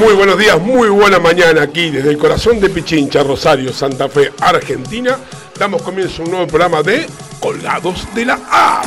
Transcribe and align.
Muy 0.00 0.14
buenos 0.14 0.38
días, 0.38 0.58
muy 0.58 0.88
buena 0.88 1.18
mañana 1.18 1.60
aquí 1.60 1.90
desde 1.90 2.08
el 2.08 2.16
corazón 2.16 2.58
de 2.58 2.70
Pichincha, 2.70 3.22
Rosario, 3.22 3.70
Santa 3.70 4.08
Fe, 4.08 4.32
Argentina. 4.40 5.18
Damos 5.58 5.82
comienzo 5.82 6.22
a 6.22 6.24
un 6.24 6.30
nuevo 6.30 6.46
programa 6.46 6.82
de 6.82 7.06
Colgados 7.38 8.08
de 8.14 8.24
la 8.24 8.40
A. 8.50 8.82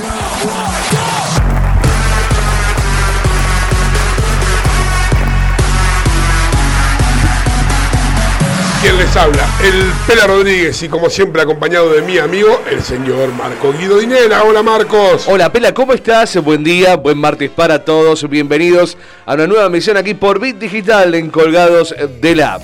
Quien 8.83 8.97
les 8.97 9.15
habla, 9.15 9.47
el 9.63 9.93
Pela 10.05 10.27
Rodríguez 10.27 10.83
y 10.83 10.89
como 10.89 11.09
siempre 11.09 11.41
acompañado 11.41 11.93
de 11.93 12.01
mi 12.01 12.17
amigo, 12.17 12.61
el 12.69 12.83
señor 12.83 13.31
Marco 13.31 13.71
Guido 13.71 13.97
Dinera. 13.97 14.43
Hola 14.43 14.61
Marcos. 14.61 15.23
Hola 15.25 15.53
Pela, 15.53 15.73
¿cómo 15.73 15.93
estás? 15.93 16.35
Buen 16.43 16.65
día, 16.65 16.97
buen 16.97 17.17
martes 17.17 17.49
para 17.49 17.85
todos. 17.85 18.27
Bienvenidos 18.27 18.97
a 19.25 19.35
una 19.35 19.47
nueva 19.47 19.69
misión 19.69 19.95
aquí 19.95 20.15
por 20.15 20.37
Bit 20.41 20.57
Digital 20.57 21.15
en 21.15 21.29
Colgados 21.29 21.95
de 22.19 22.35
la 22.35 22.59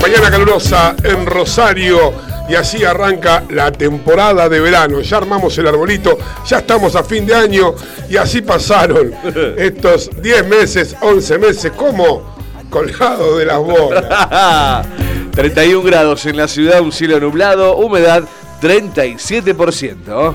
Mañana 0.00 0.30
calurosa 0.30 0.96
en 1.04 1.26
Rosario 1.26 2.14
y 2.48 2.54
así 2.54 2.82
arranca 2.82 3.44
la 3.50 3.70
temporada 3.70 4.48
de 4.48 4.58
verano. 4.58 5.02
Ya 5.02 5.18
armamos 5.18 5.58
el 5.58 5.66
arbolito, 5.66 6.18
ya 6.46 6.60
estamos 6.60 6.96
a 6.96 7.04
fin 7.04 7.26
de 7.26 7.34
año 7.34 7.74
y 8.08 8.16
así 8.16 8.40
pasaron 8.40 9.12
estos 9.58 10.08
10 10.22 10.48
meses, 10.48 10.96
11 11.02 11.36
meses, 11.36 11.72
como 11.72 12.39
colgado 12.70 13.36
de 13.36 13.44
las 13.46 13.58
bolas. 13.58 14.86
31 15.32 15.82
grados 15.82 16.26
en 16.26 16.36
la 16.36 16.48
ciudad, 16.48 16.80
un 16.80 16.92
cielo 16.92 17.20
nublado, 17.20 17.76
humedad 17.76 18.24
37%. 18.62 20.34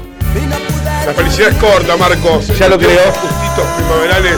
La 1.06 1.14
felicidad 1.14 1.50
es 1.50 1.56
corta, 1.58 1.96
Marcos. 1.98 2.48
Ya 2.58 2.68
lo 2.68 2.78
creo. 2.78 3.06
Los 3.06 3.18
justitos 3.18 3.66
primaverales 3.78 4.38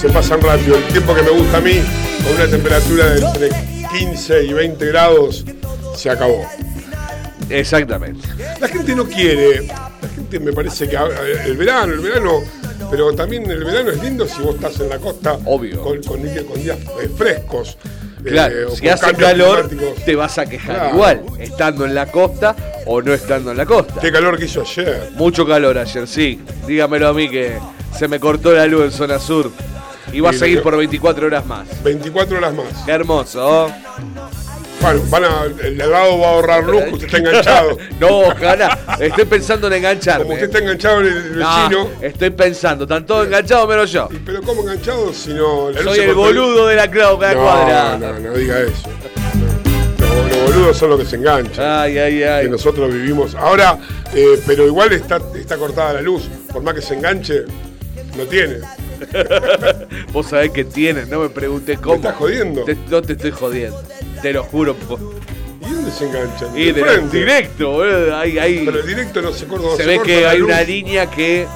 se 0.00 0.08
pasan 0.10 0.40
rápido. 0.40 0.76
El 0.76 0.84
tiempo 0.84 1.14
que 1.14 1.22
me 1.22 1.30
gusta 1.30 1.58
a 1.58 1.60
mí, 1.60 1.80
con 2.22 2.34
una 2.34 2.46
temperatura 2.46 3.06
de 3.06 3.20
entre 3.20 3.50
15 3.98 4.44
y 4.44 4.52
20 4.52 4.86
grados, 4.86 5.44
se 5.96 6.10
acabó. 6.10 6.44
Exactamente. 7.50 8.26
La 8.60 8.68
gente 8.68 8.94
no 8.94 9.04
quiere, 9.06 9.66
la 9.66 10.08
gente 10.14 10.40
me 10.40 10.52
parece 10.52 10.88
que 10.88 10.96
el 11.46 11.56
verano, 11.56 11.92
el 11.92 12.00
verano, 12.00 12.40
pero 12.90 13.12
también 13.14 13.48
el 13.50 13.62
verano 13.64 13.90
es 13.90 14.02
lindo 14.02 14.26
si 14.26 14.40
vos 14.42 14.54
estás 14.56 14.78
en 14.80 14.88
la 14.88 14.98
costa 14.98 15.38
Obvio. 15.44 15.80
Con, 15.82 16.02
con, 16.02 16.20
con 16.22 16.62
días 16.62 16.78
frescos. 17.16 17.76
Claro, 18.24 18.54
eh, 18.58 18.64
o 18.64 18.70
si 18.74 18.88
hace 18.88 19.12
calor, 19.14 19.68
te 20.04 20.16
vas 20.16 20.38
a 20.38 20.46
quejar 20.46 20.76
Claro. 20.76 20.94
igual, 20.94 21.22
estando 21.38 21.84
en 21.84 21.94
la 21.94 22.06
costa 22.10 22.56
o 22.86 23.02
no 23.02 23.12
estando 23.12 23.50
en 23.50 23.58
la 23.58 23.66
costa. 23.66 24.00
Qué 24.00 24.10
calor 24.10 24.38
que 24.38 24.46
hizo 24.46 24.62
ayer. 24.62 25.10
Mucho 25.14 25.46
calor 25.46 25.76
ayer, 25.76 26.08
sí. 26.08 26.40
Dígamelo 26.66 27.08
a 27.08 27.12
mí 27.12 27.28
que 27.28 27.58
se 27.98 28.08
me 28.08 28.18
cortó 28.18 28.52
la 28.52 28.66
luz 28.66 28.84
en 28.84 28.92
zona 28.92 29.18
sur. 29.18 29.50
Y 30.10 30.20
va 30.20 30.30
a 30.30 30.32
seguir 30.32 30.62
por 30.62 30.74
24 30.76 31.26
horas 31.26 31.44
más. 31.44 31.66
24 31.82 32.38
horas 32.38 32.54
más. 32.54 32.66
Qué 32.86 32.92
hermoso. 32.92 33.70
Bueno, 34.84 35.02
van 35.08 35.24
a, 35.24 35.44
el 35.66 35.78
de 35.78 35.82
al 35.84 35.90
lado 35.90 36.18
va 36.18 36.26
a 36.26 36.30
ahorrar 36.32 36.64
luz, 36.64 36.82
usted 36.92 37.06
está 37.06 37.16
enganchado. 37.18 37.78
No, 38.00 38.18
ojalá. 38.20 38.78
Estoy 39.00 39.24
pensando 39.24 39.66
en 39.68 39.72
engancharme. 39.74 40.24
Como 40.24 40.34
usted 40.34 40.46
está 40.46 40.58
enganchado 40.58 41.00
en 41.00 41.06
el 41.06 41.38
No, 41.38 41.56
vecino. 41.68 41.88
estoy 42.02 42.30
pensando. 42.30 42.84
Están 42.84 43.06
todos 43.06 43.26
enganchados 43.26 43.66
menos 43.68 43.90
yo. 43.90 44.08
Y- 44.12 44.16
Pero 44.18 44.42
¿cómo 44.42 44.60
enganchado 44.62 45.12
si 45.14 45.32
no... 45.32 45.70
Soy 45.82 46.00
el 46.00 46.14
boludo 46.14 46.66
de 46.66 46.76
la 46.76 46.90
clau- 46.90 47.18
la 47.20 47.32
No, 47.34 47.40
cuadra. 47.42 47.98
no, 47.98 48.18
no 48.18 48.32
diga 48.34 48.60
eso. 48.60 48.88
Los, 49.98 50.36
los 50.36 50.42
boludos 50.54 50.76
son 50.76 50.90
los 50.90 51.00
que 51.00 51.06
se 51.06 51.16
enganchan. 51.16 51.64
Ay, 51.66 51.96
ay, 51.98 52.18
que 52.18 52.28
ay. 52.28 52.48
nosotros 52.50 52.92
vivimos. 52.92 53.34
Ahora, 53.36 53.78
eh, 54.14 54.38
pero 54.46 54.66
igual 54.66 54.92
está, 54.92 55.18
está 55.34 55.56
cortada 55.56 55.94
la 55.94 56.02
luz. 56.02 56.28
Por 56.52 56.62
más 56.62 56.74
que 56.74 56.82
se 56.82 56.94
enganche, 56.94 57.44
no 58.18 58.24
tiene. 58.24 58.56
Vos 60.12 60.26
sabés 60.28 60.50
que 60.50 60.64
tienes, 60.64 61.08
no 61.08 61.20
me 61.20 61.28
preguntes 61.28 61.78
cómo. 61.80 61.96
estás 61.96 62.16
jodiendo? 62.16 62.64
Te- 62.64 62.76
no 62.90 63.02
te 63.02 63.14
estoy 63.14 63.30
jodiendo. 63.32 63.80
Te 64.24 64.32
lo 64.32 64.42
juro. 64.44 64.74
¿Y 65.60 65.70
dónde 65.70 65.90
se 65.90 66.06
enganchan? 66.06 66.58
Y 66.58 66.72
de 66.72 66.82
frente. 66.82 67.18
directo, 67.18 67.72
boludo. 67.72 68.16
Hay, 68.16 68.38
hay- 68.38 68.64
Pero 68.64 68.80
el 68.80 68.86
directo 68.86 69.20
no 69.20 69.30
se 69.34 69.44
corta. 69.46 69.66
no 69.66 69.76
se 69.76 69.84
ve 69.84 69.96
corta 69.96 70.06
que 70.10 70.26
hay 70.26 70.38
luz. 70.38 70.48
una 70.48 70.62
línea 70.62 71.10
que. 71.10 71.46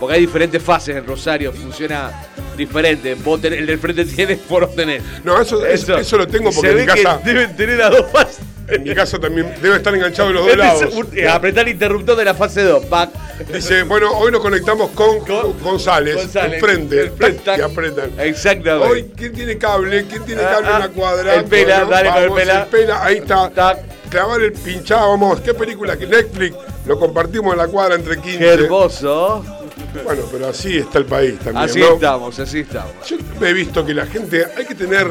Porque 0.00 0.14
hay 0.16 0.20
diferentes 0.22 0.60
fases 0.60 0.96
en 0.96 1.06
Rosario, 1.06 1.52
funciona 1.52 2.10
diferente. 2.56 3.14
Vos 3.14 3.40
tenés- 3.40 3.58
el 3.58 3.66
del 3.66 3.78
frente 3.78 4.04
tiene, 4.16 4.36
no 4.50 4.66
tenés. 4.66 5.00
No, 5.22 5.40
eso, 5.40 5.64
eso, 5.64 5.96
eso 5.96 6.18
lo 6.18 6.26
tengo 6.26 6.50
porque 6.50 6.60
se 6.60 6.70
en 6.70 6.74
ve 6.74 6.80
mi 6.80 7.02
casa, 7.02 7.20
que 7.22 7.32
deben 7.32 7.56
tener 7.56 7.82
a 7.82 7.90
dos 7.90 8.06
fases. 8.10 8.40
En 8.68 8.82
mi 8.82 8.94
casa 8.94 9.18
también 9.18 9.54
debe 9.62 9.76
estar 9.76 9.94
enganchado 9.94 10.28
en 10.28 10.34
los 10.36 10.44
dos 10.44 10.52
Este 10.52 10.66
es 10.66 10.80
lados. 10.94 11.06
eh, 11.14 11.28
apretar 11.28 11.66
el 11.66 11.72
interruptor 11.72 12.16
de 12.16 12.24
la 12.24 12.34
fase 12.34 12.62
2. 12.62 12.84
Pac. 12.86 13.10
Dice, 13.52 13.82
bueno, 13.84 14.10
hoy 14.18 14.32
nos 14.32 14.40
conectamos 14.40 14.90
con, 14.90 15.20
Con- 15.20 15.58
González, 15.60 16.16
González, 16.16 16.54
enfrente, 16.54 17.00
el 17.00 17.10
frente, 17.12 17.40
tac, 17.44 17.58
y 17.58 17.62
apretan. 17.62 18.10
Exactamente. 18.18 18.88
Hoy, 18.92 19.10
¿quién 19.16 19.32
tiene 19.32 19.56
cable? 19.58 20.06
¿Quién 20.06 20.24
tiene 20.24 20.42
Ah, 20.42 20.50
cable 20.54 20.68
en 20.68 20.74
ah, 20.74 20.78
la 20.80 20.88
cuadra? 20.88 21.34
el 21.34 21.44
pela, 21.44 21.84
dale 21.84 22.08
con 22.10 22.22
el 22.24 22.30
pela. 22.32 22.66
pela, 22.66 23.04
ahí 23.04 23.16
está. 23.18 23.50
Tac. 23.50 23.78
Clavar 24.10 24.40
el 24.40 24.52
pinchado, 24.52 25.10
vamos, 25.10 25.40
¿qué 25.42 25.52
película? 25.52 25.96
Que 25.98 26.06
Netflix 26.06 26.56
lo 26.86 26.98
compartimos 26.98 27.52
en 27.52 27.58
la 27.58 27.68
cuadra 27.68 27.94
entre 27.94 28.16
15. 28.18 28.38
Qué 28.38 28.48
hermoso. 28.54 29.44
Bueno, 30.02 30.22
pero 30.32 30.48
así 30.48 30.78
está 30.78 30.98
el 30.98 31.04
país 31.04 31.34
también, 31.38 31.56
Así 31.64 31.78
¿no? 31.80 31.94
estamos, 31.94 32.38
así 32.38 32.60
estamos. 32.60 32.92
Yo 33.06 33.16
he 33.46 33.52
visto 33.52 33.84
que 33.84 33.92
la 33.94 34.06
gente, 34.06 34.44
hay 34.56 34.64
que 34.64 34.74
tener 34.74 35.06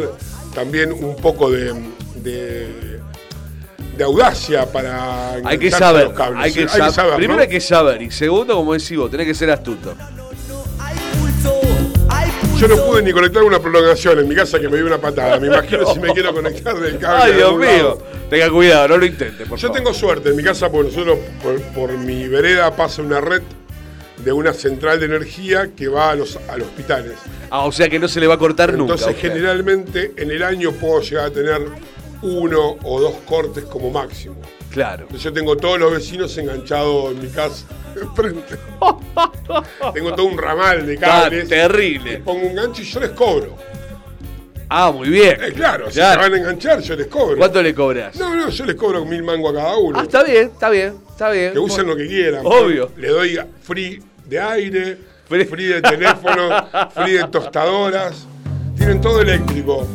también 0.56 0.92
un 0.92 1.16
poco 1.16 1.50
de, 1.52 1.74
de, 2.16 3.00
de 3.98 4.04
audacia 4.04 4.66
para 4.72 5.34
Hay 5.44 5.58
que 5.58 5.72
saber, 5.72 6.06
los 6.06 6.14
cables. 6.14 6.44
hay 6.44 6.54
que, 6.54 6.68
sab- 6.68 6.92
saber, 6.92 7.16
Primero 7.16 7.36
¿no? 7.38 7.42
hay 7.42 7.50
que 7.50 7.60
saber 7.60 8.02
y 8.02 8.12
segundo, 8.12 8.56
como 8.56 8.74
decís 8.74 8.98
vos, 8.98 9.10
tenés 9.10 9.26
que 9.28 9.34
ser 9.34 9.50
astuto. 9.52 9.96
Yo 12.60 12.68
no 12.68 12.76
pude 12.78 13.04
ni 13.04 13.12
conectar 13.12 13.44
una 13.44 13.60
prolongación 13.60 14.18
en 14.18 14.28
mi 14.28 14.34
casa 14.34 14.60
que 14.60 14.68
me 14.68 14.78
dio 14.78 14.88
una 14.88 14.98
patada. 14.98 15.40
Me 15.40 15.46
imagino 15.48 15.86
si 15.94 16.00
me 16.00 16.12
quiero 16.12 16.34
conectar 16.34 16.76
del 16.80 16.98
cable. 16.98 17.24
Ay, 17.24 17.34
Dios 17.34 17.56
mío. 17.56 17.68
lado. 17.68 18.04
Tenga 18.32 18.50
cuidado, 18.50 18.88
no 18.90 18.98
lo 18.98 19.06
intente, 19.06 19.46
por 19.46 19.60
Yo 19.60 19.68
favor. 19.68 19.78
tengo 19.78 19.94
suerte 19.94 20.30
en 20.30 20.36
mi 20.36 20.44
casa 20.44 20.70
porque 20.72 20.90
nosotros, 20.90 21.20
por, 21.44 21.62
por 21.74 21.92
mi 21.98 22.28
vereda, 22.28 22.76
pasa 22.76 23.02
una 23.04 23.22
red 23.22 23.44
de 24.18 24.32
una 24.32 24.54
central 24.54 25.00
de 25.00 25.06
energía 25.06 25.70
que 25.78 25.88
va 25.88 26.10
a 26.10 26.16
los, 26.16 26.38
a 26.50 26.58
los 26.58 26.68
hospitales. 26.68 27.14
Ah, 27.52 27.66
o 27.66 27.72
sea 27.72 27.88
que 27.90 28.00
no 28.00 28.08
se 28.08 28.20
le 28.20 28.26
va 28.28 28.34
a 28.34 28.38
cortar 28.40 28.74
nunca. 28.74 28.94
Entonces, 28.96 29.16
generalmente 29.22 30.14
en 30.18 30.32
el 30.32 30.42
año 30.42 30.72
puedo 30.72 31.00
llegar 31.02 31.26
a 31.28 31.30
tener 31.32 31.62
uno 32.22 32.78
o 32.84 33.00
dos 33.02 33.16
cortes 33.26 33.64
como 33.66 33.90
máximo. 33.92 34.36
Claro. 34.72 35.04
Entonces, 35.04 35.24
yo 35.24 35.34
tengo 35.34 35.56
todos 35.58 35.80
los 35.80 35.92
vecinos 35.92 36.38
enganchados 36.38 37.12
en 37.12 37.22
mi 37.22 37.30
casa 37.30 37.66
enfrente. 38.02 38.56
tengo 39.94 40.14
todo 40.14 40.26
un 40.26 40.38
ramal 40.38 40.86
de 40.86 40.98
cables. 40.98 41.48
terrible. 41.48 42.18
Pongo 42.20 42.48
un 42.48 42.56
gancho 42.56 42.82
y 42.82 42.86
yo 42.86 43.00
les 43.00 43.10
cobro. 43.12 43.56
Ah, 44.70 44.92
muy 44.92 45.08
bien. 45.10 45.38
Eh, 45.42 45.54
claro, 45.54 45.88
si 45.88 45.94
se 45.94 46.02
van 46.02 46.34
a 46.34 46.38
enganchar, 46.38 46.82
yo 46.82 46.96
les 46.96 47.08
cobro. 47.08 47.38
¿Cuánto 47.38 47.62
le 47.62 47.74
cobras? 47.74 48.16
No, 48.18 48.36
no, 48.36 48.50
yo 48.50 48.66
les 48.66 48.76
cobro 48.76 49.06
mil 49.06 49.24
mangos 49.24 49.54
a 49.54 49.58
cada 49.58 49.78
uno. 49.78 49.98
Ah, 49.98 50.04
está 50.04 50.24
bien, 50.24 50.48
está 50.54 50.70
bien, 50.70 50.96
está 51.10 51.30
bien. 51.32 51.54
que 51.54 51.60
usen 51.60 51.88
lo 51.88 51.96
que 51.96 52.06
quieran. 52.08 52.42
Obvio. 52.46 52.92
Le 52.98 53.08
doy 53.08 53.40
free 53.62 54.04
de 54.26 54.40
aire, 54.42 54.98
Free. 55.30 55.46
free 55.46 55.66
de 55.68 55.82
teléfono, 55.82 56.50
free 56.94 57.14
de 57.14 57.28
tostadoras. 57.30 58.28
Tienen 58.76 59.00
todo 59.00 59.22
eléctrico. 59.22 59.88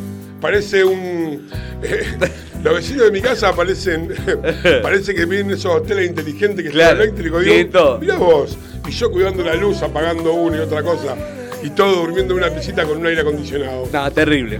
Parece 0.43 0.83
un. 0.83 1.47
los 2.63 2.73
vecinos 2.75 3.05
de 3.05 3.11
mi 3.11 3.21
casa 3.21 3.55
parecen. 3.55 4.09
parece 4.83 5.15
que 5.15 5.25
vienen 5.25 5.51
esos 5.51 5.73
hoteles 5.73 6.09
inteligentes 6.09 6.65
que 6.65 6.69
Claro, 6.71 6.97
son 6.97 7.01
eléctricos. 7.01 7.45
todo. 7.71 7.97
Mirá 7.99 8.17
vos. 8.17 8.57
Y 8.85 8.91
yo 8.91 9.09
cuidando 9.09 9.41
la 9.41 9.55
luz, 9.55 9.81
apagando 9.81 10.33
una 10.33 10.57
y 10.57 10.59
otra 10.59 10.83
cosa. 10.83 11.15
Y 11.63 11.69
todo 11.69 12.01
durmiendo 12.01 12.33
en 12.33 12.43
una 12.43 12.53
piscita 12.53 12.83
con 12.83 12.97
un 12.97 13.07
aire 13.07 13.21
acondicionado. 13.21 13.87
Nada, 13.93 14.11
terrible. 14.11 14.59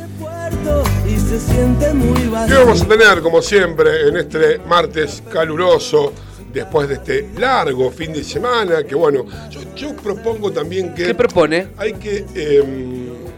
y 1.07 1.15
se 1.17 1.39
siente 1.39 1.93
muy 1.93 2.19
¿Qué 2.19 2.27
vacío. 2.27 2.59
vamos 2.65 2.81
a 2.81 2.85
tener, 2.87 3.21
como 3.21 3.41
siempre, 3.41 4.09
en 4.09 4.17
este 4.17 4.59
martes 4.67 5.23
caluroso, 5.31 6.11
después 6.53 6.87
de 6.87 6.95
este 6.95 7.29
largo 7.37 7.91
fin 7.91 8.13
de 8.13 8.23
semana? 8.23 8.83
Que 8.83 8.95
bueno, 8.95 9.25
yo, 9.49 9.61
yo 9.75 9.95
propongo 9.95 10.51
también 10.51 10.93
que 10.93 11.05
¿Qué 11.07 11.15
propone? 11.15 11.67
hay 11.77 11.93
que 11.93 12.25
eh, 12.35 12.63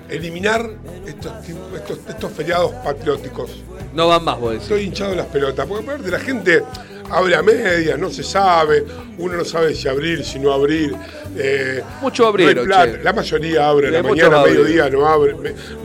eliminar 0.10 0.70
estos, 1.08 1.32
estos, 1.76 2.00
estos 2.10 2.32
feriados 2.32 2.72
patrióticos. 2.84 3.64
No 3.94 4.08
van 4.08 4.24
más, 4.24 4.40
vos 4.40 4.52
decís. 4.52 4.64
Estoy 4.64 4.84
hinchado 4.84 5.12
de 5.12 5.18
las 5.18 5.28
pelotas, 5.28 5.66
porque 5.68 5.84
aparte 5.84 6.10
la 6.12 6.20
gente 6.20 6.64
abre 7.10 7.36
a 7.36 7.44
medias, 7.44 8.00
no 8.00 8.10
se 8.10 8.24
sabe, 8.24 8.86
uno 9.18 9.36
no 9.36 9.44
sabe 9.44 9.76
si 9.76 9.90
abrir, 9.90 10.24
si 10.24 10.40
no 10.40 10.54
abrir. 10.54 10.96
eh, 11.38 11.84
Mucho 12.02 12.24
no 12.32 12.64
plata. 12.64 12.92
che. 12.98 13.04
La 13.04 13.12
mayoría 13.12 13.68
abre, 13.68 13.88
a 13.90 13.92
la 13.92 14.04
mañana, 14.04 14.42
mediodía 14.44 14.90
no 14.90 15.06
abre. 15.06 15.36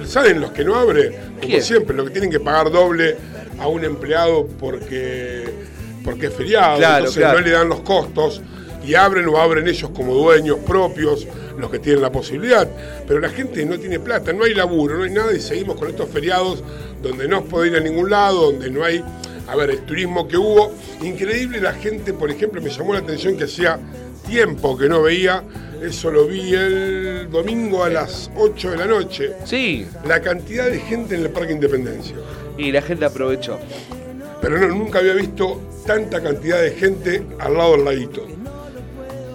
¿Saben 0.05 0.40
los 0.40 0.52
que 0.52 0.64
no 0.64 0.76
abren? 0.76 1.12
Como 1.12 1.40
¿Quién? 1.40 1.62
siempre, 1.62 1.96
los 1.96 2.06
que 2.06 2.12
tienen 2.12 2.31
que 2.31 2.38
pagar 2.38 2.70
doble 2.70 3.17
a 3.58 3.67
un 3.67 3.84
empleado 3.84 4.46
porque, 4.61 5.44
porque 6.06 6.29
es 6.29 6.32
feriado, 6.35 6.79
Claro, 6.79 6.99
entonces 7.00 7.20
claro. 7.23 7.41
no 7.41 7.44
le 7.47 7.50
dan 7.53 7.69
los 7.69 7.81
costos 7.81 8.41
y 8.82 8.94
abren 8.94 9.26
o 9.29 9.37
abren 9.37 9.67
ellos 9.69 9.91
como 9.91 10.14
dueños 10.14 10.58
propios, 10.64 11.26
los 11.58 11.70
que 11.70 11.81
tienen 11.81 12.00
la 12.00 12.11
posibilidad. 12.12 12.67
Pero 13.06 13.19
la 13.20 13.29
gente 13.29 13.67
no 13.67 13.79
tiene 13.79 13.99
plata, 13.99 14.32
no 14.32 14.44
hay 14.44 14.55
laburo, 14.55 14.97
no 14.97 15.03
hay 15.05 15.11
nada 15.11 15.35
y 15.35 15.41
seguimos 15.41 15.76
con 15.76 15.88
estos 15.88 16.08
feriados 16.08 16.62
donde 17.03 17.26
no 17.29 17.44
puede 17.44 17.69
ir 17.70 17.76
a 17.76 17.81
ningún 17.81 18.08
lado, 18.11 18.53
donde 18.53 18.70
no 18.70 18.85
hay, 18.85 19.03
a 19.49 19.56
ver, 19.56 19.70
el 19.70 19.81
turismo 19.81 20.26
que 20.29 20.37
hubo. 20.38 20.73
Increíble 21.03 21.61
la 21.61 21.73
gente, 21.75 22.12
por 22.12 22.31
ejemplo, 22.31 22.62
me 22.62 22.70
llamó 22.70 22.93
la 22.93 23.00
atención 23.00 23.37
que 23.37 23.44
hacía 23.44 23.79
tiempo 24.26 24.79
que 24.79 24.88
no 24.88 25.03
veía, 25.03 25.43
eso 25.82 26.11
lo 26.11 26.26
vi 26.26 26.55
el 26.55 27.29
domingo 27.31 27.85
a 27.85 27.88
las 27.91 28.31
8 28.37 28.70
de 28.70 28.76
la 28.76 28.87
noche, 28.87 29.32
Sí, 29.44 29.87
la 30.06 30.20
cantidad 30.23 30.67
de 30.70 30.79
gente 30.81 31.14
en 31.17 31.23
el 31.23 31.31
Parque 31.31 31.53
Independencia. 31.53 32.14
y 32.56 32.70
la 32.73 32.82
gente 32.82 33.05
aprovechó. 33.05 33.58
Pero 34.41 34.58
no, 34.58 34.69
nunca 34.69 34.99
había 35.00 35.14
visto 35.14 35.61
tanta 35.87 36.23
cantidad 36.23 36.61
de 36.61 36.73
gente 36.73 37.23
al 37.38 37.55
lado 37.55 37.73
del 37.73 37.85
laguito. 37.85 38.27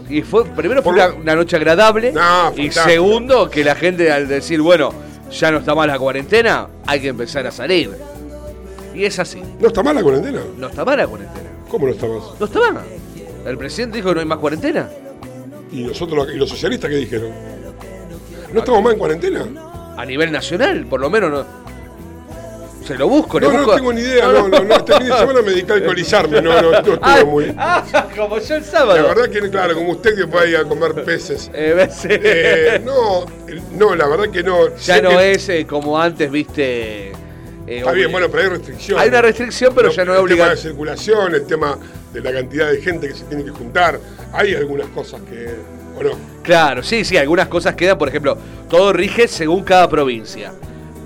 Y 0.10 0.22
fue, 0.24 0.46
primero 0.46 0.84
fue 0.84 0.94
Por 0.94 1.22
una, 1.22 1.36
noche 1.36 1.56
agradable. 1.56 2.12
No, 2.12 2.54
y 2.56 2.70
segundo, 2.70 3.50
que 3.50 3.64
la 3.64 3.76
gente 3.76 4.12
al 4.12 4.28
decir, 4.28 4.62
bueno, 4.62 4.94
ya 5.32 5.52
no 5.52 5.60
está 5.60 5.74
mal 5.74 5.88
la 5.88 5.98
cuarentena, 5.98 6.68
hay 6.86 7.00
que 7.00 7.08
empezar 7.08 7.48
a 7.48 7.52
salir. 7.52 7.92
Y 8.94 9.06
es 9.06 9.18
así. 9.20 9.42
¿No 9.60 9.68
está 9.68 9.82
mal 9.82 9.96
la 9.96 10.04
cuarentena? 10.04 10.42
No 10.58 10.68
está 10.68 10.84
mal 10.84 10.98
la 10.98 11.08
cuarentena. 11.08 11.50
¿Cómo 11.70 11.88
no 11.88 11.94
está 11.94 12.08
más? 12.08 12.24
No 12.40 12.46
está 12.46 12.72
mal. 12.72 12.84
El 13.46 13.58
presidente 13.58 13.98
dijo 13.98 14.10
que 14.10 14.16
no 14.16 14.20
hay 14.20 14.28
más 14.28 14.40
cuarentena. 14.40 14.90
¿Y 15.72 15.84
nosotros 15.84 16.28
y 16.34 16.38
los 16.38 16.50
socialistas 16.50 16.90
qué 16.90 16.98
dijeron? 16.98 17.32
¿No 18.54 18.60
estamos 18.60 18.84
más 18.84 18.94
en 18.94 19.00
cuarentena? 19.00 19.46
A 19.98 20.06
nivel 20.06 20.32
nacional, 20.32 20.86
por 20.86 21.00
lo 21.00 21.10
menos 21.10 21.32
no. 21.32 21.61
Se 22.86 22.96
lo 22.96 23.08
busco, 23.08 23.40
le 23.40 23.48
No, 23.48 23.54
no 23.54 23.60
busco- 23.66 23.76
tengo 23.76 23.94
ni 23.94 24.02
idea, 24.02 24.26
no, 24.32 24.48
no, 24.48 24.64
no, 24.64 24.76
este 24.78 24.94
fin 24.98 25.08
de 25.08 25.14
semana 25.18 25.42
me 25.44 25.52
dediqué 25.52 25.72
a 25.72 25.76
alcoholizarme, 25.76 26.42
no, 26.42 26.62
no, 26.62 26.72
no 26.72 26.78
estuve 26.78 27.00
Ah, 27.02 27.24
muy... 27.26 27.54
ah, 27.58 28.08
como 28.16 28.40
yo 28.40 28.56
el 28.56 28.62
La 28.62 28.68
sábado. 28.68 29.08
verdad 29.08 29.30
que, 29.30 29.50
claro, 29.50 29.76
como 29.76 29.92
usted 29.92 30.16
que 30.16 30.28
puede 30.28 30.50
ir 30.50 30.58
a 30.58 30.64
comer 30.64 30.94
peces. 31.04 31.50
Eh, 31.54 31.74
ves, 31.76 32.06
Eh, 32.10 32.82
no, 32.84 33.26
no, 33.78 33.96
la 33.96 34.08
verdad 34.08 34.30
que 34.32 34.42
no. 34.44 34.70
ya 34.78 34.96
Sé 34.96 35.02
no 35.02 35.10
que- 35.10 35.32
es 35.34 35.50
eh, 35.50 35.66
como 35.68 36.00
antes, 36.00 36.32
viste. 36.32 37.10
eh, 37.10 37.14
Está 37.68 37.92
bien, 37.92 38.12
bueno, 38.12 38.28
pero 38.30 38.44
hay 38.44 38.50
restricciones. 38.50 39.04
Hay 39.04 39.10
una 39.10 39.22
restricción, 39.22 39.74
pero 39.76 39.90
ya 39.92 40.04
no 40.04 40.14
es 40.14 40.20
El 40.20 40.26
tema 40.26 40.28
de 40.28 40.34
obligatorio. 40.34 40.62
circulación, 40.62 41.36
el 41.36 41.46
tema 41.46 41.78
de 42.12 42.22
la 42.22 42.32
cantidad 42.34 42.72
de 42.72 42.82
gente 42.82 43.08
que 43.08 43.14
se 43.14 43.24
tiene 43.26 43.46
que 43.46 43.52
juntar. 43.52 44.00
Hay 44.34 44.56
algunas 44.56 44.88
cosas 44.88 45.22
que. 45.30 45.50
¿O 46.00 46.04
no? 46.04 46.12
Claro, 46.42 46.82
sí, 46.84 47.06
sí, 47.06 47.16
algunas 47.18 47.48
cosas 47.48 47.76
quedan, 47.76 47.98
por 47.98 48.10
ejemplo, 48.10 48.38
todo 48.70 48.92
rige 48.92 49.28
según 49.28 49.64
cada 49.64 49.88
provincia. 49.90 50.52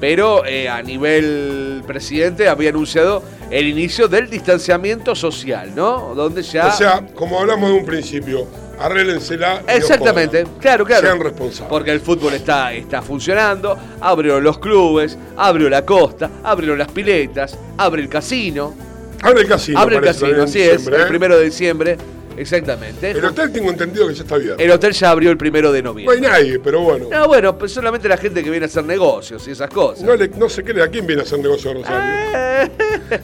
Pero 0.06 0.46
eh, 0.46 0.70
a 0.70 0.84
nivel 0.84 1.82
presidente 1.88 2.48
había 2.48 2.70
anunciado 2.70 3.24
el 3.50 3.66
inicio 3.66 4.08
del 4.08 4.30
distanciamiento 4.30 5.16
social, 5.16 5.74
¿no? 5.76 6.14
Donde 6.14 6.44
ya... 6.44 6.68
O 6.68 6.72
sea, 6.74 7.04
como 7.16 7.40
hablamos 7.40 7.72
de 7.72 7.76
un 7.80 7.86
principio, 7.86 8.46
arréglensela. 8.80 9.64
y 9.68 9.72
Exactamente, 9.72 10.44
jodan. 10.44 10.60
claro, 10.60 10.86
claro. 10.86 11.08
Sean 11.08 11.20
responsables. 11.20 11.70
Porque 11.72 11.90
el 11.90 12.02
fútbol 12.02 12.36
está, 12.36 12.72
está 12.74 13.02
funcionando, 13.02 13.76
abrieron 14.00 14.44
los 14.44 14.60
clubes, 14.60 15.18
abrió 15.38 15.72
la 15.72 15.84
costa, 15.84 16.30
abrieron 16.44 16.78
las 16.78 16.92
piletas, 16.92 17.58
abre 17.76 18.04
el 18.04 18.08
casino, 18.08 18.76
Abre 19.24 19.42
el 19.42 19.48
casino. 19.48 19.80
abre 19.80 19.96
el 19.96 20.04
casino, 20.04 20.44
así 20.44 20.62
es, 20.62 20.86
el 20.86 20.94
¿eh? 20.94 21.06
primero 21.08 21.36
de 21.36 21.46
diciembre, 21.46 21.98
exactamente. 22.38 23.12
El 23.12 23.26
hotel 23.26 23.52
tengo 23.52 23.70
entendido 23.70 24.08
que 24.08 24.14
ya 24.16 24.24
está 24.24 24.36
abierto. 24.36 24.62
El 24.62 24.72
hotel 24.72 24.94
ya 24.94 25.10
abrió 25.12 25.32
el 25.32 25.38
primero 25.38 25.72
de 25.72 25.82
No 25.82 25.90
hay 25.92 26.06
noviembre. 26.06 26.30
nadie, 26.30 26.60
pero 26.60 26.82
bueno. 26.82 27.08
No, 27.10 27.28
bueno, 27.28 27.58
pues 27.58 27.72
solamente 27.72 28.08
la 28.08 28.18
gente 28.18 28.44
que 28.44 28.50
viene 28.50 28.66
a 28.66 28.68
hacer 28.68 28.84
negocios 28.84 29.48
y 29.48 29.52
esas 29.52 29.70
cosas. 29.70 30.04
No, 30.04 30.16
le- 30.16 30.30
no 30.30 30.50
se 30.50 30.64
cree 30.64 30.84
a 30.84 30.88
quién 30.88 31.06
viene 31.08 31.22
a 31.22 31.26
hacer 31.26 31.40
negocio 31.40 31.74
de 31.74 31.82
Rosario. 31.82 32.72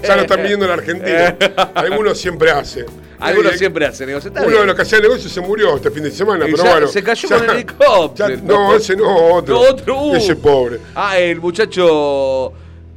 Ya 0.03 0.15
lo 0.15 0.21
están 0.23 0.43
viendo 0.43 0.65
en 0.65 0.69
la 0.69 0.73
Argentina. 0.75 1.37
Algunos 1.75 2.17
siempre 2.19 2.51
hacen. 2.51 2.85
Algunos 3.19 3.53
Eh, 3.53 3.57
siempre 3.59 3.85
hacen 3.85 4.07
negocios. 4.07 4.33
Uno 4.35 4.47
bien. 4.47 4.61
de 4.61 4.65
los 4.67 4.75
que 4.75 4.81
hacía 4.81 4.99
negocio 4.99 5.29
se 5.29 5.41
murió 5.41 5.75
este 5.75 5.91
fin 5.91 6.03
de 6.03 6.11
semana, 6.11 6.47
Y 6.47 6.51
pero 6.51 6.63
ya 6.63 6.71
bueno. 6.71 6.87
se 6.87 7.03
cayó 7.03 7.29
ya- 7.29 7.35
con 7.37 7.45
el 7.45 7.51
helicóptero. 7.55 8.29
ya- 8.35 8.41
no, 8.41 8.75
ese 8.75 8.95
no, 8.95 9.33
otro. 9.35 9.55
No, 9.55 9.61
otro, 9.61 10.01
uh. 10.01 10.15
Ese 10.15 10.35
pobre. 10.35 10.79
Ah, 10.95 11.19
el 11.19 11.39
muchacho 11.39 12.51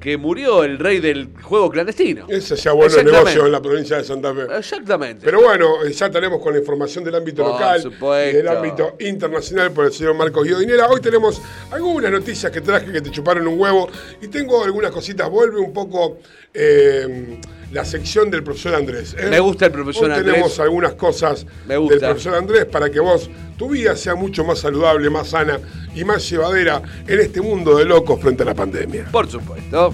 que 0.05 0.19
murió, 0.19 0.65
el 0.65 0.79
rey 0.79 1.01
del 1.01 1.31
juego 1.43 1.71
clandestino. 1.71 2.27
Ese 2.29 2.53
hacía 2.53 2.73
buenos 2.73 2.93
Exactamente. 2.93 3.21
negocios 3.25 3.47
en 3.47 3.53
la 3.53 3.63
provincia 3.63 3.97
de 3.97 4.05
Santa 4.05 4.35
Fe. 4.35 4.43
Exactamente. 4.59 5.25
Pero 5.25 5.41
bueno, 5.41 5.83
eh, 5.83 5.93
ya 5.93 6.11
tenemos 6.11 6.43
con 6.43 6.53
la 6.53 6.59
información 6.59 7.05
del 7.05 7.15
ámbito 7.15 7.43
Por 7.43 7.53
local 7.53 7.81
supuesto. 7.81 8.31
y 8.31 8.37
del 8.37 8.49
ámbito 8.49 8.97
internacional 9.01 9.73
por 9.73 9.87
el 9.87 9.93
señor 9.95 10.15
Marcos 10.15 10.45
Guiodinera. 10.45 10.89
Hoy 10.89 11.01
tenemos 11.01 11.41
algunas 11.71 12.13
noticias 12.13 12.53
que 12.53 12.61
traje 12.61 12.93
que 12.93 13.01
te 13.01 13.11
chuparon 13.11 13.47
un 13.49 13.59
huevo 13.59 13.89
y 14.21 14.29
tengo 14.29 14.63
algunas 14.63 14.91
cositas. 14.91 15.31
Vuelve 15.31 15.59
un 15.59 15.73
poco 15.73 16.19
eh, 16.53 17.41
la 17.75 17.85
sección 17.85 18.31
del 18.31 18.45
profesor 18.45 18.77
Andrés. 18.77 19.17
¿eh? 19.19 19.27
Me 19.29 19.41
gusta 19.41 19.67
el 19.67 19.73
profesor 19.73 20.05
Hoy 20.05 20.13
Andrés. 20.13 20.33
tenemos 20.33 20.61
algunas 20.61 20.95
cosas 20.95 21.45
Me 21.67 21.77
gusta. 21.77 21.95
del 21.97 22.05
profesor 22.05 22.35
Andrés 22.37 22.65
para 22.67 22.89
que 22.89 23.01
vos, 23.01 23.29
tu 23.59 23.69
vida 23.71 23.97
sea 23.97 24.15
mucho 24.15 24.45
más 24.45 24.61
saludable, 24.61 25.11
más 25.11 25.29
sana 25.31 25.59
y 25.95 26.05
más 26.05 26.29
llevadera 26.31 26.81
en 27.07 27.21
este 27.21 27.41
mundo 27.41 27.77
de 27.77 27.85
locos 27.85 28.21
frente 28.21 28.45
a 28.45 28.47
la 28.47 28.55
pandemia. 28.55 29.07
Por 29.11 29.29
supuesto. 29.29 29.93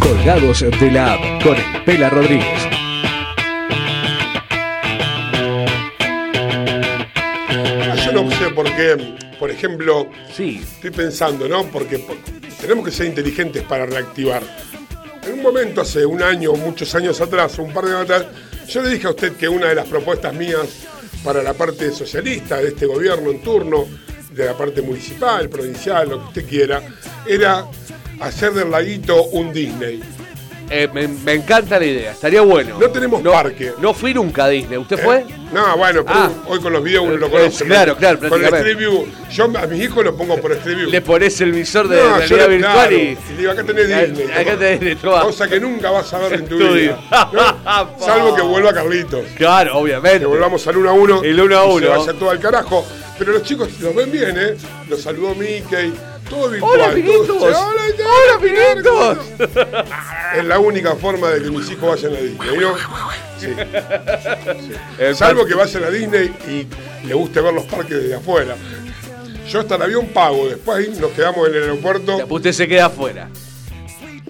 Colgados 0.00 0.60
de 0.80 0.90
la 0.90 1.14
app 1.14 1.42
con 1.42 1.56
Pela 1.84 2.10
Rodríguez. 2.10 2.79
Sé 8.54 9.14
por 9.38 9.50
ejemplo, 9.50 10.06
Sí. 10.36 10.60
Estoy 10.62 10.90
pensando, 10.90 11.48
¿no? 11.48 11.64
Porque 11.66 11.98
po- 11.98 12.16
tenemos 12.60 12.84
que 12.84 12.90
ser 12.90 13.06
inteligentes 13.06 13.62
para 13.62 13.86
reactivar. 13.86 14.42
En 15.26 15.34
un 15.34 15.42
momento, 15.42 15.80
hace 15.80 16.04
un 16.04 16.22
año, 16.22 16.52
muchos 16.54 16.94
años 16.94 17.20
atrás, 17.20 17.58
un 17.58 17.72
par 17.72 17.84
de 17.84 17.90
años 17.92 18.02
atrás, 18.10 18.26
yo 18.68 18.82
le 18.82 18.90
dije 18.90 19.06
a 19.06 19.10
usted 19.10 19.32
que 19.36 19.48
una 19.48 19.68
de 19.68 19.74
las 19.76 19.86
propuestas 19.86 20.34
mías 20.34 20.66
para 21.24 21.42
la 21.42 21.54
parte 21.54 21.90
socialista 21.92 22.56
de 22.58 22.68
este 22.68 22.86
gobierno 22.86 23.30
en 23.30 23.40
turno, 23.42 23.86
de 24.32 24.44
la 24.46 24.56
parte 24.56 24.82
municipal, 24.82 25.48
provincial, 25.48 26.08
lo 26.08 26.18
que 26.20 26.26
usted 26.28 26.48
quiera, 26.48 26.82
era 27.26 27.66
hacer 28.20 28.52
del 28.52 28.70
laguito 28.70 29.24
un 29.24 29.52
Disney. 29.52 30.00
Eh, 30.72 30.88
me, 30.94 31.08
me 31.08 31.32
encanta 31.32 31.80
la 31.80 31.84
idea, 31.84 32.12
estaría 32.12 32.42
bueno. 32.42 32.78
No 32.78 32.88
tenemos 32.90 33.20
parque. 33.22 33.72
No 33.78 33.92
fui 33.92 34.14
nunca 34.14 34.44
a 34.44 34.48
Disney, 34.48 34.78
¿usted 34.78 35.00
¿Eh? 35.00 35.02
fue? 35.02 35.24
No, 35.52 35.76
bueno, 35.76 36.04
pero 36.04 36.16
Ah. 36.20 36.30
hoy 36.46 36.60
con 36.60 36.72
los 36.72 36.82
videos 36.84 37.04
uno 37.06 37.16
lo 37.16 37.28
conoce. 37.28 37.64
claro, 37.64 37.96
claro, 37.96 38.20
Con 38.28 38.40
el. 38.44 38.54
Street 38.54 38.76
View. 38.78 39.04
Yo 39.32 39.44
a 39.44 39.66
mis 39.66 39.82
hijos 39.82 40.04
los 40.04 40.14
pongo 40.14 40.36
por 40.40 40.52
Street 40.52 40.76
View. 40.76 40.90
Le 40.90 41.00
pones 41.00 41.40
el 41.40 41.50
visor 41.50 41.88
de 41.88 41.96
No, 41.96 42.18
realidad 42.18 42.48
virtual 42.48 42.72
claro, 42.72 42.92
y. 42.96 42.98
y 43.00 43.36
digo, 43.36 43.50
acá 43.50 43.64
tenés 43.64 43.88
Disney. 43.88 44.30
Acá 44.30 44.56
tenés, 44.56 44.98
toma. 44.98 45.22
Cosa 45.22 45.48
que 45.48 45.58
nunca 45.58 45.90
vas 45.90 46.14
a 46.14 46.18
ver 46.18 46.34
en 46.34 46.46
tu 46.48 46.54
Estudio. 46.60 46.96
vida. 47.10 47.30
¿no? 47.32 47.98
Salvo 47.98 48.36
que 48.36 48.42
vuelva 48.42 48.72
Carlitos. 48.72 49.24
Claro, 49.36 49.76
obviamente. 49.78 50.20
Que 50.20 50.26
volvamos 50.26 50.64
al 50.68 50.76
1 50.76 50.88
a 50.88 50.92
1. 50.92 51.22
El 51.24 51.40
uno 51.40 51.58
a 51.58 51.66
y 51.66 51.68
uno. 51.68 51.80
Se 51.86 51.98
vaya 51.98 52.12
todo 52.18 52.30
al 52.30 52.38
carajo. 52.38 52.86
Pero 53.18 53.32
los 53.32 53.42
chicos 53.42 53.68
los 53.80 53.92
ven 53.94 54.10
bien, 54.12 54.34
¿eh? 54.38 54.56
Los 54.88 55.02
saludó 55.02 55.34
Mickey. 55.34 55.92
Todo 56.30 56.48
virtual. 56.48 56.72
¡Hola, 56.72 56.86
amiguitos! 56.92 57.42
¡Hola, 57.42 57.82
ya, 57.98 58.04
¡Hola, 58.06 58.34
amiguitos! 58.36 59.18
Es 60.36 60.44
la 60.44 60.58
única 60.60 60.94
forma 60.94 61.28
de 61.30 61.42
que 61.42 61.50
mis 61.50 61.70
hijos 61.70 62.02
vayan 62.02 62.16
a 62.16 62.20
Disney, 62.20 62.58
¿no? 62.58 62.76
Sí. 63.38 63.48
El 64.98 65.16
Salvo 65.16 65.44
que 65.44 65.54
vayan 65.54 65.84
a 65.84 65.90
Disney 65.90 66.32
y 66.48 67.06
le 67.06 67.14
guste 67.14 67.40
ver 67.40 67.52
los 67.52 67.64
parques 67.64 68.00
desde 68.00 68.14
afuera. 68.14 68.54
Yo 69.48 69.60
hasta 69.60 69.74
el 69.74 69.82
avión 69.82 70.06
pago, 70.08 70.48
después 70.48 70.78
ahí 70.78 70.94
nos 71.00 71.10
quedamos 71.10 71.48
en 71.48 71.54
el 71.56 71.62
aeropuerto. 71.62 72.24
Usted 72.28 72.52
se 72.52 72.68
queda 72.68 72.86
afuera. 72.86 73.28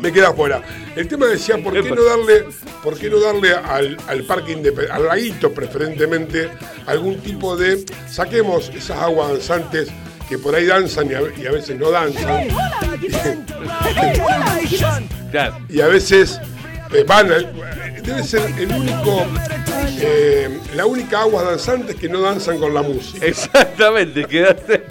me 0.00 0.10
queda 0.10 0.28
afuera. 0.28 0.62
El 0.96 1.06
tema 1.06 1.26
decía, 1.26 1.58
¿por 1.62 1.74
qué 1.74 1.90
no 1.90 2.02
darle, 2.02 2.46
por 2.82 2.98
qué 2.98 3.10
no 3.10 3.20
darle 3.20 3.52
al, 3.52 3.98
al 4.08 4.22
parque 4.24 4.52
independiente, 4.52 4.92
al 4.92 5.06
laguito 5.06 5.52
preferentemente, 5.52 6.50
algún 6.86 7.20
tipo 7.20 7.56
de. 7.56 7.84
Saquemos 8.08 8.70
esas 8.70 8.98
aguas 8.98 9.32
danzantes 9.32 9.88
que 10.30 10.38
por 10.38 10.54
ahí 10.54 10.64
danzan 10.64 11.10
y 11.10 11.14
a, 11.14 11.20
y 11.36 11.46
a 11.46 11.50
veces 11.50 11.76
no 11.76 11.90
danzan. 11.90 12.46
Y 15.68 15.80
a 15.80 15.86
veces 15.88 16.40
eh, 16.92 17.04
van. 17.06 17.30
al- 17.32 17.52
de 17.52 18.00
debe 18.02 18.22
ser 18.24 18.40
el 18.58 18.72
único, 18.72 19.26
eh, 20.00 20.48
la 20.74 20.86
única 20.86 21.20
agua 21.20 21.42
danzantes 21.44 21.96
que 21.96 22.08
no 22.08 22.20
danzan 22.22 22.58
con 22.58 22.72
la 22.72 22.80
música. 22.82 23.24
Exactamente, 23.26 24.24
quedaste. 24.24 24.84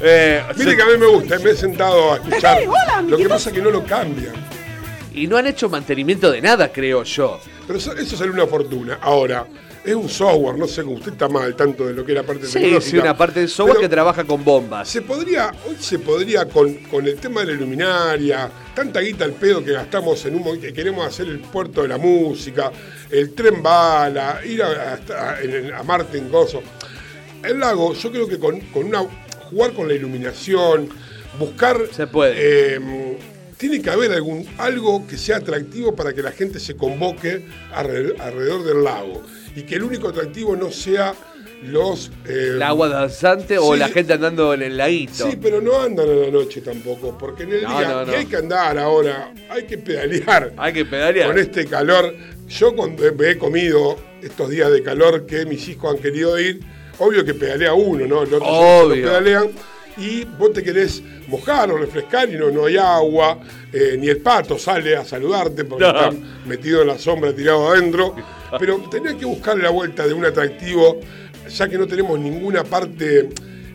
eh, 0.00 0.42
Mire 0.56 0.76
que 0.76 0.82
a 0.82 0.86
mí 0.86 0.98
me 0.98 1.06
gusta, 1.06 1.38
me 1.38 1.50
he 1.50 1.54
sentado 1.54 2.12
a 2.14 2.16
escuchar. 2.16 2.58
Lo 3.06 3.16
que 3.16 3.28
pasa 3.28 3.50
es 3.50 3.54
que 3.54 3.62
no 3.62 3.70
lo 3.70 3.84
cambian. 3.84 4.34
y 5.14 5.26
no 5.28 5.36
han 5.36 5.46
hecho 5.46 5.68
mantenimiento 5.68 6.30
de 6.32 6.40
nada, 6.42 6.72
creo 6.72 7.04
yo. 7.04 7.40
Pero 7.66 7.78
eso, 7.78 7.96
eso 7.96 8.16
sale 8.16 8.30
una 8.32 8.46
fortuna. 8.46 8.98
Ahora, 9.00 9.46
es 9.84 9.94
un 9.94 10.08
software, 10.08 10.56
no 10.58 10.68
sé, 10.68 10.82
usted 10.82 11.12
está 11.12 11.28
mal 11.28 11.56
tanto 11.56 11.86
de 11.86 11.92
lo 11.94 12.04
que 12.04 12.12
es 12.12 12.16
la 12.16 12.22
parte 12.24 12.46
Sí, 12.46 12.52
tecnológica. 12.54 12.90
sí, 12.90 12.98
una 12.98 13.16
parte 13.16 13.40
del 13.40 13.48
software 13.48 13.78
que 13.80 13.88
trabaja 13.88 14.24
con 14.24 14.44
bombas. 14.44 14.88
Se 14.88 15.02
podría, 15.02 15.50
hoy 15.68 15.76
se 15.80 15.98
podría 15.98 16.44
con, 16.46 16.74
con 16.84 17.06
el 17.06 17.16
tema 17.16 17.40
de 17.44 17.52
la 17.54 17.60
luminaria, 17.60 18.48
tanta 18.74 19.00
guita 19.00 19.24
al 19.24 19.32
pedo 19.32 19.64
que 19.64 19.72
gastamos 19.72 20.24
en 20.26 20.36
un 20.36 20.60
que 20.60 20.72
queremos 20.72 21.06
hacer 21.06 21.26
el 21.26 21.40
puerto 21.40 21.82
de 21.82 21.88
la 21.88 21.98
música, 21.98 22.70
el 23.10 23.32
tren 23.34 23.62
bala, 23.62 24.40
ir 24.44 24.62
a, 24.62 25.00
en- 25.42 25.72
a 25.74 25.82
Marte 25.82 26.18
en 26.18 26.30
Gozo. 26.30 26.62
El 27.42 27.58
lago, 27.58 27.92
yo 27.94 28.10
creo 28.12 28.28
que 28.28 28.38
con, 28.38 28.60
con 28.72 28.84
una 28.86 29.00
jugar 29.50 29.72
con 29.72 29.88
la 29.88 29.94
iluminación, 29.94 30.88
buscar 31.38 31.76
Se 31.90 32.06
puede. 32.06 32.34
eh, 32.36 33.18
tiene 33.58 33.82
que 33.82 33.90
haber 33.90 34.12
algún, 34.12 34.46
algo 34.58 35.06
que 35.06 35.16
sea 35.18 35.36
atractivo 35.38 35.94
para 35.94 36.12
que 36.12 36.22
la 36.22 36.30
gente 36.32 36.58
se 36.60 36.76
convoque 36.76 37.44
alrededor, 37.72 38.20
alrededor 38.20 38.64
del 38.64 38.84
lago. 38.84 39.22
Y 39.54 39.62
que 39.62 39.74
el 39.76 39.82
único 39.82 40.08
atractivo 40.08 40.56
no 40.56 40.70
sea 40.70 41.14
los... 41.64 42.10
eh, 42.26 42.52
El 42.54 42.62
agua 42.62 42.88
danzante 42.88 43.58
o 43.58 43.76
la 43.76 43.88
gente 43.88 44.14
andando 44.14 44.52
en 44.54 44.62
el 44.62 44.76
laguito. 44.76 45.30
Sí, 45.30 45.36
pero 45.40 45.60
no 45.60 45.80
andan 45.80 46.08
a 46.08 46.12
la 46.12 46.30
noche 46.30 46.60
tampoco, 46.60 47.16
porque 47.18 47.44
en 47.44 47.52
el 47.52 47.62
No, 47.62 47.78
día 47.78 47.88
no, 47.88 48.04
no. 48.06 48.12
y 48.12 48.14
hay 48.16 48.26
que 48.26 48.36
andar 48.36 48.78
ahora, 48.78 49.32
hay 49.50 49.64
que 49.64 49.78
pedalear. 49.78 50.52
Hay 50.56 50.72
que 50.72 50.84
pedalear. 50.84 51.28
Con 51.28 51.38
este 51.38 51.66
calor, 51.66 52.14
yo 52.48 52.74
cuando 52.74 53.02
me 53.14 53.30
he 53.30 53.38
comido 53.38 53.96
estos 54.22 54.50
días 54.50 54.70
de 54.72 54.82
calor 54.82 55.26
que 55.26 55.44
mis 55.46 55.68
hijos 55.68 55.94
han 55.94 56.00
querido 56.02 56.38
ir, 56.40 56.60
obvio 56.98 57.24
que 57.24 57.34
pedalea 57.34 57.74
uno, 57.74 58.06
¿no? 58.06 58.24
Los 58.24 58.34
otros 58.34 58.48
Obvio. 58.50 59.04
pedalean 59.06 59.48
y 59.96 60.24
vos 60.24 60.52
te 60.52 60.62
querés 60.62 61.02
mojar 61.28 61.70
o 61.70 61.76
refrescar 61.78 62.28
y 62.30 62.36
no, 62.36 62.50
no 62.50 62.66
hay 62.66 62.76
agua, 62.76 63.38
eh, 63.72 63.96
ni 63.98 64.08
el 64.08 64.18
pato 64.18 64.58
sale 64.58 64.96
a 64.96 65.04
saludarte 65.04 65.64
porque 65.64 65.84
No. 65.84 65.90
está 65.90 66.10
metido 66.46 66.82
en 66.82 66.88
la 66.88 66.98
sombra 66.98 67.32
tirado 67.34 67.68
adentro. 67.68 68.14
Pero 68.58 68.78
tenés 68.90 69.14
que 69.14 69.24
buscarle 69.24 69.62
la 69.62 69.70
vuelta 69.70 70.06
de 70.06 70.12
un 70.12 70.24
atractivo, 70.26 71.00
ya 71.48 71.68
que 71.68 71.78
no 71.78 71.86
tenemos 71.86 72.18
ninguna 72.18 72.64
parte 72.64 73.28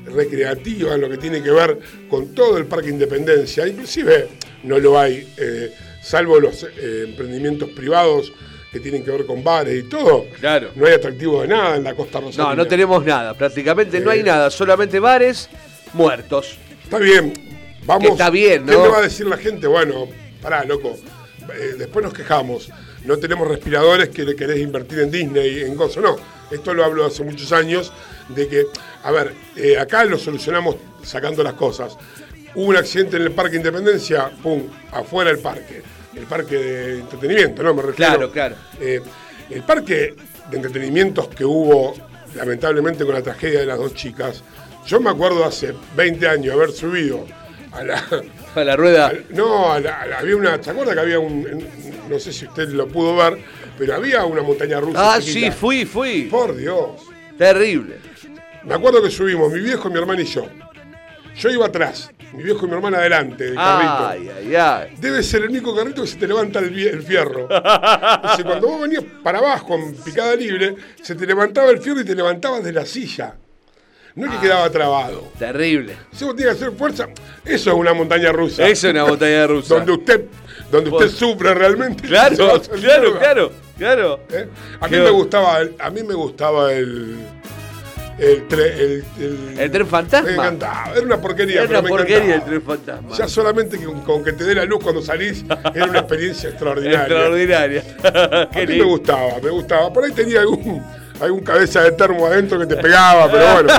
recreativa 0.05 0.95
en 0.95 1.01
lo 1.01 1.09
que 1.09 1.17
tiene 1.17 1.41
que 1.41 1.51
ver 1.51 1.79
con 2.09 2.33
todo 2.33 2.57
el 2.57 2.65
Parque 2.65 2.89
Independencia. 2.89 3.67
Inclusive 3.67 4.27
no 4.63 4.79
lo 4.79 4.99
hay, 4.99 5.27
eh, 5.37 5.71
salvo 6.01 6.39
los 6.39 6.63
eh, 6.63 7.05
emprendimientos 7.07 7.69
privados 7.69 8.31
que 8.71 8.79
tienen 8.79 9.03
que 9.03 9.11
ver 9.11 9.25
con 9.25 9.43
bares 9.43 9.83
y 9.85 9.89
todo. 9.89 10.25
Claro. 10.39 10.69
No 10.75 10.85
hay 10.85 10.93
atractivo 10.93 11.41
de 11.41 11.47
nada 11.47 11.77
en 11.77 11.83
la 11.83 11.95
costa 11.95 12.19
rosarina. 12.19 12.49
No, 12.49 12.55
no 12.55 12.67
tenemos 12.67 13.03
nada. 13.05 13.33
Prácticamente 13.33 13.99
no 13.99 14.11
hay 14.11 14.23
nada. 14.23 14.49
Solamente 14.51 14.99
bares 14.99 15.49
muertos. 15.93 16.57
Está 16.83 16.99
bien, 16.99 17.33
vamos. 17.85 18.11
Está 18.11 18.29
bien, 18.29 18.65
¿Qué 18.65 18.71
¿no? 18.73 18.83
me 18.83 18.87
va 18.89 18.99
a 18.99 19.01
decir 19.01 19.25
la 19.27 19.37
gente? 19.37 19.67
Bueno, 19.67 20.07
pará, 20.41 20.63
loco. 20.63 20.95
eh, 21.53 21.75
después 21.77 22.03
nos 22.03 22.13
quejamos. 22.13 22.69
No 23.05 23.17
tenemos 23.17 23.47
respiradores 23.47 24.09
que 24.09 24.23
le 24.23 24.35
querés 24.35 24.59
invertir 24.59 24.99
en 24.99 25.11
Disney, 25.11 25.61
en 25.61 25.75
Gozo. 25.75 26.01
No, 26.01 26.17
esto 26.51 26.73
lo 26.73 26.83
hablo 26.83 27.05
hace 27.05 27.23
muchos 27.23 27.51
años. 27.51 27.91
De 28.29 28.47
que, 28.49 28.65
a 29.03 29.11
ver, 29.11 29.33
eh, 29.55 29.77
acá 29.77 30.03
lo 30.03 30.17
solucionamos 30.17 30.75
sacando 31.03 31.41
las 31.43 31.53
cosas. 31.53 31.95
Hubo 32.55 32.65
un 32.65 32.75
accidente 32.75 33.15
en 33.17 33.23
el 33.23 33.31
Parque 33.31 33.55
Independencia, 33.57 34.29
pum, 34.43 34.63
afuera 34.91 35.31
del 35.31 35.39
parque. 35.39 35.81
El 36.15 36.25
parque 36.25 36.55
de 36.57 36.99
entretenimiento, 36.99 37.63
¿no? 37.63 37.73
Me 37.73 37.83
refiero. 37.83 38.11
Claro, 38.13 38.31
claro. 38.31 38.55
Eh, 38.81 39.01
el 39.49 39.63
parque 39.63 40.15
de 40.49 40.57
entretenimientos 40.57 41.27
que 41.29 41.45
hubo, 41.45 41.93
lamentablemente, 42.35 43.05
con 43.05 43.13
la 43.13 43.21
tragedia 43.21 43.59
de 43.61 43.65
las 43.67 43.77
dos 43.77 43.93
chicas, 43.93 44.43
yo 44.87 44.99
me 44.99 45.09
acuerdo 45.09 45.45
hace 45.45 45.73
20 45.95 46.27
años 46.27 46.55
haber 46.55 46.71
subido 46.71 47.25
a 47.71 47.83
la. 47.83 48.03
A 48.55 48.63
la 48.63 48.75
rueda. 48.75 49.13
no, 49.29 49.71
a 49.71 49.79
la- 49.79 50.01
había 50.19 50.35
una. 50.35 50.63
¿Se 50.63 50.71
acuerda 50.71 50.93
que 50.95 50.99
había 51.01 51.19
un. 51.19 51.45
No 52.09 52.17
sé 52.19 52.31
si 52.33 52.45
usted 52.45 52.69
lo 52.69 52.87
pudo 52.87 53.15
ver, 53.15 53.37
pero 53.77 53.93
había 53.95 54.25
una 54.25 54.41
montaña 54.41 54.79
rusa. 54.79 55.15
Ah, 55.15 55.19
chiquita. 55.21 55.51
sí, 55.51 55.57
fui, 55.57 55.85
fui. 55.85 56.23
Por 56.23 56.55
Dios. 56.55 57.01
Terrible. 57.37 57.97
Me 58.63 58.73
acuerdo 58.73 59.01
que 59.03 59.09
subimos, 59.11 59.51
mi 59.51 59.59
viejo, 59.59 59.89
mi 59.89 59.99
hermana 59.99 60.21
y 60.21 60.25
yo. 60.25 60.47
Yo 61.37 61.49
iba 61.51 61.67
atrás, 61.67 62.09
mi 62.33 62.41
viejo 62.41 62.65
y 62.65 62.69
mi 62.69 62.75
hermana 62.75 62.97
adelante, 62.97 63.43
del 63.43 63.55
carrito. 63.55 64.07
Ay, 64.07 64.29
ay, 64.35 64.55
ay. 64.55 64.95
Debe 64.99 65.21
ser 65.21 65.43
el 65.43 65.49
único 65.49 65.75
carrito 65.75 66.01
que 66.01 66.07
se 66.07 66.17
te 66.17 66.27
levanta 66.27 66.57
el, 66.59 66.75
el 66.87 67.03
fierro. 67.03 67.47
Dice, 68.23 68.43
cuando 68.43 68.67
vos 68.67 68.81
venías 68.81 69.03
para 69.23 69.37
abajo 69.37 69.75
en 69.75 69.95
picada 69.97 70.35
libre, 70.35 70.75
se 71.01 71.13
te 71.13 71.27
levantaba 71.27 71.69
el 71.69 71.77
fierro 71.79 72.01
y 72.01 72.05
te 72.05 72.15
levantabas 72.15 72.63
de 72.63 72.73
la 72.73 72.85
silla. 72.87 73.35
No 74.17 74.25
es 74.25 74.31
que 74.39 74.47
quedaba 74.47 74.69
trabado. 74.71 75.31
Terrible. 75.37 75.95
Si 76.11 76.25
vos 76.25 76.35
tienes 76.35 76.55
que 76.57 76.65
hacer 76.65 76.77
fuerza, 76.77 77.07
eso 77.45 77.69
es 77.69 77.75
una 77.75 77.93
montaña 77.93 78.31
rusa. 78.31 78.67
Eso 78.67 78.87
es 78.87 78.93
una 78.93 79.05
montaña 79.05 79.45
rusa. 79.47 79.75
Donde 79.75 79.91
usted, 79.93 80.25
donde 80.71 80.89
usted 80.89 81.09
sufre 81.09 81.53
realmente. 81.53 82.07
Claro, 82.07 82.35
claro, 82.81 83.01
droga. 83.03 83.19
claro, 83.19 83.51
claro. 83.77 84.19
¿Eh? 84.31 84.47
A 84.81 84.87
mí 84.87 84.97
me 84.97 85.09
gustaba, 85.11 85.59
el- 85.61 85.75
a 85.79 85.89
mí 85.91 86.01
me 86.03 86.15
gustaba 86.15 86.73
el, 86.73 87.15
el, 88.17 88.47
tre- 88.47 88.73
el, 88.75 89.05
el- 89.19 89.59
¿El 89.59 89.71
tren 89.71 89.85
fantasma? 89.87 90.27
Me 90.27 90.33
encantaba, 90.35 90.91
era 90.95 91.01
una 91.05 91.21
porquería. 91.21 91.59
Era 91.61 91.67
pero 91.67 91.79
una 91.79 91.81
me 91.83 91.89
porquería 91.89 92.35
el 92.35 92.43
tren 92.43 92.61
fantasma. 92.63 93.15
Ya 93.15 93.27
solamente 93.27 93.77
con, 93.77 94.01
con 94.01 94.23
que 94.23 94.33
te 94.33 94.43
dé 94.45 94.55
la 94.55 94.65
luz 94.65 94.79
cuando 94.81 95.01
salís 95.03 95.45
era 95.75 95.85
una 95.85 95.99
experiencia 95.99 96.49
extraordinaria. 96.49 97.01
Extraordinaria. 97.01 97.83
A 98.51 98.59
mí 98.59 98.65
me 98.77 98.83
gustaba, 98.83 99.33
me 99.43 99.49
gustaba. 99.51 99.93
Por 99.93 100.05
ahí 100.05 100.11
tenía 100.11 100.39
algún, 100.39 100.83
algún 101.21 101.41
cabeza 101.41 101.81
de 101.81 101.91
termo 101.93 102.25
adentro 102.27 102.59
que 102.59 102.65
te 102.65 102.75
pegaba, 102.77 103.29
pero 103.31 103.45
bueno. 103.53 103.73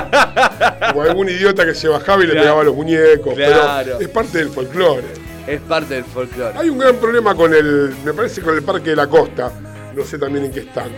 O 0.95 1.01
algún 1.01 1.29
idiota 1.29 1.65
que 1.65 1.73
se 1.75 1.87
bajaba 1.87 2.23
y 2.23 2.27
le 2.27 2.33
Claro. 2.33 2.43
pegaba 2.45 2.61
a 2.61 2.63
los 2.65 2.75
muñecos. 2.75 3.33
Claro. 3.35 3.83
Pero 3.85 3.99
es 3.99 4.07
parte 4.09 4.37
del 4.39 4.49
folclore. 4.49 5.03
Es 5.47 5.61
parte 5.61 5.95
del 5.95 6.03
folclore. 6.05 6.57
Hay 6.57 6.69
un 6.69 6.77
gran 6.77 6.95
problema 6.97 7.33
con 7.35 7.53
el, 7.53 7.95
me 8.03 8.13
parece, 8.13 8.41
con 8.41 8.55
el 8.55 8.63
Parque 8.63 8.91
de 8.91 8.95
la 8.95 9.07
Costa. 9.07 9.51
No 9.95 10.03
sé 10.03 10.17
también 10.19 10.45
en 10.45 10.51
qué 10.51 10.59
están. 10.59 10.89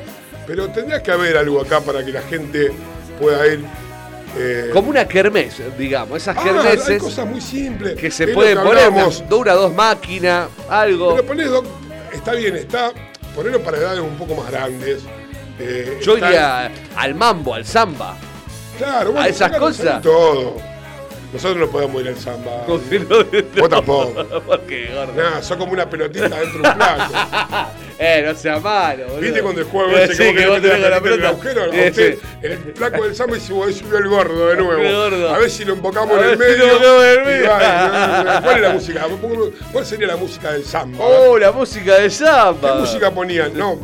Pero 0.48 0.68
tendría 0.70 1.02
que 1.02 1.12
haber 1.12 1.38
algo 1.38 1.62
acá 1.62 1.80
para 1.82 2.04
que 2.04 2.12
la 2.12 2.22
gente 2.24 2.72
pueda 3.20 3.46
ir. 3.48 3.64
eh, 4.38 4.70
Como 4.74 4.90
una 4.90 5.08
kermés, 5.08 5.62
digamos. 5.78 6.18
Esas 6.18 6.36
ah, 6.38 6.42
hay 6.44 6.50
kermeses 6.54 7.02
cosas 7.02 7.26
muy 7.28 7.40
simples. 7.40 7.96
que 7.96 8.12
se 8.12 8.28
pueden 8.30 8.58
que 8.58 8.64
poner 8.64 8.90
una 8.90 9.54
dos 9.54 9.74
máquinas, 9.74 10.48
algo. 10.70 11.16
Pero 11.16 11.28
ponés, 11.28 11.50
está 12.14 12.34
bien, 12.34 12.56
está. 12.58 12.92
Ponerlo 13.36 13.62
para 13.62 13.78
edades 13.78 14.02
un 14.02 14.18
poco 14.18 14.36
más 14.36 14.52
grandes. 14.52 15.04
Eh, 15.62 16.00
Yo 16.02 16.18
iría 16.18 16.72
al 16.96 17.16
mambo, 17.16 17.54
al 17.56 17.66
samba. 17.66 18.16
Claro, 18.78 19.12
bueno, 19.12 19.26
a 19.26 19.30
esas 19.30 19.58
cosas. 19.58 20.02
Todo. 20.02 20.56
Nosotros 21.34 21.60
no 21.60 21.68
podemos 21.72 22.02
ir 22.02 22.10
al 22.10 22.18
samba. 22.18 22.64
Como 22.66 22.80
si 22.90 23.00
no- 23.00 23.24
Vos 23.62 23.70
tampoco. 23.70 24.42
¿Por 24.46 24.62
qué, 24.62 24.90
gordo? 24.94 25.14
Nada, 25.16 25.42
sos 25.42 25.56
como 25.56 25.72
una 25.72 25.90
pelotita 25.90 26.28
dentro 26.28 26.62
de 26.62 26.70
un 26.70 26.76
plato. 26.76 27.14
Eh, 28.04 28.24
no 28.26 28.34
sea 28.34 28.60
malo, 28.60 29.04
boludo. 29.04 29.20
¿Viste 29.22 29.44
cuando 29.44 29.62
el 29.62 29.68
juego 29.68 29.92
ese 29.92 30.16
sí, 30.16 30.34
que 30.36 30.48
vos 30.48 30.60
tenés 30.60 30.80
la 30.80 30.90
con 30.90 30.92
la 30.92 31.02
pelota 31.02 31.14
en 31.14 31.20
el 31.22 31.26
agujero? 31.28 31.62
A 31.62 31.68
usted, 31.68 32.16
sí. 32.16 32.20
el 32.42 32.58
flaco 32.74 33.04
del 33.04 33.16
samba 33.16 33.38
y 33.38 33.40
subió 33.40 33.98
el 34.00 34.08
gordo 34.10 34.48
de 34.48 34.56
nuevo. 34.64 34.82
El 34.82 34.96
gordo. 34.96 35.30
A 35.36 35.38
ver 35.38 35.52
si 35.52 35.64
lo 35.66 35.74
embocamos 35.74 36.18
en 36.18 36.24
el 36.30 36.32
si 36.32 36.38
medio. 36.40 36.58
lo 36.66 36.72
embocamos 36.72 37.04
en 37.04 37.10
el 37.12 37.20
y 37.20 37.26
medio. 37.28 37.50
va, 37.52 38.42
¿Cuál 38.42 38.56
es 38.56 38.62
la 38.64 38.70
música? 38.72 39.06
¿Cuál 39.72 39.86
sería 39.86 40.08
la 40.08 40.16
música 40.16 40.52
del 40.52 40.66
samba? 40.66 40.98
Oh, 41.06 41.38
la 41.38 41.52
música 41.52 41.94
de 41.98 42.04
¿Qué 42.06 42.10
samba. 42.10 42.76
música 42.80 43.12
ponían? 43.12 43.56
No, 43.56 43.78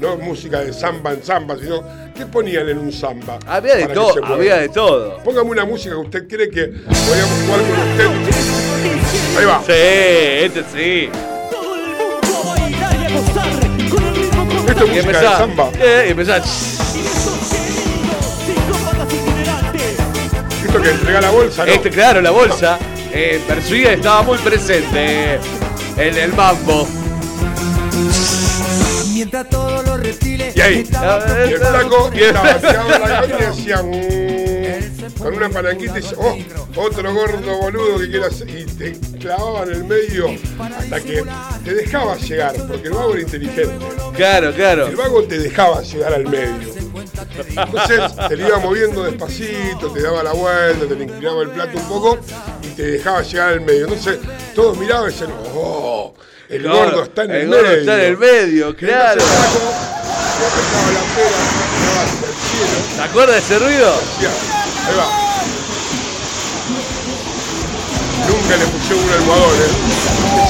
no 0.00 0.16
música 0.16 0.60
de 0.60 0.72
samba 0.72 1.12
en 1.12 1.22
samba, 1.22 1.56
sino 1.60 1.82
¿qué 2.14 2.24
ponían 2.26 2.68
en 2.68 2.78
un 2.78 2.92
samba? 2.92 3.38
Había 3.46 3.76
de 3.76 3.88
todo, 3.88 4.24
había 4.24 4.56
de 4.56 4.68
todo. 4.70 5.18
Póngame 5.18 5.50
una 5.50 5.64
música 5.66 5.94
que 5.94 6.00
usted 6.00 6.26
cree 6.28 6.50
que 6.50 6.66
podríamos 6.66 7.38
jugar 7.44 7.60
con 7.60 7.78
usted. 8.22 9.38
Ahí 9.38 9.44
va. 9.44 9.62
Sí, 9.64 9.72
este 10.46 10.64
sí. 10.72 11.10
Todo 11.50 11.74
el 11.74 11.82
mundo 11.96 12.26
a 12.42 12.54
bailar 12.56 12.96
y 13.00 13.04
a 13.04 13.10
gozar 13.18 13.50
con 13.90 14.02
el 14.06 14.14
ritmo 14.16 14.44
Esto 14.68 14.84
es 14.84 14.90
música 14.90 15.20
de 15.20 15.26
samba. 15.26 15.70
Eh, 15.78 16.04
y 16.08 16.10
empezá. 16.10 16.36
Esto 20.66 20.82
que 20.82 20.90
entrega 20.90 21.20
la 21.20 21.30
bolsa, 21.30 21.66
¿no? 21.66 21.72
Este, 21.72 21.90
claro, 21.90 22.20
la 22.22 22.30
bolsa. 22.30 22.78
Eh, 23.12 23.40
Persuida 23.46 23.92
estaba 23.92 24.22
muy 24.22 24.38
presente. 24.38 25.38
En 25.96 26.16
el 26.16 26.32
mambo. 26.32 26.86
Mientras 29.20 29.50
todos 29.50 29.84
los 29.84 30.00
reptiles 30.00 30.56
Y 30.56 30.60
ahí, 30.62 30.88
Ah, 30.96 31.20
y 31.46 31.52
el 31.52 31.58
flaco 31.58 32.10
y 32.14 32.20
"Mm", 33.82 35.12
con 35.18 35.34
una 35.34 35.50
palanquita 35.50 35.98
y 35.98 36.00
dice, 36.00 36.14
oh, 36.16 36.38
otro 36.76 37.12
gordo 37.12 37.58
boludo 37.58 37.98
que 37.98 38.08
quiere 38.08 38.24
hacer. 38.24 38.48
Y 38.48 38.64
te 38.64 38.98
clavaba 39.18 39.64
en 39.64 39.72
el 39.72 39.84
medio 39.84 40.24
hasta 40.58 41.00
que 41.00 41.22
te 41.62 41.74
dejaba 41.74 42.16
llegar, 42.16 42.54
porque 42.66 42.88
el 42.88 42.94
vago 42.94 43.12
era 43.12 43.20
inteligente. 43.20 43.74
Claro, 44.16 44.54
claro. 44.54 44.86
El 44.86 44.96
vago 44.96 45.22
te 45.24 45.38
dejaba 45.38 45.82
llegar 45.82 46.14
al 46.14 46.24
medio. 46.26 46.72
Entonces 47.46 48.00
te 48.26 48.36
lo 48.38 48.48
iba 48.48 48.58
moviendo 48.58 49.04
despacito, 49.04 49.90
te 49.92 50.00
daba 50.00 50.22
la 50.22 50.32
vuelta, 50.32 50.86
te 50.88 50.94
le 50.94 51.04
inclinaba 51.04 51.42
el 51.42 51.50
plato 51.50 51.76
un 51.76 51.84
poco 51.88 52.18
y 52.62 52.68
te 52.68 52.82
dejaba 52.92 53.20
llegar 53.20 53.50
al 53.50 53.60
medio. 53.60 53.82
Entonces 53.82 54.18
todos 54.54 54.78
miraban 54.78 55.10
y 55.10 55.12
decían, 55.12 55.30
oh, 55.54 56.14
El 56.50 56.62
Claro, 56.62 56.78
gordo 56.90 57.02
está 57.04 57.22
en 57.24 57.30
el, 57.30 57.36
el 57.42 57.46
gordo 57.48 57.62
medio. 57.62 57.78
está 57.80 57.94
en 57.94 58.00
el 58.00 58.18
medio, 58.18 58.76
claro. 58.76 59.20
El 59.20 59.20
el 59.20 59.26
¿Te 62.96 63.02
acuerdas 63.02 63.36
de 63.36 63.40
ese 63.40 63.58
ruido? 63.64 63.88
ahí 63.88 64.96
va. 64.98 65.06
Nunca 68.28 68.56
le 68.56 68.64
puse 68.66 68.94
un 68.94 69.10
almohadón, 69.12 69.54
¿eh? 69.54 69.70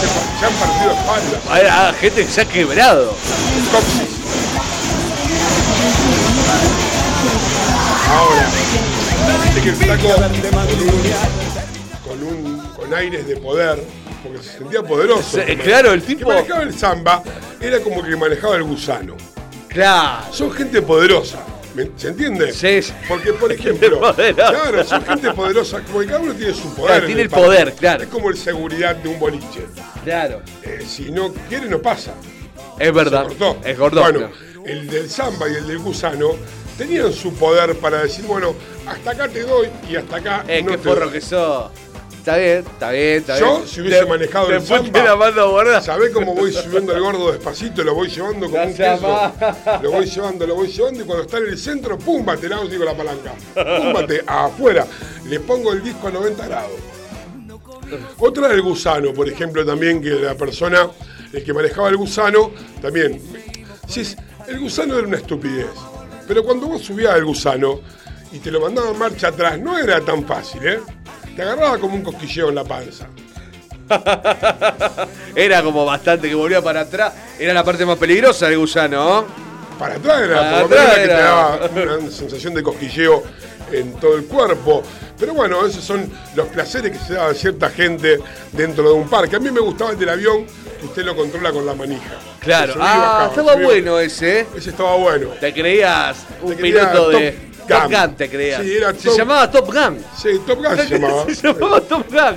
Que 0.01 0.07
se, 0.39 0.47
han 0.47 0.53
partido 0.55 0.91
espaldas. 0.93 1.41
Hay 1.51 1.95
gente 2.01 2.25
que 2.25 2.31
se 2.33 2.41
ha 2.41 2.45
quebrado. 2.47 3.15
Coxis. 3.71 4.09
Ahora, 8.09 8.47
viste 9.45 9.61
que 9.63 9.69
el 9.69 9.77
flaco 9.77 10.09
con, 12.07 12.23
un, 12.23 12.59
con 12.75 12.95
aires 12.95 13.27
de 13.27 13.37
poder, 13.37 13.85
porque 14.23 14.39
se 14.39 14.59
sentía 14.59 14.83
poderoso. 14.83 15.23
Se- 15.39 15.45
que 15.47 15.57
claro, 15.59 15.93
el 15.93 16.03
que 16.03 16.15
tipo- 16.17 16.29
manejaba 16.29 16.63
el 16.63 16.75
samba 16.75 17.23
era 17.61 17.81
como 17.81 18.03
que 18.03 18.17
manejaba 18.17 18.57
el 18.57 18.63
gusano. 18.65 19.17
Claro. 19.69 20.33
Son 20.33 20.51
gente 20.53 20.83
poderosa. 20.83 21.39
¿me- 21.75 21.91
¿Se 21.97 22.09
entiende? 22.09 22.53
Sí, 22.53 22.83
sí. 22.83 22.93
Porque, 23.09 23.33
por 23.33 23.53
ejemplo, 23.53 24.01
claro, 24.35 24.85
son 24.85 25.05
gente 25.05 25.33
poderosa, 25.33 25.81
como 25.83 26.01
que 26.01 26.07
cada 26.07 26.19
uno 26.21 26.35
tiene 26.35 26.53
su 26.53 26.75
poder. 26.75 26.87
Claro, 26.93 27.07
tiene 27.07 27.23
el 27.23 27.31
poder, 27.31 27.73
claro. 27.75 28.03
Es 28.03 28.09
como 28.09 28.29
el 28.31 28.37
seguridad 28.37 28.97
de 28.97 29.09
un 29.09 29.19
boliche. 29.21 29.67
Claro. 30.05 30.43
Eh, 30.65 30.85
si 30.89 31.11
no 31.13 31.33
quiere, 31.49 31.69
no 31.69 31.79
pasa. 31.81 32.13
Es 32.79 32.93
verdad. 32.93 33.27
Es 33.65 33.79
gordo. 33.79 34.01
Bueno, 34.01 34.31
el 34.65 34.89
del 34.89 35.09
samba 35.09 35.49
y 35.49 35.55
el 35.55 35.67
del 35.69 35.79
gusano 35.79 36.31
tenían 36.77 37.13
su 37.13 37.35
poder 37.35 37.77
para 37.77 38.03
decir, 38.03 38.25
bueno, 38.25 38.55
hasta 38.87 39.11
acá 39.13 39.29
te 39.29 39.43
doy 39.43 39.69
y 39.89 39.97
hasta 39.97 40.17
acá 40.17 40.45
Eh, 40.49 40.63
no 40.63 40.73
qué 40.73 40.77
te 40.79 40.83
forro 40.89 41.05
doy. 41.05 41.13
que 41.13 41.21
sos. 41.21 41.71
Está 42.21 42.37
bien, 42.37 42.59
está 42.59 42.91
bien, 42.91 43.17
está 43.21 43.39
Yo, 43.41 43.57
bien. 43.57 43.69
si 43.69 43.81
hubiese 43.81 44.01
Te- 44.01 44.07
manejado 44.07 44.53
el 44.53 44.61
samba, 44.63 44.93
te 44.93 45.03
la. 45.03 45.81
¿Sabés 45.81 46.11
cómo 46.11 46.35
voy 46.35 46.53
subiendo 46.53 46.93
el 46.95 47.01
gordo 47.01 47.33
despacito? 47.33 47.83
Lo 47.83 47.95
voy 47.95 48.09
llevando 48.09 48.51
como 48.51 48.63
un 48.63 48.75
Gracias, 48.75 49.01
queso. 49.01 49.09
ma. 49.09 49.79
Lo 49.83 49.91
voy 49.91 50.05
llevando, 50.07 50.47
lo 50.47 50.55
voy 50.55 50.69
llevando 50.69 51.01
y 51.03 51.05
cuando 51.07 51.25
está 51.25 51.39
en 51.39 51.47
el 51.47 51.59
centro, 51.59 51.99
¡pum! 51.99 52.23
Baterado, 52.25 52.69
digo 52.69 52.85
la 52.85 52.95
palanca. 52.95 53.33
¡Pum! 53.55 53.93
Bate 53.95 54.23
afuera. 54.27 54.87
Le 55.27 55.41
pongo 55.41 55.73
el 55.73 55.83
disco 55.83 56.09
a 56.09 56.11
90 56.11 56.47
grados. 56.47 56.73
Otra 58.19 58.49
del 58.49 58.63
gusano, 58.63 59.13
por 59.15 59.27
ejemplo, 59.29 59.65
también 59.65 60.03
que 60.03 60.11
la 60.11 60.35
persona, 60.35 60.89
el 61.33 61.43
que 61.43 61.53
manejaba 61.55 61.89
el 61.89 61.97
gusano, 61.97 62.51
también. 62.83 63.21
Si 63.89 64.01
es- 64.03 64.17
el 64.47 64.61
gusano 64.61 64.99
era 64.99 65.07
una 65.09 65.17
estupidez. 65.17 65.67
Pero 66.29 66.45
cuando 66.45 66.67
vos 66.69 66.83
subías 66.83 67.15
al 67.15 67.25
gusano 67.25 67.81
y 68.31 68.39
te 68.39 68.51
lo 68.51 68.61
mandaban 68.61 68.97
marcha 68.99 69.29
atrás, 69.29 69.59
no 69.59 69.79
era 69.79 70.01
tan 70.03 70.25
fácil, 70.25 70.65
¿eh? 70.67 70.81
Te 71.41 71.47
agarraba 71.47 71.79
como 71.79 71.95
un 71.95 72.03
cosquilleo 72.03 72.51
en 72.51 72.55
la 72.57 72.65
panza. 72.65 73.07
Era 75.35 75.63
como 75.63 75.87
bastante 75.87 76.29
que 76.29 76.35
volvía 76.35 76.61
para 76.61 76.81
atrás. 76.81 77.15
Era 77.39 77.55
la 77.55 77.65
parte 77.65 77.87
más 77.87 77.97
peligrosa 77.97 78.47
del 78.49 78.59
gusano, 78.59 79.23
¿no? 79.23 79.25
Para 79.79 79.95
atrás 79.95 80.21
era, 80.21 80.37
Para 80.37 80.63
por 80.65 80.73
atrás 80.75 80.85
la 80.89 80.95
que 80.97 81.01
te 81.01 81.15
era. 81.15 81.23
daba 81.23 81.71
una 81.99 82.11
sensación 82.11 82.53
de 82.53 82.63
cosquilleo 82.63 83.23
en 83.73 83.95
todo 83.95 84.19
el 84.19 84.27
cuerpo. 84.27 84.83
Pero 85.19 85.33
bueno, 85.33 85.65
esos 85.65 85.83
son 85.83 86.13
los 86.37 86.47
placeres 86.49 86.93
que 86.93 87.03
se 87.03 87.15
daba 87.15 87.33
cierta 87.33 87.71
gente 87.71 88.19
dentro 88.53 88.85
de 88.85 88.93
un 88.93 89.09
parque. 89.09 89.37
A 89.37 89.41
mí 89.41 89.51
me 89.51 89.61
gustaba 89.61 89.93
el 89.93 89.99
del 89.99 90.11
avión, 90.11 90.45
que 90.79 90.85
usted 90.85 91.05
lo 91.07 91.17
controla 91.17 91.53
con 91.53 91.65
la 91.65 91.75
manija. 91.75 92.19
Claro. 92.41 92.75
Ah, 92.77 92.99
bajaba, 93.01 93.27
estaba 93.29 93.55
bueno 93.57 93.99
ese, 93.99 94.41
¿eh? 94.41 94.47
Ese 94.55 94.69
estaba 94.69 94.95
bueno. 94.97 95.29
Te 95.41 95.55
creías 95.55 96.19
un 96.43 96.51
Te 96.51 96.57
creía 96.57 96.91
piloto 96.91 97.09
de 97.09 97.50
Top 97.79 97.91
Gun. 97.91 98.01
Gun, 98.01 98.15
te 98.17 98.31
creías. 98.31 98.63
Sí, 98.63 98.77
era 98.77 98.93
se 98.95 99.09
Top- 99.09 99.19
llamaba 99.19 99.51
Top 99.51 99.67
Gun. 99.73 100.05
Sí, 100.21 100.29
Top 100.47 100.59
Gun 100.59 100.77
se 100.77 100.89
llamaba. 100.99 101.25
se 101.27 101.35
llamaba 101.49 101.81
Top 101.81 102.07
Gun. 102.11 102.37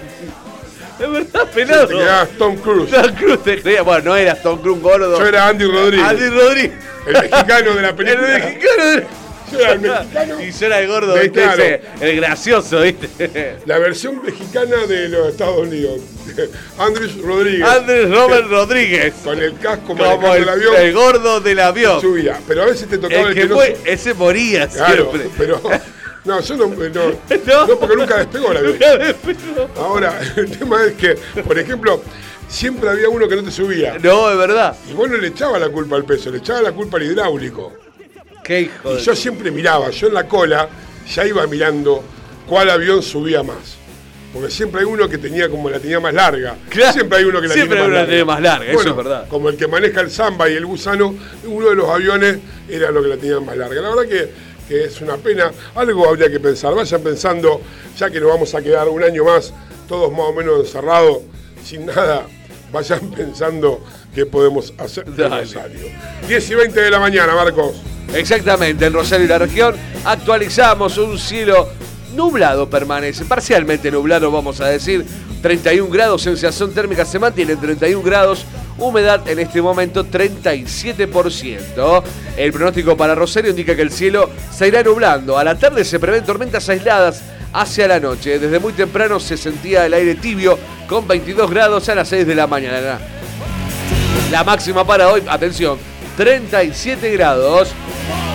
Es 1.00 1.12
verdad, 1.12 1.42
Sí, 1.46 1.56
pelado. 1.56 1.88
te 1.88 1.94
quedabas 1.96 2.30
Tom 2.38 2.56
Cruise. 2.58 2.92
Tom 2.92 3.16
Cruise 3.16 3.44
te 3.44 3.62
creía. 3.62 3.82
Bueno, 3.82 4.04
no 4.06 4.16
eras 4.16 4.42
Tom 4.44 4.60
Cruise 4.62 4.82
gordo. 4.82 5.20
Yo 5.20 5.25
era 5.25 5.48
Andy 5.48 5.66
Rodríguez, 5.66 6.08
Andy 6.08 6.30
Rodríguez. 6.30 6.72
el 7.08 7.13
mexicano 7.13 7.74
de 7.74 7.82
la 7.82 7.90
El 7.90 7.96
película. 7.96 8.28
mexicano. 8.28 8.86
de- 8.86 8.96
Yo 8.96 9.02
era 9.02 9.08
mexicano. 9.57 10.41
Y 10.43 10.51
yo 10.51 10.65
era 10.65 10.79
el 10.79 10.88
gordo, 10.88 11.13
de- 11.13 11.22
¿viste? 11.22 11.41
claro. 11.41 11.63
Ese, 11.63 11.81
el 12.01 12.15
gracioso, 12.17 12.81
¿viste? 12.81 13.57
La 13.65 13.77
versión 13.79 14.22
mexicana 14.24 14.85
de 14.87 15.09
los 15.09 15.27
Estados 15.29 15.59
Unidos. 15.68 16.00
Andrés 16.77 17.18
Rodríguez. 17.22 17.68
Andrés 17.68 18.09
Robert 18.09 18.48
Rodríguez. 18.50 19.13
Con 19.24 19.39
el 19.39 19.57
casco 19.59 19.96
Como 19.96 20.33
el, 20.33 20.44
el 20.44 20.50
avión. 20.50 20.75
el 20.77 20.94
gordo 20.94 21.39
del 21.42 21.59
avión. 21.59 22.01
subía. 22.01 22.39
Pero 22.48 22.63
a 22.63 22.66
veces 22.66 22.87
te 22.87 22.98
tocaba 22.98 23.22
el, 23.24 23.27
El 23.29 23.33
que 23.35 23.46
no 23.46 23.55
fue, 23.55 23.77
ese 23.85 24.13
moría 24.13 24.68
Claro, 24.68 25.11
siempre. 25.11 25.29
pero. 25.37 25.61
No, 26.25 26.39
yo 26.39 26.55
no, 26.55 26.68
no, 26.68 26.75
No. 27.46 27.68
no, 27.68 27.79
porque 27.79 27.96
nunca 27.98 28.18
despegó 28.18 28.51
el 28.53 28.57
avión. 28.57 28.77
Ahora, 29.77 30.20
el 30.37 30.57
tema 30.57 30.85
es 30.85 30.94
que, 30.94 31.16
por 31.42 31.59
ejemplo, 31.59 32.01
siempre 32.48 32.89
había 32.89 33.09
uno 33.09 33.27
que 33.27 33.35
no 33.35 33.44
te 33.44 33.51
subía. 33.51 33.98
No, 34.01 34.31
es 34.31 34.37
verdad. 34.37 34.75
Y 34.89 34.94
vos 34.94 35.09
no 35.09 35.18
le 35.18 35.27
echabas 35.27 35.59
la 35.59 35.68
culpa 35.70 35.98
al 35.98 36.05
peso, 36.05 36.31
le 36.31 36.37
echabas 36.37 36.63
la 36.63 36.72
culpa 36.72 36.96
al 36.98 37.03
hidráulico. 37.03 37.74
Qué 38.44 38.62
hijo 38.62 38.98
Y 38.98 39.01
yo 39.01 39.16
siempre 39.16 39.51
miraba, 39.51 39.90
yo 39.90 40.08
en 40.08 40.14
la 40.14 40.27
cola 40.27 40.70
ya 41.14 41.25
iba 41.25 41.46
mirando 41.48 42.03
cuál 42.48 42.70
avión 42.70 43.01
subía 43.01 43.44
más. 43.44 43.77
Porque 44.34 44.50
siempre 44.50 44.82
hay 44.82 44.88
uno 44.88 45.08
que 45.08 45.20
tenía 45.20 45.48
como 45.48 45.70
la 45.70 45.79
tenía 45.79 46.00
más 46.00 46.14
larga. 46.14 46.56
Claro, 46.68 46.94
Siempre 46.94 47.20
hay 47.20 47.25
uno 47.25 47.40
que 47.40 47.48
la 47.48 47.53
siempre 47.53 47.77
tiene 47.77 47.84
hay 47.84 47.88
más 47.88 47.88
uno 47.88 47.94
que 47.94 48.00
larga. 48.00 48.10
tiene 48.10 48.25
más 48.25 48.42
larga, 48.42 48.72
eso 48.72 48.90
es 48.90 48.96
verdad. 48.96 49.27
Como 49.29 49.50
el 49.50 49.58
que 49.58 49.68
maneja 49.68 50.01
el 50.01 50.10
samba 50.10 50.50
y 50.50 50.53
el 50.53 50.66
gusano, 50.66 51.16
uno 51.46 51.70
de 51.70 51.75
los 51.75 51.88
aviones 51.88 52.40
era 52.68 52.90
lo 52.90 53.03
que 53.03 53.10
la 53.10 53.18
tenía 53.18 53.40
más 53.40 53.56
larga. 53.56 53.79
La 53.79 53.90
verdad 53.90 54.10
que, 54.10 54.29
que 54.68 54.86
es 54.86 55.00
una 55.01 55.18
pena. 55.18 55.51
Algo 55.75 56.10
habría 56.10 56.32
que 56.32 56.40
pensar. 56.40 56.74
Vayan 56.74 57.01
pensando, 57.03 57.62
ya 57.96 58.10
que 58.10 58.20
nos 58.20 58.29
vamos 58.29 58.56
a 58.56 58.62
quedar 58.64 58.90
un 58.90 59.03
año 59.03 59.24
más, 59.24 59.53
todos 59.88 60.12
más 60.12 60.22
o 60.22 60.34
menos 60.34 60.62
encerrados, 60.62 61.20
sin 61.64 61.86
nada, 61.86 62.25
vayan 62.72 63.12
pensando 63.16 63.84
qué 64.14 64.26
podemos 64.26 64.74
hacer 64.78 65.06
de 65.06 65.24
Dale. 65.24 65.42
Rosario. 65.42 65.80
10 66.28 66.50
y 66.50 66.56
20 66.56 66.82
de 66.82 66.92
la 66.92 67.00
mañana, 67.00 67.36
Marcos. 67.36 67.76
Exactamente, 68.14 68.86
en 68.86 68.94
Rosario 68.94 69.26
y 69.26 69.30
la 69.30 69.40
región 69.40 69.76
actualizamos 70.06 70.98
un 70.98 71.18
cielo 71.18 71.70
nublado 72.16 72.70
permanece, 72.70 73.26
parcialmente 73.26 73.90
nublado 73.92 74.32
vamos 74.32 74.62
a 74.62 74.68
decir, 74.68 75.04
31 75.42 75.90
grados, 75.90 76.22
sensación 76.22 76.74
térmica 76.74 77.06
se 77.06 77.20
mantiene 77.20 77.54
en 77.54 77.60
31 77.60 78.04
grados, 78.04 78.46
humedad 78.78 79.28
en 79.28 79.40
este 79.40 79.62
momento 79.62 80.06
37%. 80.06 82.04
El 82.38 82.54
pronóstico 82.54 82.96
para 82.96 83.16
Rosario 83.16 83.50
indica 83.50 83.76
que 83.76 83.82
el 83.82 83.92
cielo 83.92 84.30
se 84.52 84.68
irá 84.68 84.84
nublando, 84.84 85.38
a 85.38 85.44
la 85.44 85.58
tarde 85.58 85.84
se 85.84 86.00
prevén 86.00 86.24
tormentas 86.24 86.70
aisladas 86.70 87.24
hacia 87.52 87.88
la 87.88 88.00
noche, 88.00 88.40
desde 88.40 88.60
muy 88.60 88.74
temprano 88.74 89.20
se 89.20 89.38
sentía 89.38 89.86
el 89.86 89.94
aire 89.94 90.16
tibio 90.16 90.58
con 90.88 91.08
22 91.08 91.50
grados 91.50 91.90
a 91.90 91.96
las 91.96 92.08
6 92.10 92.28
de 92.28 92.36
la 92.36 92.48
mañana. 92.48 93.00
La 94.33 94.43
máxima 94.43 94.83
para 94.83 95.11
hoy, 95.11 95.22
atención, 95.29 95.77
37 96.17 97.11
grados. 97.11 97.69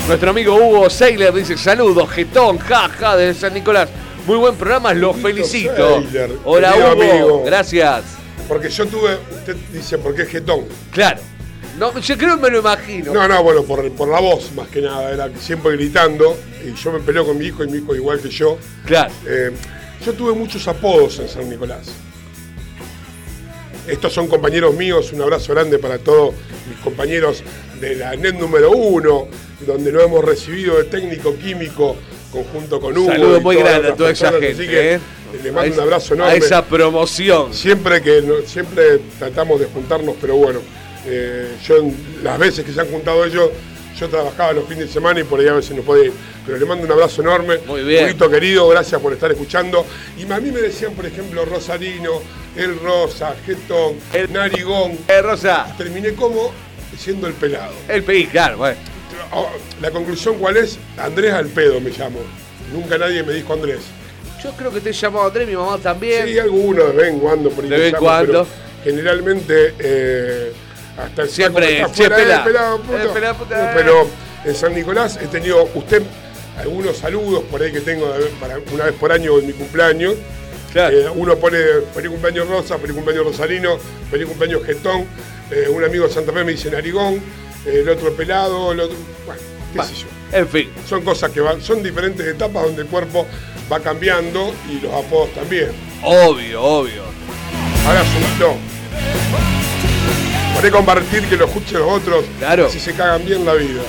Nuestro 0.06 0.30
amigo 0.30 0.54
Hugo 0.54 0.88
Seiler 0.88 1.34
dice 1.34 1.56
saludos, 1.56 2.08
jetón, 2.10 2.56
jaja, 2.58 3.16
desde 3.16 3.40
San 3.40 3.54
Nicolás. 3.54 3.88
Muy 4.24 4.36
buen 4.36 4.54
programa, 4.54 4.94
los 4.94 5.16
felicito. 5.16 6.00
Hola 6.44 6.76
Hugo, 6.76 6.86
amigo. 6.92 7.42
gracias. 7.44 8.04
Porque 8.46 8.70
yo 8.70 8.86
tuve, 8.86 9.18
usted 9.38 9.56
dice, 9.72 9.98
¿por 9.98 10.14
qué 10.14 10.24
jetón? 10.24 10.66
Claro. 10.92 11.18
No, 11.80 11.98
yo 11.98 12.16
creo 12.16 12.36
que 12.36 12.42
me 12.42 12.50
lo 12.50 12.60
imagino. 12.60 13.12
No, 13.12 13.26
no, 13.26 13.42
bueno, 13.42 13.64
por, 13.64 13.90
por 13.90 14.08
la 14.08 14.20
voz 14.20 14.52
más 14.52 14.68
que 14.68 14.80
nada, 14.80 15.10
era 15.10 15.28
siempre 15.36 15.72
gritando, 15.72 16.38
y 16.64 16.80
yo 16.80 16.92
me 16.92 17.00
peleo 17.00 17.26
con 17.26 17.36
mi 17.36 17.46
hijo 17.46 17.64
y 17.64 17.66
mi 17.66 17.78
hijo 17.78 17.96
igual 17.96 18.20
que 18.20 18.28
yo. 18.28 18.56
Claro. 18.86 19.10
Eh, 19.26 19.50
yo 20.06 20.12
tuve 20.12 20.32
muchos 20.32 20.68
apodos 20.68 21.18
en 21.18 21.28
San 21.28 21.50
Nicolás. 21.50 21.88
Estos 23.88 24.12
son 24.12 24.28
compañeros 24.28 24.74
míos, 24.74 25.12
un 25.12 25.22
abrazo 25.22 25.54
grande 25.54 25.78
para 25.78 25.98
todos 25.98 26.34
mis 26.68 26.78
compañeros 26.80 27.42
de 27.80 27.96
la 27.96 28.14
NET 28.16 28.34
número 28.34 28.70
uno, 28.70 29.28
donde 29.66 29.90
lo 29.90 30.02
hemos 30.02 30.22
recibido 30.24 30.76
de 30.76 30.84
técnico 30.84 31.34
químico 31.36 31.96
conjunto 32.30 32.80
con 32.80 32.96
Hugo. 32.96 33.10
Saludos 33.10 33.40
y 33.40 33.44
muy 33.44 33.56
grande 33.56 33.88
a 33.88 33.94
toda 33.94 34.10
esa 34.10 34.30
personas, 34.30 34.50
así 34.50 34.62
gente. 34.66 34.72
que 34.72 34.94
¿eh? 34.94 35.00
Le 35.42 35.48
A 35.50 35.52
mando 35.52 35.74
un 35.74 35.80
abrazo 35.80 36.12
A 36.12 36.16
enorme. 36.16 36.36
esa 36.36 36.64
promoción. 36.64 37.54
Siempre 37.54 38.02
que 38.02 38.22
siempre 38.46 38.98
tratamos 39.18 39.58
de 39.60 39.66
juntarnos, 39.66 40.16
pero 40.20 40.36
bueno, 40.36 40.60
eh, 41.06 41.48
yo 41.66 41.76
las 42.22 42.38
veces 42.38 42.64
que 42.64 42.72
se 42.72 42.80
han 42.80 42.88
juntado 42.88 43.24
ellos, 43.24 43.48
yo 43.98 44.08
trabajaba 44.08 44.52
los 44.52 44.64
fines 44.64 44.86
de 44.86 44.92
semana 44.92 45.20
y 45.20 45.24
por 45.24 45.40
ahí 45.40 45.48
a 45.48 45.54
veces 45.54 45.76
no 45.76 45.82
podía 45.82 46.06
ir. 46.06 46.12
Pero 46.46 46.58
le 46.58 46.64
mando 46.64 46.84
un 46.84 46.92
abrazo 46.92 47.20
enorme. 47.22 47.58
Muy 47.66 47.82
bien. 47.82 48.04
Huguito 48.06 48.30
querido, 48.30 48.68
gracias 48.68 49.00
por 49.00 49.12
estar 49.12 49.30
escuchando. 49.30 49.84
Y 50.16 50.30
a 50.30 50.40
mí 50.40 50.50
me 50.50 50.60
decían, 50.60 50.92
por 50.94 51.04
ejemplo, 51.06 51.44
Rosarino, 51.44 52.22
El 52.56 52.78
Rosa, 52.80 53.34
Getón, 53.44 53.96
El- 54.12 54.32
Narigón. 54.32 54.98
Eh, 55.08 55.20
Rosa, 55.22 55.74
Terminé 55.76 56.12
como 56.14 56.52
siendo 56.96 57.26
el 57.26 57.34
pelado. 57.34 57.72
el 57.88 58.02
PI, 58.02 58.26
claro, 58.26 58.58
bueno. 58.58 58.76
Oh, 59.32 59.48
La 59.82 59.90
conclusión 59.90 60.36
cuál 60.38 60.56
es, 60.56 60.78
Andrés 60.96 61.32
Alpedo 61.32 61.80
me 61.80 61.90
llamo. 61.90 62.20
Nunca 62.72 62.96
nadie 62.98 63.22
me 63.22 63.32
dijo 63.34 63.52
Andrés. 63.52 63.80
Yo 64.42 64.52
creo 64.52 64.70
que 64.72 64.80
te 64.80 64.92
llamado 64.92 65.26
Andrés, 65.26 65.48
mi 65.48 65.56
mamá 65.56 65.78
también. 65.78 66.26
Sí, 66.28 66.38
alguno 66.38 66.84
de 66.84 66.92
vez 66.92 67.08
en 67.08 67.18
cuando 67.18 67.50
por 67.50 67.64
ahí 67.64 67.70
De 67.70 67.76
vez 67.78 67.92
en 67.94 67.98
cuando. 68.00 68.32
pero 68.44 68.46
Generalmente, 68.84 69.74
eh, 69.80 70.52
hasta 70.98 71.22
el 71.22 71.28
Siempre, 71.28 71.82
está 71.82 72.04
eh, 72.04 72.40
pelado, 72.44 72.80
puto. 72.80 72.98
Eh, 72.98 73.34
puta, 73.38 73.70
eh. 73.70 73.74
Pero 73.74 74.08
en 74.44 74.54
San 74.54 74.74
Nicolás 74.74 75.18
he 75.22 75.26
tenido 75.26 75.68
usted 75.74 76.02
algunos 76.58 76.96
saludos 76.96 77.44
por 77.50 77.62
ahí 77.62 77.72
que 77.72 77.80
tengo 77.80 78.12
para 78.40 78.58
una 78.72 78.84
vez 78.84 78.94
por 78.94 79.12
año 79.12 79.38
en 79.38 79.46
mi 79.46 79.52
cumpleaños. 79.52 80.14
Claro. 80.72 80.96
Eh, 80.96 81.08
uno 81.14 81.36
pone 81.36 81.58
feliz 81.94 82.10
cumpleaños 82.10 82.48
Rosa, 82.48 82.78
feliz 82.78 82.94
cumpleaños 82.94 83.24
Rosarino, 83.26 83.78
feliz 84.10 84.26
cumpleaños 84.26 84.64
Getón, 84.64 85.06
eh, 85.50 85.68
un 85.68 85.82
amigo 85.82 86.06
de 86.06 86.12
Santa 86.12 86.32
Fe 86.32 86.44
me 86.44 86.52
dice 86.52 86.70
Narigón, 86.70 87.14
eh, 87.64 87.80
el 87.80 87.88
otro 87.88 88.12
pelado, 88.12 88.72
el 88.72 88.80
otro. 88.80 88.96
Bueno, 89.24 89.40
qué 89.72 89.82
sé 89.82 90.02
yo. 90.02 90.38
En 90.38 90.46
fin. 90.46 90.70
Son 90.86 91.02
cosas 91.02 91.30
que 91.30 91.40
van, 91.40 91.62
son 91.62 91.82
diferentes 91.82 92.26
etapas 92.26 92.64
donde 92.64 92.82
el 92.82 92.88
cuerpo 92.88 93.26
va 93.72 93.80
cambiando 93.80 94.52
y 94.68 94.80
los 94.80 94.92
apodos 94.92 95.32
también. 95.32 95.70
Obvio, 96.02 96.62
obvio. 96.62 97.02
Ahora 97.86 98.02
sumalo. 98.04 98.77
Podés 100.58 100.72
compartir 100.72 101.24
que 101.28 101.36
lo 101.36 101.44
escuchen 101.44 101.78
los 101.78 101.88
otros. 101.88 102.24
Claro. 102.40 102.66
Así 102.66 102.80
se 102.80 102.92
cagan 102.92 103.24
bien 103.24 103.46
la 103.46 103.54
vida. 103.54 103.80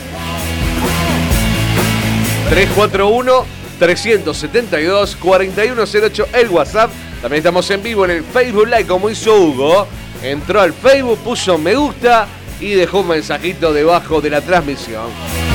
341-372-4108, 3.79 6.27
el 6.33 6.49
WhatsApp. 6.49 6.91
También 7.23 7.39
estamos 7.39 7.67
en 7.71 7.81
vivo 7.81 8.05
en 8.05 8.11
el 8.11 8.23
Facebook 8.23 8.67
Live, 8.67 8.85
como 8.85 9.09
hizo 9.09 9.35
Hugo. 9.35 9.87
Entró 10.21 10.61
al 10.61 10.73
Facebook, 10.73 11.17
puso 11.23 11.57
me 11.57 11.73
gusta 11.73 12.27
y 12.59 12.75
dejó 12.75 12.99
un 12.99 13.07
mensajito 13.07 13.73
debajo 13.73 14.21
de 14.21 14.29
la 14.29 14.41
transmisión. 14.41 15.48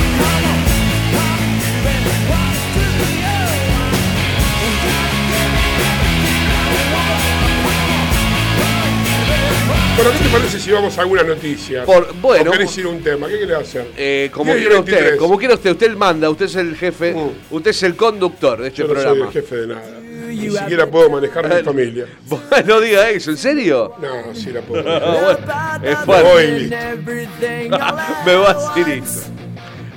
Bueno, 9.95 10.11
¿qué 10.11 10.23
te 10.25 10.29
parece 10.29 10.59
si 10.59 10.71
vamos 10.71 10.97
a 10.97 11.01
alguna 11.01 11.23
noticia? 11.23 11.85
Por- 11.85 12.13
bueno. 12.15 12.49
¿O 12.49 12.53
querés 12.53 12.77
ir 12.77 12.85
a 12.85 12.89
un 12.89 13.01
tema? 13.01 13.27
¿Qué 13.29 13.39
querés 13.39 13.57
hacer? 13.57 13.87
Eh, 13.95 14.29
como 14.33 14.53
10 14.53 14.57
y 14.57 14.61
quiera 14.65 14.79
usted, 14.79 14.91
23. 14.93 15.19
como 15.19 15.37
quiera 15.37 15.53
usted, 15.53 15.71
usted 15.71 15.95
manda, 15.95 16.29
usted 16.29 16.45
es 16.45 16.55
el 16.55 16.75
jefe, 16.75 17.13
Mm. 17.13 17.29
usted 17.55 17.71
es 17.71 17.83
el 17.83 17.95
conductor 17.95 18.61
de 18.61 18.67
este 18.67 18.81
Yo 18.81 18.87
no 18.89 18.93
soy 18.95 19.03
programa. 19.03 19.25
el 19.27 19.31
jefe 19.33 19.55
de 19.55 19.67
nada. 19.67 19.99
Ni 20.27 20.49
siquiera 20.51 20.85
puedo 20.87 21.09
manejar 21.09 21.47
mi 21.55 21.63
familia. 21.63 22.05
Bueno, 22.27 22.45
no 22.67 22.81
diga 22.81 23.09
eso, 23.09 23.31
¿en 23.31 23.37
serio? 23.37 23.93
No, 24.01 24.35
sí 24.35 24.51
la 24.51 24.61
puedo. 24.61 24.83
Bueno, 24.83 25.31
es 25.81 25.81
Me 25.99 26.05
fuerte. 26.05 26.29
voy 26.29 26.43
y 26.43 26.59
listo. 26.59 26.75
Me 28.25 28.35
va 28.35 28.51
a 28.51 28.75
decir 28.75 29.01
eso. 29.03 29.21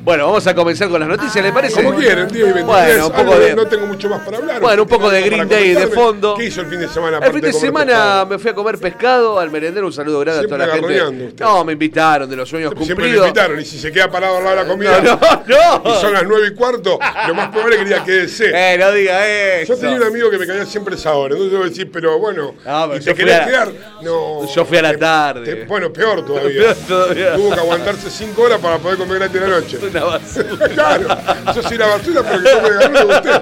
Bueno, 0.04 0.26
vamos 0.26 0.46
a 0.46 0.54
comenzar 0.54 0.88
con 0.88 1.00
las 1.00 1.08
noticias, 1.08 1.44
¿le 1.44 1.52
parece? 1.52 1.82
Como 1.82 1.96
quieren, 1.98 2.28
10 2.28 2.48
y 2.48 2.52
23. 2.52 2.64
Bueno, 2.64 3.06
un 3.06 3.12
poco 3.12 3.32
Algo- 3.32 3.38
de- 3.44 3.54
No 3.54 3.66
tengo 3.66 3.87
mucho 3.87 4.08
más 4.08 4.20
para 4.20 4.38
hablar. 4.38 4.61
Bueno, 4.61 4.82
un 4.82 4.88
poco 4.88 5.11
de 5.11 5.20
¿Tiene 5.22 5.40
algo 5.40 5.48
Green 5.50 5.74
Day 5.74 5.87
de 5.87 5.88
fondo. 5.94 6.34
¿Qué 6.37 6.44
hizo 6.44 6.61
el 6.61 6.66
fin 6.68 6.80
de 6.80 6.88
semana? 6.88 7.18
El 7.18 7.32
fin 7.32 7.40
de 7.42 7.52
semana 7.52 8.24
me 8.24 8.38
fui 8.38 8.50
a 8.50 8.54
comer 8.54 8.78
pescado 8.78 9.38
al 9.38 9.50
merendero. 9.50 9.87
Un 9.87 9.92
saludo 9.92 10.20
grande 10.20 10.40
a 10.44 10.48
toda 10.48 10.58
la 10.66 10.72
Siempre 10.72 11.00
gente. 11.00 11.34
No, 11.44 11.64
me 11.64 11.72
invitaron 11.72 12.30
de 12.30 12.37
los 12.37 12.48
sueños 12.48 12.72
Siempre 12.76 12.88
le 12.88 12.94
cumplidos. 13.16 13.26
invitaron 13.28 13.61
y 13.61 13.64
si 13.64 13.78
se 13.78 13.90
queda 13.92 14.11
parado 14.11 14.38
al 14.38 14.44
lado 14.44 14.56
de 14.56 14.62
la 14.62 14.68
comida 14.68 15.00
No, 15.02 15.18
no, 15.46 15.82
no. 15.84 15.96
y 15.96 16.00
son 16.00 16.12
las 16.14 16.24
9 16.24 16.48
y 16.52 16.54
cuarto, 16.54 16.98
lo 17.26 17.34
más 17.34 17.48
probable 17.48 17.76
es 17.76 17.82
que 17.82 17.88
diga 17.88 18.04
que 18.04 18.28
sí. 18.28 18.44
Eh, 18.46 18.76
no 18.78 18.92
diga 18.92 19.26
eso. 19.28 19.74
Yo 19.74 19.80
tenía 19.80 19.96
un 19.96 20.04
amigo 20.04 20.30
que 20.30 20.38
me 20.38 20.46
caía 20.46 20.64
siempre 20.64 20.94
esa 20.94 21.12
hora, 21.14 21.34
entonces 21.34 21.52
debo 21.52 21.64
decir, 21.68 21.90
pero 21.92 22.18
bueno, 22.18 22.54
Ah, 22.64 22.88
¿y 22.94 22.98
yo 23.00 23.04
te 23.04 23.14
querés 23.14 23.40
quedar? 23.40 23.68
No. 24.02 24.46
yo 24.54 24.64
fui 24.64 24.78
a 24.78 24.82
la 24.82 24.96
tarde. 24.96 25.64
bueno, 25.68 25.92
peor 25.92 26.24
todavía. 26.26 26.62
Peor 26.62 26.76
todavía. 26.87 27.34
Tuvo 27.34 27.50
que 27.54 27.61
aguantarse 27.61 28.11
5 28.11 28.42
horas 28.42 28.58
para 28.61 28.78
poder 28.78 28.96
comer 28.98 29.18
gratis 29.18 29.40
la 29.40 29.46
noche. 29.48 29.78
Una 30.04 30.18
basura. 30.18 30.68
claro, 30.74 31.08
yo 31.54 31.62
soy 31.62 31.78
la 31.78 31.87
basura, 31.87 32.22
pero 32.22 32.42
que 32.42 32.50
come 32.52 32.70
ganudo 32.80 33.16
usted. 33.16 33.40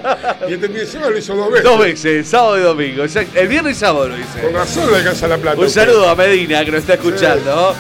Y 0.49 0.53
este 0.55 0.67
fin 0.69 0.77
de 0.77 0.87
semana 0.87 1.11
lo 1.11 1.19
hizo 1.19 1.35
dos 1.35 1.51
veces. 1.51 1.65
Dos 1.65 1.79
veces, 1.81 2.29
sábado 2.29 2.59
y 2.59 2.63
domingo. 2.63 3.05
El 3.35 3.49
viernes 3.49 3.77
y 3.77 3.81
sábado 3.81 4.09
lo 4.09 4.15
Con 4.15 4.23
hice. 4.25 4.51
razón 4.53 4.91
le 4.91 4.97
alcanza 4.99 5.29
la 5.29 5.39
plata. 5.39 5.59
Un 5.59 5.67
usted. 5.67 5.81
saludo 5.83 6.09
a 6.09 6.15
Medina 6.17 6.65
que 6.65 6.71
nos 6.71 6.81
está 6.81 6.95
escuchando. 6.95 7.75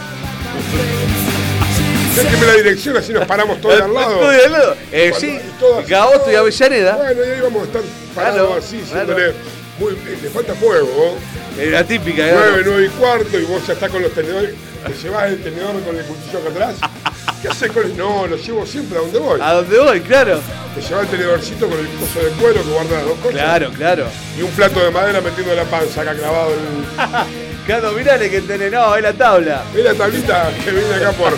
Déjeme 2.16 2.46
la 2.46 2.52
dirección, 2.54 2.96
así 2.96 3.12
nos 3.12 3.26
paramos 3.26 3.60
todos 3.60 3.78
al 3.80 3.92
lado. 3.92 4.30
Estoy 4.32 4.46
al 4.46 4.52
lado. 4.52 4.76
Eh, 4.90 5.10
Cuando- 5.10 5.20
sí, 5.28 5.38
y 5.86 5.90
Gaboto 5.90 6.32
y 6.32 6.34
Avellaneda. 6.34 6.96
Bueno, 6.96 7.20
y 7.24 7.28
ahí 7.30 7.40
vamos 7.42 7.62
a 7.62 7.66
estar 7.66 7.82
parados 8.14 8.38
Claro, 8.46 8.54
así, 8.58 8.76
claro. 8.78 9.12
haciéndole. 9.12 9.32
Muy, 9.78 9.92
eh, 9.92 10.18
le 10.22 10.30
falta 10.30 10.54
fuego, 10.54 10.88
¿no? 10.96 11.62
Eh, 11.62 11.70
La 11.70 11.84
típica. 11.84 12.26
¿eh? 12.26 12.32
9, 12.34 12.62
9 12.64 12.86
y 12.86 12.88
cuarto, 12.98 13.38
y 13.38 13.44
vos 13.44 13.66
ya 13.66 13.74
estás 13.74 13.90
con 13.90 14.00
los 14.00 14.10
tenedores. 14.12 14.54
Te 14.86 14.92
llevas 15.02 15.24
el 15.30 15.42
tenedor 15.42 15.78
con 15.82 15.94
el 15.98 16.04
cuchillo 16.06 16.38
acá 16.38 16.48
atrás. 16.48 16.76
¿Qué 17.42 17.48
haces 17.48 17.70
con 17.70 17.84
el.? 17.84 17.96
No, 17.96 18.26
lo 18.26 18.36
llevo 18.36 18.66
siempre 18.66 18.98
a 18.98 19.00
donde 19.02 19.18
voy. 19.18 19.40
¿A 19.42 19.52
dónde 19.54 19.78
voy? 19.78 20.00
Claro. 20.00 20.40
Te 20.74 20.80
llevas 20.82 21.04
el 21.04 21.08
tenedorcito 21.08 21.68
con 21.68 21.78
el 21.78 21.88
coso 21.88 22.20
de 22.20 22.30
cuero 22.32 22.62
que 22.62 22.70
guarda 22.70 22.96
las 22.96 23.06
dos 23.06 23.18
cosas. 23.18 23.32
Claro, 23.32 23.70
claro. 23.72 24.06
Y 24.38 24.42
un 24.42 24.50
plato 24.50 24.84
de 24.84 24.90
madera 24.90 25.20
metiendo 25.20 25.54
la 25.54 25.64
panza 25.64 26.02
acá 26.02 26.14
clavado 26.14 26.50
en. 26.52 27.46
Claro, 27.66 27.90
mirale 27.94 28.30
que 28.30 28.42
tenés, 28.42 28.70
no, 28.70 28.94
es 28.94 29.02
la 29.02 29.12
tabla. 29.12 29.64
Es 29.76 29.82
la 29.82 29.92
tablita 29.92 30.50
que 30.64 30.70
viene 30.70 30.94
acá 30.94 31.10
por. 31.10 31.32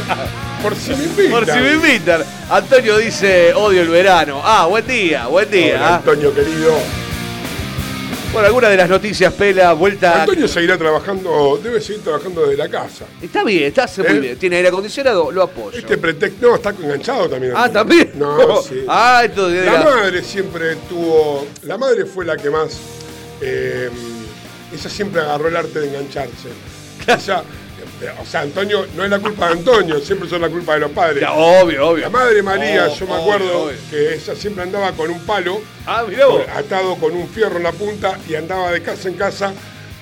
Por 0.63 0.77
si 0.77 0.95
me 0.95 1.05
invitan. 1.05 1.31
Por 1.31 1.47
si 1.47 1.59
me 1.59 1.73
invitan. 1.73 2.23
Antonio 2.51 2.99
dice, 2.99 3.55
odio 3.55 3.81
el 3.81 3.89
verano. 3.89 4.43
Ah, 4.45 4.67
buen 4.67 4.87
día, 4.87 5.27
buen 5.29 5.51
día. 5.51 5.77
Hola, 5.77 5.89
ah. 5.89 5.97
Antonio 5.97 6.35
querido. 6.35 6.77
Bueno, 8.33 8.47
alguna 8.47 8.69
de 8.69 8.77
las 8.77 8.91
noticias, 8.91 9.33
Pela, 9.33 9.73
vuelta. 9.73 10.21
Antonio 10.23 10.47
seguirá 10.47 10.77
trabajando, 10.77 11.59
debe 11.63 11.81
seguir 11.81 12.03
trabajando 12.03 12.43
desde 12.43 12.57
la 12.59 12.69
casa. 12.69 13.07
Está 13.23 13.43
bien, 13.43 13.65
está 13.65 13.85
hace 13.85 14.03
muy 14.03 14.17
¿Eh? 14.19 14.21
bien. 14.21 14.39
Tiene 14.39 14.57
aire 14.57 14.69
acondicionado, 14.69 15.33
lo 15.33 15.43
apoyo. 15.43 15.79
Este 15.79 15.97
pretexto, 15.97 16.47
no, 16.49 16.55
está 16.57 16.71
enganchado 16.71 17.29
también. 17.29 17.55
Ah, 17.57 17.71
también. 17.71 18.13
No, 18.17 18.61
sí. 18.69 18.85
Ah, 18.87 19.23
esto 19.25 19.49
de 19.49 19.65
La 19.65 19.83
madre 19.83 20.23
siempre 20.23 20.77
tuvo. 20.89 21.47
La 21.63 21.79
madre 21.79 22.05
fue 22.05 22.27
la 22.27 22.37
que 22.37 22.51
más. 22.51 22.77
eh, 23.41 23.89
ella 24.73 24.91
siempre 24.91 25.23
agarró 25.23 25.49
el 25.49 25.57
arte 25.57 25.81
de 25.81 25.89
engancharse. 25.89 26.49
Ella, 27.07 27.43
o 28.21 28.25
sea, 28.27 28.41
Antonio, 28.43 28.87
no 28.97 29.05
es 29.05 29.11
la 29.11 29.19
culpa 29.19 29.47
de 29.49 29.53
Antonio, 29.55 29.99
siempre 30.01 30.29
son 30.29 30.41
la 30.43 30.49
culpa 30.49 30.75
de 30.75 30.81
los 30.81 30.91
padres. 30.93 31.21
Ya, 31.21 31.33
obvio, 31.33 31.89
obvio. 31.89 32.03
La 32.05 32.11
madre 32.11 32.43
María, 32.43 32.87
Oh, 32.91 32.95
yo 32.97 33.07
me 33.07 33.13
obvio, 33.13 33.23
acuerdo 33.23 33.63
obvio. 33.65 33.77
que 33.91 34.15
ella 34.15 34.35
siempre 34.37 34.63
andaba 34.63 34.93
con 34.93 35.11
un 35.11 35.21
palo 35.21 35.61
Ah, 35.87 36.05
atado 36.57 36.95
con 36.97 37.15
un 37.15 37.29
fierro 37.29 37.57
en 37.57 37.63
la 37.65 37.73
punta 37.73 38.19
y 38.29 38.35
andaba 38.35 38.71
de 38.71 38.83
casa 38.83 39.09
en 39.09 39.15
casa 39.15 39.53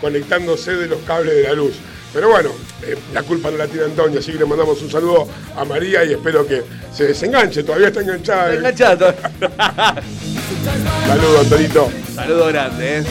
conectándose 0.00 0.74
de 0.76 0.86
los 0.88 0.98
cables 1.02 1.34
de 1.36 1.42
la 1.44 1.52
luz. 1.54 1.74
Pero 2.12 2.28
bueno, 2.28 2.50
eh, 2.82 2.96
la 3.12 3.22
culpa 3.22 3.50
no 3.50 3.56
la 3.58 3.66
tiene 3.66 3.84
Antonio, 3.84 4.20
así 4.20 4.32
que 4.32 4.38
le 4.38 4.44
mandamos 4.46 4.80
un 4.80 4.90
saludo 4.90 5.28
a 5.56 5.64
María 5.64 6.04
y 6.04 6.12
espero 6.12 6.46
que 6.46 6.62
se 6.94 7.04
desenganche, 7.04 7.62
todavía 7.62 7.88
está 7.88 8.00
enganchada. 8.00 8.54
Está 8.54 8.68
enganchado. 8.68 9.14
Saludos, 11.06 11.40
Antonito. 11.44 11.90
Saludo 12.14 12.46
grande, 12.48 12.98
¿eh? 12.98 13.04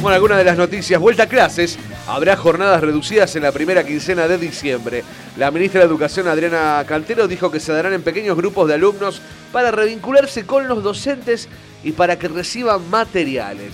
Bueno, 0.00 0.14
algunas 0.16 0.38
de 0.38 0.44
las 0.44 0.56
noticias. 0.56 1.00
Vuelta 1.00 1.24
a 1.24 1.28
clases. 1.28 1.78
Habrá 2.06 2.36
jornadas 2.36 2.80
reducidas 2.80 3.36
en 3.36 3.44
la 3.44 3.52
primera 3.52 3.84
quincena 3.84 4.26
de 4.26 4.36
diciembre. 4.36 5.04
La 5.36 5.52
ministra 5.52 5.80
de 5.80 5.86
Educación, 5.86 6.26
Adriana 6.26 6.84
Cantero, 6.86 7.28
dijo 7.28 7.50
que 7.50 7.60
se 7.60 7.72
darán 7.72 7.92
en 7.92 8.02
pequeños 8.02 8.36
grupos 8.36 8.66
de 8.66 8.74
alumnos 8.74 9.22
para 9.52 9.70
revincularse 9.70 10.44
con 10.44 10.66
los 10.66 10.82
docentes 10.82 11.48
y 11.84 11.92
para 11.92 12.18
que 12.18 12.26
reciban 12.26 12.90
materiales. 12.90 13.72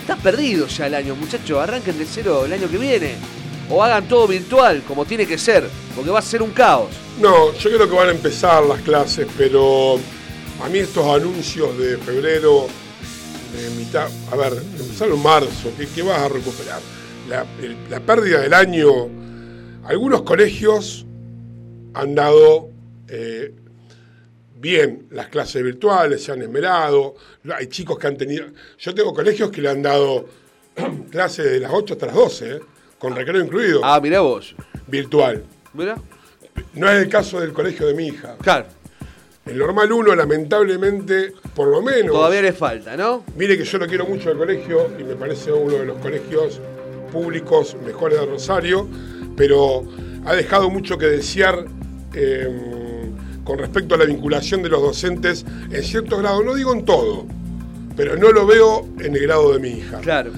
Está 0.00 0.16
perdido 0.16 0.66
ya 0.66 0.86
el 0.86 0.94
año, 0.94 1.14
muchachos. 1.14 1.58
Arranquen 1.58 1.98
de 1.98 2.06
cero 2.06 2.44
el 2.46 2.52
año 2.52 2.70
que 2.70 2.78
viene. 2.78 3.14
O 3.70 3.82
hagan 3.82 4.08
todo 4.08 4.26
virtual, 4.26 4.82
como 4.86 5.04
tiene 5.04 5.26
que 5.26 5.38
ser, 5.38 5.68
porque 5.94 6.10
va 6.10 6.18
a 6.18 6.22
ser 6.22 6.42
un 6.42 6.50
caos. 6.50 6.90
No, 7.20 7.52
yo 7.54 7.70
creo 7.70 7.88
que 7.88 7.96
van 7.96 8.08
a 8.08 8.12
empezar 8.12 8.62
las 8.64 8.80
clases, 8.82 9.26
pero 9.38 9.98
a 10.62 10.68
mí 10.68 10.78
estos 10.78 11.06
anuncios 11.06 11.78
de 11.78 11.96
febrero, 11.98 12.66
de 13.62 13.70
mitad, 13.70 14.08
a 14.30 14.36
ver, 14.36 14.52
empezaron 14.78 15.14
en 15.16 15.22
marzo, 15.22 15.70
¿qué, 15.78 15.86
qué 15.94 16.02
vas 16.02 16.18
a 16.20 16.28
recuperar? 16.28 16.80
La, 17.28 17.46
el- 17.62 17.76
la 17.90 18.00
pérdida 18.00 18.40
del 18.40 18.52
año, 18.54 18.90
algunos 19.84 20.22
colegios 20.22 21.06
han 21.94 22.14
dado 22.14 22.68
eh, 23.08 23.54
bien 24.56 25.06
las 25.10 25.28
clases 25.28 25.62
virtuales, 25.62 26.22
se 26.24 26.32
han 26.32 26.42
esmerado, 26.42 27.14
hay 27.56 27.66
chicos 27.68 27.98
que 27.98 28.06
han 28.06 28.16
tenido, 28.16 28.46
yo 28.78 28.94
tengo 28.94 29.12
colegios 29.14 29.50
que 29.50 29.60
le 29.62 29.68
han 29.70 29.82
dado 29.82 30.26
clases 31.10 31.44
de 31.50 31.60
las 31.60 31.70
8 31.72 31.94
hasta 31.94 32.06
las 32.06 32.14
12, 32.14 32.50
eh, 32.56 32.60
con 32.98 33.14
recreo 33.14 33.42
incluido, 33.44 33.80
Ah, 33.84 34.00
mirá 34.00 34.20
vos. 34.20 34.54
virtual. 34.86 35.44
Mirá. 35.72 35.96
No 36.74 36.88
es 36.88 37.02
el 37.02 37.08
caso 37.08 37.40
del 37.40 37.52
colegio 37.52 37.86
de 37.86 37.94
mi 37.94 38.06
hija. 38.08 38.36
Claro, 38.40 38.66
El 39.46 39.58
normal 39.58 39.92
1, 39.92 40.14
lamentablemente, 40.14 41.32
por 41.54 41.68
lo 41.68 41.82
menos. 41.82 42.12
todavía 42.12 42.40
le 42.42 42.52
falta, 42.52 42.96
¿no? 42.96 43.24
Mire 43.36 43.58
que 43.58 43.64
yo 43.64 43.76
lo 43.78 43.86
quiero 43.86 44.06
mucho 44.06 44.30
el 44.30 44.38
colegio 44.38 44.88
y 44.98 45.04
me 45.04 45.14
parece 45.14 45.52
uno 45.52 45.74
de 45.74 45.84
los 45.84 45.98
colegios 45.98 46.60
públicos 47.12 47.76
mejores 47.84 48.18
de 48.20 48.26
Rosario, 48.26 48.88
pero 49.36 49.84
ha 50.24 50.34
dejado 50.34 50.70
mucho 50.70 50.96
que 50.96 51.06
desear 51.06 51.66
eh, 52.14 52.48
con 53.44 53.58
respecto 53.58 53.94
a 53.94 53.98
la 53.98 54.06
vinculación 54.06 54.62
de 54.62 54.70
los 54.70 54.80
docentes 54.80 55.44
en 55.70 55.82
cierto 55.82 56.16
grado. 56.18 56.42
No 56.42 56.54
digo 56.54 56.72
en 56.72 56.84
todo, 56.86 57.26
pero 57.96 58.16
no 58.16 58.32
lo 58.32 58.46
veo 58.46 58.88
en 58.98 59.14
el 59.14 59.22
grado 59.22 59.52
de 59.52 59.58
mi 59.58 59.68
hija. 59.78 59.98
Claro. 60.00 60.30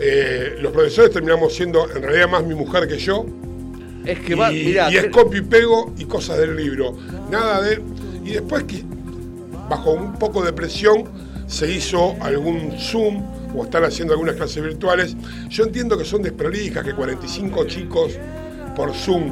Eh, 0.00 0.56
los 0.60 0.72
profesores 0.72 1.12
terminamos 1.12 1.54
siendo 1.54 1.88
en 1.94 2.02
realidad 2.02 2.28
más 2.28 2.44
mi 2.44 2.54
mujer 2.56 2.88
que 2.88 2.98
yo. 2.98 3.24
Es 4.04 4.18
que 4.20 4.34
va, 4.34 4.52
y, 4.52 4.64
mirá, 4.66 4.90
y 4.90 4.96
es 4.96 5.04
te- 5.04 5.10
copy 5.10 5.38
y 5.38 5.42
pego 5.42 5.94
y 5.96 6.04
cosas 6.04 6.38
del 6.38 6.56
libro. 6.56 6.96
Nada 7.30 7.60
de. 7.62 7.80
Y 8.26 8.32
después 8.32 8.64
que 8.64 8.82
bajo 9.70 9.92
un 9.92 10.14
poco 10.14 10.44
de 10.44 10.52
presión 10.52 11.04
se 11.46 11.70
hizo 11.70 12.16
algún 12.20 12.72
Zoom 12.76 13.22
o 13.54 13.64
están 13.64 13.84
haciendo 13.84 14.14
algunas 14.14 14.34
clases 14.34 14.62
virtuales. 14.62 15.16
Yo 15.48 15.64
entiendo 15.64 15.96
que 15.96 16.04
son 16.04 16.22
desprolijas, 16.22 16.84
que 16.84 16.92
45 16.92 17.64
chicos 17.66 18.18
por 18.74 18.92
Zoom 18.92 19.30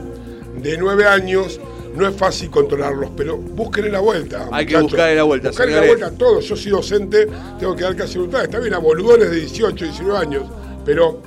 de 0.62 0.78
9 0.78 1.06
años 1.06 1.60
no 1.96 2.08
es 2.08 2.14
fácil 2.14 2.50
controlarlos, 2.50 3.10
pero 3.16 3.36
búsquenle 3.36 3.90
la 3.90 4.00
vuelta. 4.00 4.48
Hay 4.52 4.66
que 4.66 4.74
muchachos. 4.74 4.92
buscarle 4.92 5.16
la 5.16 5.22
vuelta, 5.24 5.48
Buscarle 5.48 5.74
la 5.74 5.86
vuelta 5.86 6.06
a 6.06 6.10
todos. 6.12 6.44
Yo 6.44 6.56
soy 6.56 6.70
docente, 6.70 7.28
tengo 7.58 7.74
que 7.74 7.82
dar 7.82 7.96
casi 7.96 8.18
brutal. 8.18 8.44
Está 8.44 8.60
bien 8.60 8.74
a 8.74 8.78
boludones 8.78 9.30
de 9.30 9.36
18, 9.36 9.84
19 9.84 10.18
años, 10.18 10.44
pero 10.84 11.20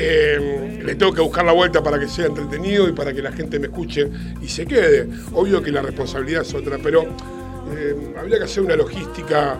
eh, 0.00 0.80
le 0.84 0.94
tengo 0.94 1.12
que 1.12 1.20
buscar 1.20 1.44
la 1.44 1.52
vuelta 1.52 1.82
para 1.82 1.98
que 1.98 2.06
sea 2.08 2.26
entretenido 2.26 2.88
y 2.88 2.92
para 2.92 3.12
que 3.12 3.20
la 3.20 3.32
gente 3.32 3.58
me 3.58 3.66
escuche 3.66 4.08
y 4.40 4.48
se 4.48 4.64
quede. 4.64 5.08
Obvio 5.32 5.60
que 5.62 5.72
la 5.72 5.82
responsabilidad 5.82 6.42
es 6.42 6.54
otra, 6.54 6.78
pero 6.82 7.02
eh, 7.76 8.14
habría 8.18 8.38
que 8.38 8.44
hacer 8.44 8.62
una 8.62 8.76
logística 8.76 9.58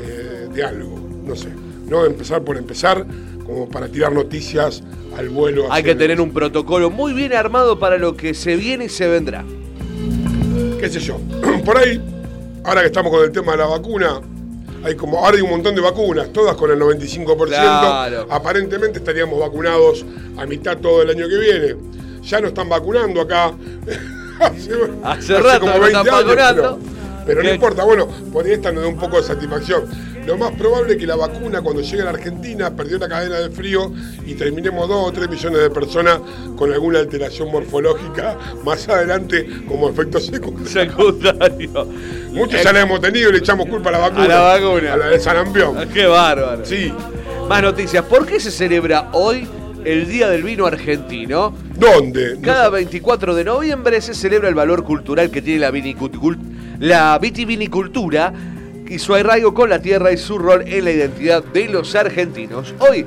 eh, 0.00 0.48
de 0.52 0.62
algo, 0.62 0.98
no 1.24 1.34
sé. 1.34 1.48
No 1.88 2.04
empezar 2.04 2.42
por 2.44 2.56
empezar, 2.58 3.06
como 3.46 3.66
para 3.68 3.88
tirar 3.88 4.12
noticias 4.12 4.82
al 5.16 5.30
vuelo. 5.30 5.72
Hay 5.72 5.82
que 5.82 5.92
el- 5.92 5.98
tener 5.98 6.20
un 6.20 6.32
protocolo 6.32 6.90
muy 6.90 7.14
bien 7.14 7.32
armado 7.32 7.78
para 7.78 7.96
lo 7.96 8.14
que 8.16 8.34
se 8.34 8.56
viene 8.56 8.84
y 8.84 8.88
se 8.90 9.08
vendrá. 9.08 9.42
qué 10.78 10.88
sé 10.90 11.00
yo. 11.00 11.18
Por 11.64 11.78
ahí, 11.78 12.00
ahora 12.64 12.82
que 12.82 12.88
estamos 12.88 13.10
con 13.10 13.24
el 13.24 13.32
tema 13.32 13.52
de 13.52 13.58
la 13.58 13.66
vacuna, 13.66 14.20
hay 14.84 14.94
como, 14.94 15.18
ahora 15.18 15.36
hay 15.36 15.42
un 15.42 15.50
montón 15.50 15.74
de 15.74 15.80
vacunas, 15.80 16.32
todas 16.32 16.56
con 16.56 16.70
el 16.70 16.78
95%. 16.78 17.46
Claro. 17.46 18.26
Aparentemente 18.30 18.98
estaríamos 18.98 19.38
vacunados 19.40 20.04
a 20.36 20.46
mitad 20.46 20.78
todo 20.78 21.02
el 21.02 21.10
año 21.10 21.28
que 21.28 21.38
viene. 21.38 21.76
Ya 22.22 22.40
no 22.40 22.48
están 22.48 22.68
vacunando 22.68 23.20
acá. 23.20 23.52
hace, 24.40 24.72
Hace 25.02 25.38
rato 25.40 25.66
que 25.72 25.78
no 25.78 25.86
están 25.86 26.06
vacunando. 26.06 26.62
Pero, 26.62 27.26
pero 27.26 27.42
no 27.42 27.50
importa, 27.50 27.84
bueno, 27.84 28.08
por 28.32 28.44
ahí 28.44 28.52
esta 28.52 28.72
nos 28.72 28.82
da 28.84 28.88
un 28.88 28.98
poco 28.98 29.16
de 29.16 29.22
satisfacción. 29.22 29.84
Lo 30.26 30.36
más 30.36 30.52
probable 30.52 30.92
es 30.92 30.98
que 30.98 31.06
la 31.06 31.16
vacuna 31.16 31.62
cuando 31.62 31.82
llegue 31.82 32.02
a 32.02 32.04
la 32.04 32.10
Argentina 32.10 32.74
perdió 32.74 32.98
la 32.98 33.08
cadena 33.08 33.38
de 33.38 33.50
frío 33.50 33.92
y 34.26 34.34
terminemos 34.34 34.88
dos 34.88 35.08
o 35.08 35.12
tres 35.12 35.28
millones 35.28 35.60
de 35.60 35.70
personas 35.70 36.20
con 36.56 36.72
alguna 36.72 36.98
alteración 36.98 37.50
morfológica 37.50 38.36
más 38.64 38.88
adelante 38.88 39.46
como 39.66 39.88
efecto 39.88 40.20
secundario. 40.20 40.68
Secundario. 40.68 41.88
Muchos 42.32 42.62
ya 42.62 42.72
la 42.72 42.80
hemos 42.80 43.00
tenido 43.00 43.30
y 43.30 43.32
le 43.32 43.38
echamos 43.38 43.66
culpa 43.68 43.88
a 43.88 43.92
la 43.92 43.98
vacuna. 43.98 44.24
A 44.24 44.28
la 44.28 44.40
vacuna. 44.40 44.92
A 44.92 44.96
la 44.96 45.06
de 45.08 45.20
sarampión. 45.20 45.88
Qué 45.94 46.06
bárbaro. 46.06 46.64
Sí. 46.64 46.92
Más 47.48 47.62
noticias. 47.62 48.04
¿Por 48.04 48.26
qué 48.26 48.38
se 48.38 48.50
celebra 48.50 49.08
hoy 49.12 49.48
el 49.84 50.06
Día 50.06 50.28
del 50.28 50.42
Vino 50.42 50.66
Argentino? 50.66 51.54
¿Dónde? 51.74 52.38
Cada 52.42 52.66
sé. 52.66 52.70
24 52.72 53.34
de 53.34 53.44
noviembre 53.44 54.00
se 54.02 54.12
celebra 54.14 54.50
el 54.50 54.54
valor 54.54 54.84
cultural 54.84 55.30
que 55.30 55.40
tiene 55.40 55.60
la 56.80 57.18
vitivinicultura 57.18 58.34
y 58.88 58.98
su 58.98 59.14
arraigo 59.14 59.54
con 59.54 59.70
la 59.70 59.80
tierra 59.80 60.12
y 60.12 60.16
su 60.16 60.38
rol 60.38 60.64
en 60.66 60.84
la 60.84 60.92
identidad 60.92 61.44
de 61.44 61.68
los 61.68 61.94
argentinos. 61.94 62.74
Hoy 62.78 63.04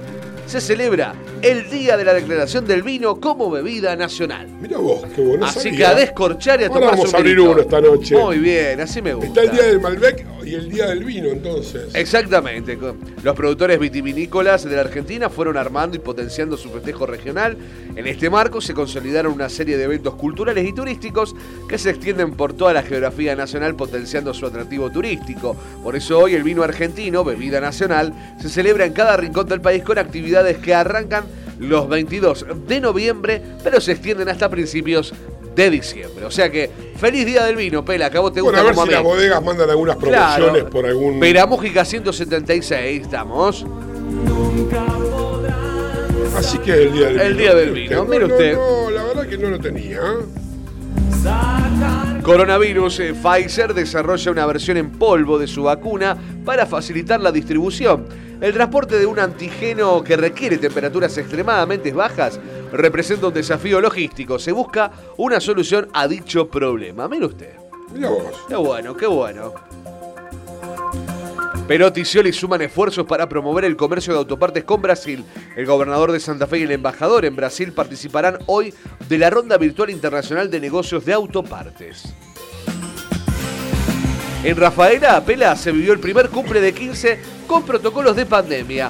se 0.51 0.59
celebra 0.59 1.13
el 1.41 1.69
Día 1.69 1.95
de 1.95 2.03
la 2.03 2.13
Declaración 2.13 2.67
del 2.67 2.83
Vino 2.83 3.21
como 3.21 3.49
bebida 3.49 3.95
nacional. 3.95 4.49
Mira 4.59 4.79
vos, 4.79 5.01
qué 5.15 5.21
bueno. 5.21 5.45
así 5.45 5.71
que 5.71 5.85
a 5.85 5.95
descorchar 5.95 6.59
y 6.59 6.65
a 6.65 6.67
Ahora 6.67 6.81
tomar 6.81 6.97
vamos 6.97 7.13
a 7.13 7.17
abrir 7.17 7.39
uno 7.39 7.61
esta 7.61 7.79
noche. 7.79 8.17
Muy 8.17 8.37
bien, 8.39 8.81
así 8.81 9.01
me 9.01 9.13
gusta. 9.13 9.27
Está 9.29 9.43
el 9.43 9.51
día 9.51 9.63
del 9.63 9.79
Malbec 9.79 10.25
y 10.43 10.55
el 10.55 10.69
día 10.69 10.87
del 10.87 11.05
vino, 11.05 11.29
entonces. 11.29 11.95
Exactamente. 11.95 12.77
Los 13.23 13.35
productores 13.35 13.79
vitivinícolas 13.79 14.65
de 14.65 14.75
la 14.75 14.81
Argentina 14.81 15.29
fueron 15.29 15.55
armando 15.55 15.95
y 15.95 15.99
potenciando 15.99 16.57
su 16.57 16.69
festejo 16.69 17.05
regional. 17.05 17.55
En 17.95 18.05
este 18.05 18.29
marco 18.29 18.59
se 18.59 18.73
consolidaron 18.73 19.31
una 19.31 19.47
serie 19.47 19.77
de 19.77 19.85
eventos 19.85 20.15
culturales 20.15 20.67
y 20.67 20.73
turísticos 20.73 21.33
que 21.69 21.77
se 21.77 21.91
extienden 21.91 22.33
por 22.33 22.51
toda 22.51 22.73
la 22.73 22.83
geografía 22.83 23.37
nacional 23.37 23.75
potenciando 23.77 24.33
su 24.33 24.45
atractivo 24.45 24.89
turístico. 24.89 25.55
Por 25.81 25.95
eso 25.95 26.19
hoy 26.19 26.35
el 26.35 26.43
vino 26.43 26.61
argentino, 26.61 27.23
bebida 27.23 27.61
nacional, 27.61 28.13
se 28.41 28.49
celebra 28.49 28.85
en 28.85 28.91
cada 28.91 29.15
rincón 29.15 29.47
del 29.47 29.61
país 29.61 29.83
con 29.83 29.97
actividades 29.97 30.40
que 30.58 30.73
arrancan 30.73 31.25
los 31.60 31.88
22 31.88 32.45
de 32.67 32.82
noviembre, 32.82 33.41
pero 33.63 33.80
se 33.80 33.93
extienden 33.93 34.30
hasta 34.30 34.49
principios 34.49 35.13
de 35.56 35.69
diciembre. 35.69 36.25
O 36.25 36.32
sea 36.32 36.51
que, 36.51 36.69
feliz 36.97 37.25
día 37.25 37.45
del 37.45 37.56
vino, 37.56 37.84
Pela, 37.86 38.10
que 38.10 38.17
a 38.17 38.21
vos 38.21 38.34
te 38.34 38.41
Bueno, 38.41 38.58
gusta 38.58 38.62
a 38.62 38.65
ver 38.65 38.75
como 38.75 38.88
si 38.88 38.93
a 38.93 38.95
las 38.95 39.04
bodegas 39.04 39.43
mandan 39.43 39.69
algunas 39.69 39.95
promociones 39.97 40.63
por 40.65 40.86
algún. 40.86 41.19
Peramójica 41.19 41.86
176, 41.86 43.01
estamos. 43.04 43.65
Así 46.36 46.58
que 46.60 46.73
el 46.73 46.93
día 46.93 47.08
del 47.08 47.13
vino. 47.13 47.23
El 47.23 47.38
día 47.38 47.56
del 47.56 47.71
vino, 47.71 48.06
mire 48.06 48.25
usted. 48.25 48.56
No, 48.56 48.84
no, 48.84 48.89
la 48.91 49.04
verdad 49.04 49.27
que 49.27 49.38
no 49.38 49.49
lo 49.49 49.60
tenía. 49.60 50.01
Coronavirus, 52.23 52.99
eh, 52.99 53.13
Pfizer 53.13 53.73
desarrolla 53.73 54.32
una 54.32 54.45
versión 54.45 54.77
en 54.77 54.91
polvo 54.91 55.38
de 55.38 55.47
su 55.47 55.63
vacuna 55.63 56.17
para 56.45 56.65
facilitar 56.65 57.19
la 57.19 57.32
distribución. 57.32 58.06
El 58.41 58.54
transporte 58.54 58.97
de 58.97 59.06
un 59.06 59.19
antígeno 59.19 60.04
que 60.04 60.17
requiere 60.17 60.58
temperaturas 60.58 61.15
extremadamente 61.15 61.93
bajas 61.93 62.39
representa 62.71 63.27
un 63.27 63.34
desafío 63.36 63.80
logístico. 63.80 64.39
Se 64.39 64.51
busca 64.51 64.91
una 65.17 65.39
solución 65.39 65.89
a 65.93 66.08
dicho 66.08 66.49
problema. 66.49 67.08
Mire 67.08 67.27
usted. 67.27 67.54
Mira 67.93 68.10
vos. 68.10 68.45
Qué 68.47 68.56
bueno, 68.56 68.97
qué 68.97 69.06
bueno. 69.06 69.54
Perotti 71.67 72.01
y 72.01 72.06
Scioli 72.06 72.34
suman 72.34 72.63
esfuerzos 72.63 73.06
para 73.06 73.30
promover 73.30 73.63
el 73.63 73.77
comercio 73.77 74.12
de 74.12 74.19
autopartes 74.19 74.63
con 74.63 74.82
Brasil. 74.82 75.23
El 75.56 75.67
gobernador 75.67 76.12
de 76.12 76.19
Santa 76.19 76.47
Fe 76.47 76.58
y 76.58 76.63
el 76.63 76.71
embajador 76.71 77.25
en 77.25 77.36
Brasil 77.36 77.73
participarán 77.73 78.39
hoy 78.47 78.73
de 79.08 79.17
la 79.19 79.30
Ronda 79.30 79.58
Virtual 79.58 79.91
Internacional 79.91 80.49
de 80.49 80.60
Negocios 80.60 81.06
de 81.06 81.13
Autopartes. 81.13 82.12
En 84.43 84.58
Rafaela 84.58 85.17
Apela 85.17 85.56
se 85.56 85.71
vivió 85.71 85.93
el 85.93 85.99
primer 85.99 86.30
cumple 86.30 86.62
de 86.62 86.73
15 86.73 87.19
con 87.45 87.63
protocolos 87.63 88.15
de 88.15 88.25
pandemia. 88.25 88.89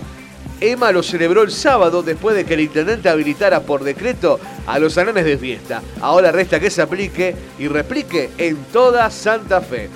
Emma 0.61 0.93
lo 0.93 1.03
celebró 1.03 1.43
el 1.43 1.51
sábado 1.51 2.01
después 2.01 2.37
de 2.37 2.45
que 2.45 2.53
el 2.53 2.61
intendente 2.61 3.09
habilitara 3.09 3.59
por 3.59 3.83
decreto 3.83 4.39
a 4.65 4.79
los 4.79 4.93
salones 4.93 5.25
de 5.25 5.37
fiesta. 5.37 5.81
Ahora 5.99 6.31
resta 6.31 6.57
que 6.57 6.69
se 6.69 6.81
aplique 6.81 7.35
y 7.59 7.67
replique 7.67 8.29
en 8.37 8.63
toda 8.71 9.11
Santa 9.11 9.59
Fe. 9.59 9.89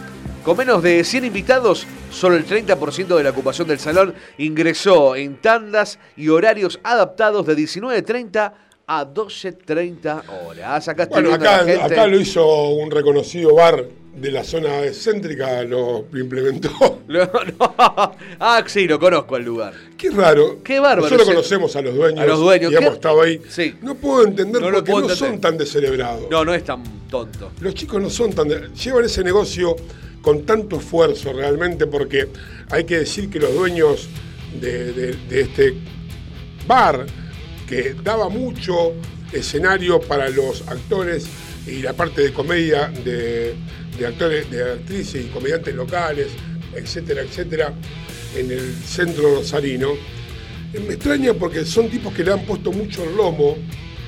Con 0.44 0.58
menos 0.58 0.84
de 0.84 1.06
100 1.06 1.24
invitados, 1.24 1.88
solo 2.12 2.36
el 2.36 2.46
30% 2.46 3.16
de 3.16 3.24
la 3.24 3.30
ocupación 3.30 3.66
del 3.66 3.80
salón 3.80 4.14
ingresó 4.38 5.16
en 5.16 5.38
tandas 5.38 6.00
y 6.18 6.28
horarios 6.28 6.82
adaptados 6.84 7.46
de 7.46 7.56
19.30 7.56 8.52
a 8.88 9.06
12.30 9.06 10.24
horas. 10.48 10.88
Acá 10.90 11.04
estoy 11.04 11.24
Bueno, 11.24 11.36
acá 11.36 12.08
lo 12.08 12.20
hizo 12.20 12.46
un 12.72 12.92
reconocido 12.92 13.56
bar 13.56 13.86
de 14.16 14.32
la 14.32 14.44
zona 14.44 14.84
excéntrica, 14.86 15.64
lo 15.64 16.06
implementó. 16.14 16.70
No. 17.08 17.30
Ah, 18.40 18.64
sí, 18.66 18.88
lo 18.88 19.00
conozco 19.00 19.38
el 19.38 19.44
lugar. 19.46 19.74
Qué 19.96 20.10
raro. 20.10 20.62
Qué 20.64 20.80
bárbaro, 20.80 21.04
Nosotros 21.04 21.28
sí. 21.28 21.34
conocemos 21.36 21.76
a 21.76 21.82
los 21.84 21.96
dueños. 21.96 22.20
A 22.20 22.26
los 22.26 22.40
dueños, 22.40 22.72
Y 22.72 22.76
hemos 22.76 22.96
estado 22.96 23.22
ahí. 23.22 23.40
Sí. 23.48 23.76
No 23.84 23.94
puedo 23.96 24.26
entender 24.26 24.60
No 24.62 24.72
por 24.72 24.84
qué 24.84 24.92
no 24.92 24.98
entender. 25.02 25.18
son 25.18 25.40
tan 25.40 25.58
descerebrados. 25.58 26.30
No, 26.32 26.44
no 26.44 26.54
es 26.54 26.64
tan 26.64 26.84
tonto. 27.10 27.52
Los 27.62 27.76
chicos 27.76 28.02
no 28.02 28.10
son 28.10 28.34
tan... 28.34 28.48
de- 28.48 28.70
Llevan 28.74 29.06
ese 29.06 29.24
negocio 29.24 29.76
con 30.24 30.46
tanto 30.48 30.78
esfuerzo 30.78 31.32
realmente 31.32 31.86
porque 31.86 32.28
hay 32.72 32.84
que 32.86 32.98
decir 33.00 33.30
que 33.30 33.40
los 33.40 33.54
dueños 33.54 34.10
de, 34.60 34.92
de- 34.94 35.14
de 35.30 35.42
este 35.42 35.76
bar, 36.68 37.06
que 37.70 37.96
daba 38.04 38.30
mucho 38.30 38.94
escenario 39.32 40.00
para 40.00 40.30
los 40.30 40.68
actores 40.68 41.28
y 41.68 41.82
la 41.82 41.94
parte 41.94 42.22
de 42.22 42.34
comedia 42.34 42.88
de, 42.88 43.56
de 43.98 44.06
actores, 44.06 44.50
de 44.52 44.74
actrices 44.74 45.26
y 45.26 45.30
comediantes 45.30 45.74
locales, 45.74 46.28
etcétera, 46.76 47.22
etcétera, 47.22 47.74
en 48.36 48.52
el 48.52 48.76
centro 48.76 49.36
rosarino. 49.36 49.94
Me 50.74 50.94
extraña 50.96 51.34
porque 51.34 51.64
son 51.66 51.90
tipos 51.90 52.14
que 52.14 52.24
le 52.24 52.34
han 52.34 52.46
puesto 52.46 52.72
mucho 52.72 53.04
el 53.04 53.16
lomo 53.16 53.58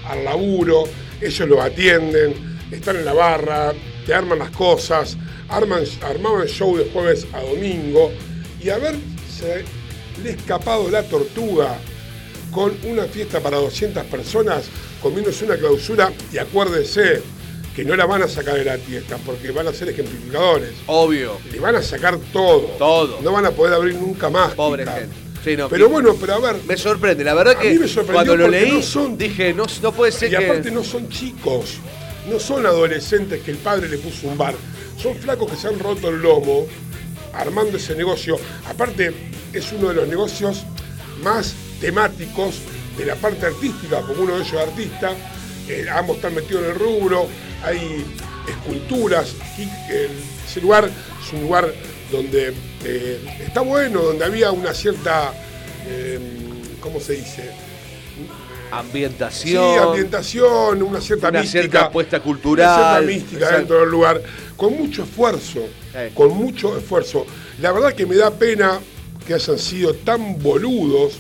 al 0.05 0.25
laburo, 0.25 0.83
ellos 1.21 1.47
los 1.47 1.59
atienden, 1.59 2.33
están 2.71 2.97
en 2.97 3.05
la 3.05 3.13
barra, 3.13 3.73
te 4.05 4.13
arman 4.13 4.39
las 4.39 4.51
cosas, 4.51 5.17
arman, 5.49 5.83
armaban 6.01 6.47
show 6.47 6.77
de 6.77 6.89
jueves 6.91 7.25
a 7.33 7.41
domingo 7.41 8.11
y 8.61 8.69
haberse 8.69 9.63
le 10.23 10.31
escapado 10.31 10.89
la 10.89 11.03
tortuga 11.03 11.77
con 12.51 12.73
una 12.85 13.03
fiesta 13.05 13.39
para 13.39 13.57
200 13.57 14.03
personas, 14.05 14.65
comiéndose 15.01 15.45
una 15.45 15.57
clausura 15.57 16.11
y 16.33 16.37
acuérdese 16.37 17.21
que 17.77 17.85
no 17.85 17.95
la 17.95 18.07
van 18.07 18.23
a 18.23 18.27
sacar 18.27 18.55
de 18.55 18.65
la 18.65 18.75
fiesta 18.79 19.17
porque 19.23 19.51
van 19.51 19.67
a 19.67 19.71
ser 19.71 19.89
ejemplificadores. 19.89 20.71
Obvio. 20.87 21.37
Le 21.51 21.59
van 21.59 21.75
a 21.75 21.81
sacar 21.83 22.17
todo. 22.33 22.61
Todo. 22.79 23.19
No 23.21 23.31
van 23.31 23.45
a 23.45 23.51
poder 23.51 23.75
abrir 23.75 23.93
nunca 23.93 24.31
más. 24.31 24.55
Pobre 24.55 24.83
gente. 24.83 25.15
Sí, 25.43 25.55
no, 25.55 25.69
Pero 25.69 25.87
bueno, 25.87 26.15
pero 26.19 26.33
a 26.33 26.39
ver. 26.39 26.55
Me 26.67 26.75
sorprende, 26.75 27.23
la 27.23 27.35
verdad 27.35 27.53
A 27.55 27.59
que 27.59 27.69
mí 27.73 27.77
me 27.77 27.87
sorprendió 27.87 28.13
cuando 28.15 28.35
lo 28.35 28.45
porque 28.45 28.61
leí 28.61 28.71
no 28.71 28.81
son- 28.81 29.15
dije, 29.15 29.53
no, 29.53 29.65
no 29.83 29.91
puede 29.91 30.11
ser 30.11 30.33
Y 30.33 30.37
que... 30.37 30.45
aparte 30.45 30.71
no 30.71 30.83
son 30.83 31.07
chicos, 31.09 31.75
no 32.27 32.39
son 32.39 32.65
adolescentes 32.65 33.43
que 33.43 33.51
el 33.51 33.57
padre 33.57 33.87
le 33.87 33.99
puso 33.99 34.27
un 34.27 34.35
bar, 34.39 34.55
son 35.01 35.15
flacos 35.15 35.51
que 35.51 35.55
se 35.55 35.67
han 35.67 35.77
roto 35.77 36.09
el 36.09 36.19
lomo 36.19 36.65
armando 37.33 37.77
ese 37.77 37.93
negocio. 37.95 38.39
Aparte 38.67 39.13
es 39.53 39.71
uno 39.71 39.89
de 39.89 39.93
los 39.93 40.07
negocios 40.07 40.63
más 41.21 41.53
temáticos 41.79 42.55
de 42.97 43.05
la 43.05 43.15
parte 43.15 43.45
artística, 43.45 44.01
como 44.01 44.23
uno 44.23 44.35
de 44.35 44.41
ellos 44.41 44.53
es 44.53 44.67
artista, 44.67 45.11
eh, 45.67 45.86
ambos 45.89 46.17
están 46.17 46.36
metidos 46.36 46.63
en 46.63 46.69
el 46.71 46.75
rubro, 46.75 47.27
hay 47.63 48.06
esculturas, 48.47 49.34
y 49.58 49.67
ese 50.49 50.62
lugar 50.62 50.86
es 50.86 51.34
un 51.34 51.41
lugar 51.41 51.73
donde 52.12 52.53
eh, 52.86 53.19
está 53.45 53.62
bueno, 53.62 54.01
donde 54.01 54.25
había 54.25 54.51
una 54.51 54.73
cierta, 54.73 55.34
eh, 55.88 56.19
¿cómo 56.80 56.99
se 56.99 57.13
dice? 57.13 57.51
Ambientación. 58.71 59.73
Sí, 59.73 59.80
ambientación, 59.80 60.84
una 60.84 60.99
cierta 60.99 61.30
Una 61.30 61.39
mística. 61.41 61.62
cierta 61.62 61.86
apuesta 61.86 62.19
cultural. 62.19 62.67
Una 62.67 62.77
cierta 62.77 63.01
mística 63.01 63.38
Exacto. 63.38 63.58
dentro 63.58 63.80
del 63.80 63.89
lugar. 63.89 64.21
Con 64.58 64.77
mucho 64.77 65.03
esfuerzo. 65.03 65.62
Sí. 65.93 66.13
Con 66.13 66.32
mucho 66.32 66.77
esfuerzo. 66.77 67.25
La 67.62 67.71
verdad 67.71 67.93
que 67.93 68.06
me 68.06 68.15
da 68.15 68.32
pena 68.32 68.80
que 69.25 69.34
hayan 69.34 69.58
sido 69.58 69.93
tan 69.93 70.41
boludos 70.41 71.13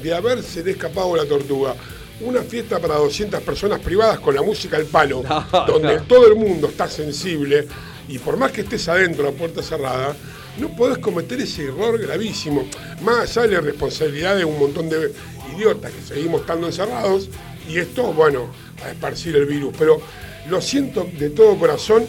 de 0.00 0.14
haberse 0.14 0.68
escapado 0.68 1.16
la 1.16 1.24
tortuga. 1.24 1.74
Una 2.22 2.42
fiesta 2.42 2.78
para 2.78 2.96
200 2.96 3.40
personas 3.42 3.80
privadas 3.80 4.20
con 4.20 4.34
la 4.34 4.42
música 4.42 4.76
al 4.76 4.84
palo, 4.86 5.22
No, 5.52 5.64
donde 5.66 5.96
no. 5.96 6.02
todo 6.04 6.26
el 6.28 6.36
mundo 6.36 6.68
está 6.68 6.88
sensible 6.88 7.66
y 8.08 8.18
por 8.18 8.36
más 8.36 8.52
que 8.52 8.62
estés 8.62 8.88
adentro 8.88 9.28
a 9.28 9.32
puerta 9.32 9.62
cerrada, 9.62 10.14
no 10.58 10.68
podés 10.76 10.98
cometer 10.98 11.40
ese 11.40 11.64
error 11.66 11.98
gravísimo. 11.98 12.66
Más 13.02 13.36
allá 13.36 13.46
de 13.48 13.54
la 13.54 13.60
responsabilidad 13.60 14.36
de 14.36 14.44
un 14.44 14.58
montón 14.58 14.88
de 14.88 15.12
idiotas 15.56 15.90
que 15.92 16.02
seguimos 16.14 16.42
estando 16.42 16.66
encerrados 16.66 17.28
y 17.68 17.78
esto, 17.78 18.12
bueno, 18.12 18.48
a 18.84 18.90
esparcir 18.90 19.34
el 19.36 19.46
virus. 19.46 19.74
Pero 19.78 20.00
lo 20.48 20.60
siento 20.60 21.08
de 21.18 21.30
todo 21.30 21.56
corazón. 21.58 22.04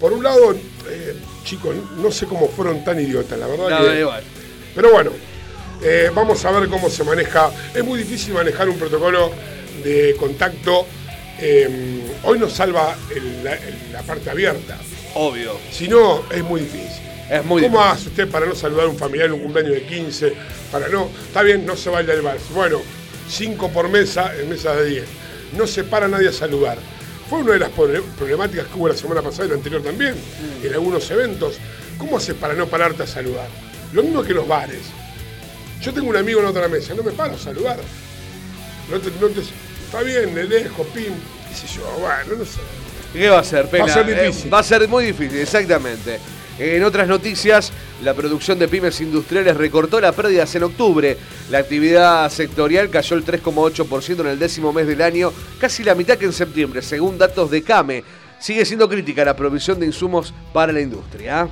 Por 0.00 0.12
un 0.12 0.24
lado, 0.24 0.52
eh, 0.88 1.14
chicos, 1.44 1.74
no 2.02 2.10
sé 2.10 2.26
cómo 2.26 2.48
fueron 2.48 2.82
tan 2.84 2.98
idiotas, 2.98 3.38
la 3.38 3.46
verdad. 3.46 3.68
No, 3.70 3.86
que- 3.86 4.24
pero 4.74 4.90
bueno, 4.90 5.12
eh, 5.82 6.10
vamos 6.14 6.44
a 6.44 6.50
ver 6.52 6.68
cómo 6.68 6.88
se 6.90 7.04
maneja. 7.04 7.50
Es 7.74 7.84
muy 7.84 7.98
difícil 7.98 8.34
manejar 8.34 8.68
un 8.68 8.78
protocolo 8.78 9.30
de 9.82 10.14
contacto. 10.18 10.86
eh, 11.40 12.00
hoy 12.22 12.38
nos 12.38 12.52
salva 12.52 12.96
el- 13.14 13.42
la, 13.92 14.02
parte 14.02 14.30
abierta. 14.30 14.78
Obvio. 15.14 15.58
Si 15.72 15.88
no, 15.88 16.22
es 16.30 16.42
muy 16.44 16.60
difícil. 16.60 17.02
Es 17.28 17.44
muy 17.44 17.60
¿Cómo 17.62 17.78
difícil. 17.78 17.98
hace 17.98 18.08
usted 18.10 18.28
para 18.30 18.46
no 18.46 18.54
saludar 18.54 18.86
a 18.86 18.88
un 18.88 18.96
familiar 18.96 19.26
en 19.26 19.32
un 19.34 19.40
cumpleaños 19.40 19.74
de 19.74 19.82
15? 19.82 20.32
Para 20.70 20.88
no. 20.88 21.10
Está 21.26 21.42
bien, 21.42 21.66
no 21.66 21.76
se 21.76 21.90
baila 21.90 22.14
el 22.14 22.22
vals. 22.22 22.42
Bueno, 22.54 22.80
cinco 23.28 23.68
por 23.70 23.88
mesa 23.88 24.32
en 24.40 24.48
mesa 24.48 24.74
de 24.76 24.84
10. 24.88 25.04
No 25.58 25.66
se 25.66 25.82
para 25.84 26.06
nadie 26.06 26.28
a 26.28 26.32
saludar. 26.32 26.78
Fue 27.28 27.40
una 27.40 27.52
de 27.54 27.58
las 27.58 27.70
proble- 27.72 28.02
problemáticas 28.16 28.66
que 28.68 28.78
hubo 28.78 28.88
la 28.88 28.96
semana 28.96 29.20
pasada 29.20 29.46
y 29.46 29.48
la 29.48 29.54
anterior 29.56 29.82
también, 29.82 30.14
Mm. 30.14 30.66
en 30.66 30.72
algunos 30.72 31.10
eventos. 31.10 31.56
¿Cómo 31.98 32.16
haces 32.18 32.34
para 32.36 32.54
no 32.54 32.66
pararte 32.68 33.02
a 33.02 33.06
saludar? 33.08 33.48
Lo 33.92 34.02
mismo 34.04 34.22
que 34.22 34.34
los 34.34 34.46
bares. 34.46 34.82
Yo 35.84 35.92
tengo 35.92 36.08
un 36.08 36.16
amigo 36.16 36.40
en 36.40 36.46
otra 36.46 36.66
mesa, 36.68 36.94
no 36.94 37.02
me 37.02 37.12
paro 37.12 37.34
a 37.34 37.38
saludar. 37.38 37.78
No 38.90 38.98
te- 38.98 39.10
no 39.20 39.28
te- 39.28 39.40
está 39.40 40.02
bien, 40.02 40.34
le 40.34 40.46
dejo, 40.46 40.84
pim, 40.84 41.12
qué 41.48 41.54
sé 41.54 41.66
yo, 41.76 41.82
bueno, 42.00 42.38
no 42.38 42.44
sé. 42.44 42.60
¿Qué 43.12 43.28
va 43.28 43.40
a 43.40 43.44
ser, 43.44 43.68
Pena? 43.68 43.84
Va 43.84 43.90
a 43.90 43.94
ser 43.94 44.08
Eh, 44.10 44.22
difícil. 44.26 44.52
va 44.54 44.58
a 44.58 44.62
ser 44.62 44.88
muy 44.88 45.04
difícil, 45.04 45.38
exactamente. 45.38 46.18
En 46.58 46.84
otras 46.84 47.06
noticias, 47.08 47.72
la 48.02 48.14
producción 48.14 48.58
de 48.58 48.68
pymes 48.68 49.00
industriales 49.00 49.56
recortó 49.56 50.00
las 50.00 50.14
pérdidas 50.14 50.54
en 50.54 50.62
octubre. 50.64 51.16
La 51.50 51.58
actividad 51.58 52.30
sectorial 52.30 52.90
cayó 52.90 53.16
el 53.16 53.24
3,8% 53.24 54.22
en 54.22 54.28
el 54.28 54.38
décimo 54.38 54.72
mes 54.72 54.86
del 54.86 55.02
año, 55.02 55.32
casi 55.60 55.82
la 55.84 55.94
mitad 55.94 56.16
que 56.16 56.26
en 56.26 56.32
septiembre, 56.32 56.80
según 56.82 57.18
datos 57.18 57.50
de 57.50 57.62
CAME. 57.62 58.04
Sigue 58.38 58.64
siendo 58.64 58.88
crítica 58.88 59.24
la 59.24 59.34
provisión 59.36 59.80
de 59.80 59.86
insumos 59.86 60.32
para 60.52 60.72
la 60.72 60.80
industria. 60.80 61.48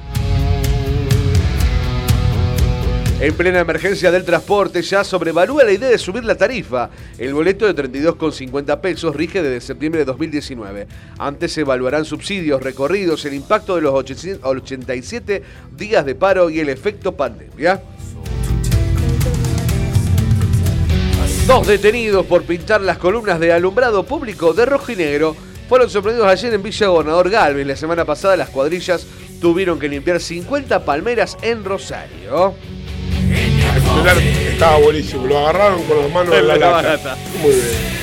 En 3.22 3.34
plena 3.34 3.60
emergencia 3.60 4.10
del 4.10 4.24
transporte 4.24 4.82
ya 4.82 5.04
sobrevalúa 5.04 5.62
la 5.62 5.70
idea 5.70 5.88
de 5.88 5.96
subir 5.96 6.24
la 6.24 6.34
tarifa. 6.34 6.90
El 7.16 7.32
boleto 7.32 7.72
de 7.72 7.84
32,50 7.84 8.80
pesos 8.80 9.14
rige 9.14 9.40
desde 9.40 9.64
septiembre 9.64 10.00
de 10.00 10.06
2019. 10.06 10.88
Antes 11.18 11.52
se 11.52 11.60
evaluarán 11.60 12.04
subsidios, 12.04 12.60
recorridos, 12.60 13.24
el 13.24 13.34
impacto 13.34 13.76
de 13.76 13.82
los 13.82 13.94
87 13.94 15.40
días 15.76 16.04
de 16.04 16.14
paro 16.16 16.50
y 16.50 16.58
el 16.58 16.68
efecto 16.68 17.12
pandemia. 17.12 17.80
Dos 21.46 21.68
detenidos 21.68 22.26
por 22.26 22.42
pintar 22.42 22.80
las 22.80 22.98
columnas 22.98 23.38
de 23.38 23.52
alumbrado 23.52 24.02
público 24.02 24.52
de 24.52 24.66
rojo 24.66 24.90
y 24.90 24.96
negro 24.96 25.36
fueron 25.68 25.88
sorprendidos 25.88 26.26
ayer 26.26 26.54
en 26.54 26.62
Villa 26.64 26.88
Gobernador 26.88 27.30
Galvez. 27.30 27.68
La 27.68 27.76
semana 27.76 28.04
pasada 28.04 28.36
las 28.36 28.50
cuadrillas 28.50 29.06
tuvieron 29.40 29.78
que 29.78 29.88
limpiar 29.88 30.18
50 30.18 30.84
palmeras 30.84 31.38
en 31.40 31.62
Rosario. 31.62 32.56
Estaba 34.52 34.78
buenísimo, 34.78 35.26
lo 35.26 35.38
agarraron 35.38 35.82
con 35.84 35.98
las 35.98 36.10
manos 36.10 36.34
en 36.34 36.46
la 36.46 36.56
la 36.56 36.70
lata. 36.70 36.82
barata. 36.82 37.16
Muy 37.40 37.50
bien. 37.50 38.02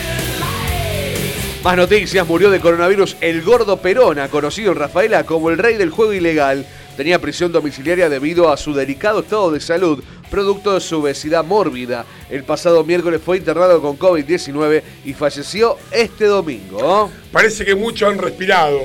Más 1.63 1.75
noticias, 1.77 2.25
murió 2.25 2.49
de 2.49 2.60
coronavirus 2.60 3.17
el 3.21 3.41
gordo 3.41 3.77
Perona, 3.77 4.29
conocido 4.29 4.71
en 4.71 4.77
Rafaela 4.77 5.25
como 5.25 5.49
el 5.49 5.58
rey 5.58 5.75
del 5.75 5.89
juego 5.89 6.13
ilegal. 6.13 6.65
Tenía 6.95 7.19
prisión 7.19 7.51
domiciliaria 7.51 8.10
debido 8.10 8.51
a 8.51 8.58
su 8.58 8.73
delicado 8.73 9.19
estado 9.21 9.51
de 9.51 9.60
salud, 9.60 10.03
producto 10.29 10.73
de 10.73 10.82
su 10.82 10.99
obesidad 10.99 11.45
mórbida. 11.45 12.05
El 12.29 12.43
pasado 12.43 12.84
miércoles 12.84 13.21
fue 13.23 13.38
internado 13.38 13.82
con 13.82 13.97
COVID-19 13.97 14.82
y 15.05 15.13
falleció 15.13 15.77
este 15.91 16.25
domingo. 16.25 17.10
Parece 17.32 17.63
que 17.63 17.75
muchos 17.75 18.10
han 18.10 18.17
respirado. 18.17 18.79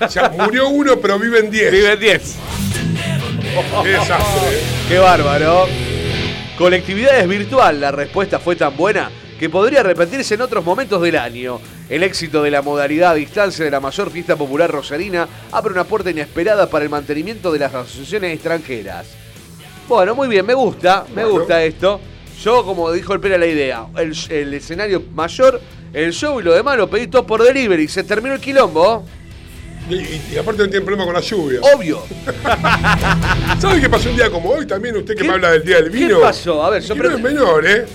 O 0.00 0.08
sea, 0.08 0.28
murió 0.30 0.68
uno, 0.68 0.96
pero 0.98 1.18
viven 1.18 1.50
10. 1.50 1.72
Viven 1.72 1.98
10. 1.98 2.36
Qué 3.82 3.88
desastre. 3.88 4.48
¿eh? 4.50 4.62
Qué 4.88 4.98
bárbaro. 4.98 5.66
Colectividad 6.58 7.20
es 7.20 7.28
virtual. 7.28 7.80
La 7.80 7.92
respuesta 7.92 8.40
fue 8.40 8.56
tan 8.56 8.76
buena 8.76 9.10
que 9.38 9.48
podría 9.48 9.84
repetirse 9.84 10.34
en 10.34 10.42
otros 10.42 10.64
momentos 10.64 11.00
del 11.00 11.16
año. 11.16 11.60
El 11.88 12.02
éxito 12.02 12.42
de 12.42 12.50
la 12.50 12.62
modalidad 12.62 13.12
a 13.12 13.14
distancia 13.14 13.64
de 13.64 13.70
la 13.70 13.78
mayor 13.78 14.10
fiesta 14.10 14.34
popular 14.34 14.68
rosarina 14.68 15.28
abre 15.52 15.72
una 15.72 15.84
puerta 15.84 16.10
inesperada 16.10 16.68
para 16.68 16.84
el 16.84 16.90
mantenimiento 16.90 17.52
de 17.52 17.60
las 17.60 17.72
asociaciones 17.74 18.34
extranjeras. 18.34 19.06
Bueno, 19.86 20.16
muy 20.16 20.26
bien, 20.26 20.44
me 20.44 20.54
gusta, 20.54 21.04
me 21.14 21.22
Bueno. 21.22 21.38
gusta 21.38 21.62
esto. 21.62 22.00
Yo, 22.42 22.64
como 22.64 22.90
dijo 22.92 23.14
el 23.14 23.20
Pera, 23.20 23.38
la 23.38 23.46
idea, 23.46 23.86
el, 23.96 24.12
el 24.28 24.54
escenario 24.54 25.02
mayor, 25.14 25.60
el 25.92 26.12
show 26.12 26.40
y 26.40 26.42
lo 26.42 26.52
demás 26.54 26.76
lo 26.76 26.90
pedí 26.90 27.06
todo 27.06 27.24
por 27.24 27.42
delivery. 27.42 27.86
Se 27.88 28.02
terminó 28.02 28.34
el 28.34 28.40
quilombo. 28.40 29.04
Y, 29.90 29.94
y- 30.34 30.36
aparte 30.38 30.62
no 30.62 30.68
tienen 30.68 30.84
problema 30.84 31.04
con 31.04 31.14
la 31.14 31.20
lluvia. 31.20 31.60
Obvio. 31.74 32.02
¿Sabe 33.60 33.80
qué 33.80 33.88
pasó 33.88 34.10
un 34.10 34.16
día 34.16 34.30
como 34.30 34.50
hoy 34.50 34.66
también? 34.66 34.96
Usted 34.96 35.14
que 35.14 35.22
¿Qué- 35.22 35.28
me 35.28 35.34
habla 35.34 35.52
del 35.52 35.64
Día 35.64 35.76
del 35.76 35.90
qué 35.90 35.98
Vino. 35.98 36.20
pasó? 36.20 36.62
A 36.62 36.70
ver, 36.70 36.82
yo 36.82 36.94
no 36.94 37.10
es 37.10 37.20
menor, 37.22 37.66
¿eh? 37.66 37.86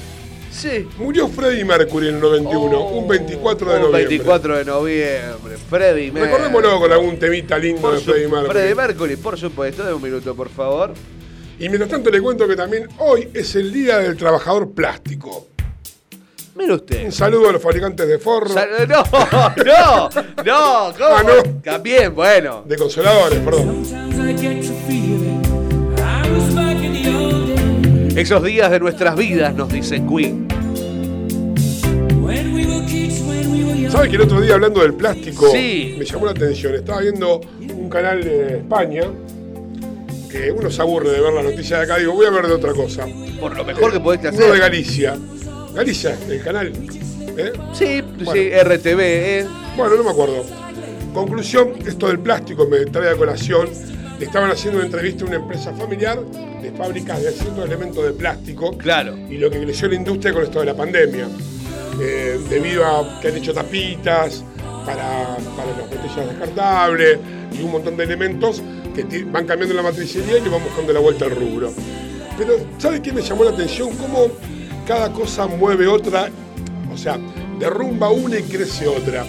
Sí. 0.51 0.88
Murió 0.97 1.27
Freddie 1.29 1.65
Mercury 1.65 2.10
en 2.10 2.15
el 2.15 2.21
91, 2.21 2.79
un 2.89 3.08
24 3.08 3.69
de 3.69 3.75
Un 3.75 3.82
noviembre. 3.82 4.06
24 4.08 4.58
de 4.58 4.65
noviembre. 4.65 5.58
Freddie 5.69 6.12
Mercury. 6.12 6.32
Recordémoslo 6.32 6.79
con 6.79 6.91
algún 6.91 7.17
temita 7.17 7.58
lindo 7.58 7.82
Por 7.82 7.95
de 7.95 8.01
Freddie 8.01 8.27
Mercury. 8.27 8.51
Freddie 8.51 8.75
Mercury, 8.75 9.15
por 9.15 9.38
supuesto. 9.39 9.84
De 9.84 9.93
un 9.93 10.01
minuto, 10.01 10.36
por 10.36 10.49
favor. 10.49 10.93
Y 11.60 11.69
mientras 11.69 11.89
tanto 11.89 12.10
le 12.12 12.21
cuento 12.21 12.47
que 12.47 12.56
también 12.56 12.88
hoy 12.99 13.29
es 13.34 13.56
el 13.56 13.71
Día 13.73 13.97
del 13.99 14.15
Trabajador 14.15 14.71
Plástico. 14.73 15.47
Mire 16.55 16.73
usted. 16.73 17.05
Un 17.05 17.11
saludo 17.11 17.49
a 17.49 17.51
los 17.53 17.61
fabricantes 17.61 18.07
de 18.07 18.19
forro, 18.19 18.49
Sal- 18.49 18.69
No, 18.87 19.03
no, 19.65 20.09
no, 20.45 20.93
¿cómo? 20.97 21.15
Ah, 21.15 21.23
no. 21.23 21.61
También, 21.63 22.13
bueno. 22.13 22.63
de 22.67 22.75
consoladores, 22.77 23.39
perdón. 23.39 23.83
Esos 28.15 28.43
días 28.43 28.69
de 28.69 28.79
nuestras 28.79 29.15
vidas, 29.15 29.55
nos 29.55 29.69
dice 29.71 29.95
Queen. 30.05 30.47
when 32.21 32.53
we 32.53 32.65
were 32.65 32.85
kids, 32.85 33.19
when 33.21 33.51
we 33.51 33.63
were 33.63 33.79
young. 33.81 33.91
¿Sabe 33.91 34.09
que 34.09 34.15
el 34.17 34.21
otro 34.21 34.39
día 34.39 34.53
hablando 34.53 34.81
del 34.81 34.93
plástico 34.93 35.49
Sí. 35.51 35.95
me 35.97 36.05
llamó 36.05 36.25
la 36.25 36.31
atención? 36.31 36.75
Estaba 36.75 37.01
viendo 37.01 37.41
un 37.75 37.89
canal 37.89 38.23
de 38.23 38.57
España 38.57 39.01
que 40.29 40.51
uno 40.51 40.69
se 40.69 40.81
aburre 40.81 41.09
de 41.11 41.19
ver 41.21 41.33
la 41.33 41.41
noticia 41.43 41.77
de 41.77 41.83
acá. 41.83 41.97
Digo, 41.97 42.13
voy 42.13 42.25
a 42.27 42.29
ver 42.29 42.45
de 42.47 42.53
otra 42.53 42.73
cosa. 42.73 43.07
Por 43.39 43.55
lo 43.57 43.65
mejor 43.65 43.91
que 43.91 43.99
podés 43.99 44.21
Uno 44.21 44.31
de 44.31 44.37
hacer. 44.45 44.59
Galicia. 44.59 45.17
Galicia, 45.73 46.17
el 46.29 46.43
canal. 46.43 46.71
¿eh? 47.38 47.53
Sí, 47.73 48.01
sí. 48.31 48.49
RTV, 48.51 48.99
¿eh? 48.99 49.47
Bueno, 49.75 49.95
no 49.95 50.03
me 50.03 50.12
acuerdo. 50.12 50.45
Conclusión, 51.13 51.73
esto 51.86 52.07
del 52.07 52.19
plástico 52.19 52.67
me 52.67 52.86
trae 52.86 53.12
a 53.12 53.15
colación. 53.15 53.69
Le 54.19 54.25
estaban 54.25 54.51
haciendo 54.51 54.77
una 54.77 54.86
entrevista 54.86 55.25
a 55.25 55.27
una 55.27 55.36
empresa 55.38 55.73
familiar 55.73 56.19
de 56.62 56.71
fábricas 56.71 57.21
de 57.23 57.31
ciertos 57.31 57.65
elementos 57.65 58.05
de 58.05 58.13
plástico. 58.13 58.77
Claro. 58.77 59.17
Y 59.29 59.38
lo 59.38 59.49
que 59.49 59.62
creció 59.62 59.88
la 59.88 59.95
industria 59.95 60.33
con 60.33 60.43
esto 60.43 60.59
de 60.59 60.65
la 60.65 60.75
pandemia. 60.75 61.27
Eh, 61.99 62.39
debido 62.49 62.86
a 62.86 63.19
que 63.19 63.27
han 63.27 63.38
hecho 63.38 63.53
tapitas 63.53 64.43
para, 64.86 65.38
para 65.55 65.71
las 65.77 65.89
botellas 65.89 66.29
descartables 66.29 67.19
y 67.51 67.62
un 67.63 67.71
montón 67.71 67.97
de 67.97 68.03
elementos 68.03 68.62
que 68.95 69.23
van 69.25 69.45
cambiando 69.45 69.75
la 69.75 69.83
matricería 69.83 70.38
y 70.38 70.41
le 70.41 70.49
van 70.49 70.63
buscando 70.63 70.93
la 70.93 70.99
vuelta 70.99 71.25
al 71.25 71.31
rubro. 71.31 71.71
Pero, 72.38 72.53
¿sabe 72.77 73.01
qué 73.01 73.12
me 73.12 73.21
llamó 73.21 73.43
la 73.43 73.51
atención? 73.51 73.89
Cómo 73.97 74.27
cada 74.88 75.12
cosa 75.12 75.48
mueve 75.48 75.88
otra, 75.88 76.30
o 76.91 76.98
sea, 76.98 77.17
derrumba 77.60 78.10
una 78.10 78.40
y 78.40 78.44
crece 78.44 78.88
otra. 78.88 79.25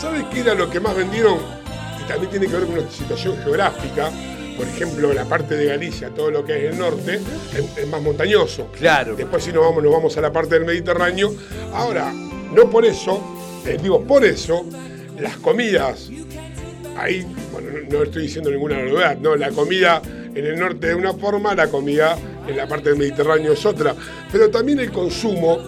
¿Sabe 0.00 0.24
qué 0.32 0.40
era 0.40 0.54
lo 0.54 0.70
que 0.70 0.80
más 0.80 0.94
vendieron? 0.94 1.38
Y 2.00 2.08
también 2.08 2.30
tiene 2.30 2.46
que 2.46 2.52
ver 2.52 2.66
con 2.66 2.78
una 2.78 2.90
situación 2.90 3.36
geográfica. 3.42 4.10
Por 4.56 4.66
ejemplo, 4.66 5.12
la 5.12 5.24
parte 5.24 5.56
de 5.56 5.66
Galicia, 5.66 6.10
todo 6.10 6.30
lo 6.30 6.44
que 6.44 6.56
es 6.56 6.72
el 6.72 6.78
norte, 6.78 7.20
es, 7.52 7.78
es 7.78 7.88
más 7.88 8.00
montañoso. 8.00 8.68
Claro. 8.72 9.14
Después 9.14 9.44
si 9.44 9.52
nos 9.52 9.64
vamos, 9.64 9.82
nos 9.82 9.92
vamos 9.92 10.16
a 10.16 10.20
la 10.20 10.32
parte 10.32 10.54
del 10.54 10.64
Mediterráneo. 10.64 11.34
Ahora, 11.74 12.12
no 12.12 12.70
por 12.70 12.86
eso, 12.86 13.20
eh, 13.66 13.78
digo 13.82 14.02
por 14.04 14.24
eso, 14.24 14.64
las 15.18 15.36
comidas, 15.38 16.10
ahí, 16.96 17.26
bueno, 17.52 17.68
no, 17.70 17.98
no 17.98 18.02
estoy 18.04 18.22
diciendo 18.22 18.50
ninguna 18.50 18.82
novedad, 18.82 19.18
¿no? 19.18 19.36
La 19.36 19.50
comida 19.50 20.00
en 20.36 20.46
el 20.46 20.58
norte 20.58 20.88
de 20.88 20.94
una 20.94 21.12
forma, 21.14 21.54
la 21.54 21.68
comida 21.68 22.16
en 22.46 22.56
la 22.56 22.68
parte 22.68 22.90
del 22.90 22.98
Mediterráneo 22.98 23.52
es 23.52 23.64
otra. 23.66 23.94
Pero 24.30 24.50
también 24.50 24.78
el 24.80 24.90
consumo 24.92 25.58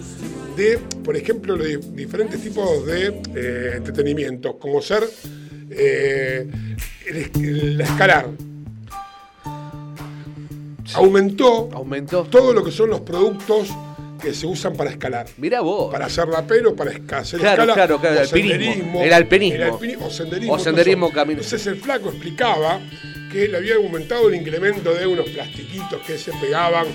de, 0.55 0.77
por 1.03 1.15
ejemplo, 1.17 1.55
los 1.55 1.67
diferentes 1.95 2.41
tipos 2.41 2.85
de 2.85 3.21
eh, 3.35 3.71
entretenimientos, 3.77 4.55
como 4.59 4.81
ser 4.81 5.03
eh, 5.71 6.47
el, 7.07 7.15
es- 7.17 7.31
el 7.35 7.81
escalar. 7.81 8.27
Aumentó 10.95 11.69
Aumentó. 11.73 12.23
todo 12.23 12.51
lo 12.53 12.63
que 12.63 12.71
son 12.71 12.89
los 12.89 13.01
productos 13.01 13.69
que 14.21 14.33
se 14.33 14.47
usan 14.47 14.73
para 14.75 14.89
escalar. 14.89 15.27
Mira 15.37 15.61
vos. 15.61 15.91
Para 15.91 16.07
hacer 16.07 16.27
rapero, 16.27 16.75
para 16.75 16.91
hacer 16.91 17.39
Claro, 17.39 17.61
escala, 17.63 17.73
claro, 17.73 17.99
claro, 18.01 18.17
o 18.17 18.19
alpinismo. 18.21 18.57
senderismo, 18.57 19.01
El 19.03 19.13
alpinismo. 19.13 19.55
el 19.63 19.71
alpini- 19.71 19.97
o 20.01 20.09
senderismo. 20.09 20.53
O 20.53 20.59
senderismo, 20.59 21.11
camino. 21.11 21.41
Entonces 21.41 21.67
el 21.67 21.75
flaco 21.77 22.09
explicaba 22.09 22.81
que 23.31 23.47
le 23.47 23.57
había 23.57 23.75
aumentado 23.75 24.29
el 24.29 24.35
incremento 24.35 24.93
de 24.93 25.05
unos 25.07 25.29
plastiquitos 25.29 26.01
que 26.05 26.17
se 26.17 26.31
pegaban. 26.33 26.87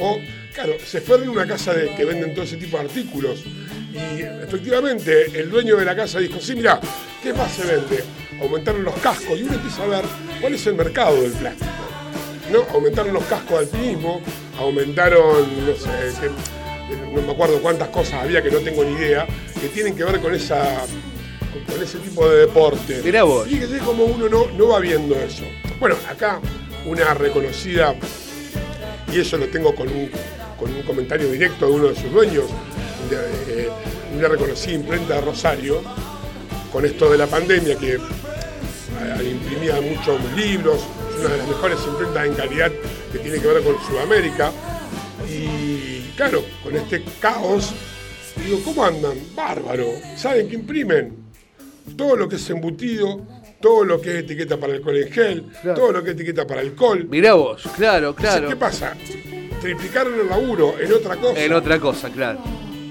O, 0.00 0.18
claro, 0.54 0.74
se 0.84 1.00
fueron 1.00 1.28
a 1.28 1.30
una 1.32 1.46
casa 1.46 1.74
de, 1.74 1.94
que 1.94 2.04
venden 2.04 2.32
todo 2.34 2.44
ese 2.44 2.56
tipo 2.56 2.78
de 2.78 2.84
artículos. 2.84 3.44
Y 3.92 4.22
efectivamente 4.42 5.26
el 5.38 5.50
dueño 5.50 5.76
de 5.76 5.84
la 5.84 5.94
casa 5.94 6.18
dijo, 6.18 6.40
sí, 6.40 6.54
mira, 6.54 6.80
¿qué 7.22 7.32
más 7.34 7.52
se 7.52 7.64
vende? 7.64 8.02
Aumentaron 8.40 8.82
los 8.84 8.94
cascos 8.96 9.38
y 9.38 9.42
uno 9.42 9.54
empieza 9.54 9.84
a 9.84 9.86
ver 9.86 10.04
cuál 10.40 10.54
es 10.54 10.66
el 10.66 10.74
mercado 10.74 11.20
del 11.20 11.32
plástico. 11.32 11.70
¿no? 12.50 12.62
Aumentaron 12.74 13.12
los 13.14 13.24
cascos 13.24 13.50
de 13.50 13.58
alpinismo, 13.66 14.20
aumentaron, 14.58 15.66
no 15.66 15.74
sé, 15.76 15.90
que- 16.20 16.30
no 17.14 17.22
me 17.22 17.32
acuerdo 17.32 17.60
cuántas 17.60 17.88
cosas 17.88 18.14
había 18.24 18.42
que 18.42 18.50
no 18.50 18.58
tengo 18.58 18.84
ni 18.84 18.92
idea, 18.92 19.26
que 19.60 19.68
tienen 19.68 19.94
que 19.94 20.04
ver 20.04 20.20
con 20.20 20.34
esa 20.34 20.82
con, 21.66 21.82
ese 21.82 21.98
tipo 21.98 22.28
de 22.28 22.40
deporte. 22.46 23.00
Mirá 23.04 23.22
vos. 23.24 23.46
Fíjese 23.46 23.78
cómo 23.78 24.04
uno 24.04 24.28
no, 24.28 24.46
no 24.56 24.68
va 24.68 24.80
viendo 24.80 25.14
eso. 25.16 25.44
Bueno, 25.82 25.96
acá 26.08 26.40
una 26.86 27.12
reconocida, 27.12 27.96
y 29.12 29.18
eso 29.18 29.36
lo 29.36 29.48
tengo 29.48 29.74
con 29.74 29.88
un, 29.88 30.08
con 30.56 30.72
un 30.72 30.80
comentario 30.82 31.28
directo 31.28 31.66
de 31.66 31.72
uno 31.72 31.88
de 31.88 31.96
sus 31.96 32.12
dueños, 32.12 32.44
eh, 33.10 33.68
una 34.16 34.28
reconocida 34.28 34.74
imprenta 34.74 35.14
de 35.14 35.22
Rosario, 35.22 35.82
con 36.70 36.84
esto 36.84 37.10
de 37.10 37.18
la 37.18 37.26
pandemia 37.26 37.76
que 37.76 37.94
eh, 37.94 39.28
imprimía 39.28 39.80
muchos 39.80 40.20
libros, 40.36 40.78
es 41.14 41.18
una 41.18 41.30
de 41.30 41.38
las 41.38 41.48
mejores 41.48 41.78
imprentas 41.84 42.26
en 42.26 42.34
calidad 42.34 42.72
que 43.10 43.18
tiene 43.18 43.40
que 43.40 43.46
ver 43.48 43.64
con 43.64 43.74
Sudamérica. 43.84 44.52
Y 45.28 46.12
claro, 46.16 46.44
con 46.62 46.76
este 46.76 47.02
caos, 47.18 47.72
digo, 48.36 48.60
¿cómo 48.64 48.84
andan? 48.84 49.18
Bárbaro. 49.34 49.88
¿Saben 50.16 50.48
qué 50.48 50.54
imprimen? 50.54 51.16
Todo 51.96 52.14
lo 52.14 52.28
que 52.28 52.36
es 52.36 52.50
embutido, 52.50 53.26
todo 53.62 53.84
lo 53.84 53.98
que 54.00 54.10
es 54.10 54.24
etiqueta 54.24 54.58
para 54.58 54.74
alcohol 54.74 54.96
en 54.98 55.10
gel, 55.12 55.44
todo 55.74 55.92
lo 55.92 56.02
que 56.04 56.10
es 56.10 56.16
etiqueta 56.16 56.46
para 56.46 56.60
alcohol. 56.60 57.06
Mirá 57.08 57.32
vos. 57.34 57.62
Claro, 57.76 58.08
Entonces, 58.10 58.30
claro. 58.32 58.48
¿Qué 58.48 58.56
pasa? 58.56 58.94
Triplicaron 59.60 60.14
el 60.20 60.28
laburo 60.28 60.74
en 60.80 60.92
otra 60.92 61.16
cosa. 61.16 61.40
En 61.40 61.52
otra 61.52 61.78
cosa, 61.78 62.10
claro. 62.10 62.40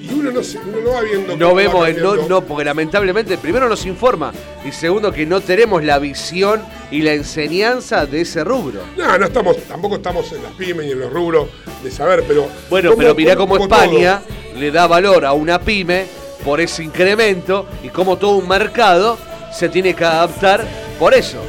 Y 0.02 0.12
uno 0.14 0.32
no, 0.32 0.42
se- 0.44 0.58
uno 0.58 0.78
no 0.84 0.92
va 0.92 1.02
viendo. 1.02 1.38
No 1.38 1.54
vemos, 1.54 1.88
el- 1.88 2.02
no, 2.02 2.16
no, 2.28 2.42
porque 2.42 2.64
lamentablemente 2.66 3.38
primero 3.38 3.70
nos 3.70 3.86
informa 3.86 4.32
y 4.66 4.72
segundo 4.72 5.12
que 5.12 5.26
no 5.26 5.42
tenemos 5.42 5.84
la 5.84 6.00
visión 6.00 6.62
y 6.90 7.02
la 7.02 7.14
enseñanza 7.14 8.06
de 8.06 8.22
ese 8.22 8.44
rubro. 8.44 8.82
No, 8.98 9.18
no 9.18 9.26
estamos, 9.26 9.58
tampoco 9.68 9.98
estamos 9.98 10.32
en 10.32 10.42
las 10.44 10.54
pymes 10.54 10.88
y 10.88 10.92
en 10.92 11.00
los 11.02 11.12
rubros 11.14 11.50
de 11.84 11.92
saber, 11.92 12.24
pero. 12.28 12.48
Bueno, 12.70 12.90
¿cómo- 12.92 13.02
pero 13.02 13.16
mirá 13.16 13.36
cómo 13.36 13.58
cómo 13.58 13.66
España 13.76 14.22
le 14.58 14.72
da 14.72 14.88
valor 14.88 15.26
a 15.26 15.34
una 15.34 15.60
pyme 15.62 16.06
por 16.44 16.60
ese 16.62 16.84
incremento 16.84 17.68
y 17.84 17.90
cómo 17.90 18.18
todo 18.18 18.32
un 18.38 18.48
mercado 18.48 19.18
se 19.54 19.70
tiene 19.70 19.94
que 19.94 20.04
adaptar 20.06 20.66
por 21.00 21.14
eso. 21.14 21.42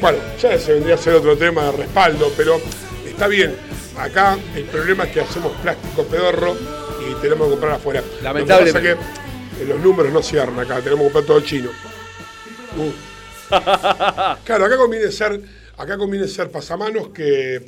Bueno, 0.00 0.18
ya 0.40 0.52
ese 0.52 0.74
vendría 0.74 0.94
a 0.94 0.98
ser 0.98 1.14
otro 1.14 1.36
tema 1.36 1.64
de 1.64 1.72
respaldo, 1.72 2.32
pero 2.36 2.60
está 3.06 3.26
bien. 3.26 3.54
Acá 3.98 4.38
el 4.54 4.64
problema 4.64 5.04
es 5.04 5.10
que 5.10 5.20
hacemos 5.20 5.52
plástico 5.60 6.04
pedorro 6.04 6.56
y 7.00 7.14
tenemos 7.20 7.46
que 7.46 7.50
comprar 7.52 7.72
afuera. 7.72 8.02
Lamentablemente. 8.22 8.80
Lo 8.80 8.88
que 8.90 8.96
pasa 8.96 9.10
es 9.10 9.58
que 9.58 9.62
eh, 9.62 9.66
los 9.66 9.80
números 9.80 10.12
no 10.12 10.22
cierran 10.22 10.58
acá, 10.60 10.80
tenemos 10.80 11.08
que 11.08 11.12
comprar 11.12 11.24
todo 11.24 11.40
chino. 11.40 11.70
Uh. 12.76 12.92
Claro, 14.44 14.66
acá 14.66 14.76
conviene 14.76 15.10
ser, 15.10 15.40
acá 15.78 15.96
conviene 15.96 16.26
ser 16.26 16.50
pasamanos 16.50 17.08
que, 17.10 17.60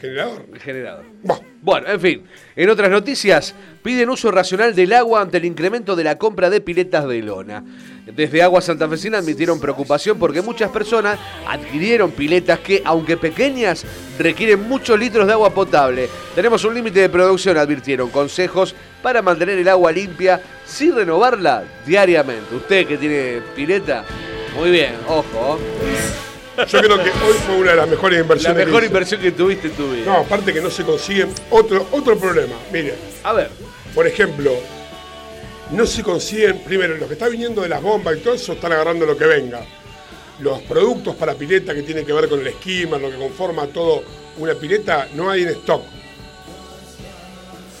generador. 0.00 0.46
Generador. 0.58 1.04
Bah, 1.22 1.40
Bueno, 1.62 1.88
en 1.88 2.00
fin, 2.00 2.24
en 2.56 2.70
otras 2.70 2.90
noticias, 2.90 3.54
piden 3.82 4.10
uso 4.10 4.30
racional 4.30 4.74
del 4.74 4.92
agua 4.92 5.20
ante 5.20 5.36
el 5.36 5.44
incremento 5.44 5.94
de 5.94 6.04
la 6.04 6.18
compra 6.18 6.50
de 6.50 6.60
piletas 6.60 7.06
de 7.06 7.22
lona. 7.22 7.64
Desde 8.06 8.42
Agua 8.42 8.60
Santafesina 8.60 9.18
admitieron 9.18 9.60
preocupación 9.60 10.18
porque 10.18 10.42
muchas 10.42 10.70
personas 10.70 11.18
adquirieron 11.46 12.10
piletas 12.10 12.58
que, 12.58 12.82
aunque 12.84 13.16
pequeñas, 13.16 13.84
requieren 14.18 14.68
muchos 14.68 14.98
litros 14.98 15.26
de 15.26 15.32
agua 15.34 15.54
potable. 15.54 16.08
Tenemos 16.34 16.64
un 16.64 16.74
límite 16.74 17.00
de 17.00 17.08
producción, 17.08 17.56
advirtieron. 17.56 18.10
Consejos 18.10 18.74
para 19.02 19.22
mantener 19.22 19.58
el 19.58 19.68
agua 19.68 19.92
limpia 19.92 20.40
sin 20.64 20.96
renovarla 20.96 21.62
diariamente. 21.86 22.56
Usted 22.56 22.86
que 22.86 22.98
tiene 22.98 23.40
pileta, 23.54 24.04
muy 24.56 24.70
bien, 24.70 24.94
ojo. 25.06 25.58
Yo 26.68 26.80
creo 26.80 26.96
que 27.02 27.10
hoy 27.10 27.34
fue 27.46 27.56
una 27.56 27.70
de 27.72 27.76
las 27.76 27.88
mejores 27.88 28.18
La 28.18 28.22
inversiones. 28.22 28.58
que 28.58 28.66
mejor 28.66 28.84
inversión 28.84 29.20
que 29.20 29.32
tuviste 29.32 29.68
en 29.68 29.74
tu 29.74 29.90
vida. 29.90 30.04
No, 30.06 30.18
aparte 30.18 30.52
que 30.52 30.60
no 30.60 30.70
se 30.70 30.84
consiguen. 30.84 31.32
Otro, 31.50 31.86
otro 31.92 32.18
problema, 32.18 32.54
mire, 32.72 32.94
A 33.22 33.32
ver, 33.32 33.50
por 33.94 34.06
ejemplo, 34.06 34.52
no 35.70 35.86
se 35.86 36.02
consiguen, 36.02 36.58
primero, 36.64 36.96
los 36.96 37.06
que 37.08 37.14
están 37.14 37.30
viniendo 37.30 37.62
de 37.62 37.68
las 37.68 37.82
bombas 37.82 38.16
y 38.16 38.20
todo 38.20 38.34
eso 38.34 38.52
están 38.54 38.72
agarrando 38.72 39.06
lo 39.06 39.16
que 39.16 39.26
venga. 39.26 39.64
Los 40.40 40.60
productos 40.62 41.14
para 41.16 41.34
pileta 41.34 41.74
que 41.74 41.82
tienen 41.82 42.04
que 42.06 42.12
ver 42.12 42.28
con 42.28 42.40
el 42.40 42.46
esquema, 42.46 42.98
lo 42.98 43.10
que 43.10 43.16
conforma 43.18 43.66
todo 43.66 44.02
una 44.38 44.54
pileta, 44.54 45.08
no 45.14 45.30
hay 45.30 45.42
en 45.42 45.50
stock. 45.50 45.82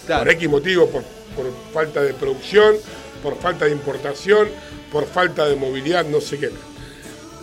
claro. 0.06 0.24
Por 0.24 0.32
X 0.32 0.48
motivo, 0.48 0.86
por, 0.88 1.02
por 1.34 1.46
falta 1.72 2.02
de 2.02 2.12
producción, 2.14 2.76
por 3.22 3.38
falta 3.38 3.64
de 3.64 3.72
importación, 3.72 4.48
por 4.92 5.06
falta 5.06 5.46
de 5.46 5.56
movilidad, 5.56 6.04
no 6.04 6.20
sé 6.20 6.38
qué. 6.38 6.50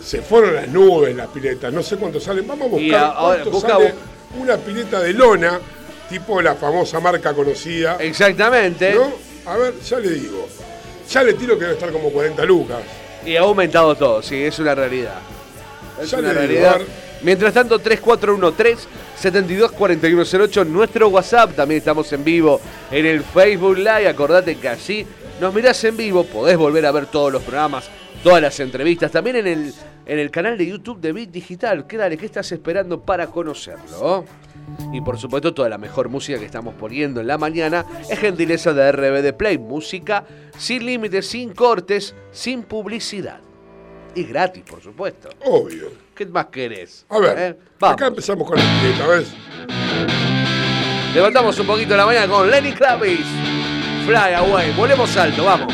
Se 0.02 0.22
fueron 0.22 0.54
las 0.54 0.68
nubes 0.68 1.14
las 1.14 1.28
piletas, 1.28 1.72
no 1.72 1.82
sé 1.82 1.96
cuánto 1.96 2.20
salen. 2.20 2.46
Vamos 2.46 2.66
a 2.66 2.70
buscar 2.70 3.12
ahora, 3.16 3.42
cuánto 3.42 3.50
busca 3.50 3.68
sale 3.68 3.84
vos. 3.84 3.94
una 4.40 4.56
pileta 4.56 5.00
de 5.00 5.12
lona, 5.12 5.60
tipo 6.08 6.40
la 6.40 6.54
famosa 6.54 7.00
marca 7.00 7.34
conocida. 7.34 7.96
Exactamente. 8.00 8.94
¿no? 8.94 9.12
A 9.46 9.56
ver, 9.56 9.74
ya 9.80 9.98
le 9.98 10.10
digo. 10.10 10.46
Ya 11.10 11.22
le 11.22 11.34
tiro 11.34 11.54
que 11.58 11.64
debe 11.64 11.74
estar 11.74 11.90
como 11.90 12.10
40 12.10 12.44
lucas. 12.44 12.78
Y 13.24 13.36
ha 13.36 13.40
aumentado 13.40 13.94
todo, 13.94 14.22
sí, 14.22 14.42
es 14.42 14.58
una 14.58 14.74
realidad. 14.74 15.18
Es 16.00 16.10
Ya 16.10 16.18
una 16.18 16.32
le 16.32 16.46
digo, 16.46 16.60
realidad. 16.62 16.86
Mientras 17.22 17.52
tanto, 17.52 17.80
3413-724108, 17.80 20.66
nuestro 20.66 21.08
WhatsApp, 21.08 21.54
también 21.56 21.78
estamos 21.78 22.12
en 22.12 22.24
vivo 22.24 22.60
en 22.90 23.06
el 23.06 23.22
Facebook 23.22 23.78
Live. 23.78 24.08
Acordate 24.08 24.56
que 24.56 24.68
así 24.68 25.06
nos 25.40 25.54
mirás 25.54 25.82
en 25.84 25.96
vivo, 25.96 26.24
podés 26.24 26.56
volver 26.56 26.86
a 26.86 26.92
ver 26.92 27.06
todos 27.06 27.32
los 27.32 27.42
programas, 27.42 27.88
todas 28.22 28.42
las 28.42 28.58
entrevistas, 28.60 29.10
también 29.10 29.36
en 29.36 29.46
el, 29.46 29.74
en 30.08 30.18
el 30.18 30.30
canal 30.30 30.56
de 30.58 30.66
YouTube 30.66 31.00
de 31.00 31.12
Bit 31.12 31.30
Digital. 31.30 31.86
¿Qué 31.86 31.96
dale? 31.96 32.16
¿Qué 32.16 32.26
estás 32.26 32.50
esperando 32.50 33.00
para 33.02 33.26
conocerlo? 33.28 34.24
Y 34.92 35.00
por 35.00 35.18
supuesto, 35.18 35.52
toda 35.54 35.68
la 35.68 35.78
mejor 35.78 36.08
música 36.08 36.38
que 36.38 36.46
estamos 36.46 36.74
poniendo 36.74 37.20
en 37.20 37.26
la 37.26 37.38
mañana 37.38 37.84
es 38.08 38.18
gentileza 38.18 38.72
de 38.72 38.90
RBD 38.90 39.36
Play. 39.36 39.58
Música 39.58 40.24
sin 40.56 40.84
límites, 40.86 41.26
sin 41.28 41.52
cortes, 41.52 42.14
sin 42.32 42.62
publicidad. 42.62 43.40
Y 44.14 44.24
gratis, 44.24 44.64
por 44.68 44.82
supuesto. 44.82 45.28
Obvio. 45.44 45.90
¿Qué 46.14 46.26
más 46.26 46.46
querés? 46.46 47.06
A 47.10 47.18
ver, 47.18 47.38
¿Eh? 47.38 47.58
Vamos. 47.78 47.94
acá 47.94 48.06
empezamos 48.08 48.48
con 48.48 48.58
la 48.58 48.64
pileta, 48.80 49.06
¿ves? 49.06 49.32
Levantamos 51.14 51.58
un 51.60 51.66
poquito 51.66 51.96
la 51.96 52.06
mañana 52.06 52.26
con 52.26 52.50
Lenny 52.50 52.72
Kravitz. 52.72 53.26
Fly 54.06 54.34
away. 54.34 54.72
Volemos 54.72 55.16
alto, 55.16 55.44
vamos. 55.44 55.72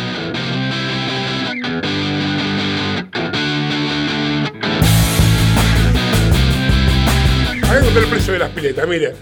El 7.96 8.06
precio 8.06 8.32
de 8.32 8.38
las 8.40 8.50
piletas, 8.50 8.86
mire. 8.88 9.14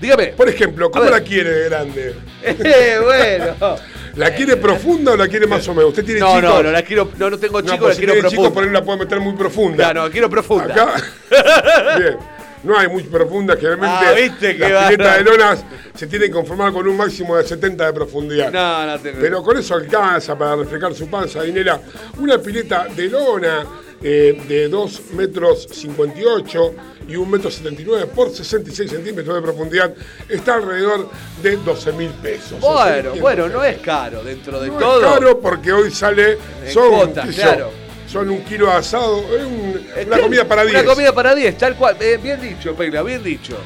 Dígame. 0.00 0.26
Por 0.28 0.48
ejemplo, 0.48 0.90
¿cómo 0.90 1.08
la 1.08 1.20
quiere 1.20 1.50
de 1.50 1.64
grande? 1.68 2.14
Eh, 2.44 2.98
bueno. 3.02 3.76
¿La 4.16 4.34
quiere 4.34 4.56
profunda 4.56 5.12
o 5.12 5.16
la 5.16 5.26
quiere 5.28 5.46
más 5.46 5.66
o 5.68 5.74
menos? 5.74 5.90
¿Usted 5.90 6.04
tiene 6.04 6.20
No, 6.20 6.28
chicos? 6.36 6.42
no, 6.42 6.62
no, 6.62 6.70
la 6.70 6.82
quiero, 6.82 7.10
no, 7.18 7.30
no 7.30 7.38
tengo 7.38 7.60
No, 7.60 7.66
chicos, 7.66 7.78
pues 7.80 7.88
la 7.88 7.94
si 7.94 7.98
quiero 8.00 8.12
tiene 8.14 8.28
chicos, 8.30 8.48
por 8.50 8.62
ahí 8.64 8.70
profunda. 8.70 8.80
la 8.80 8.84
puede 8.84 8.98
meter 9.00 9.20
muy 9.20 9.32
profunda. 9.34 9.86
Ya, 9.88 9.94
no, 9.94 10.04
la 10.06 10.10
quiero 10.10 10.30
profunda. 10.30 10.72
Acá, 10.72 11.98
bien. 11.98 12.16
No 12.62 12.78
hay 12.78 12.88
muy 12.88 13.02
profunda, 13.04 13.54
generalmente 13.56 13.94
Ah, 14.06 14.12
¿viste 14.16 14.58
las 14.58 14.90
piletas 14.90 15.18
de 15.18 15.24
lonas 15.24 15.64
se 15.94 16.06
tienen 16.06 16.28
que 16.28 16.34
conformar 16.34 16.72
con 16.72 16.86
un 16.88 16.96
máximo 16.96 17.36
de 17.36 17.44
70 17.44 17.86
de 17.86 17.92
profundidad. 17.92 18.50
No, 18.50 18.86
no 18.86 18.98
tengo. 18.98 19.18
Pero 19.20 19.42
con 19.42 19.56
eso 19.58 19.74
alcanza 19.74 20.36
para 20.36 20.56
reflejar 20.56 20.94
su 20.94 21.08
panza, 21.08 21.42
Dinera. 21.42 21.80
Una 22.18 22.38
pileta 22.38 22.86
de 22.94 23.08
lona 23.08 23.64
eh, 24.02 24.40
de 24.48 24.68
2 24.68 25.00
metros 25.14 25.66
58 25.70 26.74
y 27.08 27.16
1 27.16 27.30
metro 27.30 27.50
79 27.50 28.06
por 28.14 28.30
66 28.30 28.90
centímetros 28.90 29.34
de 29.36 29.42
profundidad 29.42 29.94
está 30.28 30.54
alrededor 30.56 31.08
de 31.42 31.56
12 31.56 31.92
mil 31.92 32.10
pesos. 32.10 32.60
Bueno, 32.60 32.84
600 33.12 33.20
bueno, 33.20 33.48
no 33.48 33.64
es 33.64 33.78
caro 33.78 34.22
dentro 34.22 34.60
de 34.60 34.68
no 34.68 34.78
todo. 34.78 35.00
es 35.00 35.06
caro 35.14 35.40
porque 35.40 35.72
hoy 35.72 35.90
sale, 35.90 36.36
son, 36.72 37.12
claro. 37.12 37.70
son 38.08 38.28
un 38.30 38.42
kilo 38.44 38.66
de 38.66 38.72
asado, 38.72 39.20
es 39.36 39.44
un- 39.44 39.86
una 40.06 40.18
comida 40.20 40.44
para 40.46 40.64
10. 40.64 40.82
Una 40.82 40.94
comida 40.94 41.12
para 41.12 41.34
10, 41.34 41.56
tal 41.58 41.76
cual. 41.76 41.96
Eh, 42.00 42.18
bien 42.22 42.40
dicho, 42.40 42.74
Peila, 42.74 43.02
bien 43.02 43.22
dicho. 43.22 43.56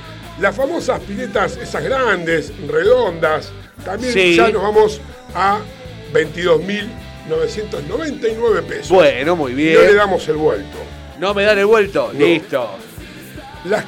Las 0.41 0.55
famosas 0.57 1.01
piletas, 1.01 1.57
esas 1.57 1.83
grandes, 1.85 2.53
redondas, 2.67 3.51
también 3.85 4.13
Sí. 4.13 4.37
ya 4.37 4.49
nos 4.51 4.63
vamos 4.63 5.01
a 5.35 5.61
22.999 7.37 8.63
pesos. 8.63 8.89
Bueno, 8.89 9.37
muy 9.37 9.53
Y 9.53 9.55
no 9.55 9.61
le 9.81 9.87
bien. 9.87 9.97
damos 9.97 10.27
el 10.29 10.37
vuelto. 10.37 10.79
No 11.19 11.35
me 11.35 11.45
dan 11.45 11.59
el 11.59 11.67
vuelto. 11.67 12.11
No. 12.13 12.19
Listo. 12.19 12.71
Las- 13.65 13.85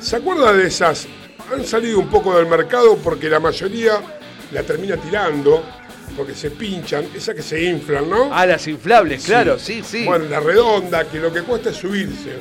¿Se 0.00 0.16
acuerda 0.16 0.52
de 0.52 0.66
esas? 0.66 1.06
Han 1.52 1.64
salido 1.66 1.98
un 1.98 2.08
poco 2.08 2.36
del 2.36 2.46
mercado 2.46 2.96
porque 2.96 3.28
la 3.28 3.40
mayoría 3.40 4.00
la 4.52 4.62
termina 4.62 4.96
tirando, 4.96 5.62
porque 6.16 6.34
se 6.34 6.50
pinchan, 6.52 7.06
esas 7.14 7.34
que 7.34 7.42
se 7.42 7.62
inflan, 7.64 8.08
¿no? 8.08 8.30
Ah, 8.32 8.46
las 8.46 8.66
inflables, 8.68 9.24
claro, 9.24 9.58
sí, 9.58 9.82
sí. 9.84 10.04
Bueno, 10.04 10.24
la 10.26 10.40
redonda, 10.40 11.04
que 11.08 11.18
lo 11.18 11.32
que 11.32 11.42
cuesta 11.42 11.70
es 11.70 11.76
subirse. 11.76 12.38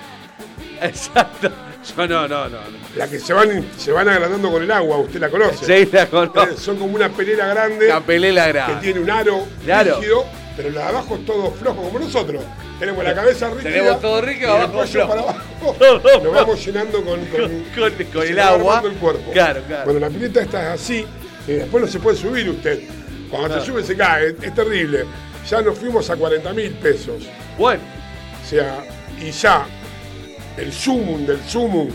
Exacto. 0.82 1.50
Yo 1.96 2.06
no, 2.06 2.28
no, 2.28 2.48
no. 2.48 2.58
La 2.96 3.08
que 3.08 3.18
se 3.18 3.32
van, 3.32 3.64
se 3.78 3.90
van 3.90 4.08
agrandando 4.08 4.50
con 4.50 4.62
el 4.62 4.70
agua, 4.70 4.98
usted 4.98 5.18
la 5.20 5.30
conoce. 5.30 5.64
Sí, 5.64 5.90
la 5.92 6.02
Eh, 6.02 6.06
conozco. 6.08 6.46
Son 6.58 6.76
como 6.76 6.94
una 6.94 7.08
pelera 7.08 7.46
grande 7.48 7.88
La 7.88 8.00
pelela 8.00 8.46
que 8.46 8.52
grande. 8.52 8.80
tiene 8.82 9.00
un 9.00 9.10
aro 9.10 9.46
Claro. 9.64 9.96
rígido, 9.96 10.24
pero 10.56 10.70
la 10.70 10.82
de 10.82 10.88
abajo 10.88 11.14
es 11.16 11.24
todo 11.26 11.50
flojo, 11.52 11.82
como 11.82 11.98
nosotros. 11.98 12.42
Tenemos 12.78 13.02
la 13.04 13.14
cabeza 13.14 13.48
rígida. 13.50 13.70
Tenemos 13.70 14.00
todo 14.00 14.20
rígido, 14.20 14.56
el 14.56 14.62
abajo 14.62 14.72
cuello 14.74 15.08
para 15.08 15.20
abajo. 15.22 15.40
Nos 16.22 16.34
vamos 16.34 16.64
llenando 16.66 17.04
con, 17.04 17.24
con, 17.26 17.40
Con- 17.40 18.04
con 18.12 18.22
se 18.22 18.28
el 18.30 18.38
agua. 18.40 18.82
cuerpo. 19.00 19.30
Claro, 19.32 19.62
claro. 19.66 19.84
Bueno, 19.84 20.00
la 20.00 20.08
pileta 20.10 20.40
está 20.42 20.72
así 20.74 21.06
y 21.46 21.52
después 21.52 21.82
no 21.84 21.90
se 21.90 21.98
puede 21.98 22.16
subir 22.16 22.48
usted. 22.50 22.80
Cuando 23.30 23.48
Claro. 23.48 23.62
se 23.62 23.66
sube 23.70 23.82
se 23.84 23.96
cae, 23.96 24.28
es, 24.28 24.34
es 24.42 24.54
terrible. 24.54 25.04
Ya 25.48 25.62
nos 25.62 25.78
fuimos 25.78 26.08
a 26.10 26.16
40 26.16 26.52
mil 26.52 26.72
pesos. 26.72 27.22
Bueno, 27.58 27.82
O 28.42 28.46
sea, 28.48 28.84
y 29.20 29.30
ya 29.30 29.66
el 30.56 30.72
sumum 30.72 31.26
del 31.26 31.40
sumum, 31.44 31.88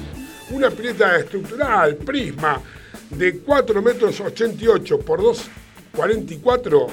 una 0.51 0.69
pileta 0.69 1.17
estructural, 1.17 1.95
prisma, 1.97 2.61
de 3.09 3.39
4 3.39 3.81
metros 3.81 4.19
88 4.19 4.99
por 4.99 5.21
2,44 5.21 6.87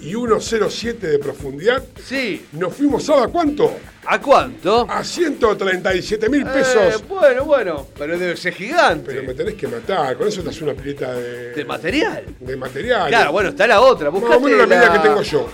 y 0.00 0.14
1,07 0.14 0.98
de 0.98 1.18
profundidad, 1.18 1.82
sí. 2.04 2.46
nos 2.52 2.74
fuimos, 2.74 3.04
¿sabe 3.04 3.22
a 3.22 3.28
cuánto? 3.28 3.76
¿A 4.04 4.20
cuánto? 4.20 4.84
A 4.90 5.04
137 5.04 6.28
mil 6.28 6.42
Eh, 6.42 6.46
pesos. 6.52 7.06
bueno, 7.08 7.44
bueno. 7.44 7.86
Pero 7.96 8.18
debe 8.18 8.36
ser 8.36 8.52
gigante. 8.52 9.06
Pero 9.12 9.22
me 9.22 9.34
tenés 9.34 9.54
que 9.54 9.68
matar, 9.68 10.16
con 10.16 10.26
eso 10.26 10.42
te 10.42 10.50
hace 10.50 10.64
una 10.64 10.74
pileta 10.74 11.14
de, 11.14 11.52
¿De 11.52 11.64
material? 11.64 12.24
de 12.40 12.56
material. 12.56 13.08
Claro, 13.08 13.30
bueno, 13.32 13.50
está 13.50 13.66
la 13.66 13.80
otra. 13.80 14.10
Más 14.10 14.20
Buscate 14.20 14.36
o 14.38 14.40
menos 14.40 14.58
la 14.60 14.66
medida 14.66 14.86
la- 14.88 14.92
que 14.94 15.08
tengo 15.08 15.22
yo. 15.22 15.48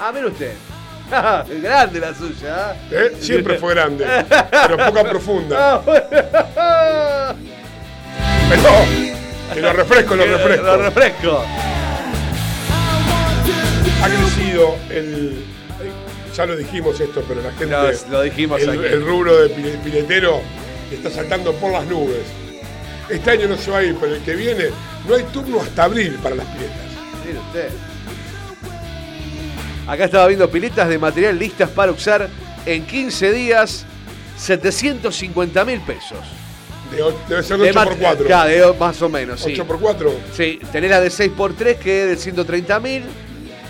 Ah, 0.00 0.10
mire 0.12 0.26
usted. 0.26 0.52
Grande 1.10 2.00
la 2.00 2.14
suya. 2.14 2.72
¿eh? 2.90 3.10
¿eh? 3.12 3.12
Siempre 3.20 3.58
fue 3.58 3.74
grande, 3.74 4.06
pero 4.66 4.76
poca 4.86 5.04
profunda. 5.04 5.82
Ah. 6.56 7.34
Pero, 8.48 8.70
que 9.54 9.60
lo 9.60 9.72
refresco, 9.72 10.16
lo 10.16 10.24
refresco. 10.24 10.64
Lo 10.66 10.76
refresco. 10.78 11.44
ha 14.02 14.06
crecido 14.08 14.76
el. 14.90 15.44
Ya 16.36 16.46
lo 16.46 16.56
dijimos 16.56 16.98
esto, 17.00 17.22
pero 17.28 17.42
la 17.42 17.50
gente. 17.52 17.66
Lo- 17.66 18.10
lo 18.10 18.22
dijimos 18.22 18.60
el, 18.60 18.70
aquí. 18.70 18.78
el 18.86 19.04
rubro 19.06 19.36
de 19.42 19.54
pile- 19.54 19.78
piletero 19.84 20.40
está 20.90 21.10
saltando 21.10 21.52
por 21.54 21.70
las 21.72 21.84
nubes. 21.86 22.22
Este 23.08 23.30
año 23.30 23.46
no 23.48 23.56
se 23.56 23.70
va 23.70 23.78
a 23.78 23.82
ir, 23.82 23.96
pero 24.00 24.14
el 24.14 24.22
que 24.22 24.34
viene 24.34 24.64
no 25.06 25.14
hay 25.14 25.22
turno 25.24 25.60
hasta 25.60 25.84
abril 25.84 26.18
para 26.22 26.34
las 26.36 26.46
piletas. 26.46 26.76
Mire 27.24 27.38
usted. 27.38 27.68
Acá 29.86 30.04
estaba 30.06 30.26
viendo 30.26 30.48
piletas 30.50 30.88
de 30.88 30.98
material 30.98 31.38
listas 31.38 31.68
para 31.70 31.92
usar 31.92 32.28
en 32.66 32.86
15 32.86 33.32
días, 33.32 33.84
750 34.36 35.64
mil 35.64 35.80
pesos. 35.80 36.18
De 36.90 37.02
debe 37.28 37.42
ser 37.42 37.58
De 37.58 37.64
de 37.64 37.70
8 37.70 37.78
mat- 37.78 37.88
por 37.88 37.98
4 37.98 38.26
Claro, 38.26 38.72
de- 38.72 38.78
más 38.78 39.02
o 39.02 39.08
menos, 39.08 39.40
sí. 39.40 39.52
8 39.52 39.64
por 39.66 39.80
4 39.80 40.14
Sí, 40.34 40.60
tenés 40.72 40.90
la 40.90 41.00
de 41.00 41.10
6x3 41.10 41.76
que 41.78 42.02
es 42.04 42.08
de 42.10 42.16
130 42.16 42.80
mil. 42.80 43.04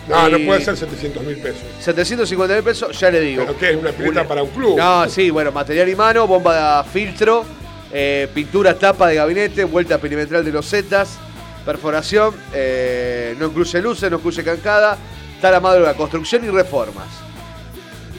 No, 0.08 0.28
no 0.28 0.38
puede 0.44 0.60
ser 0.62 0.76
700 0.76 1.22
mil 1.22 1.36
pesos. 1.38 1.62
750 1.80 2.54
mil 2.54 2.62
pesos, 2.62 2.98
ya 3.00 3.10
le 3.10 3.20
digo. 3.20 3.44
¿Pero 3.46 3.58
qué 3.58 3.70
es? 3.70 3.76
¿Una 3.76 3.90
pileta 3.90 4.28
para 4.28 4.42
un 4.42 4.50
club? 4.50 4.76
No, 4.76 5.08
sí, 5.08 5.30
bueno, 5.30 5.50
material 5.50 5.88
y 5.88 5.96
mano, 5.96 6.26
bomba 6.26 6.82
de 6.82 6.90
filtro, 6.90 7.44
eh, 7.90 8.28
pintura, 8.34 8.74
tapa 8.78 9.08
de 9.08 9.14
gabinete, 9.14 9.64
vuelta 9.64 9.96
perimetral 9.98 10.44
de 10.44 10.52
los 10.52 10.68
zetas, 10.68 11.16
perforación, 11.64 12.34
eh, 12.52 13.34
no 13.38 13.46
incluye 13.46 13.80
luces, 13.80 14.10
no 14.10 14.18
incluye 14.18 14.44
cancada, 14.44 14.98
está 15.44 15.50
la 15.52 15.60
madre 15.60 15.80
de 15.80 15.86
la 15.86 15.94
construcción 15.94 16.42
y 16.42 16.48
reformas. 16.48 17.06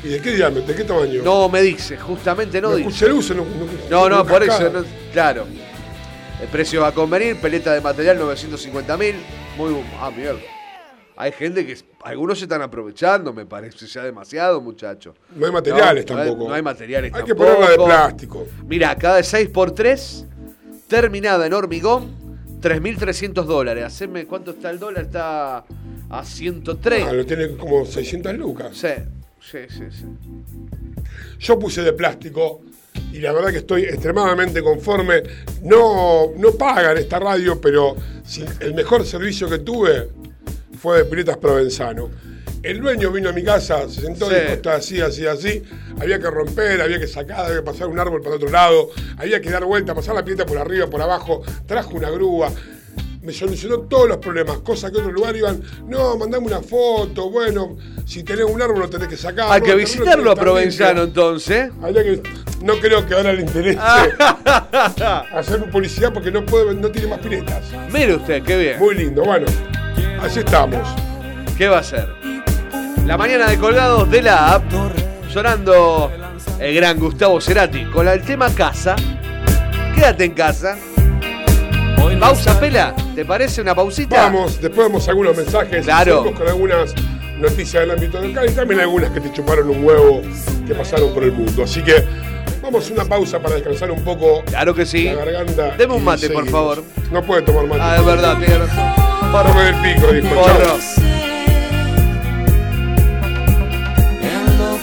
¿Y 0.03 0.09
de 0.09 0.21
qué 0.21 0.33
diámetro? 0.35 0.67
¿De 0.67 0.75
qué 0.75 0.83
tamaño? 0.83 1.23
No 1.23 1.49
me 1.49 1.63
dice, 1.63 1.97
justamente 1.97 2.61
no, 2.61 2.69
no 2.69 2.75
dice. 2.75 2.89
escuché 2.89 3.09
luces, 3.09 3.35
no, 3.35 3.43
No, 3.89 4.07
no, 4.09 4.23
por 4.23 4.43
eso, 4.43 4.51
cascada. 4.51 4.81
no- 4.81 4.85
claro. 5.11 5.47
El 6.39 6.47
precio 6.49 6.81
va 6.81 6.89
a 6.89 6.91
convenir, 6.91 7.41
peleta 7.41 7.73
de 7.73 7.81
material 7.81 8.19
950 8.19 8.95
mil, 8.97 9.15
muy... 9.57 9.71
bu- 9.73 9.83
Ah, 9.99 10.11
mierda. 10.15 10.37
Hay 11.17 11.31
gente 11.31 11.65
que... 11.65 11.75
Algunos 12.03 12.37
se 12.37 12.45
están 12.45 12.61
aprovechando, 12.61 13.33
me 13.33 13.47
parece 13.47 13.87
ya 13.87 14.03
demasiado, 14.03 14.61
muchachos. 14.61 15.15
No 15.35 15.47
hay 15.47 15.51
materiales 15.51 16.05
No, 16.07 16.13
no 16.17 16.21
hay- 16.21 16.27
tampoco. 16.27 16.49
no 16.49 16.53
hay 16.55 16.61
materiales 16.61 17.11
Hay 17.15 17.23
que 17.23 17.29
tampoco. 17.33 17.55
ponerla 17.55 17.71
de 17.71 17.77
plástico. 17.83 18.45
Mira, 18.67 18.95
cada 18.97 19.15
de 19.15 19.23
6x3, 19.23 20.25
terminada 20.87 21.47
en 21.47 21.53
hormigón, 21.53 22.13
3.300 22.61 23.45
dólares. 23.45 23.83
Haceme, 23.85 24.27
¿cuánto 24.27 24.51
está 24.51 24.69
el 24.69 24.77
dólar? 24.77 25.05
Está 25.05 25.63
a 26.19 26.25
103. 26.25 27.05
Ah, 27.07 27.13
lo 27.13 27.25
tiene 27.25 27.49
como 27.57 27.85
600 27.85 28.33
lucas. 28.35 28.71
Sí, 28.77 28.87
sí, 29.41 29.59
sí, 29.69 29.83
sí. 29.91 30.05
Yo 31.39 31.59
puse 31.59 31.81
de 31.81 31.93
plástico 31.93 32.61
y 33.11 33.19
la 33.19 33.31
verdad 33.33 33.51
que 33.51 33.57
estoy 33.57 33.83
extremadamente 33.83 34.61
conforme. 34.61 35.23
No, 35.63 36.31
no 36.37 36.51
pagan 36.53 36.97
esta 36.97 37.19
radio, 37.19 37.59
pero 37.59 37.95
el 38.59 38.73
mejor 38.73 39.05
servicio 39.05 39.49
que 39.49 39.59
tuve 39.59 40.09
fue 40.79 40.99
de 40.99 41.05
Piletas 41.05 41.37
Provenzano. 41.37 42.09
El 42.63 42.81
dueño 42.81 43.11
vino 43.11 43.29
a 43.29 43.31
mi 43.31 43.43
casa, 43.43 43.87
se 43.87 44.01
sentó 44.01 44.25
y 44.31 44.33
Sí. 44.33 44.41
dijo, 44.41 44.53
está 44.53 44.75
así, 44.75 44.99
así, 44.99 45.27
así. 45.27 45.61
Había 45.99 46.17
que 46.19 46.31
romper, 46.31 46.81
había 46.81 46.99
que 46.99 47.05
sacar, 47.07 47.41
había 47.45 47.57
que 47.57 47.61
pasar 47.63 47.87
un 47.87 47.99
árbol 47.99 48.21
para 48.23 48.37
otro 48.37 48.49
lado, 48.49 48.89
había 49.17 49.39
que 49.39 49.51
dar 49.51 49.63
vuelta, 49.65 49.93
pasar 49.93 50.15
la 50.15 50.25
pileta 50.25 50.47
por 50.47 50.57
arriba, 50.57 50.87
por 50.87 50.99
abajo. 51.01 51.43
Trajo 51.67 51.91
una 51.95 52.09
grúa. 52.09 52.51
Me 53.25 53.33
solucionó 53.33 53.79
todos 53.79 54.07
los 54.07 54.17
problemas, 54.17 54.59
cosas 54.59 54.91
que 54.91 54.99
en 54.99 55.05
otro 55.05 55.13
lugar 55.15 55.35
iban, 55.35 55.59
no, 55.87 56.15
mandame 56.15 56.45
una 56.45 56.61
foto, 56.61 57.31
bueno, 57.31 57.75
si 58.05 58.23
tenés 58.23 58.45
un 58.45 58.61
árbol 58.61 58.81
lo 58.81 58.89
tenés 58.89 59.07
que 59.07 59.17
sacar. 59.17 59.51
Hay 59.51 59.61
no, 59.61 59.65
que 59.65 59.75
visitarlo 59.75 60.29
a 60.29 60.35
Provenzano 60.35 61.01
entonces. 61.03 61.71
Que, 61.81 62.21
no 62.61 62.75
creo 62.79 63.03
que 63.07 63.15
ahora 63.15 63.33
le 63.33 63.41
interese 63.41 63.79
hacer 65.33 65.71
publicidad 65.71 66.13
porque 66.13 66.31
no 66.31 66.45
puede, 66.45 66.75
no 66.75 66.91
tiene 66.91 67.07
más 67.07 67.19
piletas. 67.19 67.63
Mire 67.91 68.15
usted, 68.15 68.43
qué 68.43 68.57
bien. 68.57 68.79
Muy 68.79 68.93
lindo, 68.93 69.23
bueno, 69.23 69.47
así 70.21 70.39
estamos. 70.39 70.87
¿Qué 71.57 71.67
va 71.67 71.79
a 71.79 71.83
ser? 71.83 72.07
La 73.07 73.17
mañana 73.17 73.49
de 73.49 73.57
colgados 73.57 74.09
de 74.11 74.21
la 74.21 74.53
app, 74.53 74.71
sonando 75.33 76.11
el 76.59 76.75
gran 76.75 76.99
Gustavo 76.99 77.41
Cerati 77.41 77.85
con 77.85 78.07
el 78.07 78.21
tema 78.21 78.53
casa. 78.53 78.95
Quédate 79.95 80.25
en 80.25 80.33
casa. 80.33 80.77
Pausa, 82.19 82.59
pela. 82.59 82.95
¿Te 83.13 83.25
parece 83.25 83.61
una 83.61 83.75
pausita? 83.75 84.23
Vamos, 84.23 84.59
después 84.61 84.87
vemos 84.87 85.07
algunos 85.07 85.37
mensajes. 85.37 85.85
Claro. 85.85 86.17
Seguimos 86.17 86.39
con 86.39 86.47
algunas 86.47 86.93
noticias 87.39 87.81
del 87.81 87.91
ámbito 87.91 88.19
local 88.21 88.47
y 88.49 88.53
también 88.53 88.79
algunas 88.79 89.11
que 89.11 89.21
te 89.21 89.31
chuparon 89.31 89.69
un 89.69 89.83
huevo 89.83 90.21
que 90.67 90.73
pasaron 90.73 91.13
por 91.13 91.23
el 91.23 91.31
mundo. 91.31 91.63
Así 91.63 91.81
que 91.81 92.03
vamos 92.61 92.89
a 92.89 92.93
una 92.93 93.05
pausa 93.05 93.39
para 93.39 93.55
descansar 93.55 93.91
un 93.91 94.03
poco 94.03 94.43
Claro 94.45 94.73
que 94.73 94.85
sí. 94.85 95.05
la 95.05 95.15
garganta. 95.15 95.75
Deme 95.77 95.93
un 95.95 96.03
mate, 96.03 96.29
por 96.29 96.47
favor. 96.49 96.83
No 97.11 97.21
puede 97.23 97.41
tomar 97.43 97.67
mate. 97.67 97.81
Ah, 97.83 97.97
es 97.97 98.05
verdad, 98.05 98.37
tiene 98.37 98.57
razón. 98.57 98.93
Tome 99.31 99.63
del 99.63 99.75
pico, 99.95 100.11
dijo. 100.13 100.35
Porro. 100.35 100.77
Chao. 104.21 104.79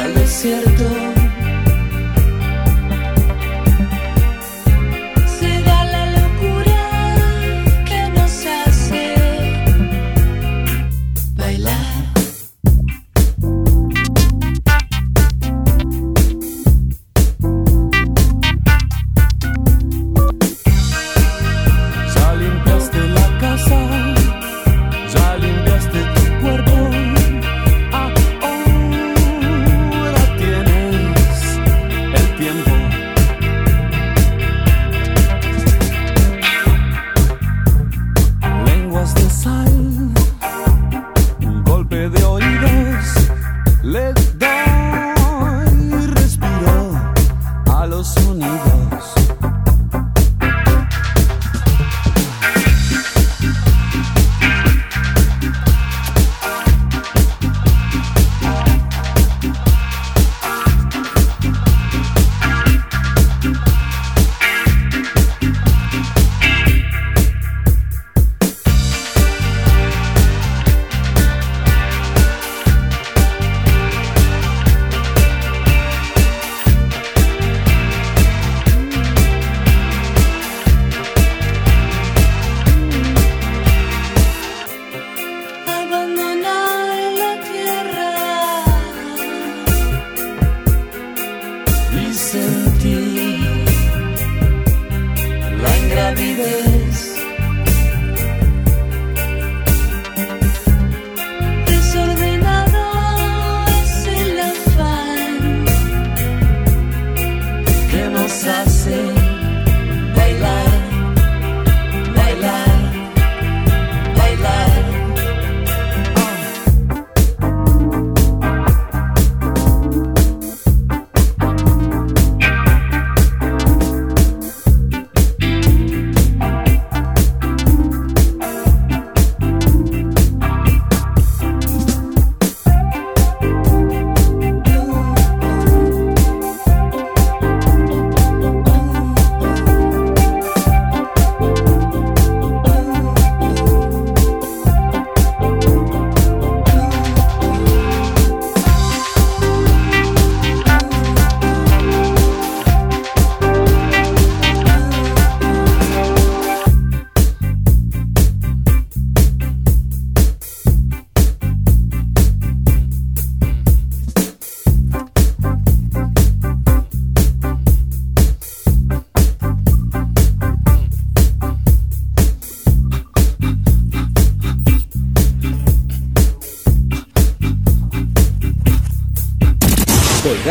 al 0.00 0.14
desierto. 0.14 0.84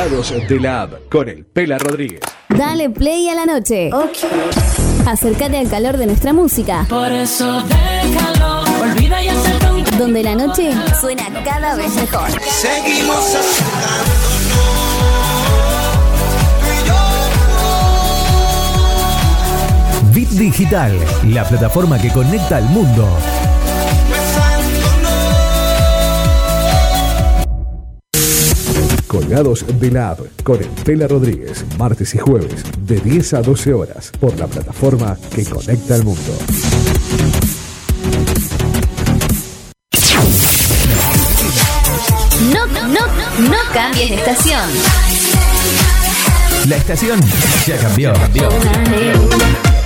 De 0.04 0.60
la 0.60 0.82
app 0.82 0.93
con 1.10 1.30
el 1.30 1.45
Pela 1.45 1.78
Rodríguez. 1.78 2.20
Dale 2.49 2.89
play 2.89 3.30
a 3.30 3.36
la 3.36 3.45
noche. 3.45 3.89
Acércate 5.08 5.58
al 5.58 5.70
calor 5.70 5.95
de 5.95 6.08
nuestra 6.08 6.34
música, 6.34 6.86
Por 6.89 7.10
eso 7.10 7.64
déjalo, 7.64 8.64
olvida 8.82 9.24
y 9.24 9.30
acepta 9.30 9.74
un 9.74 9.97
donde 9.97 10.24
la 10.24 10.36
noche 10.36 10.72
suena 10.99 11.24
cada 11.45 11.76
vez 11.78 11.95
mejor. 11.95 12.30
Seguimos 12.41 13.38
Bit 20.14 20.30
Digital, 20.32 20.91
la 21.30 21.45
plataforma 21.45 21.97
que 21.97 22.12
conecta 22.12 22.58
al 22.58 22.66
mundo. 22.66 23.08
Colgados 29.14 29.64
de 29.80 29.91
la 29.91 30.09
app 30.09 30.22
con 30.41 30.57
el 30.57 30.68
Pela 30.84 31.07
Rodríguez. 31.07 31.64
Martes 31.78 32.16
y 32.16 32.18
jueves 32.18 32.64
de 32.80 32.99
10 32.99 33.36
a 33.36 33.41
12 33.43 33.72
horas 33.72 34.11
por 34.20 34.36
la 34.39 34.47
plataforma 34.47 35.16
que 35.36 35.45
conecta 35.45 35.93
al 35.93 36.03
mundo. 36.03 36.34
No, 42.51 42.66
no, 42.66 42.88
no, 42.88 43.49
no 43.51 43.57
cambies 43.72 44.09
de 44.09 44.16
estación. 44.16 44.70
La 46.68 46.78
estación 46.78 47.22
ya 47.68 47.78
cambió. 47.78 48.14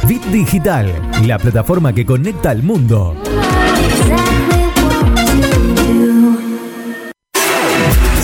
Bit 0.08 0.24
Digital, 0.28 1.12
la 1.26 1.38
plataforma 1.38 1.92
que 1.92 2.06
conecta 2.06 2.52
al 2.52 2.64
mundo. 2.64 3.14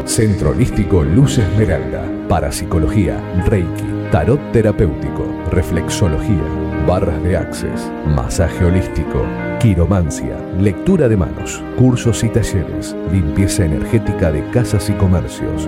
Centro 0.05 0.51
Holístico 0.51 1.03
Luz 1.03 1.39
Esmeralda. 1.39 2.03
Parapsicología, 2.30 3.19
Reiki, 3.45 3.94
Tarot 4.11 4.39
Terapéutico, 4.51 5.25
Reflexología, 5.51 6.43
Barras 6.87 7.21
de 7.23 7.35
Access, 7.35 7.91
Masaje 8.15 8.63
Holístico, 8.63 9.25
Quiromancia, 9.59 10.37
Lectura 10.59 11.07
de 11.07 11.17
Manos, 11.17 11.61
Cursos 11.77 12.23
y 12.23 12.29
Talleres, 12.29 12.95
Limpieza 13.11 13.65
Energética 13.65 14.31
de 14.31 14.47
Casas 14.51 14.89
y 14.89 14.93
Comercios. 14.93 15.67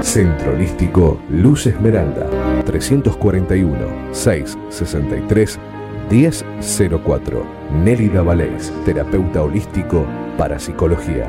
Centro 0.00 0.52
Holístico 0.52 1.20
Luz 1.30 1.66
Esmeralda, 1.66 2.28
341 2.66 4.12
663 4.12 5.58
1004. 6.10 7.46
Nélida 7.82 8.22
Valés, 8.22 8.72
terapeuta 8.84 9.42
holístico 9.42 10.04
para 10.36 10.58
psicología. 10.58 11.28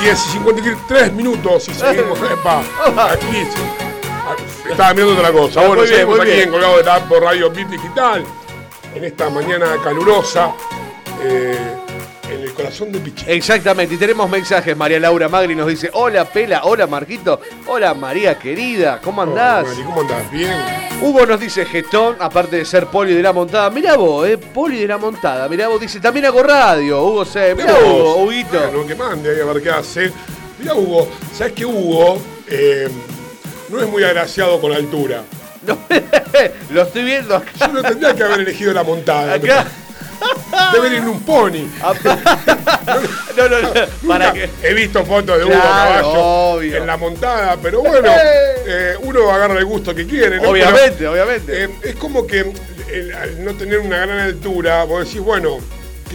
10 0.05 0.27
y 0.27 0.31
53 0.33 1.13
minutos 1.13 1.67
y 1.67 1.73
seguimos. 1.73 2.19
Epa, 2.31 2.59
aquí. 3.11 3.47
Estaba 4.69 4.93
mirando 4.93 5.15
otra 5.15 5.31
cosa. 5.31 5.61
Bueno, 5.61 5.81
bien, 5.81 5.95
seguimos 5.95 6.19
aquí 6.19 6.41
en 6.41 6.51
Colgado 6.51 6.77
de 6.77 6.83
la 6.83 6.99
por 7.07 7.23
Radio 7.23 7.49
Bit 7.49 7.69
Digital. 7.69 8.23
En 8.93 9.03
esta 9.03 9.31
mañana 9.31 9.77
calurosa. 9.83 10.53
eh, 11.23 11.74
corazón 12.55 12.91
de 12.91 12.99
Pichi. 12.99 13.25
Exactamente, 13.27 13.95
y 13.95 13.97
tenemos 13.97 14.29
mensajes. 14.29 14.75
María 14.75 14.99
Laura 14.99 15.29
Magri 15.29 15.55
nos 15.55 15.67
dice: 15.67 15.89
Hola 15.93 16.25
Pela, 16.25 16.61
hola 16.63 16.87
Marquito, 16.87 17.39
hola 17.67 17.93
María 17.93 18.39
querida, 18.39 18.99
¿cómo 19.01 19.21
andás? 19.21 19.67
Mari, 19.67 19.83
¿Cómo 19.83 20.01
andás? 20.01 20.31
Bien. 20.31 20.53
Hugo 21.01 21.25
nos 21.25 21.39
dice 21.39 21.65
Getón, 21.65 22.15
aparte 22.19 22.55
de 22.55 22.65
ser 22.65 22.87
poli 22.87 23.13
de 23.13 23.21
la 23.21 23.33
montada. 23.33 23.69
Mirá 23.69 23.97
vos, 23.97 24.27
eh, 24.27 24.37
poli 24.37 24.79
de 24.79 24.87
la 24.87 24.97
montada. 24.97 25.47
Mirá 25.49 25.67
vos, 25.67 25.79
dice, 25.79 25.99
también 25.99 26.25
hago 26.25 26.41
radio. 26.41 27.03
Hugo 27.03 27.25
se. 27.25 27.53
Mirá 27.53 27.73
Mirá 27.73 27.85
Hugo. 27.85 28.23
Huguito. 28.23 28.59
Bueno, 28.59 28.87
que 28.87 28.95
mande 28.95 29.29
ahí 29.29 29.41
a 29.41 29.45
ver 29.45 29.61
qué 29.61 29.69
hace. 29.69 30.11
Mira 30.57 30.73
Hugo, 30.73 31.07
¿sabes 31.33 31.53
que 31.53 31.65
Hugo 31.65 32.17
eh, 32.47 32.89
no 33.69 33.81
es 33.81 33.87
muy 33.89 34.03
agraciado 34.03 34.59
con 34.61 34.71
altura? 34.71 35.23
No, 35.67 35.77
lo 36.71 36.83
estoy 36.83 37.03
viendo 37.03 37.35
acá. 37.35 37.51
Yo 37.59 37.67
no 37.67 37.81
tendría 37.81 38.15
que 38.15 38.23
haber 38.23 38.39
elegido 38.41 38.73
la 38.73 38.83
montada. 38.83 39.33
Acá. 39.33 39.67
Debe 40.73 40.87
ir 40.87 40.93
en 40.95 41.07
un 41.07 41.21
pony. 41.21 41.67
No, 43.35 43.49
no, 43.49 43.61
no. 43.61 43.69
Para 44.07 44.31
que. 44.31 44.49
He 44.63 44.73
visto 44.73 45.03
fotos 45.05 45.37
de 45.37 45.43
Hugo 45.43 45.53
Claro, 45.53 45.67
caballo 46.01 46.09
obvio. 46.13 46.77
en 46.77 46.87
la 46.87 46.97
montada, 46.97 47.57
pero 47.61 47.81
bueno, 47.81 48.07
eh, 48.65 48.95
uno 49.01 49.29
agarra 49.29 49.57
el 49.59 49.65
gusto 49.65 49.93
que 49.93 50.05
quiere, 50.07 50.39
¿no? 50.39 50.49
Obviamente, 50.49 50.95
Pero, 50.99 51.11
obviamente. 51.11 51.63
eh, 51.65 51.69
es 51.83 51.95
como 51.95 52.25
que 52.25 52.51
el- 52.91 53.13
al 53.13 53.43
no 53.43 53.53
tener 53.55 53.79
una 53.79 53.97
gran 53.97 54.19
altura, 54.19 54.83
vos 54.85 55.05
decís, 55.05 55.19
bueno, 55.21 55.57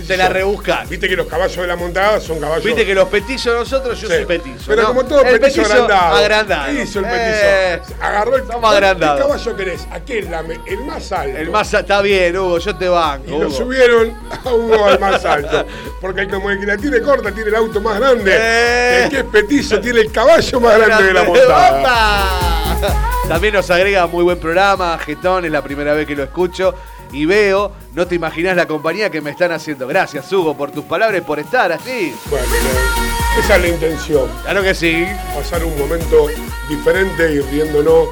Te 0.07 0.17
la 0.17 0.29
yo. 0.29 0.33
rebuscás. 0.33 0.89
Viste 0.89 1.09
que 1.09 1.17
los 1.17 1.27
caballos 1.27 1.57
de 1.57 1.67
la 1.67 1.77
montada 1.77 2.21
son 2.21 2.39
caballos. 2.39 2.65
Viste 2.65 2.87
que 2.87 2.95
los 2.95 3.09
petizos 3.09 3.55
nosotros, 3.55 4.01
yo 4.01 4.09
Sí. 4.09 4.15
soy 4.15 4.25
petizo. 4.25 4.65
Pero 4.69 4.83
¿no? 4.83 4.89
como 4.89 5.05
todo 5.05 5.23
el 5.23 5.41
petizo, 5.41 5.63
agrandado. 5.63 6.17
agrandado. 6.17 6.67
¿Qué 6.73 6.83
hizo 6.83 6.99
el 7.01 7.05
Eh, 7.09 7.81
petizo? 7.83 7.95
Agarró 8.03 8.37
el 8.37 8.47
somos 8.47 8.73
agrandados. 8.73 9.17
¿Qué 9.21 9.27
caballo 9.29 9.57
querés? 9.57 9.87
Aquel, 9.91 10.29
el 10.67 10.85
más 10.85 11.13
alto. 11.13 11.37
El 11.39 11.51
más 11.51 11.75
está 11.75 12.01
bien, 12.03 12.37
Hugo, 12.37 12.59
yo 12.59 12.77
te 12.77 12.89
banco. 12.89 13.25
Y 13.27 13.31
lo 13.31 13.37
Hugo. 13.49 13.51
subieron 13.51 14.15
a 14.45 14.49
uno 14.53 14.85
al 14.87 14.99
más 15.01 15.25
alto. 15.25 15.67
Porque 16.01 16.29
como 16.29 16.51
el 16.51 16.61
que 16.61 16.67
la 16.67 16.77
tiene 16.77 17.01
corta 17.01 17.33
tiene 17.33 17.49
el 17.49 17.55
auto 17.57 17.81
más 17.81 17.99
grande, 17.99 18.33
Eh. 18.35 19.03
el 19.05 19.11
que 19.11 19.19
es 19.19 19.25
petizo 19.25 19.81
tiene 19.81 20.01
el 20.03 20.13
caballo 20.13 20.61
más 20.61 20.79
grande 20.79 21.05
de 21.05 21.13
la 21.13 21.25
montada. 21.25 21.81
¡Opa! 21.81 23.11
También 23.29 23.55
nos 23.55 23.71
agrega 23.71 24.07
muy 24.07 24.25
buen 24.25 24.39
programa, 24.39 24.99
Getón, 24.99 25.45
es 25.45 25.51
la 25.53 25.63
primera 25.63 25.95
vez 25.95 26.07
que 26.07 26.17
lo 26.17 26.25
escucho 26.25 26.75
y 27.13 27.27
veo, 27.27 27.73
no 27.95 28.07
te 28.07 28.15
imaginas 28.15 28.57
la 28.57 28.67
compañía 28.67 29.11
que 29.11 29.21
me 29.21 29.31
están 29.31 29.53
haciendo. 29.53 29.87
Gracias, 29.87 30.33
Hugo, 30.33 30.57
por 30.57 30.71
tus 30.71 30.85
palabras 30.85 31.21
y 31.21 31.25
por 31.25 31.39
estar 31.39 31.73
así. 31.73 32.15
Bueno, 32.29 32.47
no, 32.47 33.41
esa 33.41 33.57
es 33.57 33.63
la 33.63 33.69
intención. 33.69 34.29
Claro 34.43 34.63
que 34.63 34.75
sí. 34.75 35.05
Pasar 35.35 35.65
un 35.65 35.77
momento 35.79 36.27
diferente 36.69 37.33
y 37.33 37.41
riéndonos 37.41 38.09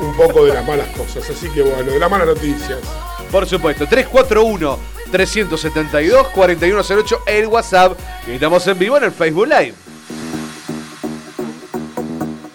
un 0.00 0.14
poco 0.16 0.44
de 0.44 0.54
las 0.54 0.66
malas 0.66 0.88
cosas. 0.96 1.28
Así 1.28 1.48
que 1.50 1.62
bueno, 1.62 1.90
de 1.92 1.98
las 1.98 2.10
malas 2.10 2.28
noticias. 2.28 2.78
Por 3.30 3.46
supuesto, 3.46 3.86
341 3.86 4.78
372 5.10 6.28
4108 6.28 7.22
el 7.26 7.46
WhatsApp 7.46 7.98
y 8.26 8.32
estamos 8.32 8.66
en 8.66 8.78
vivo 8.78 8.96
en 8.96 9.04
el 9.04 9.12
Facebook 9.12 9.46
Live. 9.48 9.74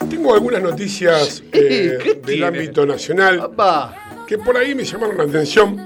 Tengo 0.10 0.34
algunas 0.34 0.62
noticias 0.62 1.44
eh, 1.52 1.98
¿Qué 2.02 2.14
del 2.14 2.22
tiene? 2.22 2.46
ámbito 2.46 2.86
nacional 2.86 3.40
Opa. 3.40 4.05
Que 4.28 4.38
por 4.38 4.58
ahí 4.58 4.74
me 4.76 4.84
llamaron 4.84 5.18
la 5.18 5.24
atención. 5.24 5.84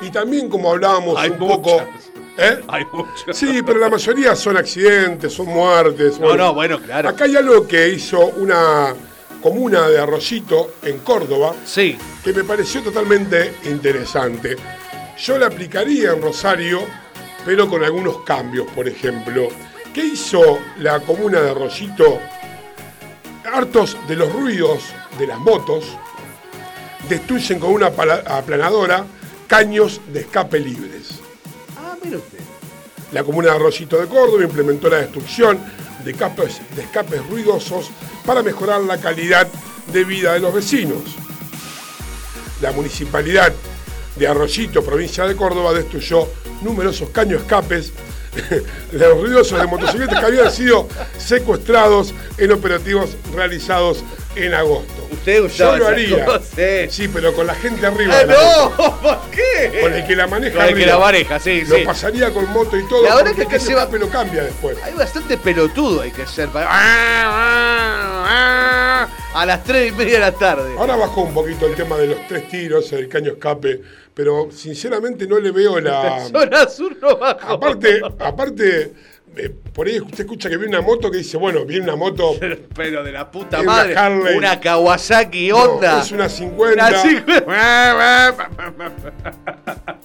Y 0.00 0.10
también 0.10 0.48
como 0.48 0.70
hablábamos 0.72 1.18
Hay 1.18 1.30
un 1.30 1.38
poco... 1.38 1.82
¿Eh? 2.36 2.60
Hay 2.66 2.84
mucho. 2.92 3.32
Sí, 3.32 3.62
pero 3.64 3.78
la 3.78 3.88
mayoría 3.88 4.34
son 4.34 4.56
accidentes, 4.56 5.32
son 5.32 5.46
muertes. 5.46 6.18
No, 6.18 6.36
no, 6.36 6.52
bueno, 6.52 6.80
claro. 6.80 7.08
Acá 7.10 7.24
hay 7.24 7.36
algo 7.36 7.66
que 7.68 7.90
hizo 7.90 8.18
una 8.36 8.92
comuna 9.40 9.86
de 9.88 10.00
Arroyito 10.00 10.72
en 10.82 10.98
Córdoba 10.98 11.54
Sí. 11.64 11.96
que 12.24 12.32
me 12.32 12.42
pareció 12.42 12.82
totalmente 12.82 13.54
interesante. 13.66 14.56
Yo 15.16 15.38
la 15.38 15.46
aplicaría 15.46 16.10
en 16.10 16.20
Rosario, 16.22 16.80
pero 17.44 17.68
con 17.68 17.84
algunos 17.84 18.22
cambios, 18.24 18.66
por 18.74 18.88
ejemplo. 18.88 19.48
¿Qué 19.94 20.04
hizo 20.04 20.58
la 20.80 20.98
comuna 21.00 21.40
de 21.40 21.50
Arroyito? 21.52 22.18
Hartos 23.52 23.96
de 24.08 24.16
los 24.16 24.32
ruidos 24.32 24.82
de 25.18 25.26
las 25.28 25.38
motos, 25.38 25.84
destruyen 27.08 27.58
con 27.58 27.72
una 27.72 27.86
aplanadora 27.86 29.04
caños 29.46 30.00
de 30.12 30.20
escape 30.20 30.58
libres. 30.58 31.20
Ah, 31.76 31.96
mire 32.02 32.16
usted. 32.16 32.38
La 33.12 33.22
comuna 33.22 33.50
de 33.50 33.56
Arroyito 33.56 34.00
de 34.00 34.06
Córdoba 34.06 34.42
implementó 34.42 34.88
la 34.88 34.98
destrucción 34.98 35.58
de, 36.04 36.10
escapes, 36.10 36.60
de 36.74 36.82
escapes 36.82 37.24
ruidosos 37.28 37.90
para 38.26 38.42
mejorar 38.42 38.80
la 38.82 38.98
calidad 38.98 39.46
de 39.92 40.04
vida 40.04 40.32
de 40.32 40.40
los 40.40 40.52
vecinos. 40.52 41.02
La 42.60 42.72
municipalidad 42.72 43.52
de 44.16 44.26
Arroyito, 44.26 44.84
provincia 44.84 45.26
de 45.26 45.36
Córdoba, 45.36 45.72
destruyó 45.72 46.28
numerosos 46.62 47.10
caños 47.10 47.42
escapes 47.42 47.92
de 48.92 48.98
los 48.98 49.20
ruidosos 49.20 49.60
de 49.60 49.66
motocicletas 49.66 50.18
que 50.18 50.26
habían 50.26 50.50
sido 50.50 50.88
secuestrados 51.18 52.12
en 52.38 52.52
operativos 52.52 53.16
realizados 53.32 54.02
en 54.36 54.54
agosto. 54.54 55.06
Usted 55.10 55.46
Yo 55.48 55.76
lo 55.76 55.88
haría. 55.88 56.26
sí. 56.90 57.08
Pero 57.08 57.32
con 57.34 57.46
la 57.46 57.54
gente 57.54 57.86
arriba. 57.86 58.14
Ah, 58.20 58.24
la 58.26 58.34
no, 58.34 59.00
¿por 59.02 59.20
qué? 59.30 59.80
Con 59.80 59.92
el 59.94 60.06
que 60.06 60.16
la 60.16 60.26
maneja 60.26 60.56
Con 60.56 60.64
el 60.66 60.74
que 60.74 60.86
la 60.86 60.98
maneja, 60.98 61.38
sí, 61.40 61.62
Lo 61.66 61.76
sí. 61.76 61.82
pasaría 61.84 62.30
con 62.32 62.50
moto 62.52 62.76
y 62.76 62.86
todo. 62.88 63.02
La 63.04 63.14
verdad 63.16 63.32
porque 63.36 63.54
que- 63.54 63.60
se 63.60 63.74
va- 63.74 63.88
lo 63.90 64.08
cambia 64.08 64.42
después. 64.44 64.76
Hay 64.82 64.92
bastante 64.94 65.36
pelotudo 65.38 66.00
hay 66.02 66.10
que 66.10 66.26
ser 66.26 66.48
para... 66.48 66.68
A 69.34 69.44
las 69.46 69.64
3 69.64 69.88
y 69.92 69.92
media 69.96 70.14
de 70.14 70.18
la 70.20 70.32
tarde. 70.32 70.74
Ahora 70.78 70.94
bajó 70.96 71.22
un 71.22 71.34
poquito 71.34 71.66
el 71.66 71.74
tema 71.74 71.96
de 71.96 72.06
los 72.06 72.26
tres 72.28 72.48
tiros, 72.48 72.92
el 72.92 73.08
caño 73.08 73.32
escape, 73.32 73.80
pero 74.14 74.48
sinceramente 74.52 75.26
no 75.26 75.40
le 75.40 75.50
veo 75.50 75.80
la. 75.80 76.24
Zona 76.28 76.68
sur 76.68 76.96
no 77.02 77.16
bajo. 77.16 77.54
Aparte, 77.54 78.00
aparte, 78.20 78.92
eh, 79.36 79.50
por 79.72 79.86
ahí 79.86 80.00
usted 80.00 80.20
escucha 80.20 80.48
que 80.48 80.56
viene 80.56 80.76
una 80.76 80.86
moto 80.86 81.10
que 81.10 81.18
dice, 81.18 81.36
bueno, 81.36 81.64
viene 81.64 81.84
una 81.84 81.96
moto. 81.96 82.32
Pero 82.76 83.02
de 83.04 83.12
la 83.12 83.30
puta 83.30 83.60
una 83.60 83.72
madre. 83.72 83.96
Harley. 83.96 84.36
Una 84.36 84.60
Kawasaki 84.60 85.48
no, 85.48 85.56
Honda. 85.58 86.00
es 86.02 86.12
una 86.12 86.28
50. 86.28 86.88
Una 86.88 86.98
50. 87.02 88.48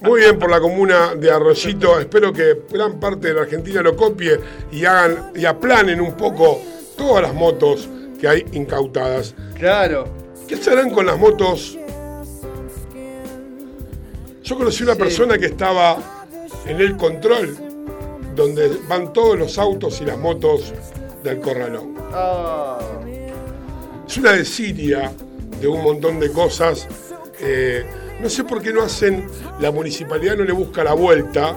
Muy 0.00 0.20
bien 0.20 0.38
por 0.38 0.50
la 0.50 0.60
comuna 0.60 1.14
de 1.14 1.30
Arroyito. 1.30 1.98
Espero 2.00 2.32
que 2.32 2.62
gran 2.70 2.98
parte 2.98 3.28
de 3.28 3.34
la 3.34 3.42
Argentina 3.42 3.82
lo 3.82 3.96
copie 3.96 4.38
y 4.72 4.84
hagan 4.84 5.32
y 5.34 5.44
aplanen 5.44 6.00
un 6.00 6.16
poco 6.16 6.60
todas 6.96 7.22
las 7.22 7.34
motos 7.34 7.88
que 8.20 8.28
hay 8.28 8.44
incautadas. 8.52 9.34
Claro. 9.58 10.08
¿Qué 10.48 10.58
harán 10.70 10.90
con 10.90 11.06
las 11.06 11.18
motos? 11.18 11.78
Yo 14.42 14.56
conocí 14.56 14.82
una 14.82 14.94
Sí. 14.94 14.98
persona 14.98 15.38
que 15.38 15.46
estaba 15.46 15.96
en 16.66 16.80
el 16.80 16.96
control, 16.96 17.56
donde 18.34 18.78
van 18.88 19.12
todos 19.12 19.38
los 19.38 19.58
autos 19.58 20.00
y 20.00 20.04
las 20.04 20.18
motos 20.18 20.72
del 21.22 21.40
corralón. 21.40 21.94
Ah. 22.12 22.78
Es 24.06 24.16
una 24.16 24.32
desidia 24.32 25.12
de 25.60 25.68
un 25.68 25.82
montón 25.82 26.18
de 26.18 26.32
cosas. 26.32 26.88
Eh, 27.40 27.84
no 28.20 28.28
sé 28.28 28.44
por 28.44 28.60
qué 28.60 28.72
no 28.72 28.82
hacen, 28.82 29.26
la 29.60 29.70
municipalidad 29.70 30.36
no 30.36 30.44
le 30.44 30.52
busca 30.52 30.84
la 30.84 30.94
vuelta, 30.94 31.56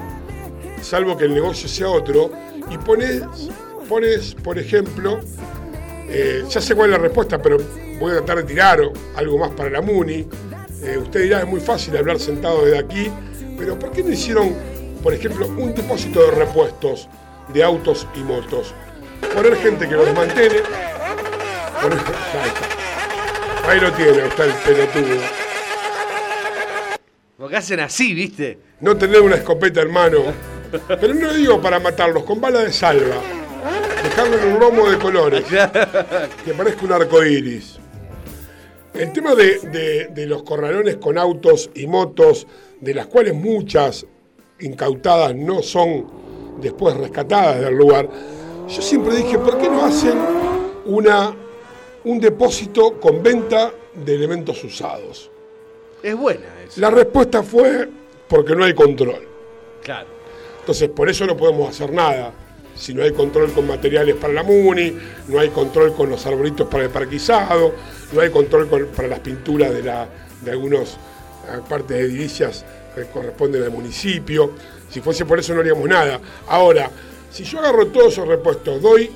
salvo 0.82 1.18
que 1.18 1.26
el 1.26 1.34
negocio 1.34 1.68
sea 1.68 1.90
otro, 1.90 2.32
y 2.70 2.78
pones, 2.78 3.24
pones 3.90 4.36
por 4.36 4.58
ejemplo, 4.58 5.20
eh, 6.08 6.44
ya 6.48 6.62
sé 6.62 6.76
cuál 6.76 6.92
es 6.92 6.98
la 6.98 7.04
respuesta, 7.04 7.42
pero 7.42 7.58
voy 8.00 8.12
a 8.12 8.16
tratar 8.18 8.38
de 8.38 8.44
tirar 8.44 8.80
algo 9.16 9.38
más 9.38 9.52
para 9.52 9.70
la 9.70 9.82
MUNI. 9.82 10.28
Eh, 10.84 10.98
usted 10.98 11.24
dirá, 11.24 11.40
es 11.40 11.48
muy 11.48 11.60
fácil 11.60 11.98
hablar 11.98 12.20
sentado 12.20 12.66
desde 12.66 12.78
aquí, 12.78 13.10
pero 13.58 13.78
¿por 13.80 13.92
qué 13.92 14.04
no 14.04 14.12
hicieron, 14.12 14.54
por 15.04 15.14
ejemplo, 15.14 15.46
un 15.48 15.76
depósito 15.76 16.22
de 16.26 16.32
repuestos 16.32 17.08
de 17.54 17.64
autos 17.64 18.08
y 18.16 18.20
motos? 18.20 18.74
Poner 19.36 19.56
gente 19.58 19.88
que 19.88 19.96
lo 19.96 20.06
desmantele. 20.06 20.64
poner- 21.82 22.00
Ahí 22.00 22.48
está. 22.50 23.70
Ahí 23.72 23.80
lo 23.80 23.92
tiene, 23.94 24.28
está 24.28 24.46
el 24.46 24.54
pelotudo. 24.54 25.22
Porque 27.38 27.58
hacen 27.58 27.80
así, 27.80 28.14
¿viste? 28.14 28.58
No 28.80 28.96
tener 28.98 29.22
una 29.22 29.36
escopeta 29.36 29.82
en 29.82 29.92
mano. 29.92 30.20
Pero 30.88 31.14
no 31.14 31.34
digo 31.34 31.62
para 31.62 31.80
matarlos, 31.80 32.24
con 32.24 32.40
bala 32.42 32.62
de 32.62 32.72
salva. 32.72 33.18
Dejarlo 34.04 34.38
en 34.40 34.54
un 34.54 34.60
romo 34.62 34.90
de 34.90 34.98
colores. 34.98 35.44
Que 36.46 36.54
parezca 36.54 36.86
un 36.86 36.92
arco 36.94 37.24
iris. 37.24 37.80
El 38.94 39.12
tema 39.12 39.34
de, 39.36 39.60
de- 39.60 40.08
de 40.14 40.26
los 40.28 40.44
corralones 40.44 40.98
con 40.98 41.18
autos 41.18 41.70
y 41.74 41.88
motos, 41.88 42.46
de 42.80 42.94
las 42.94 43.08
cuales 43.08 43.34
muchas 43.34 44.06
incautadas 44.64 45.36
no 45.36 45.62
son 45.62 46.06
después 46.60 46.96
rescatadas 46.98 47.60
del 47.62 47.76
lugar, 47.76 48.10
yo 48.68 48.82
siempre 48.82 49.16
dije, 49.16 49.38
¿por 49.38 49.58
qué 49.58 49.70
no 49.70 49.86
hacen 49.86 50.18
una, 50.86 51.36
un 52.06 52.20
depósito 52.20 53.00
con 53.00 53.22
venta 53.22 53.72
de 53.94 54.16
elementos 54.16 54.64
usados? 54.64 55.30
Es 56.02 56.16
buena 56.18 56.46
eso. 56.66 56.80
La 56.82 56.90
respuesta 56.90 57.44
fue 57.44 57.90
porque 58.28 58.56
no 58.56 58.64
hay 58.66 58.74
control. 58.74 59.28
Claro. 59.84 60.08
Entonces, 60.60 60.90
por 60.90 61.10
eso 61.10 61.26
no 61.26 61.36
podemos 61.36 61.70
hacer 61.70 61.92
nada. 61.92 62.32
Si 62.76 62.94
no 62.94 63.04
hay 63.04 63.12
control 63.12 63.52
con 63.52 63.68
materiales 63.68 64.16
para 64.16 64.34
la 64.34 64.44
MUNI, 64.44 64.98
no 65.28 65.40
hay 65.40 65.50
control 65.50 65.94
con 65.94 66.10
los 66.10 66.26
arbolitos 66.26 66.68
para 66.68 66.86
el 66.86 66.90
parquizado, 66.90 67.74
no 68.14 68.22
hay 68.22 68.30
control 68.32 68.68
con- 68.68 68.88
para 68.88 69.08
las 69.10 69.20
pinturas 69.20 69.72
de, 69.74 69.84
la, 69.84 70.08
de 70.42 70.52
algunas 70.52 70.98
partes 71.70 71.98
de 71.98 72.04
edilicias 72.06 72.66
que 72.96 73.06
corresponden 73.06 73.64
al 73.64 73.72
municipio. 73.72 74.54
Si 74.90 75.02
fuese 75.02 75.26
por 75.26 75.40
eso 75.40 75.54
no 75.54 75.62
haríamos 75.62 75.88
nada. 75.88 76.20
Ahora, 76.48 76.90
si 77.32 77.44
yo 77.44 77.60
agarro 77.60 77.88
todos 77.88 78.14
esos 78.14 78.28
repuestos, 78.28 78.82
doy 78.82 79.10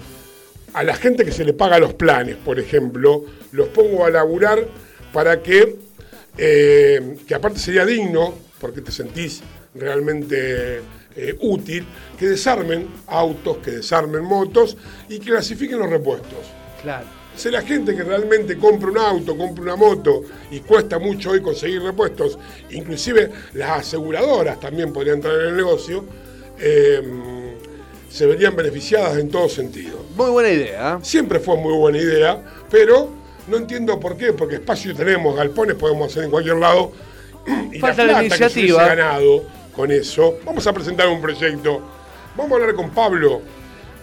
a 0.73 0.83
la 0.83 0.95
gente 0.95 1.23
que 1.23 1.31
se 1.31 1.45
le 1.45 1.53
paga 1.53 1.79
los 1.79 1.93
planes, 1.93 2.35
por 2.35 2.59
ejemplo, 2.59 3.23
los 3.51 3.69
pongo 3.69 4.05
a 4.05 4.09
laburar 4.09 4.67
para 5.13 5.41
que, 5.41 5.75
eh, 6.37 7.17
que 7.27 7.35
aparte 7.35 7.59
sería 7.59 7.85
digno, 7.85 8.33
porque 8.59 8.81
te 8.81 8.91
sentís 8.91 9.41
realmente 9.73 10.81
eh, 11.15 11.35
útil, 11.41 11.85
que 12.17 12.27
desarmen 12.27 12.87
autos, 13.07 13.57
que 13.57 13.71
desarmen 13.71 14.23
motos 14.23 14.77
y 15.09 15.19
que 15.19 15.31
clasifiquen 15.31 15.79
los 15.79 15.89
repuestos. 15.89 16.45
Claro. 16.81 17.16
Si 17.37 17.51
la 17.51 17.61
gente 17.61 17.95
que 17.95 18.03
realmente 18.03 18.57
compra 18.57 18.89
un 18.89 18.97
auto, 18.97 19.37
compra 19.37 19.63
una 19.63 19.75
moto 19.75 20.23
y 20.49 20.59
cuesta 20.61 20.97
mucho 20.97 21.29
hoy 21.31 21.41
conseguir 21.41 21.83
repuestos, 21.83 22.39
inclusive 22.71 23.29
las 23.53 23.81
aseguradoras 23.81 24.59
también 24.59 24.91
podrían 24.91 25.17
entrar 25.17 25.35
en 25.35 25.47
el 25.49 25.55
negocio, 25.55 26.03
eh, 26.59 26.99
se 28.09 28.25
verían 28.25 28.55
beneficiadas 28.55 29.17
en 29.17 29.29
todo 29.29 29.47
sentido. 29.49 30.03
Muy 30.15 30.31
buena 30.31 30.49
idea. 30.49 30.93
¿eh? 30.95 30.99
Siempre 31.03 31.39
fue 31.39 31.57
muy 31.57 31.73
buena 31.73 31.99
idea, 31.99 32.41
pero 32.71 33.11
no 33.47 33.57
entiendo 33.57 33.99
por 33.99 34.17
qué, 34.17 34.33
porque 34.33 34.55
espacio 34.55 34.95
tenemos, 34.95 35.35
galpones 35.35 35.75
podemos 35.75 36.11
hacer 36.11 36.23
en 36.23 36.31
cualquier 36.31 36.57
lado. 36.57 36.91
Y 37.71 37.77
Falta 37.77 38.03
la 38.03 38.13
la 38.13 38.19
plata 38.21 38.37
que 38.37 38.49
se 38.49 38.59
iniciativa. 38.61 38.87
ganado 38.95 39.43
con 39.75 39.91
eso. 39.91 40.39
Vamos 40.43 40.65
a 40.65 40.73
presentar 40.73 41.07
un 41.07 41.21
proyecto. 41.21 41.81
Vamos 42.35 42.51
a 42.51 42.55
hablar 42.55 42.75
con 42.75 42.89
Pablo 42.89 43.43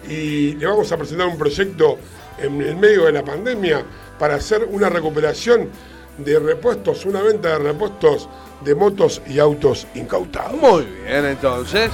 y 0.09 0.53
le 0.53 0.65
vamos 0.65 0.89
a 0.89 0.97
presentar 0.97 1.27
un 1.27 1.37
proyecto 1.37 1.97
en 2.37 2.61
el 2.61 2.75
medio 2.75 3.05
de 3.05 3.11
la 3.11 3.23
pandemia 3.23 3.83
para 4.19 4.35
hacer 4.35 4.67
una 4.69 4.89
recuperación 4.89 5.69
de 6.17 6.39
repuestos, 6.39 7.05
una 7.05 7.21
venta 7.21 7.49
de 7.49 7.59
repuestos 7.59 8.29
de 8.63 8.75
motos 8.75 9.21
y 9.27 9.39
autos 9.39 9.85
incautados. 9.95 10.53
Muy 10.53 10.85
bien, 10.85 11.25
entonces. 11.25 11.91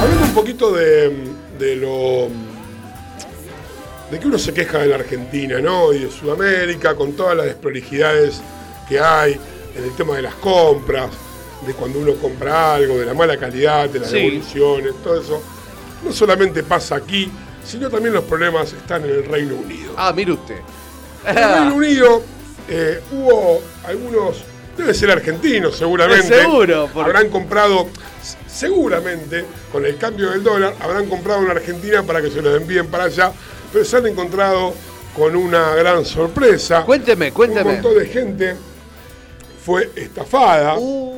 Hablando 0.00 0.24
un 0.24 0.34
poquito 0.34 0.72
de, 0.72 1.34
de 1.58 1.76
lo. 1.76 2.49
De 4.10 4.18
que 4.18 4.26
uno 4.26 4.38
se 4.38 4.52
queja 4.52 4.78
de 4.78 4.86
la 4.86 4.96
Argentina, 4.96 5.60
¿no? 5.60 5.92
Y 5.92 6.00
de 6.00 6.10
Sudamérica, 6.10 6.94
con 6.96 7.12
todas 7.12 7.36
las 7.36 7.46
desprolijidades 7.46 8.40
que 8.88 8.98
hay 8.98 9.38
en 9.76 9.84
el 9.84 9.94
tema 9.96 10.16
de 10.16 10.22
las 10.22 10.34
compras, 10.34 11.10
de 11.66 11.72
cuando 11.74 11.98
uno 12.00 12.14
compra 12.14 12.74
algo, 12.74 12.98
de 12.98 13.06
la 13.06 13.14
mala 13.14 13.36
calidad, 13.36 13.88
de 13.88 14.00
las 14.00 14.10
Sí. 14.10 14.16
devoluciones, 14.16 14.94
todo 15.04 15.20
eso. 15.20 15.42
No 16.04 16.12
solamente 16.12 16.62
pasa 16.62 16.96
aquí, 16.96 17.30
sino 17.64 17.88
también 17.90 18.14
los 18.14 18.24
problemas 18.24 18.72
están 18.72 19.04
en 19.04 19.10
el 19.10 19.24
Reino 19.26 19.54
Unido. 19.54 19.92
Ah, 19.96 20.12
mire 20.14 20.32
usted. 20.32 20.56
En 21.26 21.36
el 21.38 21.44
Reino 21.54 21.74
Unido 21.74 22.22
eh, 22.68 23.00
hubo 23.12 23.60
algunos, 23.84 24.38
debe 24.76 24.94
ser 24.94 25.10
argentinos 25.10 25.76
seguramente. 25.76 26.26
Seguro, 26.40 26.88
porque- 26.92 27.10
Habrán 27.10 27.28
comprado, 27.28 27.88
seguramente, 28.48 29.44
con 29.70 29.84
el 29.84 29.96
cambio 29.96 30.30
del 30.30 30.42
dólar, 30.42 30.74
habrán 30.80 31.06
comprado 31.08 31.42
en 31.42 31.50
Argentina 31.50 32.02
para 32.02 32.20
que 32.22 32.30
se 32.30 32.40
los 32.42 32.60
envíen 32.60 32.86
para 32.88 33.04
allá, 33.04 33.32
pero 33.72 33.84
se 33.84 33.96
han 33.96 34.06
encontrado 34.06 34.74
con 35.14 35.34
una 35.36 35.74
gran 35.74 36.04
sorpresa. 36.04 36.84
Cuénteme, 36.84 37.28
Un 37.28 37.32
cuénteme. 37.32 37.72
montón 37.74 37.98
de 37.98 38.06
gente 38.06 38.54
fue 39.64 39.90
estafada. 39.96 40.76
Uh, 40.78 41.10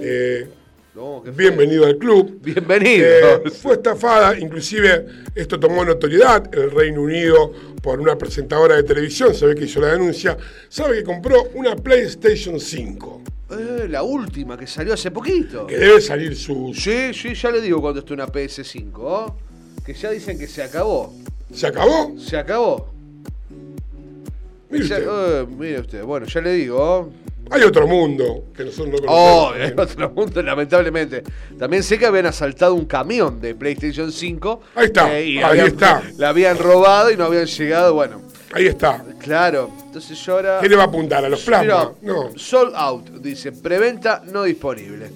Eh, 0.00 0.46
no, 0.94 1.22
bienvenido 1.22 1.84
al 1.84 1.96
club. 1.98 2.38
Bienvenido. 2.40 3.04
Eh, 3.06 3.50
fue 3.50 3.74
estafada, 3.74 4.38
inclusive 4.38 5.06
esto 5.34 5.58
tomó 5.58 5.84
notoriedad 5.84 6.48
en 6.54 6.62
el 6.62 6.70
Reino 6.70 7.02
Unido 7.02 7.52
por 7.82 8.00
una 8.00 8.16
presentadora 8.16 8.76
de 8.76 8.84
televisión, 8.84 9.34
se 9.34 9.46
ve 9.46 9.54
que 9.56 9.64
hizo 9.64 9.80
la 9.80 9.88
denuncia, 9.88 10.36
sabe 10.68 10.98
que 10.98 11.04
compró 11.04 11.48
una 11.54 11.74
PlayStation 11.76 12.60
5, 12.60 13.22
Eh, 13.50 13.86
la 13.88 14.02
última 14.04 14.56
que 14.56 14.66
salió 14.68 14.94
hace 14.94 15.10
poquito. 15.10 15.66
que 15.66 15.76
debe 15.78 16.00
salir 16.00 16.36
su... 16.36 16.72
Sí, 16.74 17.12
sí, 17.14 17.34
ya 17.34 17.50
le 17.50 17.60
digo 17.60 17.80
cuando 17.80 18.00
esté 18.00 18.12
una 18.14 18.26
PS5. 18.28 18.90
¿oh? 18.98 19.36
Que 19.84 19.94
ya 19.94 20.10
dicen 20.10 20.38
que 20.38 20.46
se 20.46 20.62
acabó. 20.62 21.12
¿Se 21.52 21.66
acabó? 21.66 22.14
Se 22.18 22.36
acabó. 22.36 22.88
Mire 24.70 24.86
Ya- 24.86 24.98
usted, 24.98 25.40
eh, 25.42 25.46
mire 25.58 25.80
usted, 25.80 26.02
bueno, 26.04 26.26
ya 26.26 26.40
le 26.40 26.52
digo. 26.52 26.78
¿oh? 26.78 27.10
hay 27.50 27.62
otro 27.62 27.86
mundo 27.86 28.44
que 28.54 28.62
nosotros 28.62 29.00
no 29.00 29.06
Oh, 29.08 29.46
conocemos. 29.52 29.70
en 29.72 29.80
otro 29.80 30.10
mundo, 30.10 30.42
lamentablemente. 30.42 31.22
También 31.58 31.82
sé 31.82 31.98
que 31.98 32.04
habían 32.04 32.26
asaltado 32.26 32.74
un 32.74 32.84
camión 32.84 33.40
de 33.40 33.54
PlayStation 33.54 34.12
5. 34.12 34.60
Ahí 34.74 34.84
está, 34.86 35.18
eh, 35.18 35.24
y 35.26 35.38
ahí 35.38 35.44
habían- 35.44 35.66
está. 35.68 36.02
La 36.18 36.28
habían 36.28 36.58
robado 36.58 37.10
y 37.10 37.16
no 37.16 37.24
habían 37.24 37.46
llegado. 37.46 37.94
Bueno, 37.94 38.20
Ahí 38.52 38.66
está. 38.66 39.02
claro. 39.18 39.70
Entonces 39.86 40.18
yo 40.22 40.34
ahora. 40.34 40.58
¿Qué 40.60 40.68
le 40.68 40.76
va 40.76 40.82
a 40.82 40.86
apuntar? 40.88 41.24
¿A 41.24 41.28
los 41.30 41.40
plasmas? 41.42 41.88
No. 42.02 42.30
Sold 42.36 42.74
out, 42.76 43.08
dice. 43.22 43.52
Preventa 43.52 44.22
no 44.30 44.42
disponible. 44.42 45.10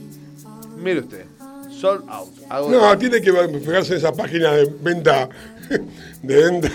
Mire 0.78 1.00
usted. 1.00 1.26
Sold 1.70 2.04
out. 2.08 2.30
Hago- 2.48 2.70
No, 2.70 2.96
tiene 2.96 3.20
que 3.20 3.30
fijarse 3.62 3.92
en 3.92 3.98
esa 3.98 4.12
página 4.14 4.52
de 4.52 4.72
venta. 4.80 5.28
De 6.22 6.36
venta. 6.36 6.70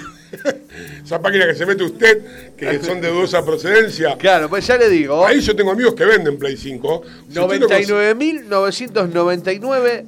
Esa 1.03 1.21
página 1.21 1.47
que 1.47 1.55
se 1.55 1.65
mete 1.65 1.83
usted, 1.83 2.21
que 2.57 2.79
son 2.83 2.99
de 2.99 3.09
dudosa 3.09 3.45
procedencia. 3.45 4.17
Claro, 4.17 4.49
pues 4.49 4.67
ya 4.67 4.75
le 4.77 4.89
digo. 4.89 5.25
Ahí 5.25 5.39
yo 5.39 5.55
tengo 5.55 5.71
amigos 5.71 5.93
que 5.95 6.03
venden 6.05 6.37
Play 6.37 6.57
5. 6.57 7.01
Si 7.31 7.39
usted 7.39 7.59
no 7.59 7.67
cons- 7.67 8.49
99.999 8.49 10.05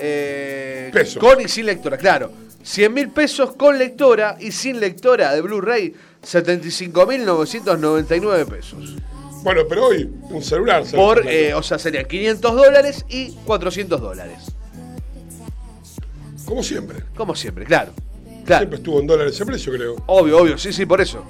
eh, 0.00 0.90
Pesos. 0.92 1.18
con 1.18 1.40
y 1.40 1.48
sin 1.48 1.66
lectora, 1.66 1.96
claro. 1.96 2.30
100 2.62 2.92
mil 2.92 3.08
pesos 3.10 3.54
con 3.56 3.78
lectora 3.78 4.36
y 4.40 4.50
sin 4.52 4.78
lectora 4.80 5.32
de 5.32 5.40
Blu-ray, 5.40 5.94
75.999 6.26 8.46
pesos. 8.46 8.96
Bueno, 9.42 9.62
pero 9.68 9.86
hoy 9.86 10.10
un 10.30 10.42
celular. 10.42 10.82
Por, 10.92 11.26
eh, 11.26 11.54
o 11.54 11.62
sea, 11.62 11.78
serían 11.78 12.04
500 12.06 12.54
dólares 12.56 13.04
y 13.08 13.32
400 13.44 14.00
dólares. 14.00 14.38
Como 16.48 16.62
siempre. 16.62 17.04
Como 17.14 17.34
siempre, 17.36 17.66
claro. 17.66 17.92
Claro. 18.46 18.60
Siempre 18.62 18.78
estuvo 18.78 19.00
en 19.00 19.06
dólares 19.06 19.34
ese 19.34 19.44
precio, 19.44 19.70
creo. 19.70 19.96
Obvio, 20.06 20.38
obvio, 20.38 20.56
sí, 20.56 20.72
sí, 20.72 20.86
por 20.86 20.98
eso. 21.02 21.22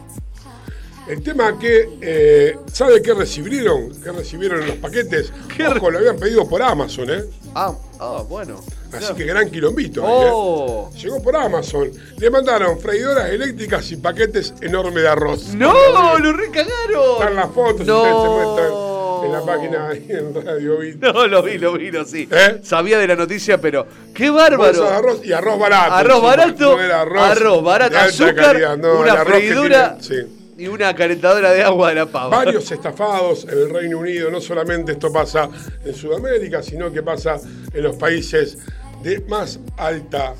El 1.08 1.22
tema 1.24 1.58
que, 1.58 1.88
eh, 2.00 2.56
¿sabe 2.72 3.02
qué 3.02 3.14
recibieron? 3.14 3.90
¿Qué 4.00 4.12
recibieron 4.12 4.60
en 4.62 4.68
los 4.68 4.76
paquetes? 4.76 5.32
¿Qué 5.56 5.66
Ojo, 5.66 5.90
lo 5.90 5.98
habían 5.98 6.16
pedido 6.18 6.48
por 6.48 6.62
Amazon, 6.62 7.10
¿eh? 7.10 7.24
Ah, 7.54 7.74
ah, 7.98 8.22
bueno. 8.28 8.60
Así 8.92 9.12
que 9.14 9.24
gran 9.24 9.50
quilombito. 9.50 10.02
ahí, 10.06 10.28
Oh. 10.30 10.90
¿eh? 10.94 10.98
Llegó 10.98 11.20
por 11.20 11.34
Amazon. 11.34 11.90
Le 12.18 12.30
mandaron 12.30 12.78
freidoras 12.78 13.30
eléctricas 13.30 13.90
y 13.90 13.96
paquetes 13.96 14.54
enormes 14.60 15.02
de 15.02 15.08
arroz. 15.08 15.48
¡No! 15.54 15.72
¡Lo 15.72 16.30
Están 16.30 16.36
recagaron! 16.36 17.34
las 17.36 17.50
fotos, 17.52 17.86
No. 17.86 17.96
ustedes 18.02 18.22
se 18.22 18.28
muestran 18.28 18.87
en 19.26 19.32
la 19.32 19.42
página 19.44 19.88
ahí 19.88 20.06
en 20.08 20.34
Radio 20.34 20.78
Bit. 20.78 20.96
No, 21.02 21.26
lo 21.26 21.42
vi, 21.42 21.58
lo 21.58 21.72
vi, 21.74 21.90
lo 21.90 22.04
sí. 22.04 22.28
¿Eh? 22.30 22.60
Sabía 22.62 22.98
de 22.98 23.06
la 23.08 23.16
noticia, 23.16 23.60
pero 23.60 23.86
¡qué 24.14 24.30
bárbaro! 24.30 24.82
de 24.82 24.88
arroz 24.88 25.20
y 25.24 25.32
arroz 25.32 25.58
barato. 25.58 25.92
Arroz 25.94 26.22
barato, 26.22 26.76
No 26.76 26.82
era 26.82 27.00
arroz, 27.02 27.22
arroz 27.30 27.62
barato, 27.64 27.92
de 27.94 27.98
alta 27.98 28.24
azúcar, 28.24 28.44
calidad, 28.46 28.76
no, 28.78 29.00
una 29.00 29.16
freidura 29.24 29.98
tiene- 29.98 30.24
sí. 30.26 30.54
y 30.58 30.66
una 30.68 30.94
calentadora 30.94 31.50
de 31.52 31.62
agua 31.62 31.88
de 31.90 31.94
la 31.96 32.06
pava. 32.06 32.36
Varios 32.36 32.70
estafados 32.72 33.44
en 33.44 33.50
el 33.58 33.70
Reino 33.70 33.98
Unido. 33.98 34.30
No 34.30 34.40
solamente 34.40 34.92
esto 34.92 35.12
pasa 35.12 35.48
en 35.84 35.94
Sudamérica, 35.94 36.62
sino 36.62 36.90
que 36.92 37.02
pasa 37.02 37.38
en 37.72 37.82
los 37.82 37.96
países 37.96 38.58
de 39.02 39.20
más 39.28 39.60
alta 39.76 40.34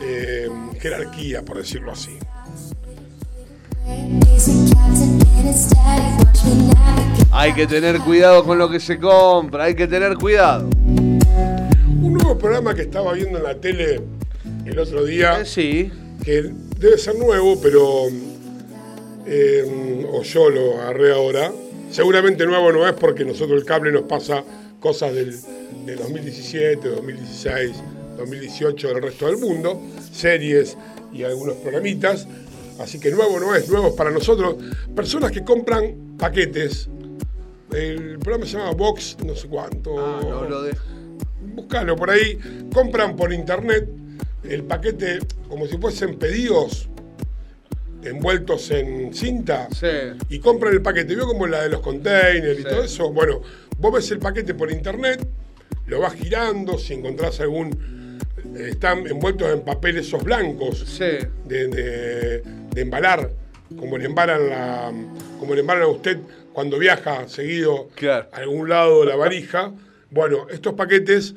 eh, 0.00 0.48
jerarquía, 0.80 1.42
por 1.44 1.58
decirlo 1.58 1.92
así. 1.92 2.18
Hay 7.32 7.54
que 7.54 7.66
tener 7.66 7.98
cuidado 8.00 8.44
con 8.44 8.58
lo 8.58 8.70
que 8.70 8.78
se 8.78 8.98
compra, 8.98 9.64
hay 9.64 9.74
que 9.74 9.86
tener 9.86 10.14
cuidado. 10.16 10.68
Un 10.68 12.12
nuevo 12.14 12.38
programa 12.38 12.74
que 12.74 12.82
estaba 12.82 13.12
viendo 13.14 13.38
en 13.38 13.44
la 13.44 13.56
tele 13.56 14.00
el 14.64 14.78
otro 14.78 15.04
día, 15.04 15.40
Eh, 15.40 15.44
sí, 15.44 15.90
que 16.24 16.50
debe 16.78 16.98
ser 16.98 17.16
nuevo, 17.16 17.60
pero 17.60 18.06
eh, 19.26 20.06
o 20.12 20.22
yo 20.22 20.50
lo 20.50 20.80
agarré 20.80 21.12
ahora. 21.12 21.52
Seguramente 21.90 22.46
nuevo 22.46 22.72
no 22.72 22.86
es 22.86 22.92
porque 22.94 23.24
nosotros 23.24 23.60
el 23.60 23.66
cable 23.66 23.92
nos 23.92 24.02
pasa 24.02 24.44
cosas 24.78 25.14
del, 25.14 25.36
de 25.84 25.96
2017, 25.96 26.88
2016, 26.88 27.72
2018 28.16 28.88
del 28.88 29.02
resto 29.02 29.26
del 29.26 29.38
mundo, 29.38 29.80
series 30.12 30.76
y 31.12 31.24
algunos 31.24 31.56
programitas. 31.56 32.26
Así 32.82 32.98
que 33.00 33.10
nuevo 33.10 33.38
no 33.40 33.54
es, 33.54 33.68
nuevo 33.68 33.88
es 33.88 33.94
para 33.94 34.10
nosotros. 34.10 34.56
Personas 34.94 35.30
que 35.32 35.42
compran 35.44 36.16
paquetes. 36.18 36.88
El 37.72 38.18
programa 38.18 38.44
se 38.46 38.58
llama 38.58 38.72
Box, 38.72 39.16
no 39.24 39.34
sé 39.34 39.48
cuánto. 39.48 39.98
Ah, 39.98 40.20
no 40.22 40.44
lo 40.44 40.62
de. 40.62 40.76
Buscalo 41.54 41.96
por 41.96 42.10
ahí. 42.10 42.38
Compran 42.72 43.16
por 43.16 43.32
internet 43.32 43.88
el 44.44 44.64
paquete 44.64 45.20
como 45.48 45.66
si 45.66 45.78
fuesen 45.78 46.18
pedidos 46.18 46.88
envueltos 48.02 48.70
en 48.72 49.14
cinta 49.14 49.68
Sí. 49.72 49.86
y 50.28 50.38
compran 50.40 50.72
el 50.72 50.82
paquete. 50.82 51.14
¿Vio 51.14 51.26
como 51.26 51.46
la 51.46 51.62
de 51.62 51.68
los 51.70 51.80
containers 51.80 52.60
y 52.60 52.64
todo 52.64 52.82
eso? 52.82 53.12
Bueno, 53.12 53.40
vos 53.78 53.92
ves 53.92 54.10
el 54.10 54.18
paquete 54.18 54.54
por 54.54 54.70
internet, 54.72 55.26
lo 55.86 56.00
vas 56.00 56.14
girando, 56.14 56.78
si 56.78 56.94
encontrás 56.94 57.40
algún... 57.40 58.18
eh, 58.56 58.68
están 58.70 59.06
envueltos 59.06 59.50
en 59.52 59.60
papel 59.62 59.98
esos 59.98 60.22
blancos 60.24 60.80
Sí. 60.86 61.26
de, 61.46 61.68
de- 61.68 62.42
de 62.72 62.82
embalar, 62.82 63.30
como 63.78 63.98
le 63.98 64.06
embalan 64.06 64.48
la, 64.48 64.92
como 65.38 65.54
le 65.54 65.60
embalan 65.60 65.84
a 65.84 65.86
usted 65.88 66.18
cuando 66.52 66.78
viaja 66.78 67.28
seguido 67.28 67.88
Claro. 67.94 68.28
a 68.32 68.36
algún 68.38 68.68
lado 68.68 69.00
de 69.00 69.06
la 69.06 69.16
valija. 69.16 69.72
Bueno, 70.10 70.46
estos 70.50 70.74
paquetes 70.74 71.34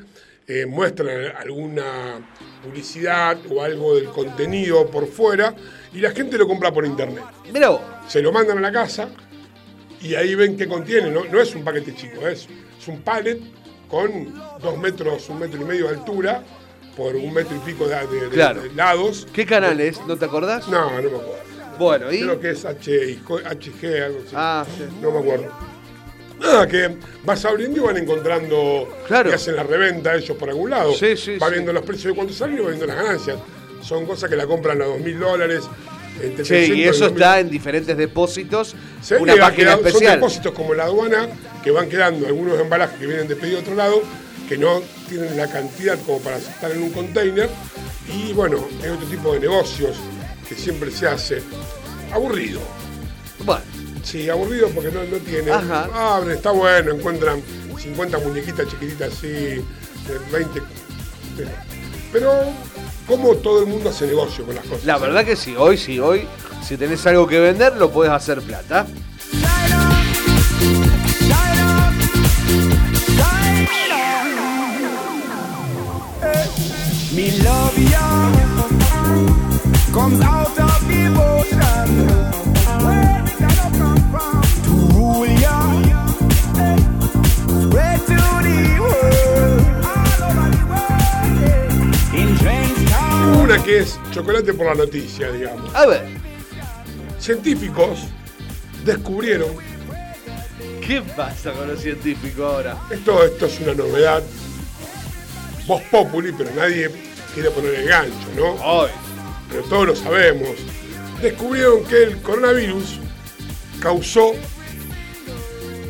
eh, 0.47 0.65
muestran 0.65 1.33
alguna 1.37 2.19
publicidad 2.63 3.37
o 3.49 3.61
algo 3.61 3.95
del 3.95 4.05
contenido 4.05 4.87
por 4.89 5.07
fuera 5.07 5.55
y 5.93 5.99
la 5.99 6.11
gente 6.11 6.37
lo 6.37 6.47
compra 6.47 6.73
por 6.73 6.85
internet. 6.85 7.23
Mira 7.53 7.69
vos. 7.69 7.81
Se 8.07 8.21
lo 8.21 8.31
mandan 8.31 8.57
a 8.57 8.61
la 8.61 8.71
casa 8.71 9.09
y 10.01 10.15
ahí 10.15 10.35
ven 10.35 10.57
qué 10.57 10.67
contiene. 10.67 11.09
No, 11.09 11.23
no 11.25 11.41
es 11.41 11.55
un 11.55 11.63
paquete 11.63 11.95
chico, 11.95 12.27
es, 12.27 12.47
es 12.79 12.87
un 12.87 13.01
pallet 13.01 13.39
con 13.89 14.33
dos 14.61 14.77
metros, 14.77 15.29
un 15.29 15.39
metro 15.39 15.61
y 15.61 15.65
medio 15.65 15.87
de 15.87 15.95
altura 15.95 16.43
por 16.95 17.15
un 17.15 17.33
metro 17.33 17.55
y 17.55 17.59
pico 17.59 17.87
de, 17.87 17.95
de- 17.95 18.21
de- 18.21 18.29
Claro. 18.29 18.61
de 18.61 18.73
lados. 18.73 19.27
¿Qué 19.33 19.45
canal 19.45 19.79
es? 19.81 19.99
¿No 20.05 20.17
te 20.17 20.25
acordás? 20.25 20.67
No, 20.67 20.85
no 20.89 21.01
me 21.01 21.17
acuerdo. 21.17 21.35
Bueno, 21.77 22.11
y. 22.11 22.21
Creo 22.21 22.39
que 22.39 22.51
es 22.51 22.63
H, 22.65 23.19
HG, 23.27 24.03
algo 24.03 24.19
así. 24.25 24.33
Ah, 24.33 24.65
sí. 24.77 24.83
No 25.01 25.11
me 25.11 25.19
acuerdo. 25.19 25.51
Nada, 26.39 26.67
que 26.67 26.97
vas 27.23 27.43
abriendo 27.45 27.77
y 27.77 27.83
van 27.85 27.97
encontrando 27.97 28.89
Claro. 29.07 29.29
que 29.29 29.35
hacen 29.35 29.55
la 29.55 29.63
reventa 29.63 30.15
ellos 30.15 30.35
por 30.37 30.49
algún 30.49 30.69
lado. 30.69 30.93
Sí, 30.93 31.15
sí, 31.17 31.37
Va 31.37 31.47
sí. 31.47 31.53
viendo 31.53 31.71
los 31.73 31.83
precios 31.83 32.11
de 32.11 32.15
cuánto 32.15 32.33
salen 32.33 32.57
y 32.57 32.61
va 32.61 32.67
viendo 32.67 32.85
las 32.85 32.95
ganancias. 32.97 33.37
Son 33.81 34.05
cosas 34.05 34.29
que 34.29 34.35
la 34.35 34.45
compran 34.45 34.81
a 34.81 34.85
dos 34.85 34.99
mil 34.99 35.17
dólares. 35.19 35.63
Sí, 36.19 36.29
300 36.29 36.77
y 36.77 36.83
eso 36.85 37.05
2.000. 37.09 37.11
está 37.11 37.39
en 37.41 37.49
diferentes 37.49 37.97
depósitos. 37.97 38.73
Se 39.01 39.17
una 39.17 39.33
página 39.35 39.53
quedando- 39.55 39.77
Son 39.81 39.87
especial. 39.87 40.15
depósitos 40.15 40.53
como 40.53 40.73
la 40.73 40.83
aduana 40.85 41.27
que 41.61 41.71
van 41.71 41.89
quedando 41.89 42.25
algunos 42.25 42.57
embalajes 42.59 42.97
que 42.99 43.05
vienen 43.05 43.27
de 43.27 43.35
pedido 43.35 43.57
de 43.57 43.63
otro 43.63 43.75
lado 43.75 44.01
que 44.47 44.57
no 44.57 44.81
tienen 45.09 45.37
la 45.37 45.47
cantidad 45.47 45.97
como 46.05 46.19
para 46.19 46.37
estar 46.37 46.71
en 46.71 46.83
un 46.83 46.91
container. 46.91 47.49
Y 48.07 48.33
bueno, 48.33 48.67
hay 48.83 48.89
otro 48.89 49.07
tipo 49.07 49.33
de 49.33 49.39
negocios 49.39 49.97
que 50.47 50.55
siempre 50.55 50.91
se 50.91 51.07
hace. 51.07 51.41
Aburrido. 52.13 52.61
Bueno, 53.43 53.63
Sí, 54.05 54.29
aburrido 54.29 54.69
porque 54.69 54.91
no, 54.91 55.03
no 55.03 55.17
tiene. 55.17 55.51
Ajá. 55.51 55.89
Abren, 56.15 56.37
está 56.37 56.51
bueno, 56.51 56.91
encuentran 56.91 57.41
50 57.77 58.19
muñequitas 58.19 58.67
chiquititas 58.67 59.11
así, 59.11 59.27
de 59.27 59.63
20. 60.31 60.61
Pero, 61.35 61.49
pero 62.13 62.31
como 63.07 63.35
todo 63.37 63.61
el 63.61 63.65
mundo 63.65 63.89
hace 63.89 64.05
negocio 64.05 64.45
con 64.45 64.55
las 64.55 64.65
cosas. 64.65 64.85
la 64.85 64.99
verdad 64.99 65.25
que 65.25 65.35
sí, 65.35 65.55
hoy 65.57 65.77
sí, 65.77 65.99
hoy, 65.99 66.27
si 66.63 66.77
tenés 66.77 67.05
algo 67.07 67.25
que 67.25 67.39
vender, 67.39 67.77
lo 67.77 67.89
puedes 67.91 68.13
hacer 68.13 68.41
plata. 68.41 68.85
Una 93.41 93.63
que 93.63 93.79
es 93.79 93.99
chocolate 94.11 94.53
por 94.53 94.67
la 94.67 94.75
noticia, 94.75 95.31
digamos. 95.31 95.73
A 95.73 95.87
ver, 95.87 96.03
Científicos 97.19 98.01
descubrieron, 98.83 99.49
¿qué 100.85 101.01
pasa 101.01 101.53
con 101.53 101.67
los 101.69 101.81
científicos 101.81 102.45
ahora? 102.45 102.77
esto, 102.91 103.23
esto 103.25 103.47
es 103.47 103.59
una 103.61 103.73
novedad, 103.73 104.21
voz 105.65 105.81
populi, 105.89 106.31
pero 106.37 106.51
nadie 106.55 107.14
quiere 107.35 107.51
poner 107.51 107.75
el 107.75 107.87
gancho, 107.87 108.27
¿no? 108.37 108.55
Pero 109.49 109.63
todos 109.63 109.87
lo 109.87 109.95
sabemos, 109.95 110.51
descubrieron 111.21 111.83
que 111.83 112.03
el 112.03 112.21
coronavirus 112.21 112.99
causó 113.81 114.31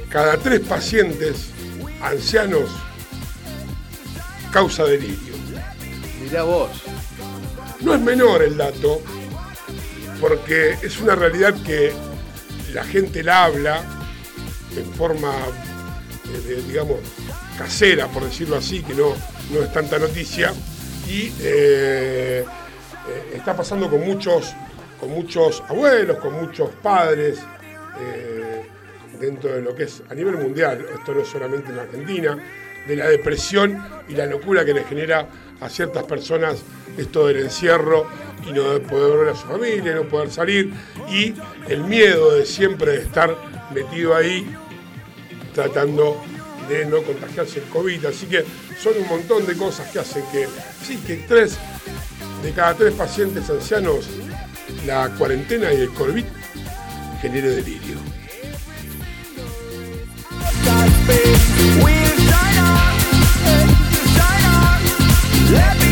cada 0.09 0.37
tres 0.37 0.61
pacientes 0.61 1.51
ancianos 2.01 2.69
causa 4.51 4.85
delirio. 4.85 5.35
Mirá 6.21 6.43
vos. 6.43 6.71
No 7.81 7.93
es 7.93 8.01
menor 8.01 8.41
el 8.41 8.57
dato, 8.57 9.01
porque 10.19 10.77
es 10.81 10.99
una 10.99 11.13
realidad 11.13 11.53
que 11.63 11.93
la 12.73 12.83
gente 12.83 13.21
la 13.21 13.45
habla 13.45 13.83
en 14.75 14.91
forma, 14.93 15.31
eh, 16.33 16.63
digamos, 16.67 16.97
casera, 17.55 18.07
por 18.07 18.23
decirlo 18.23 18.55
así, 18.55 18.81
que 18.81 18.95
no, 18.95 19.13
no 19.51 19.61
es 19.61 19.71
tanta 19.71 19.99
noticia, 19.99 20.51
y 21.07 21.33
eh, 21.41 22.43
eh, 23.07 23.31
está 23.35 23.55
pasando 23.55 23.89
con 23.89 24.03
muchos, 24.05 24.53
con 24.99 25.11
muchos 25.11 25.63
abuelos, 25.67 26.17
con 26.17 26.33
muchos 26.33 26.69
padres, 26.81 27.39
eh, 27.99 28.65
dentro 29.19 29.53
de 29.53 29.61
lo 29.61 29.75
que 29.75 29.83
es 29.83 30.03
a 30.09 30.13
nivel 30.13 30.37
mundial, 30.37 30.85
esto 30.93 31.13
no 31.13 31.21
es 31.21 31.27
solamente 31.27 31.71
en 31.71 31.79
Argentina, 31.79 32.37
de 32.87 32.95
la 32.95 33.07
depresión 33.07 33.83
y 34.07 34.13
la 34.13 34.25
locura 34.25 34.63
que 34.65 34.73
le 34.73 34.83
genera 34.83 35.27
a 35.59 35.69
ciertas 35.69 36.03
personas 36.03 36.61
esto 36.97 37.27
del 37.27 37.37
encierro 37.37 38.07
y 38.47 38.53
no 38.53 38.73
de 38.73 38.79
poder 38.79 39.17
ver 39.17 39.29
a 39.29 39.35
su 39.35 39.47
familia, 39.47 39.95
no 39.95 40.03
poder 40.03 40.29
salir 40.29 40.71
y 41.09 41.33
el 41.67 41.83
miedo 41.83 42.33
de 42.33 42.45
siempre 42.45 42.97
estar 42.97 43.35
metido 43.73 44.15
ahí 44.15 44.45
tratando 45.53 46.21
de 46.67 46.85
no 46.85 47.01
contagiarse 47.01 47.59
el 47.59 47.65
COVID. 47.65 48.05
Así 48.05 48.25
que 48.27 48.43
son 48.81 48.93
un 48.97 49.07
montón 49.07 49.45
de 49.45 49.55
cosas 49.55 49.89
que 49.91 49.99
hacen 49.99 50.23
que, 50.31 50.47
sí, 50.85 50.97
que 50.97 51.15
tres 51.27 51.57
de 52.43 52.51
cada 52.51 52.75
tres 52.75 52.93
pacientes 52.93 53.49
ancianos 53.49 54.05
la 54.85 55.09
cuarentena 55.17 55.73
y 55.73 55.81
el 55.81 55.93
COVID 55.93 56.25
genere 57.21 57.49
delirio. 57.49 57.97
Let 65.51 65.85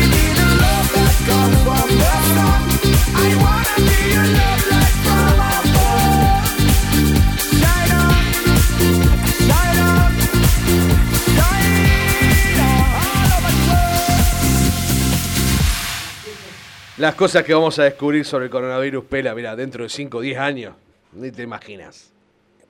Las 16.98 17.14
cosas 17.16 17.42
que 17.42 17.52
vamos 17.52 17.78
a 17.78 17.84
descubrir 17.84 18.24
sobre 18.24 18.44
el 18.46 18.50
coronavirus, 18.50 19.04
Pela, 19.04 19.34
mira, 19.34 19.56
dentro 19.56 19.82
de 19.82 19.88
5 19.88 20.18
o 20.18 20.20
10 20.20 20.38
años, 20.38 20.74
ni 21.12 21.32
te 21.32 21.42
imaginas. 21.42 22.12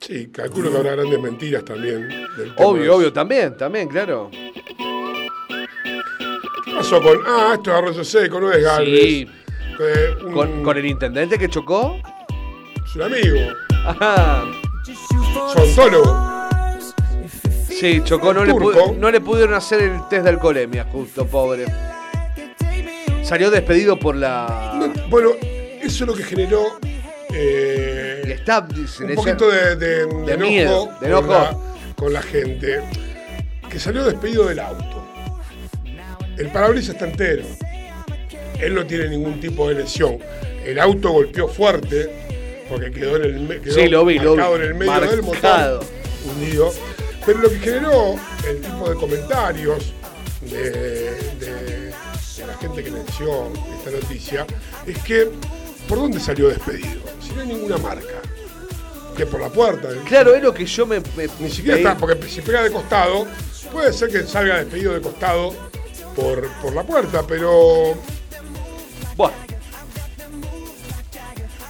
Sí, 0.00 0.28
calculo 0.28 0.70
que 0.70 0.78
habrá 0.78 0.92
grandes 0.92 1.20
mentiras 1.20 1.64
también. 1.64 2.08
del 2.08 2.54
tema 2.54 2.66
Obvio, 2.68 2.96
obvio, 2.96 3.12
también, 3.12 3.56
también, 3.56 3.88
claro. 3.88 4.30
¿Qué 6.64 6.72
pasó 6.74 7.02
con.? 7.02 7.18
Ah, 7.26 7.52
esto 7.54 7.70
es 7.70 7.76
arroyo 7.76 8.04
seco, 8.04 8.40
no 8.40 8.50
es 8.52 8.62
Galvez. 8.62 9.00
Sí. 9.00 9.28
Eh, 9.80 10.14
un, 10.24 10.32
¿Con, 10.32 10.62
con 10.62 10.76
el 10.78 10.86
intendente 10.86 11.38
que 11.38 11.48
chocó? 11.48 12.00
Su 12.92 13.02
amigo, 13.02 13.38
Ajá. 13.84 14.44
su 14.84 15.58
ontólogo. 15.60 16.32
Sí, 17.68 18.00
chocó, 18.04 18.32
Turco. 18.34 18.94
no 18.98 19.10
le 19.10 19.20
pudieron 19.20 19.54
hacer 19.54 19.82
el 19.82 20.08
test 20.08 20.22
de 20.24 20.30
alcoholemia, 20.30 20.84
justo, 20.84 21.26
pobre. 21.26 21.66
Salió 23.24 23.50
despedido 23.50 23.98
por 23.98 24.14
la. 24.16 24.74
No, 24.78 24.92
bueno, 25.08 25.30
eso 25.82 26.04
es 26.04 26.08
lo 26.08 26.14
que 26.14 26.22
generó. 26.22 26.78
eh, 27.32 28.20
El 28.24 28.32
staff, 28.32 28.68
dicen, 28.72 29.10
un 29.10 29.14
poquito 29.16 29.48
de, 29.50 29.76
de- 29.76 30.06
de 30.06 30.06
de 30.06 30.32
enojo, 30.34 30.50
miedo, 30.50 30.88
de 31.00 31.10
con, 31.10 31.28
la, 31.30 31.56
con 31.96 32.12
la 32.12 32.22
gente. 32.22 32.80
Que 33.68 33.80
salió 33.80 34.04
despedido 34.04 34.46
del 34.46 34.60
auto. 34.60 35.04
El 36.38 36.48
parabrisas 36.48 36.94
está 36.94 37.06
entero. 37.06 37.44
Él 38.60 38.74
no 38.74 38.86
tiene 38.86 39.08
ningún 39.08 39.40
tipo 39.40 39.68
de 39.68 39.74
lesión. 39.76 40.18
El 40.64 40.78
auto 40.78 41.10
golpeó 41.10 41.48
fuerte 41.48 42.10
porque 42.68 42.90
quedó 42.90 43.16
en 43.16 43.24
el, 43.24 43.60
quedó 43.60 43.74
Sí, 43.74 43.88
lo 43.88 44.04
vi, 44.04 44.18
lo 44.18 44.36
vi. 44.36 44.42
en 44.56 44.62
el 44.62 44.74
medio 44.74 45.00
del 45.00 45.22
motor, 45.22 45.84
hundido. 46.24 46.72
Pero 47.26 47.38
lo 47.40 47.48
que 47.50 47.58
generó 47.58 48.14
el 48.48 48.60
tipo 48.60 48.88
de 48.90 48.94
comentarios 48.96 49.92
de, 50.42 51.10
gente 52.68 52.84
que 52.84 52.90
mencionó 52.90 53.50
esta 53.78 53.90
noticia 53.90 54.46
es 54.86 54.98
que 55.02 55.30
¿por 55.88 55.98
dónde 55.98 56.20
salió 56.20 56.48
despedido? 56.48 57.00
Si 57.20 57.32
no 57.34 57.40
hay 57.42 57.46
ninguna 57.48 57.76
marca. 57.78 58.20
Que 59.16 59.26
por 59.26 59.40
la 59.40 59.48
puerta. 59.48 59.88
Claro, 60.08 60.34
es 60.34 60.42
lo 60.42 60.52
que 60.52 60.66
yo 60.66 60.86
me. 60.86 60.98
me- 61.16 61.28
Ni 61.38 61.48
siquiera 61.50 61.76
está, 61.76 61.96
porque 61.96 62.28
si 62.28 62.40
pega 62.40 62.62
de 62.64 62.72
costado, 62.72 63.26
puede 63.72 63.92
ser 63.92 64.08
que 64.10 64.24
salga 64.24 64.56
despedido 64.58 64.92
de 64.92 65.00
costado 65.00 65.54
por, 66.16 66.48
por 66.60 66.72
la 66.74 66.82
puerta, 66.82 67.22
pero 67.26 67.94
Bueno. 69.16 69.36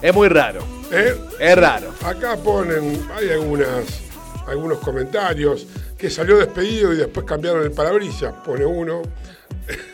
Es 0.00 0.14
muy 0.14 0.28
raro. 0.28 0.60
¿eh? 0.90 1.14
Es 1.38 1.56
raro. 1.56 1.92
acá 2.04 2.36
ponen, 2.36 3.06
hay 3.14 3.30
algunas, 3.30 3.84
algunos 4.46 4.78
comentarios 4.78 5.66
que 5.98 6.08
salió 6.10 6.36
despedido 6.38 6.92
y 6.92 6.96
después 6.96 7.24
cambiaron 7.26 7.62
el 7.62 7.72
parabrisas, 7.72 8.32
pone 8.44 8.64
uno. 8.64 9.02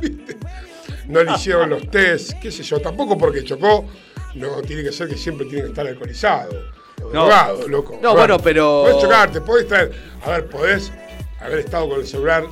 ¿Viste? 0.00 0.36
no 1.08 1.22
le 1.22 1.32
hicieron 1.32 1.70
los 1.70 1.90
test, 1.90 2.32
qué 2.40 2.50
sé 2.50 2.62
yo, 2.62 2.80
tampoco 2.80 3.16
porque 3.18 3.44
chocó, 3.44 3.84
no 4.34 4.62
tiene 4.62 4.82
que 4.82 4.92
ser 4.92 5.08
que 5.08 5.16
siempre 5.16 5.46
tiene 5.46 5.62
que 5.64 5.68
estar 5.68 5.86
alcoholizado. 5.86 6.50
o 7.02 7.04
No. 7.04 7.10
drogado, 7.26 7.68
loco. 7.68 7.98
No, 8.02 8.14
bueno, 8.14 8.38
pero- 8.38 8.84
Podés 8.84 9.02
chocarte, 9.02 9.40
podés 9.42 9.68
traer. 9.68 9.92
A 10.24 10.30
ver, 10.30 10.46
podés 10.46 10.90
haber 11.40 11.58
estado 11.58 11.88
con 11.90 12.00
el 12.00 12.06
celular 12.06 12.44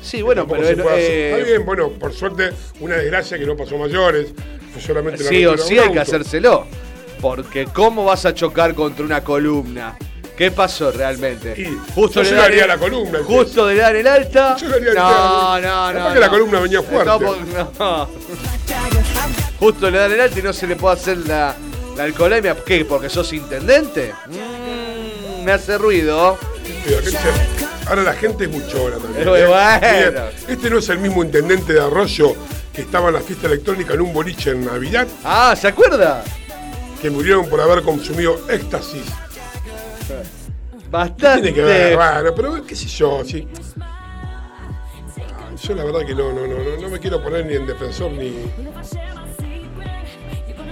Sí, 0.00 0.22
bueno, 0.22 0.46
pero. 0.46 0.64
se 0.64 0.76
puede 0.76 0.88
hacer. 0.96 1.10
eh, 1.10 1.30
Está 1.40 1.46
bien, 1.50 1.66
bueno, 1.66 1.88
por 1.90 2.12
suerte, 2.12 2.50
una 2.78 2.94
desgracia 2.96 3.36
que 3.38 3.44
no 3.46 3.56
pasó 3.56 3.76
mayores. 3.76 4.32
Fue 4.72 4.80
solamente 4.80 5.24
la 5.24 5.28
Sí 5.30 5.44
o 5.46 5.58
sí 5.58 5.78
hay 5.78 5.90
que 5.90 5.98
hacérselo. 5.98 6.66
Porque 7.20 7.64
¿cómo 7.64 8.04
vas 8.04 8.24
a 8.26 8.32
chocar 8.34 8.74
contra 8.74 9.04
una 9.04 9.24
columna? 9.24 9.96
¿Qué 10.36 10.50
pasó 10.50 10.90
realmente? 10.92 11.54
Y 11.56 11.64
justo 11.94 12.22
yo 12.22 12.30
le 12.30 12.36
llegaría 12.36 12.60
dan- 12.62 12.70
a 12.70 12.74
la 12.74 12.78
columna, 12.78 13.18
Justo 13.24 13.66
le 13.68 13.76
dan 13.76 13.96
el 13.96 14.06
alta. 14.06 14.56
Yo 14.58 14.68
no, 14.68 14.76
no, 15.60 15.60
no. 15.60 15.98
Capaz 15.98 16.12
que 16.14 16.20
la 16.20 16.26
no. 16.26 16.32
columna 16.32 16.60
venía 16.60 16.82
fuerte. 16.82 17.06
No, 17.06 17.72
no. 17.78 18.08
Justo 19.58 19.90
le 19.90 19.98
dan 19.98 20.12
el 20.12 20.20
alta 20.20 20.38
y 20.38 20.42
no 20.42 20.52
se 20.52 20.66
le 20.66 20.76
puede 20.76 20.94
hacer 20.96 21.16
la, 21.18 21.54
la 21.96 22.04
alcoholemia. 22.04 22.54
¿Qué? 22.66 22.84
¿Porque 22.84 23.08
sos 23.08 23.32
intendente? 23.32 24.12
Mm, 24.26 25.44
me 25.44 25.52
hace 25.52 25.78
ruido. 25.78 26.38
Ahora 27.86 28.02
la 28.02 28.12
gente 28.12 28.44
es 28.44 28.50
muchona 28.50 28.96
también. 28.96 29.14
Pero 29.16 29.36
¿eh? 29.36 29.46
bueno. 29.46 30.20
Este 30.48 30.68
no 30.68 30.78
es 30.78 30.88
el 30.90 30.98
mismo 30.98 31.22
intendente 31.24 31.72
de 31.72 31.80
Arroyo 31.80 32.34
que 32.74 32.82
estaba 32.82 33.08
en 33.08 33.14
la 33.14 33.20
fiesta 33.20 33.46
electrónica 33.46 33.94
en 33.94 34.02
un 34.02 34.12
boliche 34.12 34.50
en 34.50 34.66
Navidad, 34.66 35.06
Ah, 35.24 35.54
¿se 35.58 35.66
acuerda? 35.68 36.22
que 37.00 37.08
murieron 37.10 37.48
por 37.48 37.60
haber 37.60 37.82
consumido 37.82 38.38
éxtasis. 38.50 39.02
Bastante. 40.90 41.52
Tiene 41.52 41.54
que 41.54 41.62
ver, 41.62 41.96
bueno, 41.96 42.34
pero 42.34 42.66
qué 42.66 42.76
sé 42.76 42.86
yo, 42.86 43.22
sí. 43.24 43.46
Ah, 43.80 45.50
Yo 45.62 45.74
la 45.74 45.84
verdad 45.84 46.00
que 46.06 46.14
no, 46.14 46.32
no, 46.32 46.46
no, 46.46 46.58
no, 46.58 46.80
no 46.80 46.88
me 46.88 46.98
quiero 47.00 47.22
poner 47.22 47.46
ni 47.46 47.54
en 47.54 47.66
defensor 47.66 48.12
ni. 48.12 48.36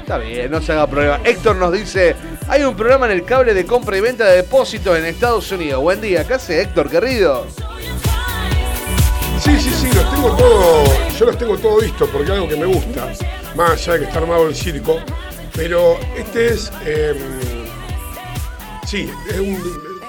Está 0.01 0.18
bien, 0.18 0.51
no 0.51 0.61
se 0.61 0.72
haga 0.72 0.87
problema. 0.87 1.18
Héctor 1.24 1.57
nos 1.57 1.72
dice, 1.72 2.14
hay 2.47 2.62
un 2.62 2.76
programa 2.76 3.07
en 3.07 3.12
el 3.12 3.24
cable 3.24 3.55
de 3.55 3.64
compra 3.64 3.97
y 3.97 4.01
venta 4.01 4.26
de 4.26 4.37
depósitos 4.37 4.97
en 4.99 5.07
Estados 5.07 5.51
Unidos. 5.51 5.82
Buen 5.82 6.01
día, 6.01 6.26
¿qué 6.26 6.35
hace 6.35 6.61
Héctor, 6.61 6.91
querido? 6.91 7.47
Sí, 9.41 9.59
sí, 9.59 9.70
sí, 9.70 9.89
los 9.95 10.11
tengo 10.11 10.37
todo, 10.37 10.85
yo 11.18 11.26
los 11.26 11.39
tengo 11.39 11.59
todo 11.59 11.80
visto 11.80 12.07
porque 12.07 12.26
es 12.26 12.30
algo 12.32 12.49
que 12.49 12.57
me 12.57 12.66
gusta, 12.66 13.12
más 13.57 13.72
allá 13.72 13.93
de 13.95 13.99
que 14.01 14.05
está 14.07 14.18
armado 14.18 14.47
el 14.49 14.55
circo, 14.55 14.99
pero 15.55 15.99
este 16.16 16.49
es, 16.49 16.72
eh, 16.87 17.14
sí, 18.87 19.11
es 19.28 19.39
un- 19.41 19.62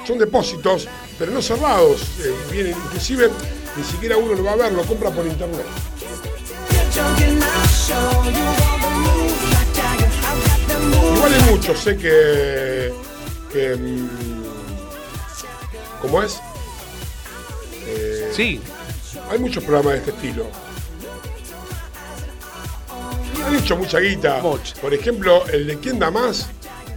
son 0.05 0.17
depósitos, 0.19 0.87
pero 1.17 1.31
no 1.31 1.41
cerrados, 1.41 2.01
eh, 2.19 2.33
vienen, 2.51 2.75
inclusive 2.85 3.29
ni 3.77 3.83
siquiera 3.83 4.17
uno 4.17 4.33
lo 4.35 4.43
va 4.43 4.51
a 4.53 4.55
ver, 4.55 4.73
lo 4.73 4.83
compra 4.83 5.09
por 5.11 5.25
internet. 5.25 5.65
Igual 11.15 11.33
hay 11.33 11.51
muchos, 11.51 11.79
sé 11.79 11.97
que, 11.97 12.93
que 13.51 13.75
mm, 13.75 14.43
¿cómo 16.01 16.21
es? 16.21 16.39
Eh, 17.87 18.31
Sí, 18.35 18.61
Hay 19.29 19.39
muchos 19.39 19.63
programas 19.63 19.93
de 19.93 19.99
este 19.99 20.11
estilo. 20.11 20.45
Han 23.45 23.55
hecho 23.55 23.77
mucha 23.77 23.99
guita. 23.99 24.39
Mucho. 24.41 24.75
Por 24.81 24.93
ejemplo, 24.93 25.45
el 25.47 25.67
de 25.67 25.79
¿Quién 25.79 25.99
da 25.99 26.11
más? 26.11 26.47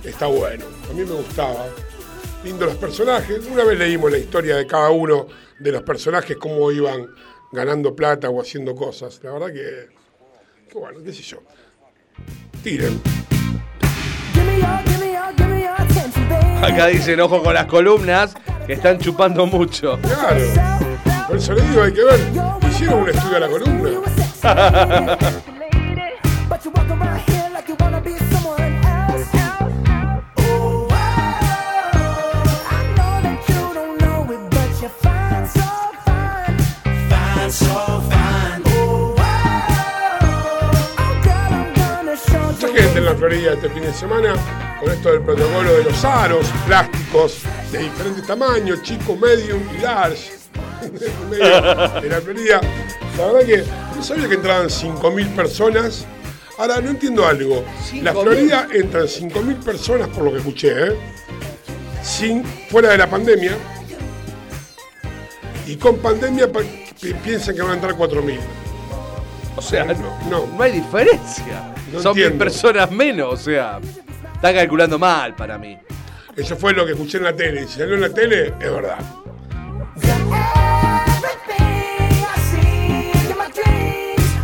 Está 0.04 0.26
bueno. 0.26 0.64
A 0.88 0.92
mí 0.92 1.04
me 1.04 1.12
gustaba. 1.12 1.66
Lindo 2.44 2.66
los 2.66 2.76
personajes. 2.76 3.46
Una 3.46 3.64
vez 3.64 3.78
leímos 3.78 4.10
la 4.10 4.18
historia 4.18 4.56
de 4.56 4.66
cada 4.66 4.90
uno 4.90 5.26
de 5.58 5.72
los 5.72 5.82
personajes, 5.82 6.36
cómo 6.36 6.70
iban 6.70 7.08
ganando 7.52 7.94
plata 7.94 8.30
o 8.30 8.40
haciendo 8.40 8.74
cosas. 8.74 9.20
La 9.22 9.32
verdad 9.32 9.52
que, 9.52 9.88
que 10.70 10.78
bueno, 10.78 11.00
qué 11.04 11.12
sé 11.12 11.22
yo. 11.22 11.38
Tiren. 12.62 13.00
acá 16.62 16.86
dicen 16.86 17.20
ojo 17.20 17.42
con 17.42 17.54
las 17.54 17.66
columnas 17.66 18.34
que 18.66 18.74
están 18.74 18.98
chupando 18.98 19.46
mucho. 19.46 19.98
Claro. 20.02 20.88
Por 21.26 21.36
eso 21.36 21.52
le 21.54 21.62
digo, 21.62 21.82
hay 21.82 21.92
que 21.92 22.04
ver. 22.04 22.20
Hicieron 22.70 23.02
un 23.02 23.08
estudio 23.08 23.36
a 23.36 23.40
la 23.40 23.48
columna. 23.48 23.90
la 43.08 43.14
Florida 43.16 43.52
este 43.54 43.68
fin 43.70 43.82
de 43.82 43.92
semana 43.92 44.34
con 44.80 44.90
esto 44.90 45.10
del 45.10 45.22
protocolo 45.22 45.72
de 45.74 45.84
los 45.84 46.04
aros 46.04 46.46
plásticos 46.66 47.38
de 47.72 47.78
diferentes 47.78 48.26
tamaños, 48.26 48.82
chico, 48.82 49.16
medium 49.16 49.60
y 49.76 49.82
large. 49.82 50.32
En 52.02 52.08
la 52.10 52.20
Florida. 52.20 52.60
La 53.16 53.26
verdad 53.26 53.40
que 53.46 53.64
no 53.96 54.02
sabía 54.02 54.28
que 54.28 54.34
entraban 54.34 54.66
5.000 54.68 55.34
personas. 55.34 56.06
Ahora, 56.56 56.80
no 56.80 56.90
entiendo 56.90 57.26
algo. 57.26 57.64
La 58.02 58.12
5.000. 58.14 58.22
Florida 58.22 58.68
entran 58.72 59.04
5.000 59.04 59.56
personas, 59.64 60.08
por 60.08 60.24
lo 60.24 60.32
que 60.32 60.38
escuché, 60.38 60.86
¿eh? 60.88 60.96
Sin, 62.02 62.44
fuera 62.70 62.90
de 62.90 62.98
la 62.98 63.08
pandemia. 63.10 63.52
Y 65.66 65.76
con 65.76 65.98
pandemia 65.98 66.50
pa- 66.50 66.60
pi- 67.00 67.14
piensan 67.24 67.54
que 67.56 67.62
van 67.62 67.72
a 67.72 67.74
entrar 67.74 67.94
4.000. 67.94 68.38
O 69.56 69.62
sea, 69.62 69.84
No, 69.84 69.94
no, 70.30 70.46
no. 70.56 70.62
hay 70.62 70.72
diferencia. 70.72 71.74
No 71.92 72.00
Son 72.02 72.14
mil 72.14 72.24
entiendo. 72.24 72.44
personas 72.44 72.90
menos, 72.90 73.32
o 73.34 73.36
sea, 73.36 73.78
está 74.34 74.52
calculando 74.52 74.98
mal 74.98 75.34
para 75.34 75.56
mí. 75.58 75.78
Eso 76.36 76.56
fue 76.56 76.72
lo 76.72 76.84
que 76.86 76.92
escuché 76.92 77.18
en 77.18 77.24
la 77.24 77.34
tele. 77.34 77.62
Y 77.62 77.66
si 77.66 77.78
salió 77.78 77.94
en 77.96 78.00
la 78.02 78.10
tele, 78.10 78.54
es 78.60 78.72
verdad. 78.72 78.98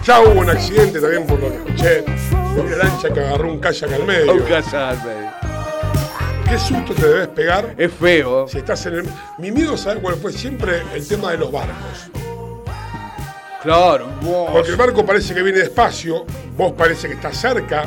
Ya 0.07 0.21
hubo 0.21 0.41
un 0.41 0.51
accidente 0.51 1.01
también 1.01 1.27
por 1.27 1.41
lo 1.41 1.49
que 1.51 1.57
escuché. 1.57 2.05
Una 2.57 2.77
lancha 2.77 3.09
que 3.13 3.21
agarró 3.21 3.51
un 3.53 3.59
kayak 3.59 3.93
al 3.93 4.05
medio. 4.05 4.35
Un 4.35 4.41
callarme. 4.43 5.31
¿Qué 6.49 6.59
susto 6.59 6.93
te 6.95 7.07
debes 7.09 7.29
pegar 7.29 7.75
Es 7.79 7.91
feo. 7.93 8.47
si 8.47 8.59
estás 8.59 8.85
en 8.87 8.95
el... 8.97 9.09
Mi 9.39 9.51
miedo, 9.51 9.77
¿sabes 9.79 10.01
cuál 10.03 10.17
fue? 10.17 10.31
Siempre 10.31 10.83
el 10.95 11.07
tema 11.09 11.31
de 11.33 11.39
los 11.39 11.51
barcos. 11.51 12.11
Claro. 13.65 14.09
Porque 14.53 14.71
el 14.71 14.77
barco 14.77 15.05
parece 15.05 15.35
que 15.35 15.43
viene 15.43 15.59
despacio, 15.59 16.25
vos 16.57 16.73
parece 16.73 17.09
que 17.09 17.15
estás 17.15 17.37
cerca 17.37 17.87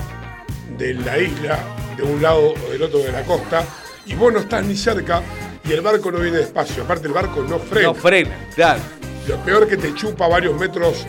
de 0.78 0.94
la 0.96 1.18
isla, 1.18 1.60
de 1.96 2.04
un 2.04 2.22
lado 2.22 2.54
o 2.54 2.72
del 2.72 2.82
otro 2.84 3.00
de 3.00 3.12
la 3.12 3.22
costa, 3.24 3.64
y 4.06 4.16
vos 4.16 4.34
no 4.34 4.40
estás 4.40 4.66
ni 4.66 4.76
cerca 4.76 5.22
y 5.64 5.74
el 5.74 5.82
barco 5.82 6.12
no 6.12 6.20
viene 6.20 6.38
despacio. 6.38 6.84
Aparte 6.84 7.08
el 7.08 7.14
barco 7.14 7.44
no 7.44 7.60
frena. 7.60 7.88
no 7.88 7.94
frena, 7.94 8.36
claro. 8.56 8.82
Lo 9.28 9.38
peor 9.38 9.68
que 9.68 9.78
te 9.78 9.94
chupa 9.94 10.28
varios 10.28 10.58
metros 10.58 11.06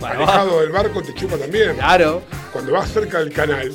Para 0.00 0.14
alejado 0.16 0.40
abajo. 0.40 0.60
del 0.60 0.70
barco, 0.70 1.02
te 1.02 1.14
chupa 1.14 1.36
también. 1.36 1.74
Claro. 1.74 2.22
Cuando 2.52 2.72
vas 2.72 2.88
cerca 2.90 3.18
del 3.18 3.32
canal, 3.32 3.72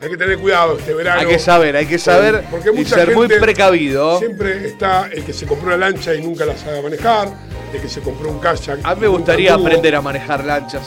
hay 0.00 0.08
que 0.10 0.16
tener 0.16 0.38
cuidado 0.38 0.78
este 0.78 0.94
verano. 0.94 1.20
Hay 1.20 1.26
que 1.26 1.38
saber, 1.38 1.76
hay 1.76 1.86
que 1.86 1.98
saber 1.98 2.44
Porque 2.50 2.70
y 2.74 2.84
ser 2.84 3.14
muy 3.14 3.28
precavido. 3.28 4.18
Siempre 4.18 4.66
está 4.66 5.08
el 5.12 5.24
que 5.24 5.32
se 5.32 5.46
compró 5.46 5.68
una 5.68 5.76
lancha 5.76 6.14
y 6.14 6.22
nunca 6.22 6.44
la 6.44 6.56
sabe 6.56 6.80
manejar, 6.82 7.28
el 7.72 7.80
que 7.80 7.88
se 7.88 8.00
compró 8.00 8.30
un 8.30 8.38
kayak. 8.38 8.80
A 8.84 8.94
mí 8.94 9.00
me 9.02 9.08
gustaría 9.08 9.54
aprender 9.54 9.94
a 9.94 10.00
manejar 10.00 10.44
lanchas. 10.44 10.86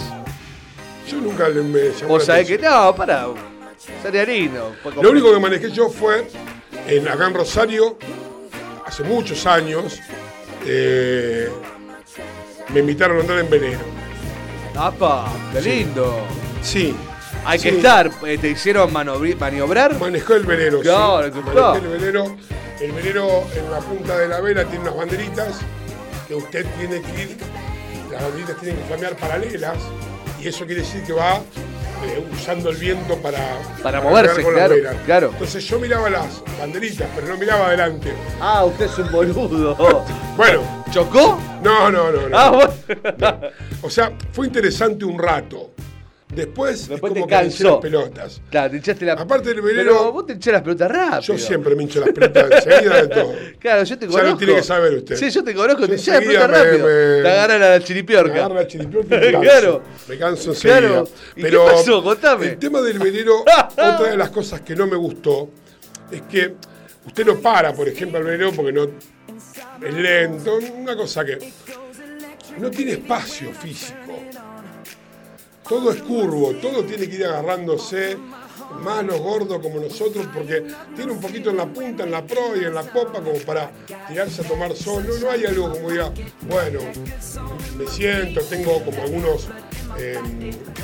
Yo 1.10 1.18
nunca 1.18 1.48
le 1.50 1.62
me 1.62 1.80
la 2.08 2.20
sabés 2.20 2.48
que 2.48 2.58
no, 2.58 2.96
para. 2.96 3.28
Sería 4.02 4.26
lindo. 4.26 4.76
Lo 5.02 5.12
único 5.12 5.32
que 5.34 5.40
manejé 5.40 5.72
yo 5.72 5.90
fue 5.90 6.28
en 6.88 7.08
acá 7.08 7.28
en 7.28 7.34
Rosario, 7.34 7.98
hace 8.86 9.04
muchos 9.04 9.46
años, 9.46 10.00
eh, 10.66 11.50
me 12.74 12.80
invitaron 12.80 13.18
a 13.18 13.22
andar 13.22 13.40
en 13.40 13.50
velero. 13.50 13.80
¡Apa! 14.76 15.32
¡Qué 15.54 15.62
lindo! 15.62 16.20
Sí. 16.62 16.96
Hay 17.46 17.60
que 17.60 17.70
estar. 17.70 18.10
eh, 18.26 18.38
¿Te 18.40 18.50
hicieron 18.50 18.92
maniobrar? 18.92 20.00
Manejó 20.00 20.34
el 20.34 20.46
velero, 20.46 20.82
Claro, 20.82 21.32
sí. 21.32 21.40
Manejé 21.46 21.86
el 21.86 21.92
velero. 21.92 22.36
El 22.82 22.92
velero 22.92 23.44
en 23.56 23.72
la 23.72 23.80
punta 23.80 24.18
de 24.18 24.28
la 24.28 24.42
vela 24.42 24.66
tiene 24.66 24.82
unas 24.82 24.98
banderitas 24.98 25.60
que 26.28 26.36
usted 26.36 26.66
tiene 26.78 27.02
que 27.02 27.22
ir, 27.24 27.38
las 28.12 28.24
banderitas 28.24 28.58
tienen 28.60 28.78
que 28.78 28.84
flamear 28.86 29.16
paralelas 29.18 29.78
y 30.42 30.48
eso 30.48 30.66
quiere 30.66 30.82
decir 30.82 31.04
que 31.04 31.14
va 31.14 31.38
eh, 32.04 32.28
usando 32.34 32.70
el 32.70 32.78
viento 32.78 33.16
para, 33.18 33.40
Para 33.82 34.02
moverse, 34.02 34.44
claro. 35.06 35.30
Entonces 35.32 35.64
yo 35.64 35.80
miraba 35.80 36.10
las 36.10 36.42
banderitas, 36.60 37.08
pero 37.16 37.28
no 37.28 37.38
miraba 37.38 37.68
adelante. 37.68 38.14
Ah, 38.40 38.66
usted 38.66 38.86
es 38.86 38.98
un 38.98 39.12
boludo. 39.12 40.06
Bueno, 40.36 40.84
¿Chocó? 40.92 41.40
no, 41.64 41.90
no, 41.90 42.12
no, 42.12 42.28
no. 42.28 42.38
Ah, 42.38 42.50
bueno. 42.50 43.42
O 43.82 43.90
sea, 43.90 44.12
fue 44.34 44.48
interesante 44.48 45.06
un 45.06 45.18
rato. 45.18 45.72
Después, 46.36 46.88
Después 46.90 46.96
es 46.98 47.00
como 47.02 47.14
te 47.14 47.20
que 47.20 47.26
me 47.26 47.28
cansó. 47.28 47.64
las 47.72 47.78
pelotas. 47.78 48.42
Claro, 48.50 48.72
te 48.72 48.78
hinchaste 48.78 49.06
la. 49.06 49.14
Aparte 49.14 49.46
del 49.50 49.56
Pero 49.56 49.66
velero, 49.68 50.12
vos 50.12 50.26
te 50.26 50.34
hinchás 50.34 50.54
las 50.54 50.62
pelotas 50.64 50.92
rápido. 50.92 51.22
yo 51.22 51.38
siempre 51.38 51.76
me 51.76 51.84
hincho 51.84 52.00
las 52.02 52.10
pelotas 52.10 52.52
enseguida 52.66 53.02
de 53.02 53.08
todo. 53.08 53.34
Claro, 53.60 53.84
yo 53.84 53.98
te 53.98 54.06
Ya 54.06 54.12
conozco. 54.12 54.32
lo 54.32 54.38
tiene 54.38 54.56
que 54.56 54.64
saber 54.64 54.94
usted. 54.94 55.16
Sí, 55.16 55.30
yo 55.30 55.44
te 55.44 55.54
conozco, 55.56 55.82
Yo 55.82 55.88
te 55.88 55.94
hinchás 55.96 56.16
las 56.16 56.24
pelotas 56.26 56.50
rápido. 56.52 56.88
me- 56.88 56.94
me- 57.18 57.22
Te 57.24 57.30
agarra 57.32 57.58
la 57.58 57.70
Me 57.80 57.84
chiripiorca. 57.84 58.34
agarra 58.36 58.56
la 58.56 58.68
chiripiorca 58.68 59.16
y 59.16 59.20
me 59.20 59.32
canso. 59.32 59.42
Claro. 59.50 59.82
Me 60.08 60.18
canso 60.18 60.50
enseguida. 60.52 60.80
Claro. 60.80 61.04
¿Y 61.04 61.36
qué 61.36 61.42
Pero 61.42 61.66
pasó? 61.66 62.04
Contame. 62.04 62.46
El 62.48 62.58
tema 62.58 62.82
del 62.82 63.00
velero, 63.00 63.42
otra 63.72 64.10
de 64.12 64.18
las 64.18 64.30
cosas 64.30 64.62
que 64.62 64.76
no 64.76 64.88
me 64.88 64.96
gustó 64.98 65.50
es 66.12 66.22
que 66.24 66.54
usted 67.06 67.26
no 67.26 67.36
para, 67.40 67.74
por 67.74 67.88
ejemplo, 67.88 68.18
al 68.18 68.24
velero 68.26 68.52
porque 68.52 68.72
no 68.74 68.84
es 68.84 69.94
lento, 69.94 70.58
una 70.78 70.96
cosa 70.96 71.24
que 71.26 71.38
no 72.58 72.70
tiene 72.72 72.94
espacio 72.94 73.52
físico. 73.54 73.98
Todo 75.68 75.92
es 75.92 76.02
curvo, 76.02 76.54
todo 76.62 76.84
tiene 76.84 77.10
que 77.10 77.16
ir 77.16 77.26
agarrándose, 77.26 78.18
más 78.84 79.04
los 79.04 79.20
gordos 79.20 79.60
como 79.60 79.80
nosotros, 79.80 80.28
porque 80.34 80.64
tiene 80.96 81.12
un 81.12 81.20
poquito 81.20 81.50
en 81.50 81.58
la 81.58 81.66
punta, 81.66 82.04
en 82.04 82.12
la 82.12 82.26
pro 82.26 82.56
y 82.56 82.66
en 82.66 82.76
la 82.76 82.84
popa, 82.84 83.22
como 83.22 83.38
para 83.40 83.72
tirarse 84.08 84.42
a 84.42 84.48
tomar 84.48 84.76
sol. 84.76 85.06
No, 85.08 85.18
no 85.18 85.32
hay 85.32 85.46
algo 85.46 85.72
como 85.72 85.90
diga, 85.90 86.12
bueno, 86.42 86.80
me 87.78 87.88
siento, 87.88 88.42
tengo 88.42 88.84
como 88.84 89.02
algunos 89.02 89.48
eh, 89.98 90.20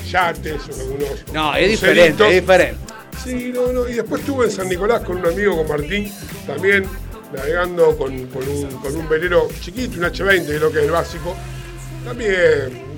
yates 0.09 0.61
o 0.69 0.81
algunos. 0.81 1.33
No, 1.33 1.55
es 1.55 1.69
diferente, 1.69 2.27
es 2.27 2.41
diferente. 2.41 2.79
Sí, 3.23 3.51
no, 3.53 3.71
no. 3.71 3.87
Y 3.87 3.93
después 3.93 4.21
estuve 4.21 4.45
en 4.45 4.51
San 4.51 4.67
Nicolás 4.67 5.01
con 5.03 5.17
un 5.17 5.25
amigo, 5.27 5.57
con 5.57 5.67
Martín, 5.67 6.11
también 6.47 6.85
navegando 7.33 7.95
con, 7.97 8.27
con 8.27 8.47
un, 8.47 8.65
con 8.77 8.95
un 8.95 9.07
velero 9.07 9.47
chiquito, 9.61 9.99
un 9.99 10.05
H20, 10.05 10.45
creo 10.45 10.71
que 10.71 10.79
es 10.79 10.85
el 10.85 10.91
básico. 10.91 11.35
También, 12.03 12.90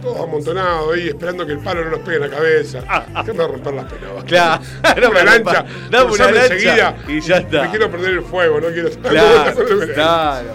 todos 0.00 0.20
amontonados 0.20 0.94
ahí, 0.94 1.08
esperando 1.08 1.46
que 1.46 1.52
el 1.52 1.58
palo 1.58 1.84
no 1.84 1.90
nos 1.90 2.00
pegue 2.00 2.16
en 2.16 2.22
la 2.22 2.28
cabeza. 2.30 2.78
Déjame 3.08 3.46
romper 3.46 3.74
las 3.74 3.92
pelotas. 3.92 4.24
Claro, 4.24 4.62
Dame 4.82 5.06
una 5.06 5.10
me 5.10 5.24
lancha, 5.24 5.64
dame 5.90 6.12
una 6.12 6.24
lancha 6.30 6.54
enseguida. 6.54 6.96
y 7.08 7.20
ya 7.20 7.36
está. 7.38 7.62
Me 7.62 7.70
quiero 7.70 7.90
perder 7.90 8.10
el 8.10 8.22
fuego, 8.22 8.60
no 8.60 8.68
quiero 8.68 8.90
Claro, 8.90 9.54
claro. 9.94 10.48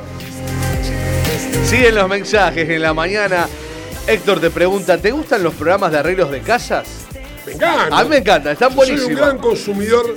Siguen 1.66 1.96
los 1.96 2.08
mensajes 2.10 2.70
en 2.70 2.82
la 2.82 2.94
mañana. 2.94 3.48
Héctor 4.08 4.40
te 4.40 4.52
pregunta, 4.52 4.98
¿te 5.00 5.12
gustan 5.12 5.42
los 5.42 5.54
programas 5.56 5.92
de 5.92 5.98
arreglos 5.98 6.30
de 6.32 6.42
casas? 6.42 6.88
Me 7.46 7.54
encanta. 7.54 7.98
A 7.98 8.04
mí 8.04 8.10
me 8.10 8.18
encanta, 8.18 8.52
están 8.52 8.70
Yo 8.70 8.76
Soy 8.76 8.90
un 8.92 8.96
buenísimos. 8.98 9.22
gran 9.22 9.38
consumidor, 9.40 10.16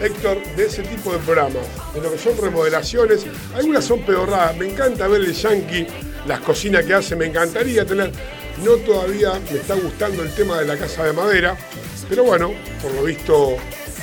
Héctor, 0.00 0.42
de 0.56 0.66
ese 0.66 0.82
tipo 0.82 1.12
de 1.12 1.18
programas, 1.18 1.62
de 1.94 2.00
lo 2.02 2.12
que 2.12 2.18
son 2.18 2.36
remodelaciones. 2.40 3.24
Algunas 3.54 3.84
son 3.84 4.00
pedorradas. 4.00 4.56
Me 4.56 4.66
encanta 4.68 5.08
ver 5.08 5.22
el 5.22 5.32
Yankee, 5.32 5.86
las 6.26 6.40
cocinas 6.40 6.84
que 6.84 6.92
hace. 6.94 7.16
Me 7.16 7.26
encantaría 7.26 7.84
tener. 7.86 8.12
No 8.64 8.76
todavía 8.76 9.32
me 9.50 9.58
está 9.58 9.74
gustando 9.74 10.22
el 10.22 10.30
tema 10.34 10.58
de 10.58 10.66
la 10.66 10.76
casa 10.76 11.04
de 11.04 11.12
madera, 11.12 11.56
pero 12.08 12.24
bueno, 12.24 12.52
por 12.82 12.92
lo 12.92 13.04
visto 13.04 13.56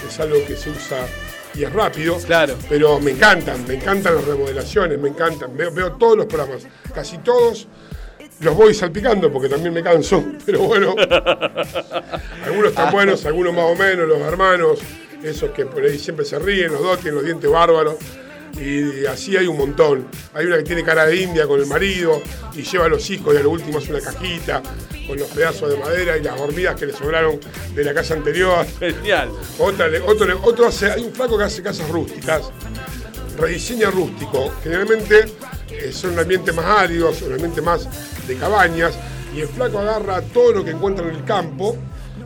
es 0.08 0.20
algo 0.20 0.38
que 0.46 0.56
se 0.56 0.70
usa 0.70 1.06
y 1.54 1.64
es 1.64 1.74
rápido. 1.74 2.18
Claro. 2.18 2.56
Pero 2.70 3.00
me 3.00 3.12
encantan, 3.12 3.66
me 3.68 3.76
encantan 3.76 4.16
las 4.16 4.26
remodelaciones, 4.26 5.00
me 5.00 5.10
encantan. 5.10 5.56
Veo, 5.56 5.72
veo 5.72 5.92
todos 5.94 6.18
los 6.18 6.26
programas, 6.26 6.64
casi 6.94 7.18
todos. 7.20 7.68
Los 8.40 8.56
voy 8.56 8.74
salpicando 8.74 9.32
porque 9.32 9.50
también 9.50 9.74
me 9.74 9.84
canso, 9.84 10.24
pero 10.46 10.62
bueno. 10.62 10.96
Algunos 12.46 12.70
están 12.70 12.92
buenos, 12.92 13.26
algunos 13.26 13.54
más 13.54 13.66
o 13.66 13.76
menos, 13.76 14.08
los 14.08 14.20
hermanos, 14.22 14.80
esos 15.24 15.52
que 15.52 15.66
por 15.66 15.84
ahí 15.84 15.98
siempre 15.98 16.26
se 16.26 16.38
ríen, 16.40 16.72
los 16.72 16.82
dos 16.82 17.00
tienen 17.00 17.16
los 17.16 17.26
dientes 17.26 17.50
bárbaros. 17.50 17.96
Y 18.60 19.06
así 19.06 19.38
hay 19.38 19.48
un 19.48 19.58
montón. 19.58 20.08
Hay 20.34 20.46
una 20.46 20.58
que 20.58 20.64
tiene 20.64 20.84
cara 20.84 21.06
de 21.06 21.16
india 21.16 21.46
con 21.46 21.60
el 21.60 21.68
marido 21.68 22.22
y 22.56 22.64
lleva 22.64 22.86
a 22.86 22.90
los 22.90 23.10
hijos 23.10 23.34
y 23.34 23.38
a 23.38 23.42
lo 23.42 23.52
último 23.52 23.78
hace 23.78 23.92
una 23.92 24.02
cajita 24.02 24.62
con 25.08 25.18
los 25.18 25.30
pedazos 25.30 25.70
de 25.70 25.78
madera 25.78 26.18
y 26.18 26.24
las 26.24 26.40
hormigas 26.40 26.76
que 26.76 26.86
le 26.86 26.94
sobraron 26.94 27.40
de 27.74 27.84
la 27.84 27.94
casa 27.94 28.14
anterior. 28.14 28.66
Genial. 28.80 29.30
Otra 29.60 29.88
otro, 30.06 30.40
otro 30.44 30.68
hace, 30.68 30.92
hay 30.92 31.04
un 31.04 31.14
flaco 31.14 31.38
que 31.38 31.46
hace 31.46 31.64
casas 31.64 31.90
rústicas, 31.90 32.52
rediseña 33.38 33.90
rústico. 33.90 34.52
Generalmente 34.64 35.26
eh, 35.72 35.92
son 35.92 36.18
ambientes 36.20 36.54
más 36.54 36.66
áridos, 36.66 37.18
son 37.18 37.34
ambientes 37.34 37.64
más 37.64 37.88
de 38.28 38.36
cabañas, 38.36 38.98
y 39.34 39.42
el 39.42 39.48
flaco 39.48 39.80
agarra 39.80 40.22
todo 40.22 40.52
lo 40.52 40.66
que 40.66 40.72
encuentra 40.72 41.08
en 41.08 41.16
el 41.16 41.24
campo 41.24 41.78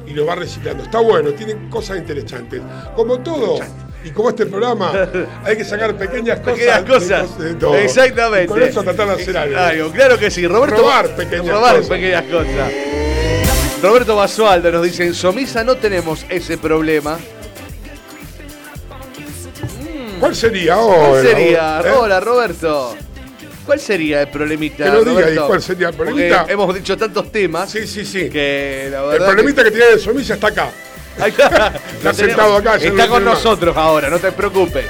y 0.07 0.13
lo 0.13 0.25
va 0.25 0.35
reciclando. 0.35 0.83
Está 0.83 0.99
bueno, 0.99 1.31
tiene 1.33 1.69
cosas 1.69 1.97
interesantes. 1.97 2.61
Como 2.95 3.19
todo. 3.19 3.59
Y 4.03 4.09
como 4.11 4.29
este 4.29 4.47
programa, 4.47 4.91
hay 5.43 5.55
que 5.57 5.63
sacar 5.63 5.95
pequeñas 5.95 6.39
cosas. 6.39 6.53
Pequeñas 6.55 6.81
de 6.83 6.87
cosas. 6.93 7.21
cosas 7.23 7.39
de 7.39 7.53
todo. 7.55 7.75
Exactamente. 7.77 8.43
Y 8.45 8.47
con 8.47 8.63
eso 8.63 8.83
tratar 8.83 9.07
de 9.15 9.21
hacer 9.21 9.37
algo. 9.37 9.57
Algo, 9.59 9.91
claro 9.91 10.17
que 10.17 10.31
sí. 10.31 10.47
Roberto, 10.47 10.77
Robar 10.77 11.15
pequeñas 11.15 11.47
robar 11.47 11.75
cosas. 11.75 11.89
pequeñas 11.89 12.23
cosas. 12.23 12.71
Roberto 13.83 14.15
Basualdo 14.15 14.71
nos 14.71 14.83
dice, 14.83 15.05
en 15.05 15.13
Somisa 15.13 15.63
no 15.63 15.75
tenemos 15.75 16.25
ese 16.29 16.57
problema. 16.57 17.19
¿Cuál 20.19 20.35
sería? 20.35 20.75
¿Cuál 20.75 20.99
Hola, 21.11 21.21
sería? 21.21 21.81
¿eh? 21.85 21.91
Hola, 21.97 22.19
Roberto. 22.19 22.95
¿Cuál 23.65 23.79
sería 23.79 24.21
el 24.21 24.27
problemita? 24.29 24.83
Que 24.83 24.89
lo 24.89 24.99
diga 25.03 25.11
Roberto? 25.21 25.41
ahí, 25.41 25.47
¿cuál 25.47 25.61
sería 25.61 25.87
el 25.89 25.93
Porque 25.95 26.11
problemita? 26.11 26.45
hemos 26.49 26.75
dicho 26.75 26.97
tantos 26.97 27.31
temas 27.31 27.69
Sí, 27.71 27.85
sí, 27.87 28.05
sí. 28.05 28.29
que 28.29 28.87
la 28.91 29.03
El 29.03 29.09
verdad. 29.09 29.27
problemita 29.27 29.63
que, 29.63 29.71
tiene 29.71 29.85
de 29.87 29.99
Somisa 29.99 30.33
está 30.35 30.47
acá. 30.47 30.69
Está. 31.17 32.13
Sentado 32.13 32.57
acá, 32.57 32.75
Está 32.75 32.87
con 32.89 32.95
tiene 32.97 33.07
más. 33.09 33.21
nosotros 33.23 33.75
ahora, 33.77 34.09
no 34.09 34.19
te 34.19 34.31
preocupes. 34.31 34.85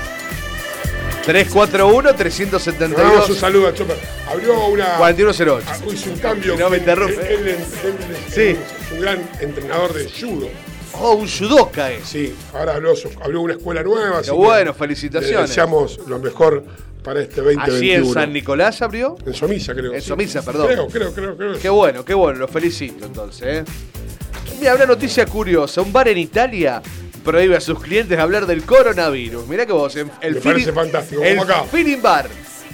341-372. 1.25 2.89
Le 2.89 2.95
damos 2.95 3.29
un 3.29 3.35
saludo 3.35 3.67
a 3.67 3.73
Chopper. 3.73 3.97
Abrió 4.29 4.65
una. 4.67 4.97
4108. 4.97 5.65
ah, 5.69 5.77
Hizo 5.93 6.09
un 6.11 6.17
cambio. 6.19 6.57
No 6.57 6.69
me 6.69 6.77
interrumpe. 6.77 7.33
Él, 7.33 7.47
él- 7.47 7.55
él- 7.57 7.65
Sí. 8.29 8.41
es 8.41 8.91
un 8.91 9.01
gran 9.01 9.29
entrenador 9.39 9.93
de 9.93 10.09
judo. 10.09 10.47
Oh, 10.93 11.13
un 11.13 11.27
judoka 11.27 11.91
es. 11.91 12.05
Sí, 12.07 12.35
ahora 12.53 12.75
habló, 12.75 12.93
abrió 13.23 13.41
una 13.41 13.53
escuela 13.53 13.81
nueva. 13.83 14.19
así 14.19 14.29
que 14.29 14.35
bueno, 14.35 14.71
Le 14.71 14.77
felicitaciones. 14.77 15.49
deseamos 15.49 15.99
lo 16.07 16.19
mejor 16.19 16.63
para 17.03 17.21
este 17.21 17.37
2021. 17.41 17.77
Allí 17.77 17.91
en 17.91 18.13
San 18.13 18.33
Nicolás 18.33 18.81
abrió. 18.81 19.15
En 19.25 19.33
Somisa, 19.33 19.73
creo. 19.73 19.93
En 19.93 20.01
sí. 20.01 20.07
Somisa, 20.09 20.43
perdón. 20.43 20.67
Creo, 20.67 20.87
creo, 20.87 21.13
creo. 21.13 21.37
creo. 21.37 21.59
Qué 21.59 21.69
bueno, 21.69 22.03
qué 22.03 22.13
bueno, 22.13 22.39
lo 22.39 22.47
felicito 22.47 23.05
entonces. 23.05 23.41
¿eh? 23.47 23.63
Mira, 24.61 24.75
una 24.75 24.85
noticia 24.85 25.25
curiosa. 25.25 25.81
Un 25.81 25.91
bar 25.91 26.07
en 26.07 26.19
Italia 26.19 26.83
prohíbe 27.25 27.57
a 27.57 27.59
sus 27.59 27.81
clientes 27.81 28.19
hablar 28.19 28.45
del 28.45 28.63
coronavirus. 28.63 29.47
Mirá 29.47 29.65
que 29.65 29.73
vos, 29.73 29.95
el, 29.95 30.05
Me 30.05 30.39
parece 30.39 30.71
fantástico, 30.71 31.23
el 31.23 31.39
acá. 31.39 31.63
Feeling 31.63 31.99
Bar, 31.99 32.27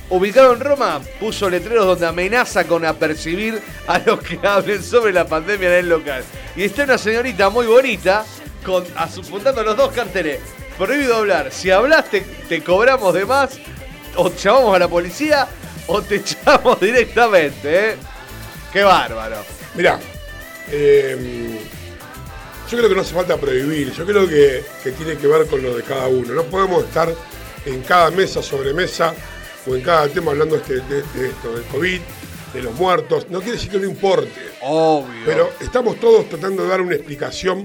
ubicado 0.09 0.53
en 0.53 0.59
Roma, 0.59 0.99
puso 1.17 1.49
letreros 1.49 1.85
donde 1.85 2.05
amenaza 2.05 2.65
con 2.65 2.83
apercibir 2.85 3.61
a 3.87 3.99
los 3.99 4.19
que 4.19 4.37
hablen 4.45 4.83
sobre 4.83 5.13
la 5.13 5.25
pandemia 5.27 5.69
en 5.69 5.75
el 5.75 5.89
local. 5.89 6.25
Y 6.57 6.63
está 6.63 6.83
una 6.83 6.97
señorita 6.97 7.49
muy 7.49 7.67
bonita, 7.67 8.25
con, 8.65 8.83
apuntando 8.97 9.63
los 9.63 9.77
dos 9.77 9.93
carteles. 9.93 10.41
Prohibido 10.77 11.15
hablar. 11.15 11.53
Si 11.53 11.71
hablas, 11.71 12.11
te, 12.11 12.19
te 12.49 12.61
cobramos 12.65 13.13
de 13.13 13.25
más, 13.25 13.59
o 14.17 14.29
te 14.29 14.39
llamamos 14.39 14.75
a 14.75 14.79
la 14.79 14.89
policía, 14.89 15.47
o 15.87 16.01
te 16.01 16.15
echamos 16.17 16.81
directamente. 16.81 17.91
¿eh? 17.91 17.95
Qué 18.73 18.83
bárbaro. 18.83 19.37
Mirá, 19.73 19.97
eh, 20.69 21.61
yo 22.69 22.77
creo 22.77 22.89
que 22.89 22.95
no 22.95 23.01
hace 23.01 23.13
falta 23.13 23.37
prohibir, 23.37 23.91
yo 23.93 24.05
creo 24.05 24.27
que, 24.27 24.63
que 24.83 24.91
tiene 24.91 25.15
que 25.17 25.27
ver 25.27 25.47
con 25.47 25.61
lo 25.63 25.75
de 25.75 25.83
cada 25.83 26.07
uno. 26.07 26.33
No 26.33 26.43
podemos 26.43 26.83
estar 26.83 27.13
en 27.65 27.81
cada 27.81 28.11
mesa 28.11 28.41
sobre 28.43 28.73
mesa 28.73 29.13
o 29.65 29.75
en 29.75 29.81
cada 29.81 30.07
tema 30.09 30.31
hablando 30.31 30.55
este- 30.55 30.81
de, 30.81 31.01
de 31.13 31.27
esto, 31.29 31.53
del 31.53 31.63
COVID, 31.65 31.99
de 32.53 32.61
los 32.63 32.73
muertos. 32.75 33.27
No 33.29 33.39
quiere 33.39 33.53
decir 33.53 33.71
que 33.71 33.79
no 33.79 33.85
importe, 33.85 34.31
Obvio. 34.61 35.21
pero 35.25 35.49
estamos 35.59 35.99
todos 35.99 36.27
tratando 36.29 36.63
de 36.63 36.69
dar 36.69 36.81
una 36.81 36.95
explicación 36.95 37.63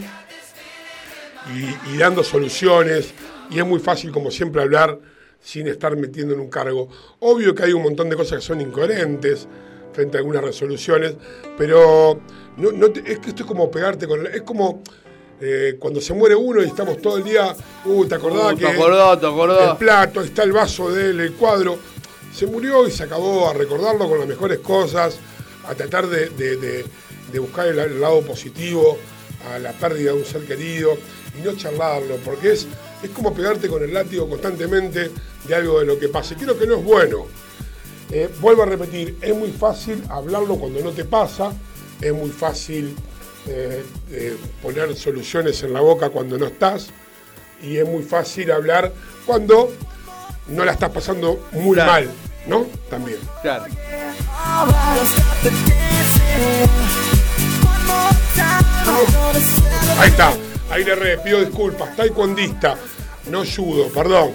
y, 1.55 1.93
y 1.95 1.99
dando 1.99 2.23
soluciones 2.23 3.13
y 3.51 3.59
es 3.59 3.67
muy 3.67 3.81
fácil 3.81 4.13
como 4.13 4.31
siempre 4.31 4.63
hablar 4.63 4.99
sin 5.41 5.67
estar 5.67 5.97
metiendo 5.97 6.35
en 6.35 6.41
un 6.41 6.49
cargo. 6.49 6.89
Obvio 7.21 7.55
que 7.55 7.65
hay 7.65 7.73
un 7.73 7.83
montón 7.83 8.09
de 8.09 8.17
cosas 8.17 8.39
que 8.39 8.45
son 8.45 8.61
incoherentes 8.61 9.47
frente 9.93 10.17
a 10.17 10.21
algunas 10.21 10.43
resoluciones, 10.43 11.15
pero 11.57 12.19
no, 12.57 12.87
es 12.87 13.19
que 13.19 13.29
esto 13.31 13.43
es 13.43 13.49
como 13.49 13.71
pegarte 13.71 14.07
con... 14.07 14.27
Es 14.27 14.43
como 14.43 14.83
eh, 15.41 15.77
cuando 15.79 16.01
se 16.01 16.15
muere 16.15 16.37
uno 16.37 16.63
y 16.63 16.67
estamos 16.67 16.99
todo 17.03 17.17
el 17.19 17.25
día, 17.25 17.55
uh, 17.85 18.05
¿te 18.07 18.15
acordás 18.15 18.53
Uh, 18.53 18.57
que 18.57 18.65
te 18.65 18.71
acordás, 18.71 19.21
te 19.21 19.27
acordás. 19.27 19.71
el 19.73 19.77
plato, 19.77 20.21
está 20.21 20.45
el 20.45 20.53
vaso 20.53 20.91
de 20.93 21.11
él, 21.11 21.21
el 21.21 21.33
cuadro? 21.33 21.79
Se 22.33 22.47
murió 22.47 22.87
y 22.87 22.91
se 22.93 23.03
acabó 23.03 23.49
a 23.49 23.53
recordarlo 23.53 24.09
con 24.09 24.19
las 24.21 24.29
mejores 24.29 24.61
cosas, 24.61 25.19
a 25.67 25.75
tratar 25.75 26.07
de, 26.07 26.29
de- 26.31 26.57
de- 26.57 26.85
de 27.33 27.39
buscar 27.39 27.67
el, 27.67 27.79
el 27.79 28.01
lado 28.01 28.21
positivo 28.23 28.99
a 29.53 29.59
la 29.59 29.73
pérdida 29.73 30.13
de 30.13 30.19
un 30.19 30.25
ser 30.25 30.43
querido 30.43 30.97
y 31.37 31.43
no 31.45 31.57
charlarlo, 31.57 32.17
porque 32.25 32.53
es, 32.53 32.69
es 33.03 33.11
como 33.11 33.35
pegarte 33.35 33.67
con 33.69 33.83
el 33.83 33.93
látigo 33.93 34.29
constantemente 34.29 35.11
de 35.49 35.55
algo 35.55 35.81
de 35.81 35.87
lo 35.87 35.99
que 35.99 36.09
pasa. 36.09 36.35
Y 36.35 36.37
creo 36.37 36.57
que 36.59 36.67
no 36.67 36.77
es 36.77 36.85
bueno. 36.85 37.27
Eh, 38.15 38.29
vuelvo 38.41 38.63
a 38.63 38.67
repetir, 38.67 39.17
es 39.23 39.35
muy 39.35 39.51
fácil 39.51 40.03
hablarlo 40.11 40.57
cuando 40.57 40.81
no 40.83 40.91
te 40.91 41.07
pasa, 41.07 41.51
es 41.99 42.13
muy 42.13 42.29
fácil 42.29 42.95
eh, 43.47 43.83
eh, 44.11 44.37
poner 44.63 44.95
soluciones 44.95 45.63
en 45.63 45.73
la 45.73 45.81
boca 45.81 46.11
cuando 46.11 46.37
no 46.37 46.45
estás, 46.45 46.91
y 47.63 47.79
es 47.79 47.89
muy 47.89 48.03
fácil 48.03 48.53
hablar 48.53 48.93
cuando 49.25 49.73
no 50.49 50.63
la 50.63 50.73
estás 50.73 50.91
pasando 50.91 51.49
muy 51.53 51.75
Claro. 51.75 51.91
mal, 51.91 52.11
¿no? 52.47 52.67
También. 52.91 53.19
Claro. 53.41 53.65
Ahí 59.99 60.11
está, 60.11 60.33
ahí 60.71 60.85
le 60.85 60.95
re, 60.95 61.19
pido 61.19 61.41
disculpas, 61.41 61.97
taekwondista, 61.97 62.77
no 63.31 63.43
judo, 63.45 63.89
perdón. 63.89 64.33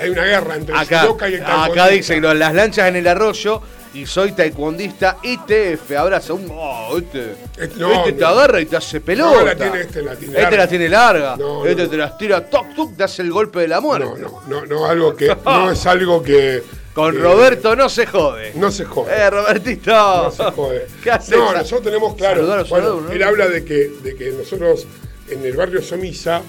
Hay 0.00 0.10
una 0.10 0.24
guerra 0.24 0.54
entre 0.56 0.74
el 0.74 0.80
Acá, 0.80 1.00
judoka 1.02 1.28
y 1.28 1.34
el 1.34 1.40
taekwondista. 1.40 1.82
acá 1.82 1.92
dice 1.92 2.14
que 2.20 2.34
las 2.34 2.54
lanchas 2.54 2.88
en 2.88 2.96
el 2.96 3.06
arroyo 3.06 3.60
y 3.92 4.06
soy 4.06 4.32
taekwondista 4.32 5.18
ITF. 5.22 5.92
Abraza 5.98 6.32
un. 6.34 6.48
Oh, 6.52 6.96
este, 6.98 7.34
Este- 7.58 7.78
no, 7.80 7.92
este 7.92 8.12
te 8.12 8.20
no. 8.20 8.26
agarra 8.28 8.60
y 8.60 8.66
te 8.66 8.76
hace 8.76 9.00
pelota. 9.00 9.34
No, 9.40 9.44
la 9.46 9.56
tiene 9.56 9.80
este, 9.80 10.02
la 10.02 10.14
tiene 10.16 10.32
Este 10.32 10.42
larga. 10.42 10.56
la 10.58 10.68
tiene 10.68 10.88
larga. 10.88 11.36
No, 11.36 11.66
este 11.66 11.82
no. 11.84 11.90
te 11.90 11.96
las 11.96 12.18
tira, 12.18 12.48
toc, 12.48 12.74
toc, 12.74 12.96
te 12.96 13.04
hace 13.04 13.22
el 13.22 13.32
golpe 13.32 13.60
de 13.60 13.68
la 13.68 13.80
muerte. 13.80 14.08
No, 14.20 14.42
no, 14.46 14.60
no, 14.60 14.66
no, 14.66 14.86
algo 14.86 15.14
que 15.16 15.36
no 15.44 15.70
es 15.72 15.86
algo 15.86 16.22
que. 16.22 16.62
Con 16.94 17.16
Roberto 17.20 17.76
no 17.76 17.88
se 17.88 18.04
jode. 18.06 18.52
No 18.56 18.70
se 18.72 18.84
jode. 18.84 19.12
Eh, 19.16 19.30
Robertito. 19.30 19.90
No 19.92 20.30
se 20.32 20.42
jode. 20.50 20.86
¿Qué 21.02 21.10
haces? 21.10 21.36
No, 21.38 21.52
nosotros 21.52 21.82
tenemos 21.82 22.14
claro. 22.16 22.46
Bueno, 22.68 23.00
¿no? 23.00 23.10
Él 23.12 23.22
habla 23.22 23.48
de 23.48 23.64
que, 23.64 23.90
de 24.02 24.16
que 24.16 24.30
nosotros 24.32 24.86
en 25.28 25.44
el 25.44 25.56
barrio 25.56 25.80
Somisa 25.82 26.42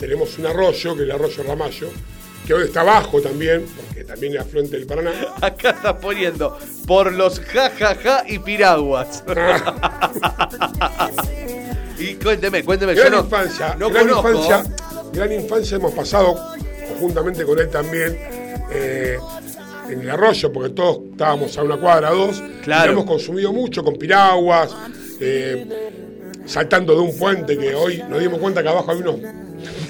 tenemos 0.00 0.38
un 0.38 0.46
arroyo, 0.46 0.96
que 0.96 1.02
es 1.02 1.08
el 1.08 1.12
arroyo 1.12 1.42
Ramallo, 1.46 1.88
que 2.52 2.58
hoy 2.58 2.64
está 2.64 2.82
bajo 2.82 3.22
también, 3.22 3.64
porque 3.74 4.04
también 4.04 4.34
es 4.34 4.40
afluente 4.40 4.76
del 4.76 4.86
Paraná. 4.86 5.12
Acá 5.40 5.70
estás 5.70 5.94
poniendo 5.94 6.58
por 6.86 7.10
los 7.10 7.40
jajaja 7.40 8.24
y 8.28 8.38
piraguas. 8.38 9.24
y 11.98 12.14
cuénteme, 12.16 12.62
cuénteme. 12.62 12.94
Gran 12.94 13.10
yo 13.10 13.16
no, 13.16 13.24
infancia, 13.24 13.74
no 13.78 13.88
gran 13.88 14.08
conozco. 14.08 14.30
infancia, 14.30 14.64
gran 15.14 15.32
infancia 15.32 15.78
hemos 15.78 15.94
pasado 15.94 16.34
conjuntamente 16.90 17.42
con 17.44 17.58
él 17.58 17.70
también 17.70 18.18
eh, 18.70 19.16
en 19.88 20.02
el 20.02 20.10
arroyo, 20.10 20.52
porque 20.52 20.74
todos 20.74 20.98
estábamos 21.10 21.56
a 21.56 21.62
una 21.62 21.78
cuadra 21.78 22.12
o 22.12 22.26
dos. 22.26 22.42
Claro. 22.64 22.90
Y 22.90 22.92
hemos 22.92 23.06
consumido 23.06 23.50
mucho 23.50 23.82
con 23.82 23.94
piraguas, 23.94 24.76
eh, 25.20 25.90
saltando 26.44 26.94
de 26.94 27.00
un 27.00 27.16
puente 27.16 27.56
que 27.56 27.74
hoy 27.74 28.02
nos 28.10 28.20
dimos 28.20 28.38
cuenta 28.40 28.62
que 28.62 28.68
abajo 28.68 28.90
había 28.90 29.08
unos. 29.08 29.20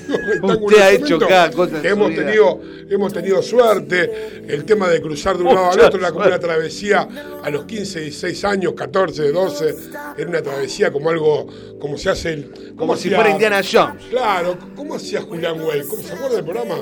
Rectángulos 0.09 0.81
ha 0.81 0.91
hecho 0.91 1.19
cada 1.19 1.51
cosa 1.51 1.77
en 1.77 1.83
su 1.83 1.89
hemos 1.89 2.09
vida. 2.11 2.25
tenido, 2.25 2.61
hemos 2.91 3.13
tenido 3.13 3.43
suerte. 3.43 4.45
El 4.49 4.65
tema 4.65 4.89
de 4.89 5.01
cruzar 5.01 5.37
de 5.37 5.45
un 5.45 5.55
lado 5.55 5.71
al 5.73 5.81
otro 5.81 5.99
era 6.01 6.11
como 6.13 6.27
una 6.27 6.39
travesía 6.39 7.09
a 7.43 7.51
los 7.51 7.65
15, 7.65 8.01
16 8.01 8.45
años, 8.45 8.73
14, 8.77 9.33
12. 9.33 9.75
Era 10.19 10.29
una 10.29 10.43
travesía 10.43 10.91
como 10.93 11.11
algo, 11.11 11.47
como 11.81 11.97
se 11.99 12.11
hace 12.11 12.33
el. 12.33 12.51
Como 12.51 12.77
¿cómo 12.77 12.97
si 12.97 13.11
fuera 13.11 13.31
Indiana 13.31 13.61
Jones. 13.63 14.05
Claro, 14.11 14.57
¿cómo 14.75 14.95
hacía 14.95 15.21
Julián 15.23 15.61
Way? 15.61 15.83
¿Cómo 15.89 16.03
se 16.03 16.13
acuerda 16.13 16.37
del 16.37 16.45
programa? 16.45 16.77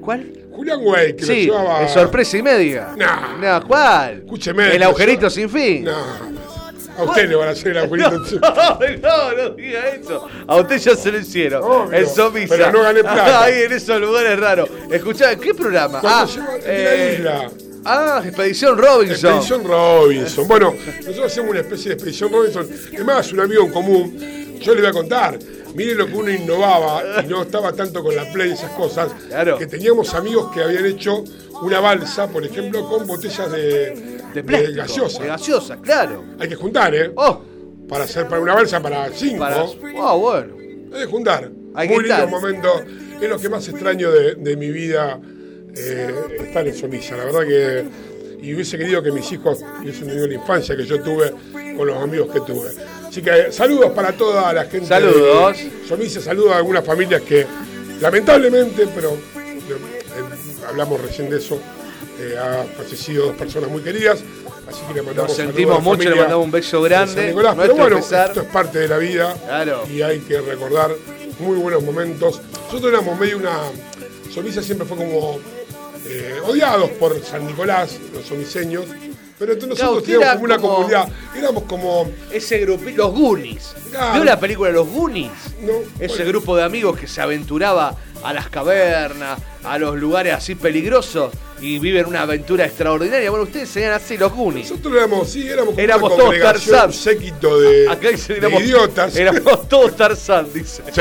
¿Cuál? 0.00 0.32
Julián 0.52 0.80
Way, 0.82 1.16
que 1.16 1.24
Sí, 1.24 1.46
lo 1.46 1.54
llevaba. 1.58 1.88
sorpresa 1.88 2.36
y 2.38 2.42
media. 2.42 2.94
Nah. 2.96 3.36
No, 3.60 3.66
¿cuál? 3.66 4.18
Escúcheme. 4.24 4.74
El 4.74 4.82
agujerito 4.82 5.28
sin 5.30 5.48
fin. 5.50 5.84
No, 5.84 5.92
a 6.98 7.02
usted 7.04 7.28
le 7.28 7.36
van 7.36 7.48
a 7.48 7.50
hacer 7.52 7.68
el 7.68 7.78
agujerito. 7.78 8.40
No, 8.48 8.78
no, 9.02 9.32
no 9.36 9.50
diga 9.50 9.88
eso. 9.88 10.26
A 10.46 10.56
usted 10.56 10.78
ya 10.78 10.96
se 10.96 11.12
lo 11.12 11.18
hicieron. 11.18 11.62
Obvio, 11.62 11.98
el 11.98 12.06
Somisa. 12.06 12.54
pero 12.56 12.72
no 12.72 12.82
gané 12.82 13.00
plata. 13.00 13.42
Ahí 13.44 13.62
en 13.62 13.72
esos 13.72 14.00
lugares 14.00 14.38
raros. 14.38 14.68
Escuchá, 14.90 15.36
¿qué 15.36 15.54
programa? 15.54 16.00
Ah, 16.02 16.26
de 16.26 16.60
eh, 16.66 17.18
la 17.18 17.36
isla. 17.44 17.50
ah, 17.84 18.22
Expedición 18.24 18.76
Robinson. 18.78 19.30
Expedición 19.34 19.64
Robinson. 19.64 20.48
Bueno, 20.48 20.74
nosotros 20.98 21.26
hacemos 21.26 21.50
una 21.50 21.60
especie 21.60 21.88
de 21.90 21.94
Expedición 21.94 22.32
Robinson. 22.32 22.68
Es 22.92 23.04
más, 23.04 23.32
un 23.32 23.40
amigo 23.40 23.64
en 23.64 23.72
común. 23.72 24.58
Yo 24.60 24.74
le 24.74 24.80
voy 24.80 24.90
a 24.90 24.92
contar. 24.92 25.38
Mire 25.74 25.94
lo 25.94 26.06
que 26.06 26.14
uno 26.14 26.30
innovaba 26.30 27.22
y 27.22 27.26
no 27.26 27.42
estaba 27.42 27.72
tanto 27.72 28.02
con 28.02 28.16
la 28.16 28.24
play 28.32 28.50
y 28.50 28.52
esas 28.54 28.72
cosas. 28.72 29.12
Claro. 29.28 29.58
Que 29.58 29.66
teníamos 29.66 30.14
amigos 30.14 30.50
que 30.52 30.62
habían 30.62 30.86
hecho 30.86 31.22
una 31.62 31.78
balsa, 31.80 32.28
por 32.28 32.44
ejemplo, 32.44 32.88
con 32.88 33.06
botellas 33.06 33.50
de, 33.52 34.17
De 34.34 34.42
plástico. 34.44 34.76
gaseosa. 34.76 35.22
De 35.22 35.28
gaseosa, 35.28 35.76
claro. 35.80 36.24
Hay 36.38 36.48
que 36.48 36.54
juntar, 36.56 36.94
¿eh? 36.94 37.12
Oh, 37.16 37.40
Para 37.88 38.04
hacer 38.04 38.28
para 38.28 38.40
una 38.40 38.54
balsa 38.54 38.80
para 38.80 39.08
cinco. 39.12 39.38
para. 39.40 39.64
Oh, 39.64 40.18
bueno. 40.18 40.54
Hay 40.92 41.00
que 41.00 41.06
juntar. 41.06 41.50
Hay 41.74 41.88
Muy 41.88 41.96
que 41.98 42.02
lindo 42.08 42.14
estar. 42.24 42.28
momento. 42.28 42.82
Es 43.20 43.28
lo 43.28 43.38
que 43.38 43.48
más 43.48 43.66
extraño 43.68 44.10
de, 44.12 44.34
de 44.36 44.56
mi 44.56 44.70
vida 44.70 45.18
eh, 45.76 46.14
estar 46.46 46.66
en 46.66 46.74
Somilla. 46.74 47.16
La 47.16 47.24
verdad 47.24 47.40
que. 47.46 47.84
Y 48.40 48.54
hubiese 48.54 48.78
querido 48.78 49.02
que 49.02 49.10
mis 49.10 49.30
hijos 49.32 49.64
hubiesen 49.82 50.06
tenido 50.06 50.28
la 50.28 50.34
infancia 50.34 50.76
que 50.76 50.84
yo 50.86 51.02
tuve 51.02 51.32
con 51.76 51.86
los 51.88 51.96
amigos 51.96 52.30
que 52.32 52.40
tuve. 52.40 52.68
Así 53.08 53.20
que 53.20 53.50
saludos 53.50 53.90
para 53.90 54.12
toda 54.12 54.52
la 54.52 54.64
gente 54.66 54.86
Saludos. 54.86 55.58
Somilla. 55.88 56.20
Saludos 56.20 56.52
a 56.52 56.58
algunas 56.58 56.84
familias 56.84 57.22
que, 57.22 57.44
lamentablemente, 58.00 58.86
pero 58.94 59.14
eh, 59.14 60.64
hablamos 60.68 61.00
recién 61.02 61.28
de 61.30 61.38
eso, 61.38 61.58
eh, 62.18 62.36
ha 62.38 62.64
fallecido 62.76 63.26
dos 63.26 63.36
personas 63.36 63.70
muy 63.70 63.82
queridas. 63.82 64.20
Así 64.68 64.80
que 64.88 64.94
le 64.94 65.02
mandamos 65.02 65.30
Nos 65.30 65.36
sentimos 65.36 65.82
mucho, 65.82 66.10
le 66.10 66.14
mandamos 66.16 66.44
un 66.44 66.50
beso 66.50 66.82
grande. 66.82 67.28
Nicolás. 67.28 67.54
Pero 67.58 67.74
bueno, 67.74 67.96
pesar. 67.96 68.28
esto 68.28 68.42
es 68.42 68.48
parte 68.48 68.78
de 68.80 68.88
la 68.88 68.98
vida 68.98 69.34
Claro. 69.46 69.84
y 69.90 70.02
hay 70.02 70.18
que 70.20 70.40
recordar 70.40 70.90
muy 71.38 71.56
buenos 71.56 71.82
momentos. 71.82 72.40
Nosotros 72.66 72.92
éramos 72.92 73.18
medio 73.18 73.38
una. 73.38 73.60
Somisa 74.32 74.62
siempre 74.62 74.86
fue 74.86 74.96
como 74.98 75.38
eh, 76.06 76.34
odiados 76.44 76.90
por 76.90 77.18
San 77.24 77.46
Nicolás, 77.46 77.98
los 78.12 78.26
somiseños, 78.26 78.84
pero 79.38 79.52
entonces 79.54 79.78
Claro, 79.78 79.94
nosotros 79.94 79.98
usted 80.02 80.12
teníamos 80.14 80.34
como 80.34 80.44
una 80.44 80.56
como- 80.58 80.74
comunidad. 80.74 81.08
Éramos 81.36 81.62
como. 81.64 82.10
Ese 82.30 82.58
grupito, 82.58 82.96
los 83.08 83.12
Goonies. 83.18 83.74
Claro. 83.90 84.14
¿Vio 84.14 84.24
la 84.24 84.38
película 84.38 84.70
Los 84.70 84.86
Goonies? 84.88 85.30
No, 85.62 85.72
Ese 85.98 86.08
bueno. 86.16 86.24
grupo 86.28 86.56
de 86.56 86.62
amigos 86.64 86.98
que 86.98 87.06
se 87.06 87.20
aventuraba 87.22 87.96
a 88.22 88.32
las 88.32 88.48
cavernas, 88.48 89.40
a 89.64 89.78
los 89.78 89.96
lugares 89.96 90.34
así 90.34 90.54
peligrosos 90.54 91.32
y 91.60 91.78
viven 91.78 92.06
una 92.06 92.22
aventura 92.22 92.64
extraordinaria. 92.64 93.30
Bueno, 93.30 93.44
ustedes 93.44 93.68
serían 93.68 93.92
así 93.92 94.16
los 94.16 94.32
Goonies. 94.32 94.70
Nosotros 94.70 94.94
éramos, 94.96 95.28
sí, 95.30 95.46
éramos 95.48 95.70
como 95.70 95.80
Éramos 95.80 96.12
una 96.12 96.22
todos 96.22 96.38
Tarzán. 96.38 96.86
un 96.86 96.92
séquito 96.92 97.60
de, 97.60 97.88
Acá 97.88 98.08
dice, 98.10 98.34
de 98.34 98.38
éramos, 98.38 98.62
idiotas. 98.62 99.16
éramos 99.16 99.68
todos 99.68 99.96
Tarzán, 99.96 100.46
dice. 100.52 100.82
Sí. 100.92 101.00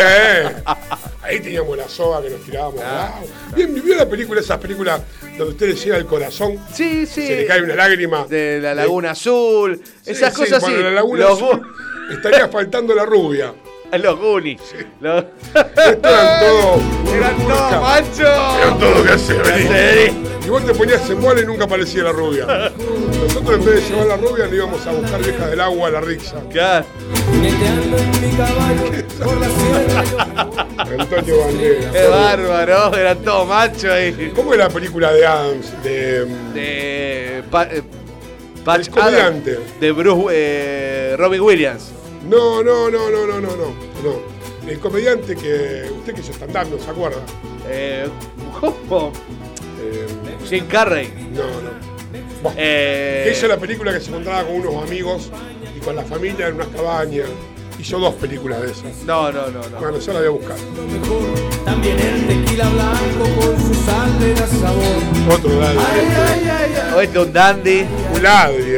Ahí 1.22 1.40
teníamos 1.42 1.78
la 1.78 1.88
soga 1.90 2.22
que 2.22 2.30
nos 2.30 2.42
tirábamos. 2.42 2.82
Ah. 2.84 3.20
Bien, 3.56 3.74
¿vio 3.74 3.96
la 3.96 4.10
película, 4.10 4.40
esas 4.40 4.58
películas 4.60 5.02
donde 5.38 5.54
usted 5.54 5.68
le 5.68 5.76
llega 5.76 5.98
el 5.98 6.06
corazón? 6.06 6.58
Sí, 6.74 7.06
sí. 7.06 7.28
Se 7.28 7.36
le 7.38 7.46
cae 7.46 7.62
una 7.62 7.76
lágrima. 7.76 8.26
De 8.26 8.60
la 8.62 8.74
Laguna 8.74 9.12
Azul. 9.12 9.82
Sí, 10.02 10.12
esas 10.12 10.34
sí, 10.34 10.40
cosas 10.42 10.62
bueno, 10.62 10.78
sí. 10.78 10.84
la 10.84 10.92
Laguna 10.92 11.26
los, 11.26 11.42
Azul 11.42 11.62
estaría 12.12 12.48
faltando 12.48 12.96
la 12.96 13.06
rubia. 13.06 13.54
Los 13.92 14.20
Goonies. 14.20 14.62
Los- 15.00 15.24
Esto 15.24 16.10
eran 16.10 16.40
todo. 16.40 16.82
Eran 17.16 17.38
todos 17.48 17.72
Eran 17.72 17.82
machos. 17.82 18.80
todo 18.80 19.04
que 19.04 19.10
hace 19.12 19.34
venir. 19.34 20.12
Sí. 20.12 20.24
Y 20.46 20.50
vos 20.50 20.66
te 20.66 20.74
ponías 20.74 21.10
en 21.10 21.18
y 21.18 21.46
nunca 21.46 21.66
aparecía 21.66 22.04
la 22.04 22.12
rubia. 22.14 22.46
Nosotros 22.46 23.60
en 23.60 23.66
vez 23.66 23.76
de 23.76 23.82
llevar 23.90 24.08
la 24.08 24.16
rubia, 24.18 24.46
le 24.46 24.56
íbamos 24.56 24.86
a 24.88 24.92
buscar 24.94 25.22
viejas 25.22 25.50
del 25.50 25.60
agua 25.60 25.88
a 25.88 25.92
la 25.92 26.02
rixa. 26.02 26.36
Claro. 26.52 26.86
Jineteando 27.34 27.98
en 27.98 28.12
mi 28.12 28.38
caballo 28.38 28.84
por 29.24 29.38
la 29.42 29.48
sierra. 29.50 31.02
Antonio 31.02 31.40
Bandera. 31.42 31.92
Qué 31.92 32.08
bárbaro. 32.08 32.96
Eran 32.96 33.18
todos 33.24 33.48
machos 33.48 33.86
ahí. 33.92 34.32
¿Cómo 34.36 34.54
es 34.54 34.60
la 34.60 34.70
película 34.70 35.12
de 35.12 35.26
Adams? 35.26 35.84
De. 35.84 36.26
de 36.54 37.44
Pa- 37.52 37.68
eh, 37.70 37.82
Patch 38.64 38.88
El 38.88 38.94
comediante. 38.94 39.52
Adams, 39.52 39.80
de 39.82 39.92
Bruce 39.92 40.28
eh, 40.32 41.16
Robin 41.18 41.42
Williams. 41.42 41.92
No, 42.28 42.62
no, 42.62 42.90
no, 42.90 43.10
no, 43.10 43.26
no, 43.26 43.40
no, 43.40 43.56
no. 43.56 43.74
no. 44.04 44.38
El 44.68 44.80
comediante 44.80 45.36
que. 45.36 45.90
Usted 45.98 46.14
que 46.14 46.22
hizo 46.22 46.34
stand-up, 46.34 46.70
¿no 46.70 46.84
se 46.84 46.90
acuerda? 46.90 47.22
Eh, 47.70 48.08
¿Cómo? 48.60 49.14
Eh, 49.82 50.08
Jim 50.50 50.68
Carrey. 50.68 51.08
no, 51.32 51.44
no. 51.44 51.88
Buah. 52.44 52.54
Eh, 52.58 53.34
hizo 53.36 53.48
la 53.48 53.58
película 53.58 53.94
que 53.94 54.00
se 54.02 54.10
encontraba 54.10 54.44
con 54.44 54.56
unos 54.56 54.84
amigos 54.84 55.32
y 55.76 55.80
con 55.80 55.96
la 55.96 56.04
familia 56.04 56.48
en 56.48 56.56
unas 56.56 56.68
cabañas. 56.68 57.30
Hizo 57.80 58.00
dos 58.00 58.16
películas 58.16 58.62
de 58.62 58.72
esas. 58.72 59.04
No, 59.06 59.32
no, 59.32 59.48
no, 59.48 59.62
no. 59.70 59.80
Bueno, 59.80 60.00
yo 60.00 60.14
la 60.14 60.20
voy 60.20 60.28
a 60.28 60.32
buscar. 60.32 60.58
También 61.64 62.00
el 62.00 62.28
tequila 62.28 62.68
blanco 62.70 63.40
con 63.40 63.58
su 63.58 63.74
sal 63.86 64.36
da 64.36 64.48
sabor. 64.48 65.36
Otro 65.36 65.62
lado. 65.62 65.80
O 66.96 67.02
este 67.02 67.20
un 67.20 67.32
dandy. 67.32 67.86
Un 68.14 68.24
ladri. 68.24 68.78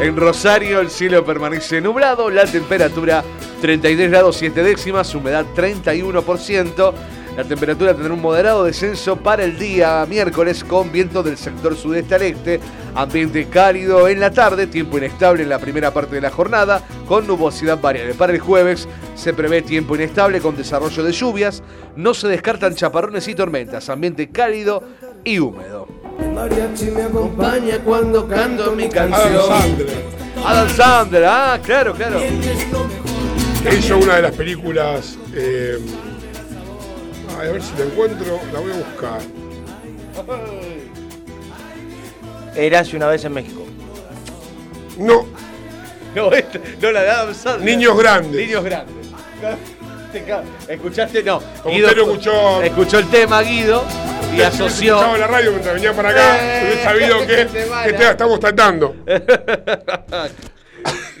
En 0.00 0.16
Rosario 0.16 0.78
el 0.78 0.90
cielo 0.90 1.24
permanece 1.24 1.80
nublado, 1.80 2.30
la 2.30 2.44
temperatura 2.44 3.24
33 3.60 4.10
grados 4.10 4.36
7 4.36 4.62
décimas, 4.62 5.12
humedad 5.12 5.44
31%. 5.56 6.92
La 7.36 7.42
temperatura 7.42 7.94
tendrá 7.94 8.14
un 8.14 8.20
moderado 8.20 8.62
descenso 8.62 9.16
para 9.16 9.42
el 9.42 9.58
día 9.58 10.06
miércoles 10.08 10.62
con 10.62 10.92
viento 10.92 11.24
del 11.24 11.36
sector 11.36 11.76
sudeste 11.76 12.14
al 12.14 12.22
este, 12.22 12.60
ambiente 12.94 13.48
cálido 13.48 14.06
en 14.06 14.20
la 14.20 14.30
tarde, 14.30 14.68
tiempo 14.68 14.98
inestable 14.98 15.42
en 15.42 15.48
la 15.48 15.58
primera 15.58 15.92
parte 15.92 16.14
de 16.14 16.20
la 16.20 16.30
jornada 16.30 16.80
con 17.08 17.26
nubosidad 17.26 17.80
variable. 17.80 18.14
Para 18.14 18.32
el 18.32 18.38
jueves 18.38 18.88
se 19.16 19.34
prevé 19.34 19.62
tiempo 19.62 19.96
inestable 19.96 20.40
con 20.40 20.56
desarrollo 20.56 21.02
de 21.02 21.12
lluvias, 21.12 21.62
no 21.96 22.14
se 22.14 22.28
descartan 22.28 22.76
chaparrones 22.76 23.26
y 23.26 23.34
tormentas, 23.34 23.88
ambiente 23.88 24.30
cálido 24.30 24.80
y 25.24 25.40
húmedo. 25.40 25.97
El 26.18 26.32
mariachi 26.32 26.86
me 26.90 27.02
acompaña 27.02 27.78
cuando 27.84 28.26
canto 28.26 28.72
mi 28.72 28.84
Adam 28.84 29.10
canción. 29.10 29.46
Sandler. 29.48 30.04
Adam 30.44 30.68
Sandler, 30.70 31.24
ah, 31.24 31.58
claro, 31.62 31.94
claro. 31.94 32.18
que 33.62 33.76
hizo 33.76 33.98
una 33.98 34.16
de 34.16 34.22
las 34.22 34.32
películas. 34.32 35.16
eh, 35.34 35.78
ay, 37.40 37.48
a 37.48 37.52
ver 37.52 37.62
si 37.62 37.76
la 37.78 37.84
encuentro, 37.84 38.40
la 38.52 38.60
voy 38.60 38.72
a 38.72 38.76
buscar. 38.76 39.20
Eras 42.56 42.92
una 42.92 43.06
vez 43.06 43.24
en 43.24 43.32
México. 43.32 43.64
No, 44.98 45.26
No, 46.14 46.32
este- 46.32 46.60
no 46.80 46.90
la 46.90 47.02
de 47.02 47.10
Adam 47.10 47.34
Sandler. 47.34 47.64
Niños 47.76 47.96
Grandes. 47.98 48.32
Niños 48.46 48.64
grandes. 48.64 49.06
¿Escuchaste? 50.68 51.22
No. 51.22 51.40
Como 51.62 51.74
usted 51.76 51.96
lo 51.96 52.02
escuchó- 52.04 52.62
Escuchó 52.62 52.98
el 52.98 53.08
tema, 53.10 53.42
Guido, 53.42 53.84
y 54.32 54.36
Si 54.36 54.42
asoció. 54.42 54.94
escuchaba 54.96 55.18
la 55.18 55.26
radio 55.26 55.50
mientras 55.50 55.74
venía 55.74 55.92
para 55.92 56.10
acá, 56.10 56.38
Eh, 56.40 56.62
hubiera 56.64 56.84
sabido 56.84 57.18
que, 57.26 57.46
que 57.86 57.92
te 57.92 58.10
estamos 58.10 58.40
tratando. 58.40 58.96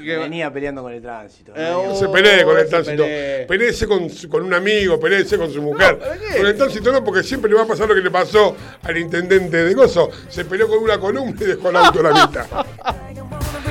Venía 0.00 0.50
peleando 0.50 0.82
con 0.82 0.92
el 0.92 1.02
tránsito. 1.02 1.52
Eh, 1.54 1.70
oh, 1.74 1.94
se 1.94 2.08
pelee 2.08 2.42
con 2.42 2.56
el 2.56 2.66
tránsito. 2.66 3.02
pelee. 3.02 3.44
Peleese 3.46 3.86
con, 3.86 4.08
con 4.30 4.42
un 4.42 4.54
amigo, 4.54 4.98
peleese 4.98 5.36
con 5.36 5.52
su 5.52 5.60
mujer. 5.60 5.98
con 6.34 6.46
el 6.46 6.56
tránsito 6.56 6.90
no, 6.92 7.04
porque 7.04 7.22
siempre 7.22 7.50
le 7.50 7.56
va 7.56 7.64
a 7.64 7.66
pasar 7.66 7.86
lo 7.88 7.94
que 7.94 8.00
le 8.00 8.10
pasó 8.10 8.56
al 8.82 8.96
intendente 8.96 9.64
de 9.64 9.74
Gozo. 9.74 10.08
Se 10.30 10.46
peleó 10.46 10.66
con 10.66 10.78
una 10.78 10.98
columna 10.98 11.36
y 11.38 11.44
dejó 11.44 11.68
el 11.68 11.76
auto 11.76 12.00
a 12.00 12.02
la 12.10 12.26
mitad. 12.26 12.46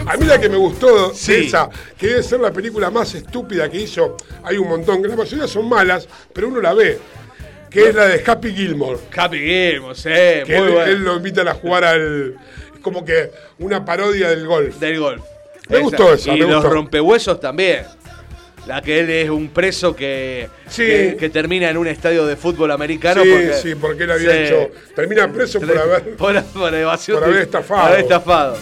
A 0.07 0.17
mí 0.17 0.25
la 0.25 0.39
que 0.39 0.49
me 0.49 0.57
gustó 0.57 1.13
Sí. 1.13 1.45
esa, 1.47 1.69
que 1.97 2.07
debe 2.07 2.23
ser 2.23 2.39
la 2.39 2.51
película 2.51 2.89
más 2.89 3.13
estúpida 3.15 3.69
que 3.69 3.81
hizo, 3.81 4.15
hay 4.43 4.57
un 4.57 4.69
montón, 4.69 5.01
que 5.01 5.09
la 5.09 5.15
mayoría 5.15 5.47
son 5.47 5.67
malas, 5.67 6.07
pero 6.33 6.47
uno 6.47 6.61
la 6.61 6.73
ve, 6.73 6.97
que 7.69 7.89
es 7.89 7.95
la 7.95 8.05
de 8.07 8.23
Happy 8.25 8.53
Gilmore. 8.53 8.99
Happy 9.15 9.39
Gilmore, 9.39 9.95
sí, 9.95 10.03
Que 10.09 10.43
muy 10.47 10.55
él, 10.55 10.71
bueno. 10.73 10.83
él 10.91 11.03
lo 11.03 11.15
invitan 11.17 11.47
a 11.49 11.53
jugar 11.53 11.83
al. 11.83 12.35
Es 12.73 12.79
como 12.81 13.03
que 13.03 13.31
una 13.59 13.83
parodia 13.83 14.29
del 14.29 14.47
golf. 14.47 14.77
Del 14.79 14.99
golf. 14.99 15.21
Me 15.69 15.79
gustó 15.79 16.13
esa, 16.13 16.29
Y 16.33 16.39
me 16.39 16.45
los 16.47 16.55
gustó. 16.61 16.69
rompehuesos 16.69 17.39
también. 17.41 17.83
La 18.67 18.81
que 18.81 18.99
él 18.99 19.09
es 19.09 19.29
un 19.29 19.49
preso 19.49 19.95
que, 19.95 20.49
Sí. 20.67 20.83
que, 20.85 21.17
que 21.19 21.29
termina 21.29 21.69
en 21.69 21.77
un 21.77 21.87
estadio 21.87 22.25
de 22.25 22.35
fútbol 22.35 22.71
americano. 22.71 23.23
sí, 23.23 23.29
porque, 23.29 23.53
sí, 23.53 23.75
porque 23.75 24.03
él 24.03 24.11
había 24.11 24.31
Sí. 24.31 24.37
hecho. 24.53 24.69
Termina 24.95 25.31
preso 25.31 25.59
por 25.59 25.77
haber. 25.77 26.15
Por, 26.17 26.43
por 26.43 26.73
evasión. 26.75 27.19
por 27.19 27.27
haber 27.29 27.41
estafado. 27.43 27.81
por 27.81 27.89
haber 27.91 27.99
estafado. 28.01 28.57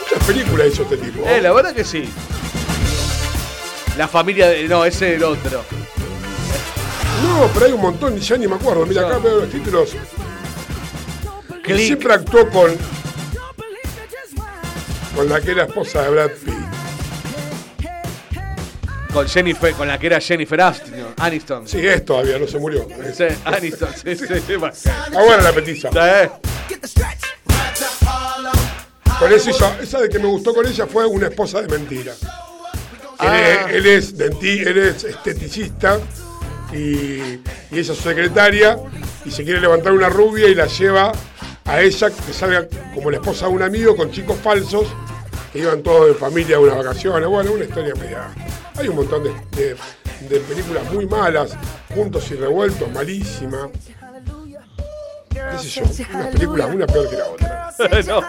Muchas 0.00 0.26
películas 0.26 0.68
hizo 0.68 0.82
este 0.82 0.96
tipo. 0.98 1.26
Eh, 1.26 1.40
la 1.40 1.52
verdad 1.52 1.74
que 1.74 1.84
sí. 1.84 2.08
La 3.96 4.08
familia 4.08 4.48
de. 4.48 4.68
No, 4.68 4.84
ese 4.84 5.10
es 5.10 5.16
el 5.16 5.24
otro. 5.24 5.64
No, 7.22 7.48
pero 7.54 7.66
hay 7.66 7.72
un 7.72 7.80
montón, 7.80 8.18
ya 8.18 8.36
ni 8.36 8.46
me 8.46 8.56
acuerdo. 8.56 8.86
Mira, 8.86 9.06
acá 9.06 9.18
veo 9.18 9.40
los 9.40 9.50
títulos. 9.50 9.94
Que 11.64 11.78
siempre 11.78 12.12
actuó 12.14 12.48
con. 12.50 12.76
Con 15.14 15.28
la 15.28 15.40
que 15.40 15.50
era 15.50 15.64
esposa 15.64 16.02
de 16.02 16.10
Brad 16.10 16.30
Pitt. 16.30 16.54
Con 19.12 19.28
Jennifer, 19.28 19.74
con 19.74 19.86
la 19.88 19.98
que 19.98 20.06
era 20.06 20.20
Jennifer 20.20 20.58
Aniston. 20.62 21.14
Aniston. 21.18 21.68
Sí, 21.68 21.86
es 21.86 22.02
todavía, 22.04 22.38
no 22.38 22.46
se 22.46 22.58
murió. 22.58 22.88
Sí, 23.14 23.24
Aniston, 23.44 23.90
sí, 23.94 24.16
sí, 24.16 24.24
sí. 24.46 24.88
Ah, 24.90 25.22
bueno, 25.22 25.42
la 25.42 25.52
petiza. 25.52 25.90
Eh, 25.94 26.30
Por 29.18 29.32
eso 29.32 29.50
hizo- 29.50 29.74
esa 29.80 30.00
de 30.00 30.08
que 30.08 30.18
me 30.18 30.26
gustó 30.26 30.52
con 30.54 30.66
ella 30.66 30.86
fue 30.86 31.06
una 31.06 31.28
esposa 31.28 31.60
de 31.62 31.68
mentira. 31.68 32.12
Él, 32.12 33.28
Ah. 33.28 33.66
es, 33.68 33.74
él 33.76 33.86
es 33.86 34.18
denti- 34.18 34.66
él 34.66 34.78
es 34.78 35.04
esteticista 35.04 36.00
y, 36.72 36.76
y 36.76 37.42
ella 37.70 37.80
es 37.80 37.86
su 37.86 37.94
secretaria 37.94 38.78
y 39.24 39.30
se 39.30 39.44
quiere 39.44 39.60
levantar 39.60 39.92
una 39.92 40.08
rubia 40.08 40.48
y 40.48 40.54
la 40.56 40.66
lleva 40.66 41.12
a 41.64 41.80
ella 41.80 42.10
que 42.10 42.32
salga 42.32 42.66
como 42.94 43.10
la 43.12 43.18
esposa 43.18 43.46
de 43.46 43.52
un 43.52 43.62
amigo 43.62 43.94
con 43.96 44.10
chicos 44.10 44.36
falsos 44.42 44.86
que 45.52 45.60
iban 45.60 45.82
todos 45.82 46.08
de 46.08 46.14
familia 46.14 46.56
a 46.56 46.60
unas 46.60 46.76
vacaciones. 46.78 47.28
Bueno, 47.28 47.52
una 47.52 47.64
historia 47.64 47.94
media. 47.94 48.28
Hay 48.76 48.88
un 48.88 48.96
montón 48.96 49.22
de, 49.22 49.30
de- 49.56 49.76
de 50.28 50.40
películas 50.40 50.90
muy 50.92 51.06
malas, 51.06 51.52
juntos 51.94 52.28
y 52.30 52.34
revueltos, 52.34 52.90
malísima. 52.90 53.68
¿Qué 55.32 55.58
sé 55.58 55.80
yo? 55.80 55.84
Unas 56.14 56.26
películas 56.28 56.74
una 56.74 56.86
peor 56.86 57.08
que 57.10 57.16
la 57.16 57.26
otra. 57.26 57.74
no. 58.06 58.20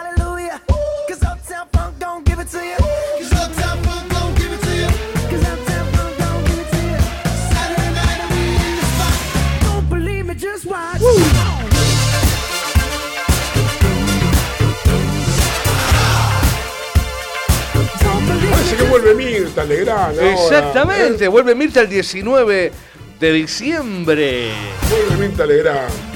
Parece 18.51 18.75
que 18.77 18.83
vuelve 18.83 19.15
Mirta 19.15 19.63
Legrand 19.63 20.19
ahora. 20.19 20.31
Exactamente, 20.31 21.27
vuelve 21.27 21.55
Mirta 21.55 21.81
el 21.81 21.89
19 21.89 22.71
de 23.19 23.31
diciembre. 23.31 24.51
Vuelve 24.89 25.27
Mirta 25.27 25.45
Legrand. 25.45 26.12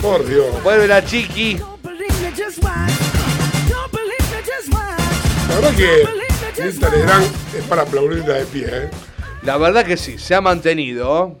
Por 0.00 0.26
Dios. 0.26 0.62
Vuelve 0.62 0.88
la 0.88 1.04
chiqui. 1.04 1.58
La 5.48 5.54
verdad 5.56 5.76
que 5.76 6.62
Mirta 6.62 6.88
Legrand 6.88 7.26
es 7.56 7.64
para 7.64 7.82
aplaudirla 7.82 8.34
de 8.34 8.44
pie, 8.46 8.66
¿eh? 8.70 8.90
La 9.42 9.56
verdad 9.58 9.84
que 9.84 9.96
sí, 9.96 10.18
se 10.18 10.34
ha 10.34 10.40
mantenido. 10.40 11.38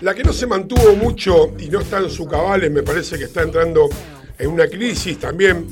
La 0.00 0.14
que 0.14 0.24
no 0.24 0.32
se 0.32 0.46
mantuvo 0.46 0.96
mucho 0.96 1.54
y 1.58 1.68
no 1.68 1.80
está 1.80 1.98
en 1.98 2.10
su 2.10 2.26
cabales, 2.26 2.70
me 2.70 2.82
parece 2.82 3.18
que 3.18 3.24
está 3.24 3.42
entrando 3.42 3.88
en 4.38 4.50
una 4.50 4.66
crisis 4.66 5.18
también. 5.18 5.68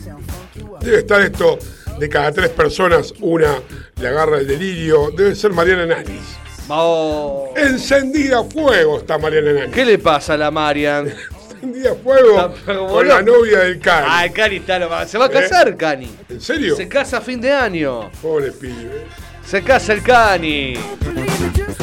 Debe 0.81 0.98
estar 0.98 1.20
esto 1.20 1.59
de 1.98 2.09
cada 2.09 2.32
tres 2.32 2.51
personas, 2.51 3.12
una 3.20 3.61
le 4.01 4.09
agarra 4.09 4.39
el 4.39 4.47
delirio. 4.47 5.11
Debe 5.16 5.35
ser 5.35 5.52
Mariana 5.52 5.86
Nanis. 5.86 6.39
Oh. 6.73 7.53
Encendida 7.57 8.45
fuego 8.45 8.99
está 8.99 9.19
Mariana. 9.19 9.71
¿Qué 9.73 9.85
le 9.85 9.99
pasa 9.99 10.35
a 10.35 10.37
la 10.37 10.51
Marian? 10.51 11.13
Encendida 11.53 11.95
fuego 11.97 12.55
Está 12.57 12.75
con 12.77 13.09
la 13.09 13.23
novia 13.23 13.59
del 13.61 13.79
Cani. 13.81 14.07
Ah, 14.09 14.25
el 14.25 14.33
Cani 14.33 14.57
está 14.57 14.79
lo- 14.79 15.07
Se 15.07 15.19
va 15.19 15.27
a 15.27 15.29
¿Eh? 15.29 15.33
casar, 15.33 15.77
Cani. 15.77 16.11
¿En 16.29 16.41
serio? 16.41 16.77
Se 16.77 16.89
casa 16.89 17.19
a 17.19 17.21
fin 17.21 17.41
de 17.41 17.53
año. 17.53 18.11
Pobre 18.23 18.53
pibe. 18.53 19.05
Se 19.45 19.63
casa 19.63 19.93
el 19.93 20.03
Cani. 20.03 20.75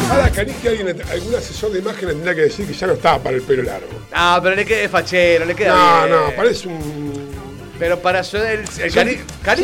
Ahora, 0.09 0.29
Cani, 0.29 0.53
que 0.53 0.69
alguien, 0.69 1.01
algún 1.11 1.35
asesor 1.35 1.71
de 1.73 1.79
imágenes 1.79 2.13
tendría 2.15 2.33
que 2.33 2.41
decir 2.41 2.65
que 2.65 2.73
ya 2.73 2.87
no 2.87 2.93
estaba 2.93 3.19
para 3.19 3.35
el 3.35 3.41
pelo 3.41 3.63
largo. 3.63 3.87
Ah, 4.13 4.39
pero 4.41 4.55
le 4.55 4.65
queda 4.65 4.81
es 4.83 4.89
fachero, 4.91 5.43
le 5.45 5.53
queda 5.53 5.75
No, 5.75 6.05
bien. 6.07 6.15
no, 6.29 6.35
parece 6.35 6.67
un. 6.69 7.26
Pero 7.79 7.99
para 7.99 8.23
su 8.23 8.37
el, 8.37 8.61
el 8.79 8.91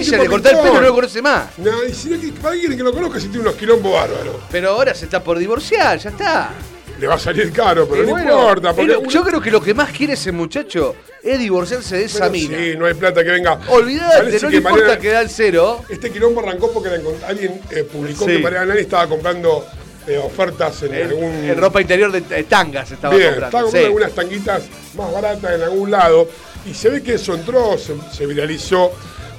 sí, 0.04 0.12
le 0.12 0.26
cortó 0.28 0.50
el 0.50 0.58
pelo 0.58 0.74
no. 0.76 0.82
lo 0.82 0.94
conoce 0.94 1.22
más. 1.22 1.58
No, 1.58 1.84
y 1.84 1.94
si 1.94 2.10
no, 2.10 2.18
para 2.42 2.54
alguien 2.54 2.78
que 2.78 2.84
lo 2.84 2.94
conozca, 2.94 3.20
si 3.20 3.28
tiene 3.28 3.42
unos 3.42 3.56
quilombos 3.56 3.92
bárbaros. 3.94 4.36
Pero 4.52 4.70
ahora 4.70 4.94
se 4.94 5.06
está 5.06 5.24
por 5.24 5.38
divorciar, 5.40 5.98
ya 5.98 6.10
está. 6.12 6.52
Le 7.00 7.08
va 7.08 7.16
a 7.16 7.20
salir 7.20 7.52
caro, 7.52 7.88
pero 7.90 8.04
no 8.04 8.12
bueno, 8.12 8.40
importa. 8.40 8.74
Porque 8.74 8.98
yo 9.10 9.24
creo 9.24 9.42
que 9.42 9.50
lo 9.50 9.60
que 9.62 9.74
más 9.74 9.92
quiere 9.92 10.14
ese 10.14 10.32
muchacho 10.32 10.96
es 11.24 11.40
divorciarse 11.40 11.98
de 11.98 12.04
esa 12.06 12.20
pero 12.20 12.32
mina. 12.34 12.58
Sí, 12.58 12.74
no 12.78 12.86
hay 12.86 12.94
plata 12.94 13.24
que 13.24 13.32
venga. 13.32 13.60
Olvídate, 13.70 14.18
Parece 14.18 14.46
no 14.46 14.50
le 14.52 14.58
importa 14.58 14.78
Mariana- 14.78 15.02
que 15.02 15.10
da 15.10 15.22
el 15.22 15.30
cero. 15.30 15.82
Este 15.90 16.12
quilombo 16.12 16.42
arrancó 16.42 16.72
porque 16.72 16.90
alguien 17.28 17.60
eh, 17.72 17.84
publicó 17.92 18.26
Sí. 18.26 18.34
que 18.34 18.40
Mariana 18.40 18.68
Nani 18.68 18.82
estaba 18.82 19.08
comprando 19.08 19.66
eh, 20.08 20.18
ofertas 20.20 20.84
en 20.84 20.94
En, 20.94 21.08
algún. 21.08 21.24
en 21.24 21.58
ropa 21.58 21.82
interior 21.82 22.12
de, 22.12 22.22
de 22.22 22.44
tangas 22.44 22.92
estaba 22.92 23.16
Bien, 23.16 23.30
comprando. 23.32 23.48
estaba 23.48 23.64
comprando 23.64 23.80
sí. 23.80 23.86
algunas 23.86 24.12
tanguitas 24.14 24.64
más 24.96 25.12
baratas 25.14 25.56
en 25.56 25.62
algún 25.64 25.90
lado. 25.92 26.30
Y 26.66 26.74
se 26.74 26.90
ve 26.90 27.04
que 27.04 27.16
eso 27.16 27.36
entró, 27.36 27.78
se, 27.78 27.94
se 28.12 28.26
viralizó. 28.26 28.92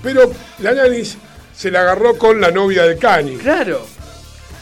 Pero 0.02 0.30
la 0.58 0.72
Nanis 0.72 1.16
se 1.54 1.70
la 1.70 1.80
agarró 1.80 2.16
con 2.18 2.40
la 2.40 2.50
novia 2.50 2.84
de 2.84 2.98
Cani. 2.98 3.36
Claro. 3.36 3.86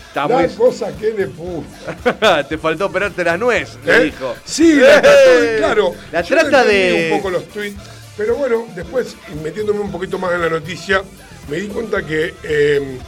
Está 0.08 0.28
La 0.28 0.38
muy... 0.40 0.48
cosa 0.50 0.92
que 0.96 1.10
le 1.12 1.26
puso. 1.26 1.64
Te 2.48 2.58
faltó 2.58 2.86
operarte 2.86 3.24
la 3.24 3.36
nuez, 3.38 3.78
le 3.84 3.96
¿Eh? 3.96 4.04
dijo. 4.04 4.34
Sí, 4.44 4.74
la 4.76 5.00
trató 5.00 5.18
¡Eh! 5.42 5.54
claro. 5.58 5.94
La 6.12 6.20
yo 6.20 6.36
trata 6.36 6.64
de. 6.64 7.08
un 7.10 7.18
poco 7.18 7.30
los 7.30 7.48
tweets, 7.48 7.80
pero 8.16 8.36
bueno, 8.36 8.66
después, 8.76 9.16
metiéndome 9.42 9.80
un 9.80 9.90
poquito 9.90 10.18
más 10.18 10.32
en 10.34 10.42
la 10.42 10.50
noticia, 10.50 11.02
me 11.48 11.56
di 11.56 11.68
cuenta 11.68 12.02
que 12.04 12.34
eh, 12.42 12.98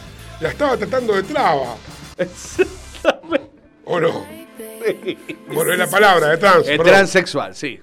la 0.41 0.49
estaba 0.49 0.79
tratando 0.79 1.15
de 1.15 1.23
traba. 1.25 1.77
¿O 3.85 4.01
no? 4.01 4.27
Bueno, 5.53 5.73
es 5.73 5.79
la 5.79 5.87
palabra, 5.89 6.29
de 6.29 6.39
trans. 6.39 6.63
Es 6.67 6.69
perdón. 6.79 6.87
transexual, 6.87 7.55
sí. 7.55 7.81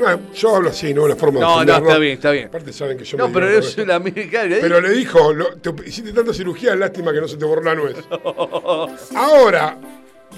No, 0.00 0.32
yo 0.32 0.56
hablo 0.56 0.70
así, 0.70 0.94
no 0.94 1.04
una 1.04 1.14
forma 1.16 1.40
de 1.40 1.44
No, 1.46 1.64
no, 1.64 1.76
está 1.76 1.98
bien, 1.98 2.12
está 2.14 2.30
bien. 2.30 2.46
Aparte 2.48 2.72
saben 2.72 2.96
que 2.96 3.04
yo 3.04 3.18
No, 3.18 3.28
me 3.28 3.34
pero 3.34 3.48
es 3.50 3.76
la 3.78 3.96
amiga. 3.96 4.44
esto. 4.44 4.56
Pero 4.60 4.80
le 4.80 4.90
dijo, 4.90 5.32
lo- 5.32 5.56
te 5.58 5.70
hiciste 5.86 6.12
tanta 6.12 6.32
cirugía, 6.32 6.74
lástima 6.74 7.12
que 7.12 7.20
no 7.20 7.28
se 7.28 7.36
te 7.36 7.44
borró 7.44 7.62
la 7.62 7.74
nuez. 7.74 7.96
Ahora, 9.14 9.76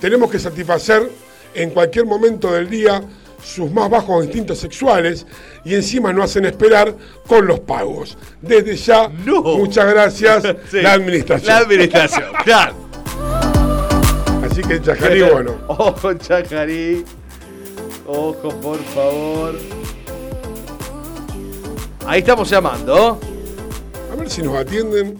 Tenemos 0.00 0.30
que 0.30 0.38
satisfacer 0.38 1.10
en 1.54 1.70
cualquier 1.70 2.06
momento 2.06 2.52
del 2.52 2.68
día 2.68 3.02
sus 3.44 3.70
más 3.72 3.90
bajos 3.90 4.24
instintos 4.24 4.58
sexuales 4.58 5.26
y 5.64 5.74
encima 5.74 6.12
no 6.12 6.22
hacen 6.22 6.44
esperar 6.44 6.94
con 7.26 7.46
los 7.46 7.60
pagos. 7.60 8.16
Desde 8.40 8.76
ya, 8.76 9.08
No. 9.08 9.42
muchas 9.42 9.86
gracias, 9.92 10.42
Sí. 10.70 10.80
la 10.80 10.92
administración. 10.92 11.48
La 11.48 11.58
administración, 11.58 12.24
claro. 12.44 12.74
Así 14.48 14.60
que 14.62 14.80
Chajarí, 14.80 15.22
bueno, 15.22 15.56
Ojo, 15.68 16.14
Chajarí. 16.14 17.04
Ojo, 18.06 18.48
por 18.60 18.78
favor. 18.94 19.54
Ahí 22.06 22.20
estamos 22.20 22.50
llamando. 22.50 23.18
a 24.10 24.16
ver 24.16 24.28
si 24.28 24.42
nos 24.42 24.56
atienden. 24.56 25.18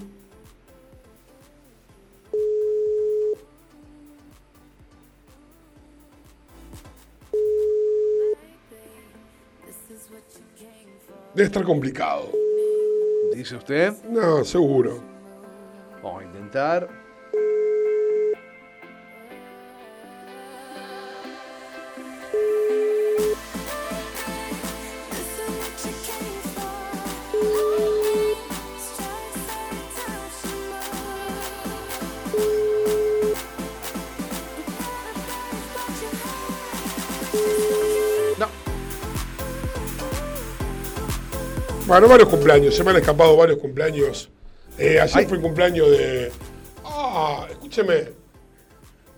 Debe 11.34 11.46
estar 11.46 11.64
complicado. 11.64 12.30
Dice 13.32 13.56
usted. 13.56 13.92
No, 14.10 14.44
seguro. 14.44 15.00
Vamos 16.02 16.22
a 16.22 16.24
intentar. 16.26 17.02
Bueno, 41.92 42.08
varios 42.08 42.30
cumpleaños, 42.30 42.74
se 42.74 42.82
me 42.84 42.90
han 42.92 42.96
escapado 42.96 43.36
varios 43.36 43.58
cumpleaños. 43.58 44.30
Eh, 44.78 44.98
ayer 44.98 45.14
Ay. 45.18 45.26
fue 45.26 45.36
el 45.36 45.42
cumpleaños 45.42 45.90
de. 45.90 46.32
Ah, 46.82 47.46
escúcheme. 47.50 48.08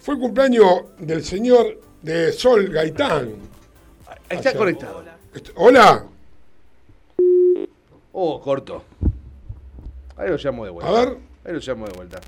Fue 0.01 0.15
el 0.17 0.21
cumpleaños 0.21 0.83
del 0.99 1.23
señor 1.25 1.81
de 2.03 2.33
Sol 2.33 2.69
Gaitán. 2.71 3.33
Está 4.29 4.49
Ayer. 4.49 4.57
conectado. 4.59 5.05
Hola, 5.55 6.05
Oh, 8.13 8.41
corto. 8.41 8.83
Ahí 10.17 10.31
lo 10.31 10.37
llamo 10.37 10.65
de 10.65 10.71
vuelta. 10.73 10.91
a 10.91 11.05
ver. 11.05 11.19
Ahí 11.45 11.53
lo 11.53 11.61
llamo 11.61 11.87
de 11.87 11.93
vuelta. 11.93 12.21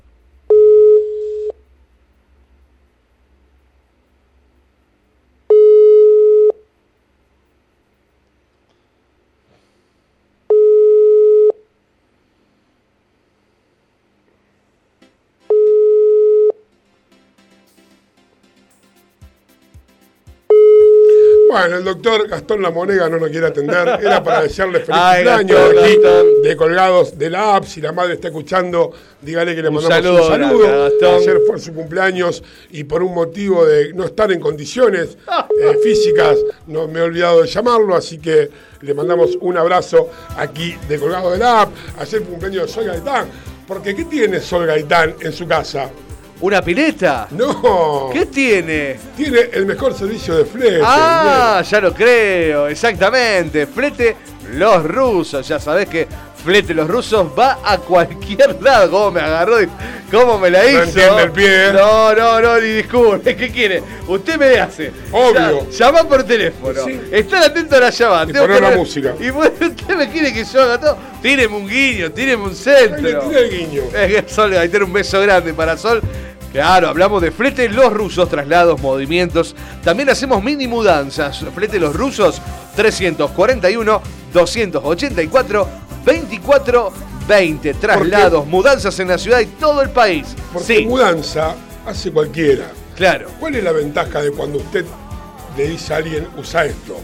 Bueno, 21.61 21.77
el 21.77 21.83
doctor 21.83 22.27
Gastón 22.27 22.61
Lamonega 22.61 23.09
no 23.09 23.17
nos 23.17 23.29
quiere 23.29 23.47
atender. 23.47 23.99
Era 24.01 24.23
para 24.23 24.43
desearle 24.43 24.79
feliz 24.79 24.99
Gastón, 24.99 25.47
de 25.47 25.57
aquí, 25.57 25.95
Gastón. 26.01 26.41
de 26.43 26.55
colgados 26.57 27.17
de 27.17 27.29
la 27.29 27.55
app. 27.55 27.65
Si 27.65 27.81
la 27.81 27.91
madre 27.91 28.13
está 28.13 28.27
escuchando, 28.27 28.91
dígale 29.21 29.55
que 29.55 29.61
le 29.61 29.69
Un 29.69 29.75
mandamos 29.75 30.03
saludo 30.05 30.23
un 30.23 30.29
saludo. 30.29 30.83
Gastón. 30.83 31.15
Ayer 31.15 31.39
fue 31.47 31.59
su 31.59 31.73
cumpleaños 31.73 32.43
y 32.71 32.83
por 32.83 33.03
un 33.03 33.13
motivo 33.13 33.65
de 33.65 33.93
no 33.93 34.05
estar 34.05 34.31
en 34.31 34.39
condiciones 34.39 35.17
eh, 35.61 35.77
físicas, 35.83 36.37
no 36.67 36.87
me 36.87 36.99
he 36.99 37.03
olvidado 37.03 37.41
de 37.41 37.47
llamarlo, 37.47 37.95
así 37.95 38.17
que 38.19 38.49
le 38.81 38.93
mandamos 38.93 39.37
un 39.41 39.57
abrazo 39.57 40.09
aquí 40.37 40.75
de 40.87 40.99
colgado 40.99 41.31
de 41.31 41.39
la 41.39 41.61
app. 41.61 41.69
Ayer 41.99 42.21
cumpleaños 42.23 42.67
de 42.67 42.73
Sol 42.73 42.85
Gaitán. 42.85 43.27
Porque 43.67 43.93
¿qué 43.93 44.05
tiene 44.05 44.39
Sol 44.39 44.65
Gaitán 44.65 45.15
en 45.19 45.33
su 45.33 45.45
casa? 45.45 45.89
¿Una 46.39 46.61
pileta? 46.61 47.27
No. 47.31 48.09
¿Qué 48.13 48.27
tiene? 48.27 48.99
Tiene 49.15 49.49
el 49.53 49.65
mejor 49.65 49.93
servicio 49.97 50.37
de 50.37 50.45
flete. 50.45 50.81
Ah, 50.83 51.63
ya 51.67 51.81
lo 51.81 51.93
creo, 51.93 52.67
exactamente. 52.67 53.65
Flete 53.65 54.15
los 54.53 54.83
rusos, 54.83 55.47
ya 55.47 55.59
sabés 55.59 55.89
que 55.89 56.07
Flete 56.43 56.73
los 56.73 56.87
rusos 56.87 57.27
va 57.37 57.59
a 57.63 57.77
cualquier 57.79 58.55
lado. 58.61 58.89
¿Cómo 58.91 59.11
me 59.11 59.19
agarró? 59.21 59.57
¿Cómo 60.11 60.37
me 60.39 60.49
la 60.49 60.65
hizo? 60.65 60.83
entiende 60.83 61.23
el 61.23 61.31
pie. 61.31 61.73
No, 61.73 62.13
no, 62.13 62.39
no, 62.39 62.57
ni 62.61 62.67
disculpe. 62.67 63.35
¿Qué 63.35 63.49
quiere? 63.51 63.83
Usted 64.07 64.37
me 64.37 64.57
hace. 64.59 64.93
Obvio. 65.11 65.69
Llama 65.69 66.03
por 66.03 66.23
teléfono. 66.23 66.85
Sí. 66.85 67.01
Estar 67.11 67.43
atento 67.43 67.75
a 67.75 67.79
la 67.79 67.89
llamada. 67.89 68.23
Y 68.23 68.27
Tengo 68.27 68.45
poner 68.45 68.61
que 68.63 68.69
la 68.69 68.77
música. 68.77 69.15
Y 69.19 69.29
bueno, 69.31 69.51
usted 69.59 69.97
me 69.97 70.09
quiere 70.09 70.31
que 70.33 70.45
yo 70.45 70.61
haga 70.61 70.79
todo. 70.79 70.97
Tíreme 71.21 71.55
un 71.57 71.67
guiño, 71.67 72.11
tíreme 72.11 72.43
un 72.43 72.55
centro. 72.55 73.19
tiré 73.27 73.39
el 73.41 73.49
guiño. 73.49 73.81
Sol, 74.27 74.55
ahí 74.55 74.69
tiene 74.69 74.85
un 74.85 74.93
beso 74.93 75.19
grande 75.19 75.53
para 75.53 75.75
Sol. 75.75 76.01
Claro, 76.57 76.87
hablamos 76.89 77.21
de 77.21 77.29
flete 77.29 77.69
los 77.69 77.93
rusos, 77.93 78.27
traslados, 78.29 78.81
movimientos. 78.81 79.55
También 79.83 80.09
hacemos 80.09 80.41
mini 80.43 80.65
mudanzas. 80.67 81.45
Flete 81.53 81.79
los 81.79 81.95
rusos 81.95 82.41
341 82.75 84.01
284 84.33 85.69
24 86.03 86.93
20. 87.27 87.73
Traslados, 87.75 88.47
mudanzas 88.47 88.99
en 88.99 89.09
la 89.09 89.19
ciudad 89.19 89.39
y 89.39 89.45
todo 89.45 89.83
el 89.83 89.91
país. 89.91 90.25
Porque 90.51 90.77
Sí, 90.79 90.85
mudanza 90.87 91.53
hace 91.85 92.11
cualquiera. 92.11 92.71
claro. 92.95 93.29
¿Cuál 93.39 93.53
es 93.53 93.63
la 93.63 93.71
ventaja 93.73 94.19
de 94.23 94.31
cuando 94.31 94.57
usted 94.57 94.83
le 95.55 95.67
dice 95.67 95.93
a 95.93 95.97
alguien, 95.97 96.27
usa 96.39 96.65
esto? 96.65 96.99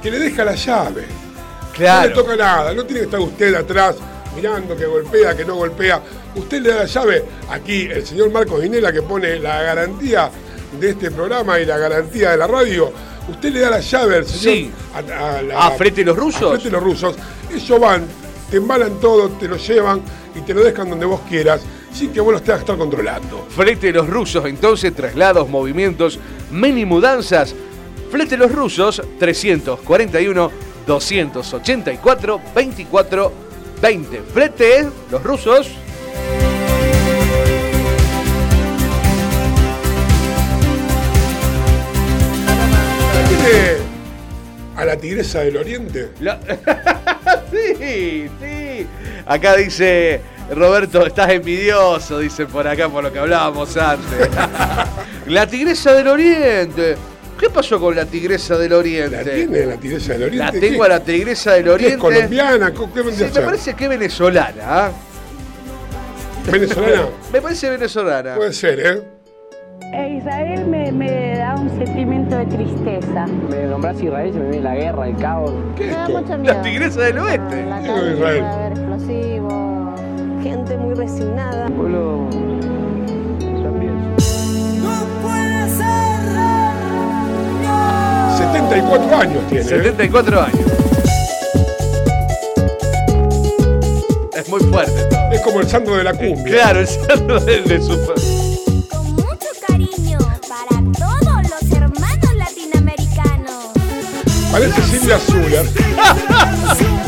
Que 0.00 0.12
le 0.12 0.20
deja 0.20 0.44
la 0.44 0.54
llave. 0.54 1.02
No 1.02 1.72
le 1.72 1.76
Claro. 1.76 2.12
toca 2.14 2.36
nada. 2.36 2.72
No 2.72 2.84
tiene 2.84 3.00
que 3.00 3.06
estar 3.06 3.18
usted 3.18 3.52
atrás 3.56 3.96
mirando 4.36 4.76
que 4.76 4.86
golpea, 4.86 5.36
que 5.36 5.44
no 5.44 5.56
golpea. 5.56 6.00
Usted 6.36 6.62
le 6.62 6.68
da 6.70 6.76
la 6.76 6.84
llave. 6.86 7.24
Aquí 7.50 7.82
el 7.90 8.06
señor 8.06 8.30
Marcos 8.30 8.62
Dinela 8.62 8.92
que 8.92 9.02
pone 9.02 9.38
la 9.38 9.62
garantía 9.62 10.30
de 10.78 10.90
este 10.90 11.10
programa 11.10 11.58
y 11.58 11.64
la 11.66 11.78
garantía 11.78 12.30
de 12.32 12.36
la 12.36 12.46
radio. 12.46 12.92
Usted 13.28 13.52
le 13.52 13.60
da 13.60 13.70
la 13.70 13.80
llave 13.80 14.16
al 14.16 14.26
señor. 14.26 14.42
Sí. 14.54 14.70
A, 14.94 14.98
a 15.38 15.42
la- 15.42 15.66
¿A 15.66 15.70
Flete 15.72 16.04
los 16.04 16.16
rusos? 16.16 16.64
a 16.64 16.68
los 16.68 16.82
rusos. 16.82 17.16
Ellos 17.54 17.80
van, 17.80 18.04
te 18.50 18.58
embalan 18.58 19.00
todo, 19.00 19.28
te 19.30 19.48
lo 19.48 19.56
llevan 19.56 20.00
y 20.34 20.40
te 20.42 20.52
lo 20.54 20.62
dejan 20.62 20.90
donde 20.90 21.06
vos 21.06 21.20
quieras, 21.28 21.62
sin 21.92 22.12
que 22.12 22.20
vos 22.20 22.34
tengas 22.42 22.58
que 22.58 22.62
estar 22.64 22.76
controlando. 22.76 23.46
Flete 23.48 23.90
los 23.92 24.06
rusos, 24.08 24.44
entonces, 24.46 24.94
traslados, 24.94 25.48
movimientos, 25.48 26.18
mini 26.50 26.84
mudanzas. 26.84 27.54
Flete 28.10 28.36
los 28.36 28.52
rusos 28.52 29.02
341 29.18 30.50
284 30.86 32.40
24 32.54 33.32
20. 33.82 34.22
Flete 34.32 34.88
los 35.10 35.22
rusos. 35.22 35.68
¿Tiene 43.28 43.76
a 44.76 44.84
la 44.84 44.96
tigresa 44.96 45.40
del 45.40 45.56
oriente? 45.56 46.10
La- 46.20 46.38
sí, 47.50 48.28
sí. 48.40 48.86
Acá 49.26 49.56
dice 49.56 50.20
Roberto, 50.54 51.04
estás 51.06 51.30
envidioso, 51.30 52.18
dice 52.18 52.46
por 52.46 52.66
acá 52.68 52.88
por 52.88 53.02
lo 53.04 53.12
que 53.12 53.18
hablábamos 53.18 53.76
antes. 53.76 54.28
la 55.26 55.46
tigresa 55.46 55.92
del 55.94 56.08
oriente. 56.08 56.96
¿Qué 57.38 57.50
pasó 57.50 57.78
con 57.78 57.94
la 57.94 58.06
tigresa 58.06 58.56
del 58.56 58.72
oriente? 58.72 59.16
¿La 59.16 59.22
tiene 59.24 59.66
la 59.66 59.76
tigresa 59.76 60.12
del 60.14 60.22
oriente? 60.24 60.44
La 60.44 60.52
tengo 60.60 60.78
¿Qué- 60.78 60.86
a 60.86 60.88
la 60.88 61.00
tigresa 61.04 61.52
del 61.52 61.64
qué 61.64 61.68
es 61.68 61.74
oriente. 61.74 61.98
colombiana? 61.98 62.72
¿Qué 62.72 63.02
Sí, 63.12 63.24
me 63.34 63.40
parece 63.42 63.74
que 63.74 63.88
venezolana. 63.88 64.62
¿ah? 64.62 64.90
¿Venezolana? 66.52 67.02
Me 67.32 67.40
parece 67.42 67.70
venezolana. 67.70 68.34
Puede 68.36 68.52
ser, 68.52 68.80
¿eh? 68.80 69.02
E 69.92 70.16
Israel 70.16 70.66
me, 70.66 70.90
me 70.92 71.36
da 71.38 71.54
un 71.54 71.68
sentimiento 71.78 72.36
de 72.36 72.46
tristeza. 72.46 73.26
Me 73.50 73.64
nombras 73.66 74.00
Israel, 74.02 74.32
se 74.32 74.38
me 74.38 74.48
viene 74.50 74.62
la 74.64 74.74
guerra, 74.74 75.08
el 75.08 75.16
caos. 75.16 75.52
¿Qué 75.76 75.84
Me 75.84 75.90
es 75.90 75.96
da 75.96 76.08
mucho 76.08 76.38
miedo. 76.38 76.54
La 76.54 76.62
tigresa 76.62 77.00
del 77.02 77.18
oeste. 77.18 77.66
La 77.66 77.80
calle 77.80 78.12
Israel. 78.14 78.18
puede 78.18 78.40
haber 78.40 78.72
explosivos. 78.72 80.00
gente 80.42 80.76
muy 80.78 80.94
resignada. 80.94 81.66
Pueblo 81.68 82.28
también. 83.62 84.14
74 88.36 89.16
años 89.16 89.46
tiene. 89.48 89.62
¿eh? 89.64 89.64
74 89.64 90.40
años. 90.42 90.65
Es 94.36 94.48
muy 94.50 94.60
fuerte. 94.60 95.08
Es 95.32 95.40
como 95.40 95.60
el 95.60 95.68
santo 95.68 95.96
de 95.96 96.04
la 96.04 96.12
cumbia. 96.12 96.44
Claro, 96.44 96.80
el 96.80 96.86
santo 96.86 97.40
de, 97.40 97.62
de 97.62 97.80
su. 97.80 97.98
Con 98.90 99.12
mucho 99.14 99.48
cariño 99.66 100.18
para 100.46 100.82
todos 100.92 101.42
los 101.48 101.72
hermanos 101.72 102.34
latinoamericanos. 102.34 103.72
Parece 104.52 104.82
Silvia 104.82 105.18
Zuller. 105.18 105.66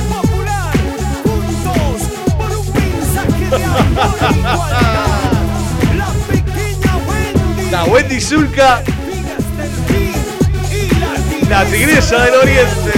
La 7.70 7.84
Wendy 7.84 8.20
Zulka. 8.20 8.82
La 11.50 11.64
tigresa 11.66 12.24
del 12.24 12.34
oriente. 12.36 12.92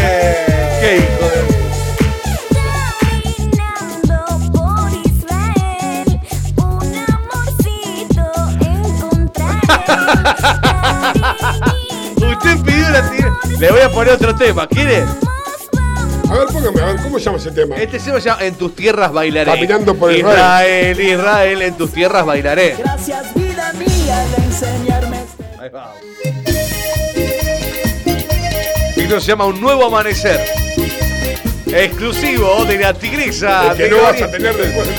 Qué 0.81 0.97
hijo 0.99 1.55
de. 1.55 1.60
Usted 12.17 12.59
pidió 12.65 12.89
la. 12.91 13.11
Le 13.59 13.71
voy 13.71 13.81
a 13.81 13.91
poner 13.91 14.15
otro 14.15 14.35
tema. 14.35 14.67
¿Quiere? 14.67 15.05
A 16.31 16.35
ver, 16.35 16.47
póngame, 16.47 16.81
a 16.81 16.85
ver, 16.87 16.97
¿cómo 17.03 17.19
se 17.19 17.25
llama 17.25 17.39
ese 17.39 17.51
tema? 17.51 17.75
Este 17.77 17.99
se 17.99 18.21
llama 18.21 18.45
En 18.45 18.55
tus 18.55 18.75
tierras 18.77 19.13
bailaré. 19.13 19.51
Caminando 19.51 19.95
por 19.97 20.13
Israel. 20.13 20.93
Israel, 20.93 21.01
Israel, 21.01 21.63
en 21.63 21.77
tus 21.77 21.93
tierras 21.93 22.25
bailaré. 22.25 22.77
Gracias, 22.79 23.35
vida 23.35 23.73
mía, 23.73 24.25
de 24.37 24.45
enseñarme. 24.45 25.25
Ahí 25.59 25.69
va. 25.71 25.93
Y 28.97 29.01
esto 29.01 29.21
se 29.21 29.27
llama 29.27 29.47
Un 29.47 29.61
Nuevo 29.61 29.87
Amanecer. 29.87 30.41
Exclusivo 31.67 32.65
de 32.65 32.79
la 32.79 32.95
tigresa. 32.95 33.73
El 33.73 33.77
que 33.77 33.91
no 33.91 34.01
vas 34.03 34.23
a 34.23 34.31
tener 34.31 34.57
después 34.57 34.87
de 34.89 34.95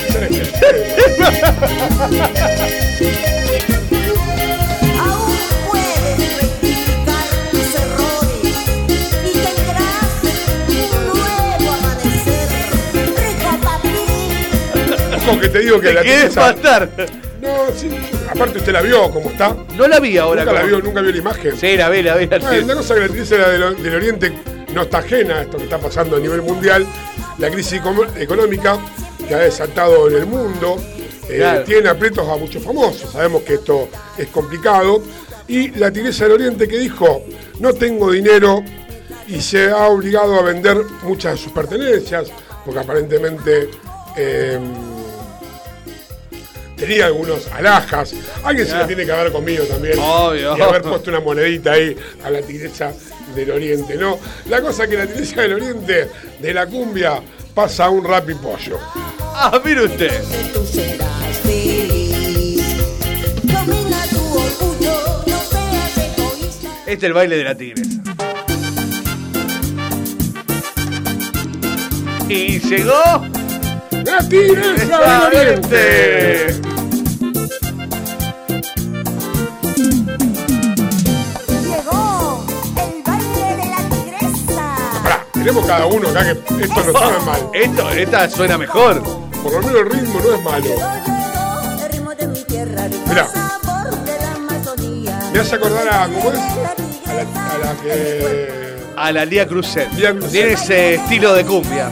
Aún 2.00 3.22
que 15.40 15.48
te 15.48 15.58
digo 15.60 15.80
que 15.80 15.88
Te 15.88 15.94
la 15.94 16.02
tigresa- 16.02 16.40
matar. 16.40 16.88
No, 17.40 17.48
sí, 17.76 17.88
aparte 18.30 18.58
usted 18.58 18.72
la 18.72 18.82
vio 18.82 19.10
cómo 19.10 19.30
está. 19.30 19.56
No 19.76 19.88
la 19.88 19.98
vi 19.98 20.16
ahora. 20.18 20.42
Nunca 20.44 20.52
la 20.52 20.60
como- 20.60 20.76
vio, 20.76 20.84
nunca 20.84 21.00
vio 21.00 21.10
la 21.12 21.18
imagen. 21.18 21.56
Sí, 21.58 21.76
la 21.76 21.88
vi, 21.88 22.02
la 22.02 22.16
vi. 22.16 22.26
la 22.26 22.38
vi. 22.38 22.44
Bueno, 22.44 22.64
una 22.66 22.74
cosa 22.76 22.94
que 22.94 23.00
la 23.38 23.48
del, 23.48 23.82
del 23.82 23.94
Oriente 23.96 24.32
no 24.74 24.82
está 24.82 24.98
ajena 24.98 25.38
a 25.38 25.42
esto 25.42 25.56
que 25.58 25.64
está 25.64 25.78
pasando 25.78 26.16
a 26.16 26.20
nivel 26.20 26.42
mundial. 26.42 26.86
La 27.38 27.50
crisis 27.50 27.80
económica 28.18 28.78
que 29.26 29.34
ha 29.34 29.38
desatado 29.38 30.08
en 30.08 30.16
el 30.16 30.26
mundo. 30.26 30.76
eh, 31.28 31.36
Claro. 31.38 31.64
tiene 31.64 31.88
aprietos 31.88 32.28
a 32.28 32.36
muchos 32.36 32.62
famosos. 32.62 33.10
Sabemos 33.12 33.42
que 33.42 33.54
esto 33.54 33.88
es 34.18 34.26
complicado. 34.28 35.02
Y 35.48 35.70
la 35.70 35.90
tigresa 35.90 36.24
del 36.24 36.34
Oriente 36.34 36.68
que 36.68 36.78
dijo, 36.78 37.22
no 37.58 37.72
tengo 37.72 38.10
dinero 38.10 38.62
y 39.28 39.40
se 39.40 39.70
ha 39.70 39.86
obligado 39.88 40.38
a 40.38 40.42
vender 40.42 40.76
muchas 41.04 41.32
de 41.32 41.38
sus 41.38 41.52
pertenencias, 41.52 42.28
porque 42.64 42.80
aparentemente 42.80 43.70
eh, 44.16 44.58
tenía 46.82 47.06
algunos 47.06 47.46
alhajas. 47.46 48.12
Alguien 48.42 48.66
se 48.66 48.74
la 48.74 48.88
tiene 48.88 49.06
que 49.06 49.12
haber 49.12 49.30
comido 49.30 49.64
también. 49.66 49.96
Obvio. 50.00 50.56
Y 50.58 50.60
haber 50.60 50.82
puesto 50.82 51.10
una 51.10 51.20
monedita 51.20 51.72
ahí 51.72 51.96
a 52.24 52.30
la 52.30 52.42
tigresa 52.42 52.92
del 53.36 53.52
Oriente, 53.52 53.94
¿no? 53.94 54.18
La 54.48 54.60
cosa 54.60 54.82
es 54.82 54.90
que 54.90 54.96
la 54.96 55.06
tigresa 55.06 55.42
del 55.42 55.52
Oriente 55.54 56.08
de 56.40 56.52
la 56.54 56.66
cumbia 56.66 57.22
pasa 57.54 57.84
a 57.84 57.90
un 57.90 58.04
rap 58.04 58.28
y 58.30 58.34
pollo. 58.34 58.80
Ah, 59.20 59.60
mire 59.64 59.84
usted. 59.84 60.10
Este 66.80 66.92
es 66.92 67.02
el 67.04 67.12
baile 67.12 67.36
de 67.36 67.44
la 67.44 67.54
tigresa. 67.54 67.90
Y 72.28 72.58
llegó. 72.58 73.41
¡La 73.92 74.18
tigresa 74.26 74.98
del 74.98 75.22
Oriente! 75.36 76.60
Llegó 81.62 82.44
el 82.76 83.02
baile 83.04 83.56
de 83.56 83.66
la 83.68 83.80
tigresa. 83.90 85.02
Pará, 85.02 85.26
tenemos 85.32 85.66
cada 85.66 85.86
uno 85.86 86.08
acá 86.08 86.24
que 86.24 86.64
esto 86.64 86.74
no 86.74 86.92
suena 86.92 87.18
mal. 87.20 87.50
Esto, 87.54 87.90
esta 87.90 88.30
suena 88.30 88.58
mejor. 88.58 89.02
Por 89.42 89.52
lo 89.52 89.60
menos 89.60 89.80
el 89.80 89.90
ritmo 89.90 90.20
no 90.20 90.34
es 90.34 90.42
malo. 90.42 90.74
El 91.84 91.92
ritmo 91.92 92.14
de 92.14 92.26
mi 92.28 92.44
tierra, 92.44 92.88
Mirá. 93.08 93.28
Me 95.32 95.38
hace 95.38 95.54
acordar 95.56 95.88
a, 95.88 96.08
¿cómo 96.08 96.32
es? 96.32 96.38
A 96.38 97.14
la, 97.14 97.22
a 97.22 97.58
la 97.58 97.82
que... 97.82 98.72
A 98.96 99.12
la 99.12 99.24
Lía 99.24 99.46
Cruzet. 99.46 99.92
Lía 99.92 100.12
Cruzet. 100.12 100.30
Tiene 100.30 100.52
ese 100.52 100.94
estilo 100.94 101.34
de 101.34 101.44
cumbia. 101.44 101.90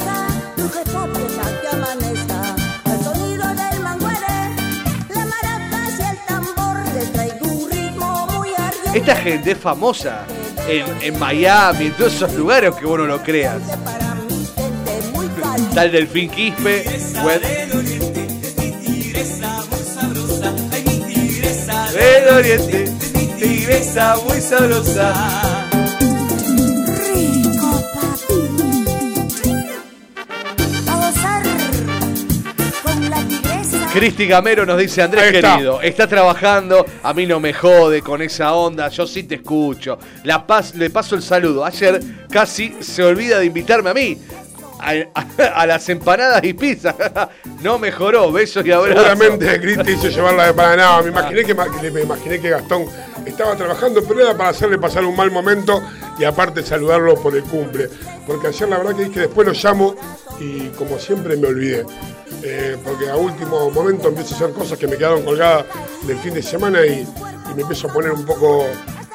Esta 8.95 9.15
gente 9.17 9.53
es 9.53 9.59
famosa 9.59 10.25
en, 10.69 11.19
Miami, 11.19 11.87
en 11.87 11.93
todos 11.93 12.15
esos 12.15 12.33
lugares 12.35 12.75
que 12.75 12.87
vos 12.87 12.99
no 12.99 13.07
lo 13.07 13.23
creas. 13.23 13.61
Tal 15.75 15.93
Delfín 15.93 16.31
Quispe, 16.31 16.85
Web- 17.25 17.43
del 21.93 22.29
Oriente, 22.35 22.93
tigresa 23.39 24.17
muy 24.27 24.41
sabrosa. 24.41 25.15
Cristi 33.93 34.27
Gamero 34.27 34.65
nos 34.65 34.79
dice, 34.79 35.03
Andrés 35.03 35.35
está. 35.35 35.55
querido, 35.55 35.81
está 35.83 36.07
trabajando, 36.07 36.87
a 37.03 37.13
mí 37.13 37.27
no 37.27 37.41
me 37.41 37.53
jode 37.53 38.03
con 38.03 38.23
esa 38.23 38.55
onda, 38.55 38.89
yo 38.89 39.05
sí 39.07 39.25
te 39.25 39.37
escucho. 39.37 39.99
La 40.25 40.47
paz, 40.47 40.75
le 40.77 40.91
paso 40.91 41.17
el 41.17 41.23
saludo. 41.23 41.65
Ayer 41.65 42.01
casi 42.31 42.77
se 42.81 43.03
olvida 43.03 43.39
de 43.41 43.47
invitarme 43.47 43.91
a 43.91 43.95
mí. 43.95 44.19
A, 44.83 44.93
a- 45.15 45.45
a 45.61 45.67
las 45.67 45.87
empanadas 45.91 46.43
y 46.45 46.53
pizza. 46.55 46.95
No 47.63 47.79
mejoró, 47.79 48.33
besos 48.33 48.65
y 48.65 48.73
abrazos. 48.73 49.05
Seguramente 49.05 49.61
Cristi 49.61 49.93
hizo 49.93 50.09
llevarla 50.09 50.47
de 50.47 50.55
Paraná. 50.55 51.03
Me 51.03 51.11
imaginé 51.11 51.45
que, 51.45 51.55
que- 51.83 51.91
me 51.91 52.01
imaginé 52.01 52.41
que 52.41 52.49
Gastón 52.49 52.87
estaba 53.31 53.57
trabajando, 53.57 54.03
pero 54.07 54.21
era 54.21 54.37
para 54.37 54.51
hacerle 54.51 54.79
pasar 54.79 55.05
un 55.05 55.17
mal 55.17 55.31
momento 55.31 55.83
y 56.19 56.25
aparte 56.25 56.63
saludarlo 56.63 57.15
por 57.15 57.35
el 57.37 57.43
cumple. 57.43 57.89
Porque 58.27 58.49
ayer 58.49 58.69
la 58.69 58.79
verdad 58.79 58.97
que 58.97 59.05
dije 59.05 59.21
después 59.21 59.47
lo 59.47 59.53
llamo 59.53 59.95
y 60.39 60.69
como 60.69 60.99
siempre 60.99 61.37
me 61.37 61.49
olvidé. 61.49 61.85
Eh, 62.43 62.77
porque 62.83 63.09
a 63.11 63.17
último 63.17 63.71
momento 63.71 64.09
empiezo 64.09 64.35
a 64.35 64.37
hacer 64.39 64.51
cosas 64.53 64.79
que 64.79 64.87
me 64.87 64.97
quedaron 64.97 65.23
colgadas 65.23 65.67
del 66.07 66.19
fin 66.19 66.33
de 66.33 66.43
semana 66.43 66.85
y, 66.87 67.01
y 67.51 67.55
me 67.55 67.63
empiezo 67.63 67.89
a 67.89 67.93
poner 67.93 68.13
un 68.13 68.25
poco 68.25 68.67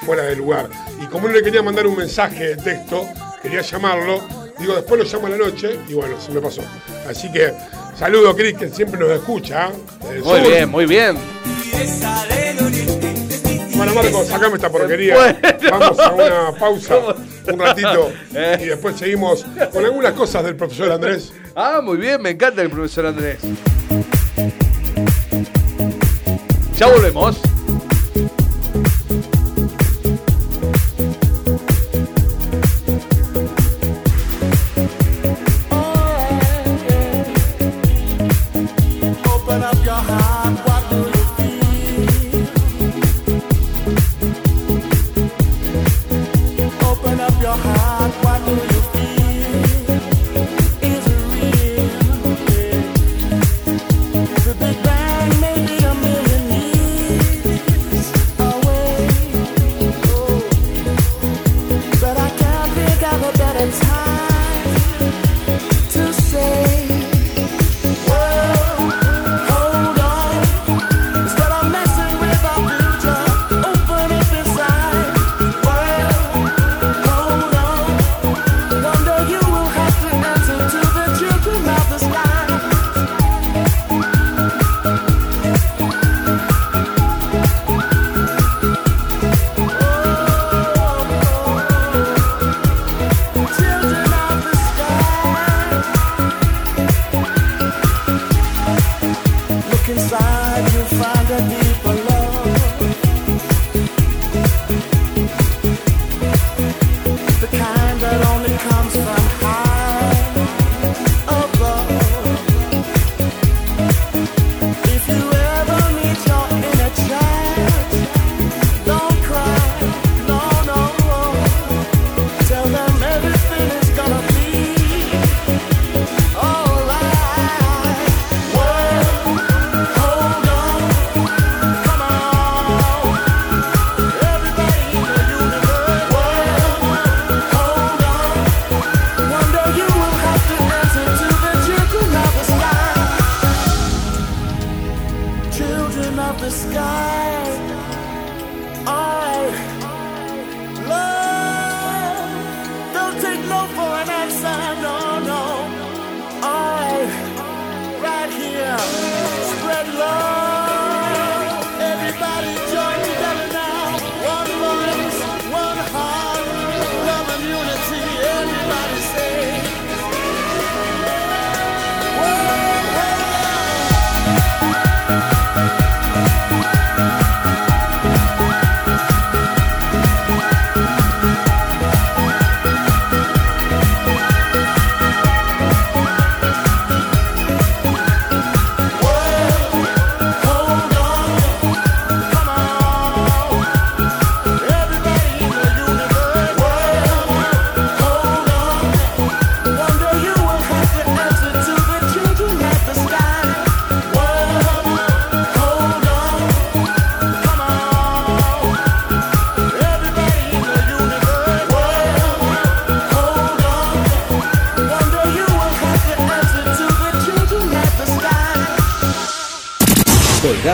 fuera 0.05 0.23
de 0.23 0.35
lugar. 0.35 0.69
Y 1.01 1.05
como 1.07 1.27
no 1.27 1.33
le 1.33 1.43
quería 1.43 1.61
mandar 1.61 1.87
un 1.87 1.97
mensaje 1.97 2.55
de 2.55 2.57
texto, 2.57 3.07
quería 3.41 3.61
llamarlo, 3.61 4.21
digo 4.59 4.75
después 4.75 5.03
lo 5.03 5.05
llamo 5.05 5.27
a 5.27 5.29
la 5.31 5.37
noche 5.37 5.79
y 5.87 5.93
bueno, 5.93 6.19
se 6.19 6.31
me 6.31 6.41
pasó. 6.41 6.61
Así 7.07 7.31
que 7.31 7.53
saludo 7.97 8.35
Cris, 8.35 8.57
que 8.57 8.69
siempre 8.69 8.99
nos 8.99 9.09
escucha. 9.11 9.69
¿eh? 9.69 10.21
Muy 10.23 10.23
sur. 10.23 10.47
bien, 10.47 10.69
muy 10.69 10.85
bien. 10.85 11.17
Bueno, 13.85 14.01
Marcos, 14.01 14.27
sacame 14.27 14.55
esta 14.55 14.69
porquería. 14.69 15.15
Bueno. 15.15 15.37
Vamos 15.71 15.99
a 15.99 16.11
una 16.13 16.51
pausa, 16.59 16.95
un 17.51 17.59
ratito, 17.59 18.11
Eh. 18.35 18.57
y 18.61 18.65
después 18.65 18.95
seguimos 18.97 19.45
con 19.71 19.85
algunas 19.85 20.13
cosas 20.13 20.43
del 20.43 20.55
profesor 20.55 20.91
Andrés. 20.91 21.33
Ah, 21.55 21.79
muy 21.83 21.97
bien, 21.97 22.21
me 22.21 22.31
encanta 22.31 22.61
el 22.61 22.69
profesor 22.69 23.05
Andrés. 23.05 23.39
Ya 26.77 26.87
volvemos. 26.87 27.39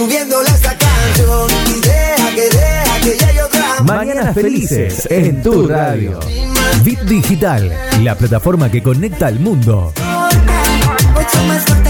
Subiéndole 0.00 0.48
esta 0.48 0.74
canción 0.78 1.50
y 1.66 1.80
deja 1.82 2.34
que 2.34 2.56
deja 2.56 3.00
que 3.02 3.10
llegue 3.18 3.42
otra 3.42 3.82
Mañanas 3.84 4.34
Felices 4.34 5.06
en 5.10 5.42
tu 5.42 5.68
radio. 5.68 6.18
Bit 6.82 7.00
Digital, 7.00 7.70
la 8.02 8.14
plataforma 8.14 8.70
que 8.70 8.82
conecta 8.82 9.26
al 9.26 9.38
mundo. 9.40 9.92
Mucho 11.12 11.42
más 11.46 11.64
fuerte 11.66 11.89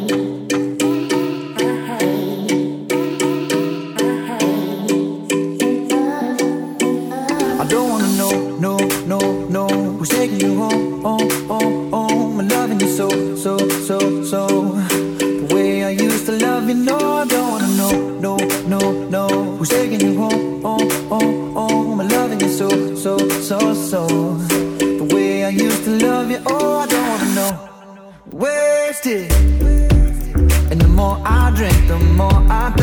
The 31.91 31.99
more 32.15 32.41
I 32.49 32.80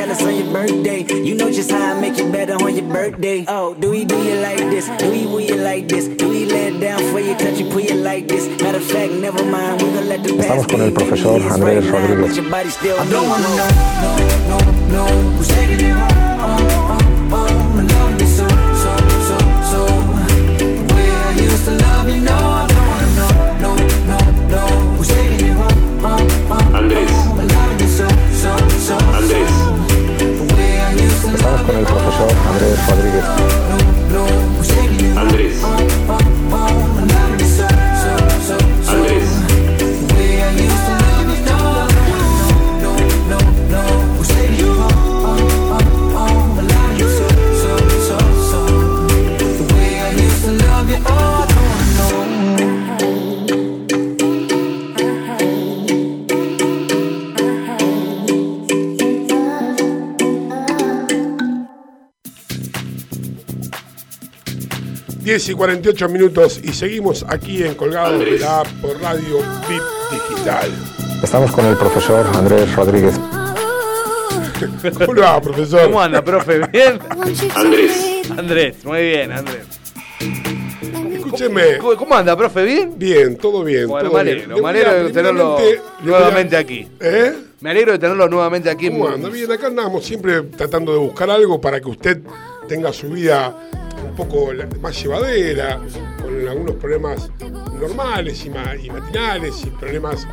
jealous 0.00 0.22
on 0.22 0.34
your 0.34 0.52
birthday. 0.52 1.00
You 1.26 1.34
know 1.34 1.50
just 1.50 1.70
how 1.70 1.94
I 1.94 2.00
make 2.00 2.16
you 2.16 2.30
better 2.32 2.54
on 2.54 2.74
your 2.74 2.88
birthday. 2.88 3.44
Oh, 3.48 3.74
do 3.74 3.90
we 3.90 4.04
do 4.04 4.16
you 4.22 4.36
like 4.40 4.58
this? 4.72 4.88
Do 4.98 5.10
we 5.10 5.26
will 5.26 5.40
you 5.40 5.56
like 5.56 5.88
this? 5.88 6.08
Do 6.08 6.28
we 6.28 6.46
lay 6.46 6.68
it 6.72 6.80
down 6.80 7.00
for 7.12 7.20
you? 7.20 7.34
Country 7.36 7.64
put 7.70 7.84
you 7.84 7.96
like 7.96 8.26
this? 8.26 8.44
Matter 8.62 8.78
of 8.78 8.84
fact, 8.84 9.12
never 9.12 9.44
mind. 9.44 9.82
We 9.82 9.88
gonna 9.88 10.02
let 10.12 10.22
the 10.22 10.32
past 10.36 10.48
Estamos 10.48 10.66
con 10.70 10.80
el 10.80 10.92
profesor 10.92 11.36
It's 11.36 11.46
Andrés 11.54 11.92
right 11.92 12.08
now, 12.08 12.14
Rodríguez. 12.16 12.36
your 12.36 12.50
body 12.50 12.70
still 12.70 12.98
I 12.98 13.04
don't 13.10 13.28
wanna 13.28 13.48
know, 13.58 13.68
no, 14.48 14.58
no, 14.58 14.58
no. 14.96 15.04
Who's 15.36 15.48
taking 15.48 15.80
you 15.86 15.94
home, 15.94 16.08
home, 16.10 16.29
con 31.70 31.78
el 31.78 31.84
profesor 31.84 32.28
Andrés 32.48 32.86
Rodríguez. 32.88 34.39
10 65.30 65.48
y 65.48 65.54
48 65.54 66.08
minutos 66.08 66.60
y 66.60 66.72
seguimos 66.72 67.24
aquí 67.28 67.62
en 67.62 67.76
Colgado 67.76 68.18
de 68.18 68.36
la 68.36 68.64
por 68.82 69.00
Radio 69.00 69.38
VIP 69.68 69.80
Digital. 70.10 70.68
Estamos 71.22 71.52
con 71.52 71.66
el 71.66 71.76
profesor 71.76 72.26
Andrés 72.34 72.74
Rodríguez. 72.74 73.14
¿Cómo 75.06 75.20
va, 75.20 75.40
profesor? 75.40 75.84
¿Cómo 75.84 76.02
anda, 76.02 76.20
profe? 76.24 76.58
¿Bien? 76.72 76.98
Andrés. 77.54 78.22
Andrés, 78.36 78.84
muy 78.84 79.02
bien, 79.02 79.30
Andrés. 79.30 79.66
Escúcheme. 81.14 81.78
¿Cómo, 81.78 82.12
anda, 82.12 82.36
profe? 82.36 82.64
¿Bien? 82.64 82.98
Bien, 82.98 83.36
todo 83.36 83.62
bien. 83.62 83.86
Bueno, 83.86 84.08
todo 84.10 84.24
me 84.24 84.68
alegro, 84.68 85.04
de, 85.04 85.12
tenerlo 85.12 85.58
nuevamente 86.02 86.56
aquí. 86.56 86.88
¿Eh? 86.98 87.34
Me 87.60 87.70
alegro 87.70 87.92
de 87.92 88.00
tenerlo 88.00 88.28
nuevamente 88.28 88.68
aquí. 88.68 88.90
¿Cómo 88.90 89.06
anda? 89.06 89.28
Bien, 89.28 89.48
acá 89.52 89.68
andamos 89.68 90.04
siempre 90.04 90.42
tratando 90.42 90.92
de 90.92 90.98
buscar 90.98 91.30
algo 91.30 91.60
para 91.60 91.80
que 91.80 91.88
usted 91.88 92.20
tenga 92.66 92.92
su 92.92 93.10
vida 93.10 93.54
poco 94.28 94.52
más 94.80 95.02
llevadera, 95.02 95.80
con 96.22 96.48
algunos 96.48 96.74
problemas 96.76 97.30
normales 97.78 98.44
y, 98.44 98.50
ma- 98.50 98.74
y 98.76 98.90
matinales 98.90 99.54
y 99.64 99.70
problemas, 99.70 100.26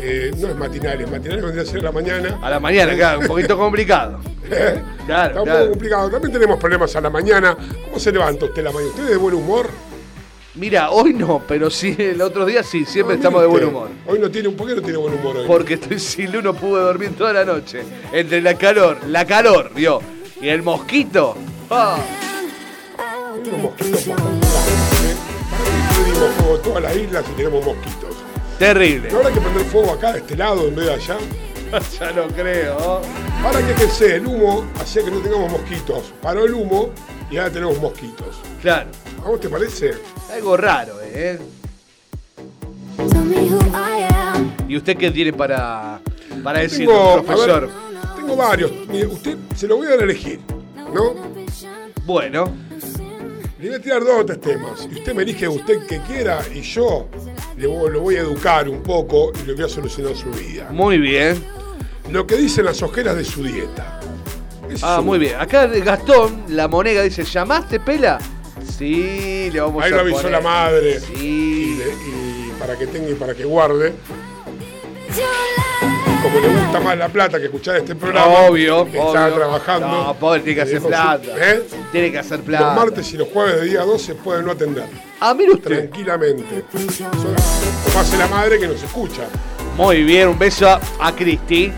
eh, 0.00 0.30
no 0.38 0.48
es 0.48 0.56
matinales, 0.56 1.10
matinales 1.10 1.42
vendría 1.42 1.62
a 1.62 1.66
ser 1.66 1.80
a 1.80 1.82
la 1.84 1.92
mañana. 1.92 2.38
A 2.42 2.50
la 2.50 2.60
mañana, 2.60 2.94
claro, 2.94 3.20
un 3.20 3.26
poquito 3.26 3.56
complicado. 3.56 4.20
¿Eh? 4.50 4.80
Claro, 5.06 5.28
Está 5.30 5.40
un 5.40 5.44
claro. 5.46 5.58
poco 5.60 5.70
complicado. 5.72 6.10
También 6.10 6.32
tenemos 6.32 6.58
problemas 6.60 6.94
a 6.96 7.00
la 7.00 7.10
mañana. 7.10 7.56
¿Cómo 7.86 7.98
se 7.98 8.12
levanta 8.12 8.44
usted 8.46 8.62
la 8.62 8.70
mañana? 8.70 8.90
¿Usted 8.90 9.04
es 9.04 9.10
de 9.10 9.16
buen 9.16 9.34
humor? 9.34 9.68
Mira, 10.54 10.90
hoy 10.90 11.14
no, 11.14 11.42
pero 11.48 11.70
sí, 11.70 11.96
el 11.98 12.20
otro 12.20 12.44
día 12.44 12.62
sí, 12.62 12.84
siempre 12.84 13.16
estamos 13.16 13.40
de 13.40 13.46
buen 13.48 13.64
humor. 13.64 13.88
Hoy 14.06 14.18
no 14.18 14.30
tiene, 14.30 14.50
¿por 14.50 14.68
qué 14.68 14.74
no 14.76 14.82
tiene 14.82 14.98
buen 14.98 15.14
humor 15.14 15.38
hoy? 15.38 15.46
Porque 15.46 15.74
estoy 15.74 15.98
sin 15.98 16.30
luz, 16.30 16.44
no 16.44 16.52
pude 16.52 16.80
dormir 16.82 17.16
toda 17.16 17.32
la 17.32 17.44
noche. 17.44 17.82
Entre 18.12 18.42
la 18.42 18.54
calor, 18.54 18.98
la 19.08 19.24
calor, 19.24 19.70
vio, 19.74 20.00
y 20.42 20.48
el 20.48 20.62
mosquito. 20.62 21.34
Ah, 23.44 23.48
Unos 23.48 23.62
mosquitos 23.62 24.02
por 24.04 24.16
todos 24.16 24.40
lados, 24.40 25.02
¿eh? 25.02 25.16
¿Para 25.50 25.88
qué 25.88 26.02
pedimos 26.04 26.30
fuego 26.36 26.54
a 26.56 26.62
todas 26.62 26.82
las 26.82 26.96
islas 26.96 27.24
si 27.26 27.32
tenemos 27.32 27.64
mosquitos? 27.64 28.16
terrible. 28.58 29.10
¿No 29.10 29.16
habrá 29.18 29.32
que 29.32 29.40
prender 29.40 29.64
fuego 29.64 29.90
acá 29.92 30.12
de 30.12 30.18
este 30.20 30.36
lado 30.36 30.68
en 30.68 30.74
vez 30.76 30.86
de 30.86 30.92
allá? 30.94 31.18
ya 32.00 32.12
no 32.12 32.28
creo. 32.28 33.00
Ahora 33.44 33.66
que 33.66 33.72
pensé, 33.72 34.16
el 34.16 34.26
humo 34.26 34.64
hacía 34.80 35.02
que 35.04 35.10
no 35.10 35.18
tengamos 35.18 35.50
mosquitos. 35.50 36.12
Paró 36.22 36.44
el 36.44 36.54
humo 36.54 36.90
y 37.30 37.38
ahora 37.38 37.50
tenemos 37.50 37.80
mosquitos. 37.80 38.36
Claro, 38.60 38.88
¿A 39.24 39.28
vos 39.28 39.40
te 39.40 39.48
parece? 39.48 39.94
algo 40.32 40.56
raro, 40.56 40.94
¿eh? 41.02 41.38
¿Y 44.68 44.76
usted 44.76 44.96
qué 44.96 45.10
tiene 45.10 45.32
para, 45.32 46.00
para 46.44 46.60
decir, 46.60 46.86
profesor? 46.88 47.62
ver, 47.62 47.70
tengo 48.16 48.36
varios. 48.36 48.70
Mire, 48.88 49.06
usted 49.06 49.36
se 49.56 49.66
lo 49.66 49.76
voy 49.76 49.86
a 49.88 49.90
dar 49.90 50.00
a 50.00 50.04
elegir, 50.04 50.40
¿no? 50.94 51.14
Bueno, 52.04 52.52
Le 53.62 53.68
voy 53.68 53.76
a 53.78 53.80
tirar 53.80 54.02
dos 54.02 54.20
o 54.20 54.26
tres 54.26 54.40
temas. 54.40 54.88
Y 54.90 54.94
usted 54.98 55.14
me 55.14 55.22
elige 55.22 55.46
usted 55.48 55.86
que 55.86 56.00
quiera 56.00 56.40
y 56.52 56.62
yo 56.62 57.08
le 57.56 57.68
voy- 57.68 57.92
lo 57.92 58.00
voy 58.00 58.16
a 58.16 58.20
educar 58.22 58.68
un 58.68 58.82
poco 58.82 59.30
y 59.40 59.46
le 59.46 59.54
voy 59.54 59.64
a 59.64 59.68
solucionar 59.68 60.16
su 60.16 60.30
vida. 60.30 60.68
muy 60.72 60.98
bien. 60.98 61.42
Lo 62.10 62.26
que 62.26 62.36
dicen 62.36 62.64
las 62.64 62.82
ojeras 62.82 63.14
de 63.16 63.24
su 63.24 63.44
dieta. 63.44 64.00
Ah, 64.82 65.00
muy 65.00 65.18
bien. 65.20 65.36
Acá 65.38 65.66
Gastón, 65.68 66.42
la 66.48 66.66
monega, 66.66 67.02
dice, 67.02 67.22
¿llamaste, 67.22 67.78
Pela? 67.78 68.18
Sí, 68.76 69.48
le 69.52 69.60
vamos 69.60 69.82
Ahí 69.84 69.92
a 69.92 69.94
lo 69.96 70.00
avisó 70.00 70.16
poner. 70.22 70.32
la 70.32 70.40
madre. 70.40 70.98
Sí. 71.00 71.12
Y, 71.14 71.80
y 71.80 72.52
para 72.58 72.76
que 72.76 72.86
tenga 72.88 73.08
y 73.10 73.14
para 73.14 73.34
que 73.34 73.44
guarde. 73.44 73.92
Como 76.22 76.38
le 76.40 76.48
gusta 76.48 76.80
más 76.80 76.96
la 76.96 77.08
plata 77.08 77.38
que 77.38 77.46
escuchar 77.46 77.76
este 77.76 77.96
programa, 77.96 78.32
Obvio, 78.48 78.86
está 78.86 79.26
obvio. 79.26 79.34
trabajando. 79.34 79.88
No, 79.88 80.14
pobre, 80.14 80.40
tiene 80.40 80.54
que 80.56 80.62
hacer 80.62 80.80
plata. 80.82 81.26
¿Eh? 81.36 81.62
Tiene 81.90 82.12
que 82.12 82.18
hacer 82.18 82.40
plata. 82.40 82.66
Los 82.66 82.76
martes 82.76 83.12
y 83.12 83.16
los 83.16 83.28
jueves 83.28 83.60
de 83.60 83.66
día 83.66 83.80
12 83.82 84.14
pueden 84.16 84.44
no 84.46 84.52
atender. 84.52 84.84
Ah, 85.20 85.34
mire 85.34 85.52
usted. 85.52 85.88
Tranquilamente. 85.90 86.64
Hace 87.96 88.16
la 88.18 88.28
madre 88.28 88.58
que 88.60 88.68
nos 88.68 88.80
escucha. 88.82 89.22
Muy 89.76 90.04
bien, 90.04 90.28
un 90.28 90.38
beso 90.38 90.68
a, 90.68 90.80
a 91.00 91.12
Cristi. 91.14 91.72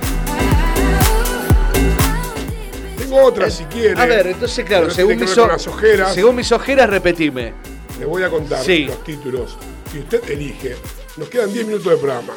Tengo 2.99 3.23
otra 3.25 3.51
si 3.51 3.65
quiere. 3.65 3.99
A 4.01 4.05
ver, 4.07 4.27
entonces, 4.27 4.65
claro, 4.65 4.91
según 4.91 5.19
mis, 5.19 5.37
o- 5.39 5.45
ojeras. 5.71 6.15
según 6.15 6.37
mis 6.37 6.51
ojeras, 6.53 6.89
repetime. 6.91 7.53
Le 7.99 8.05
voy 8.07 8.23
a 8.23 8.29
contar 8.29 8.63
Sí. 8.63 8.85
los 8.87 9.03
títulos 9.05 9.57
y 9.95 10.01
usted 10.01 10.29
elige. 10.31 10.77
Nos 11.17 11.29
quedan 11.29 11.53
10 11.53 11.67
minutos 11.67 11.91
de 11.93 11.97
programa. 11.97 12.33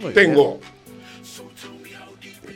Muy 0.00 0.12
tengo. 0.12 0.60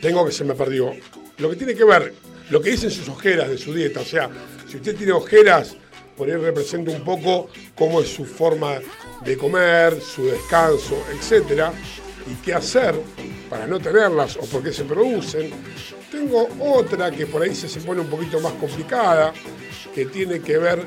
Tengo 0.00 0.26
que 0.26 0.32
se 0.32 0.44
me 0.44 0.54
perdió. 0.54 0.92
Lo 1.38 1.50
que 1.50 1.56
tiene 1.56 1.74
que 1.74 1.84
ver, 1.84 2.14
lo 2.50 2.60
que 2.60 2.70
dicen 2.70 2.90
sus 2.90 3.08
ojeras 3.08 3.48
de 3.48 3.58
su 3.58 3.72
dieta. 3.72 4.00
O 4.00 4.04
sea, 4.04 4.28
si 4.68 4.76
usted 4.76 4.96
tiene 4.96 5.12
ojeras, 5.12 5.76
por 6.16 6.28
ahí 6.28 6.36
representa 6.36 6.90
un 6.90 7.04
poco 7.04 7.48
cómo 7.74 8.00
es 8.00 8.08
su 8.08 8.24
forma 8.24 8.80
de 9.24 9.36
comer, 9.36 10.00
su 10.00 10.24
descanso, 10.26 11.04
etcétera, 11.12 11.72
y 12.26 12.34
qué 12.44 12.54
hacer 12.54 12.94
para 13.48 13.66
no 13.66 13.78
tenerlas 13.78 14.36
o 14.36 14.46
por 14.46 14.62
qué 14.62 14.72
se 14.72 14.84
producen. 14.84 15.50
Tengo 16.10 16.48
otra 16.60 17.10
que 17.10 17.26
por 17.26 17.42
ahí 17.42 17.54
se, 17.54 17.68
se 17.68 17.80
pone 17.80 18.00
un 18.00 18.08
poquito 18.08 18.40
más 18.40 18.54
complicada, 18.54 19.32
que 19.94 20.06
tiene 20.06 20.40
que 20.40 20.58
ver 20.58 20.84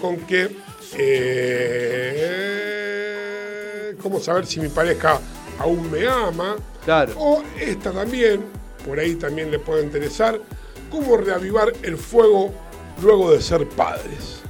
con 0.00 0.18
que 0.26 0.50
eh, 0.96 1.54
cómo 4.00 4.20
saber 4.20 4.46
si 4.46 4.60
mi 4.60 4.68
pareja 4.68 5.20
aún 5.58 5.90
me 5.90 6.06
ama. 6.06 6.56
Claro. 6.84 7.12
O 7.16 7.42
esta 7.58 7.92
también, 7.92 8.44
por 8.86 8.98
ahí 8.98 9.14
también 9.16 9.50
le 9.50 9.58
puede 9.58 9.82
interesar, 9.84 10.40
cómo 10.90 11.16
reavivar 11.16 11.72
el 11.82 11.96
fuego 11.96 12.52
luego 13.02 13.32
de 13.32 13.40
ser 13.40 13.66
padres. 13.68 14.42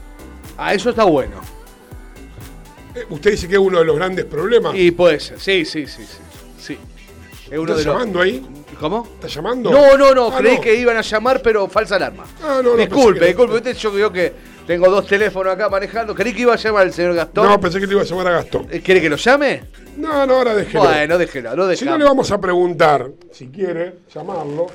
Ah, 0.56 0.74
eso 0.74 0.90
está 0.90 1.04
bueno. 1.04 1.36
Eh, 2.94 3.04
Usted 3.10 3.32
dice 3.32 3.48
que 3.48 3.54
es 3.54 3.60
uno 3.60 3.78
de 3.78 3.84
los 3.84 3.96
grandes 3.96 4.24
problemas. 4.24 4.74
Y 4.76 4.90
puede 4.90 5.18
ser. 5.20 5.40
Sí, 5.40 5.64
sí, 5.64 5.86
sí, 5.86 6.04
sí. 6.04 6.18
sí. 6.58 6.78
Es 7.50 7.58
uno 7.58 7.72
¿Está 7.72 7.74
de 7.78 7.84
los- 7.84 7.86
llamando 7.94 8.20
ahí? 8.20 8.46
¿Cómo? 8.78 9.08
¿Está 9.14 9.28
llamando? 9.28 9.70
No, 9.70 9.96
no, 9.96 10.12
no, 10.14 10.28
Ah, 10.32 10.38
creí 10.38 10.56
no. 10.56 10.60
que 10.60 10.74
iban 10.74 10.96
a 10.96 11.00
llamar, 11.00 11.40
pero 11.42 11.68
falsa 11.68 11.96
alarma. 11.96 12.24
Ah, 12.42 12.60
no, 12.62 12.70
no, 12.70 12.76
disculpe, 12.76 13.26
disculpe. 13.26 13.54
Usted, 13.56 13.76
yo 13.76 13.92
creo 13.92 14.12
que 14.12 14.32
tengo 14.66 14.90
dos 14.90 15.06
teléfonos 15.06 15.52
acá 15.52 15.68
manejando. 15.68 16.14
Creí 16.14 16.32
que 16.32 16.42
iba 16.42 16.54
a 16.54 16.56
llamar 16.56 16.86
el 16.86 16.92
señor 16.92 17.14
Gastón. 17.14 17.46
No, 17.48 17.60
pensé 17.60 17.80
que 17.80 17.86
le 17.86 17.92
iba 17.92 18.02
a 18.02 18.04
llamar 18.04 18.26
a 18.28 18.30
Gastón. 18.30 18.66
Eh, 18.70 18.80
¿Quiere 18.80 19.00
que 19.00 19.08
lo 19.08 19.16
llame? 19.16 19.64
No, 19.96 20.26
no, 20.26 20.36
ahora 20.36 20.54
déjelo. 20.54 20.84
Bueno, 20.84 21.18
déjelo, 21.18 21.56
lo 21.56 21.76
Si 21.76 21.84
no 21.84 21.98
le 21.98 22.04
vamos 22.04 22.30
a 22.30 22.40
preguntar, 22.40 23.10
si 23.30 23.48
quiere, 23.48 23.94
llamarlo, 24.12 24.66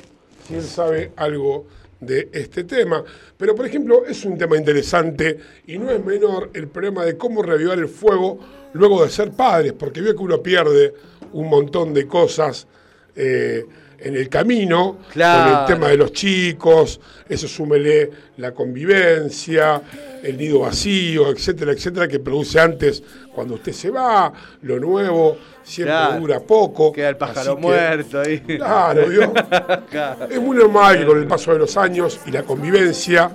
si 0.47 0.55
él 0.55 0.63
sabe 0.63 1.11
algo 1.15 1.67
de 1.99 2.29
este 2.31 2.63
tema. 2.63 3.03
Pero, 3.37 3.55
por 3.55 3.65
ejemplo, 3.65 4.05
es 4.05 4.23
un 4.25 4.37
tema 4.37 4.57
interesante 4.57 5.37
y 5.67 5.77
no 5.77 5.91
es 5.91 6.03
menor 6.03 6.51
el 6.53 6.67
problema 6.67 7.03
de 7.05 7.17
cómo 7.17 7.41
reavivar 7.41 7.77
el 7.77 7.87
fuego 7.87 8.39
luego 8.73 9.03
de 9.03 9.09
ser 9.09 9.31
padres, 9.31 9.73
porque 9.73 10.01
veo 10.01 10.15
que 10.15 10.23
uno 10.23 10.41
pierde 10.41 10.93
un 11.33 11.49
montón 11.49 11.93
de 11.93 12.07
cosas 12.07 12.67
eh, 13.15 13.65
en 14.01 14.15
el 14.15 14.29
camino, 14.29 14.99
Claro. 15.11 15.51
con 15.51 15.59
el 15.61 15.65
tema 15.67 15.87
de 15.89 15.97
los 15.97 16.11
chicos, 16.13 16.99
eso 17.27 17.47
súmele 17.47 18.09
la 18.37 18.51
convivencia, 18.53 19.81
el 20.23 20.37
nido 20.37 20.59
vacío, 20.59 21.29
etcétera, 21.31 21.71
etcétera, 21.73 22.07
que 22.07 22.19
produce 22.19 22.59
antes 22.59 23.03
cuando 23.33 23.55
usted 23.55 23.71
se 23.73 23.89
va, 23.89 24.31
lo 24.63 24.79
nuevo 24.79 25.37
siempre 25.63 25.93
Claro. 25.95 26.19
dura 26.19 26.39
poco. 26.39 26.91
Queda 26.91 27.09
el 27.09 27.17
pájaro 27.17 27.55
que- 27.55 27.61
muerto 27.61 28.19
ahí. 28.21 28.39
Claro. 28.39 29.03
Claro. 29.89 30.27
Es 30.29 30.39
muy 30.41 30.57
normal 30.57 30.99
que 30.99 31.05
con 31.05 31.17
el 31.19 31.27
paso 31.27 31.53
de 31.53 31.59
los 31.59 31.75
años 31.77 32.19
y 32.25 32.31
la 32.31 32.43
convivencia 32.43 33.29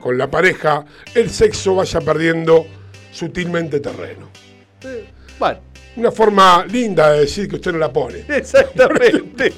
con 0.00 0.16
la 0.16 0.30
pareja, 0.30 0.84
el 1.14 1.28
sexo 1.30 1.74
vaya 1.74 2.00
perdiendo 2.00 2.66
sutilmente 3.12 3.80
terreno. 3.80 4.28
Bueno, 5.38 5.58
Una 5.96 6.10
forma 6.12 6.64
linda 6.66 7.10
de 7.12 7.20
decir 7.20 7.48
que 7.48 7.56
usted 7.56 7.72
no 7.72 7.78
la 7.78 7.92
pone. 7.92 8.24
exactamente. 8.28 9.52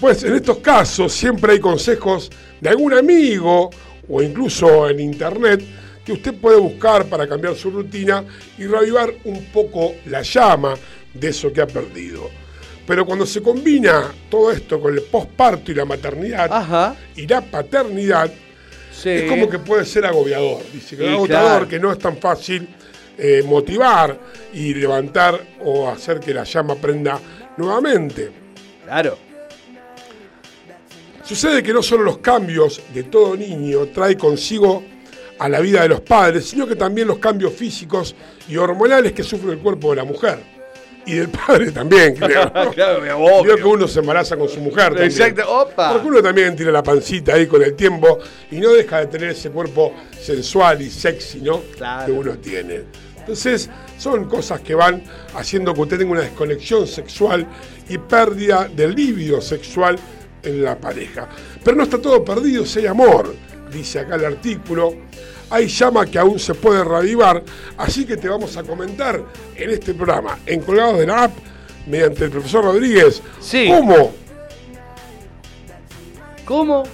Pues 0.00 0.22
en 0.24 0.34
estos 0.34 0.58
casos 0.58 1.12
siempre 1.12 1.52
hay 1.52 1.60
consejos 1.60 2.30
de 2.60 2.68
algún 2.68 2.92
amigo 2.92 3.70
o 4.08 4.22
incluso 4.22 4.88
en 4.88 5.00
internet 5.00 5.64
que 6.04 6.12
usted 6.12 6.34
puede 6.34 6.58
buscar 6.58 7.06
para 7.06 7.26
cambiar 7.26 7.56
su 7.56 7.70
rutina 7.70 8.24
y 8.58 8.66
reavivar 8.66 9.12
un 9.24 9.46
poco 9.46 9.94
la 10.06 10.22
llama 10.22 10.74
de 11.12 11.28
eso 11.28 11.52
que 11.52 11.62
ha 11.62 11.66
perdido. 11.66 12.30
Pero 12.86 13.04
cuando 13.04 13.26
se 13.26 13.42
combina 13.42 14.12
todo 14.30 14.52
esto 14.52 14.80
con 14.80 14.94
el 14.94 15.02
posparto 15.02 15.72
y 15.72 15.74
la 15.74 15.84
maternidad 15.84 16.96
y 17.16 17.26
la 17.26 17.40
paternidad, 17.40 18.30
es 19.04 19.28
como 19.28 19.48
que 19.48 19.58
puede 19.58 19.84
ser 19.84 20.06
agobiador. 20.06 20.62
Dice 20.72 20.96
que 20.96 21.08
agotador, 21.08 21.48
claro. 21.50 21.68
que 21.68 21.78
no 21.80 21.90
es 21.90 21.98
tan 21.98 22.16
fácil 22.18 22.68
eh, 23.18 23.42
motivar 23.44 24.18
y 24.52 24.74
levantar 24.74 25.40
o 25.64 25.88
hacer 25.88 26.20
que 26.20 26.32
la 26.32 26.44
llama 26.44 26.76
prenda 26.76 27.18
nuevamente. 27.56 28.30
Claro. 28.84 29.25
Sucede 31.26 31.60
que 31.60 31.72
no 31.72 31.82
solo 31.82 32.04
los 32.04 32.18
cambios 32.18 32.80
de 32.94 33.02
todo 33.02 33.36
niño 33.36 33.86
trae 33.86 34.16
consigo 34.16 34.84
a 35.40 35.48
la 35.48 35.58
vida 35.58 35.82
de 35.82 35.88
los 35.88 36.00
padres, 36.00 36.48
sino 36.48 36.68
que 36.68 36.76
también 36.76 37.08
los 37.08 37.18
cambios 37.18 37.52
físicos 37.52 38.14
y 38.48 38.56
hormonales 38.56 39.12
que 39.12 39.24
sufre 39.24 39.50
el 39.50 39.58
cuerpo 39.58 39.90
de 39.90 39.96
la 39.96 40.04
mujer. 40.04 40.38
Y 41.04 41.14
del 41.14 41.28
padre 41.28 41.72
también, 41.72 42.14
creo. 42.18 42.44
¿no? 42.54 42.70
Claro, 42.70 42.98
obvio. 43.18 43.42
Vio 43.42 43.56
que 43.56 43.64
uno 43.64 43.88
se 43.88 43.98
embaraza 43.98 44.36
con 44.36 44.48
su 44.48 44.60
mujer 44.60 44.90
también. 44.90 45.10
Exacto, 45.10 45.42
opa. 45.48 45.94
Porque 45.94 46.06
uno 46.06 46.22
también 46.22 46.54
tiene 46.54 46.70
la 46.70 46.84
pancita 46.84 47.34
ahí 47.34 47.48
con 47.48 47.60
el 47.60 47.74
tiempo 47.74 48.20
y 48.52 48.60
no 48.60 48.72
deja 48.72 49.00
de 49.00 49.06
tener 49.06 49.30
ese 49.30 49.50
cuerpo 49.50 49.94
sensual 50.20 50.80
y 50.80 50.90
sexy, 50.90 51.40
¿no? 51.40 51.60
Que 52.06 52.12
uno 52.12 52.38
tiene. 52.38 52.84
Entonces, 53.18 53.68
son 53.98 54.26
cosas 54.26 54.60
que 54.60 54.76
van 54.76 55.02
haciendo 55.34 55.74
que 55.74 55.80
usted 55.80 55.98
tenga 55.98 56.12
una 56.12 56.20
desconexión 56.20 56.86
sexual 56.86 57.44
y 57.88 57.98
pérdida 57.98 58.68
del 58.68 58.94
libido 58.94 59.40
sexual 59.40 59.98
en 60.46 60.62
la 60.62 60.76
pareja. 60.78 61.28
Pero 61.62 61.76
no 61.76 61.82
está 61.82 61.98
todo 61.98 62.24
perdido, 62.24 62.64
si 62.64 62.80
hay 62.80 62.86
amor, 62.86 63.34
dice 63.72 64.00
acá 64.00 64.14
el 64.16 64.24
artículo. 64.24 64.94
Hay 65.50 65.68
llama 65.68 66.06
que 66.06 66.18
aún 66.18 66.38
se 66.38 66.54
puede 66.54 66.82
reavivar, 66.82 67.42
así 67.76 68.04
que 68.04 68.16
te 68.16 68.28
vamos 68.28 68.56
a 68.56 68.64
comentar 68.64 69.22
en 69.54 69.70
este 69.70 69.94
programa, 69.94 70.38
en 70.44 70.60
Colgados 70.60 70.98
de 70.98 71.06
la 71.06 71.24
App, 71.24 71.32
mediante 71.86 72.24
el 72.24 72.30
profesor 72.30 72.64
Rodríguez, 72.64 73.22
cómo 73.68 74.12
¿Cómo? 76.44 76.84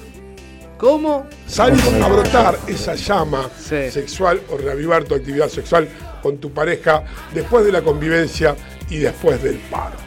¿Cómo? 0.78 1.26
salir 1.46 2.02
a 2.02 2.08
brotar 2.08 2.58
esa 2.66 2.94
llama 2.94 3.50
sexual 3.56 4.40
o 4.50 4.56
reavivar 4.56 5.04
tu 5.04 5.14
actividad 5.14 5.48
sexual 5.48 5.86
con 6.22 6.38
tu 6.38 6.50
pareja 6.50 7.04
después 7.34 7.64
de 7.64 7.72
la 7.72 7.82
convivencia 7.82 8.56
y 8.88 8.98
después 8.98 9.42
del 9.42 9.56
parto. 9.56 9.98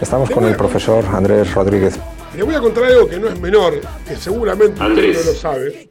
Estamos 0.00 0.30
con 0.30 0.44
el 0.44 0.54
profesor 0.54 1.04
Andrés 1.06 1.54
Rodríguez. 1.54 1.98
Le 2.36 2.42
voy 2.42 2.54
a 2.54 2.60
contar 2.60 2.84
algo 2.84 3.08
que 3.08 3.18
no 3.18 3.28
es 3.28 3.38
menor, 3.40 3.80
que 4.06 4.16
seguramente 4.16 4.82
Andrés. 4.82 5.16
usted 5.16 5.26
no 5.26 5.32
lo 5.32 5.38
sabe. 5.38 5.88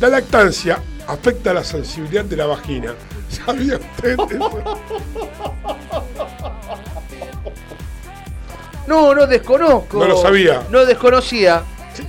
La 0.00 0.08
lactancia 0.08 0.80
afecta 1.06 1.54
la 1.54 1.62
sensibilidad 1.62 2.24
de 2.24 2.36
la 2.36 2.46
vagina. 2.46 2.94
¿Sabía 3.28 3.76
usted 3.76 4.16
eso? 4.18 4.80
No, 8.86 9.14
no 9.14 9.26
desconozco. 9.26 9.98
No 9.98 10.06
lo 10.06 10.20
sabía. 10.20 10.62
No 10.70 10.84
desconocía. 10.84 11.62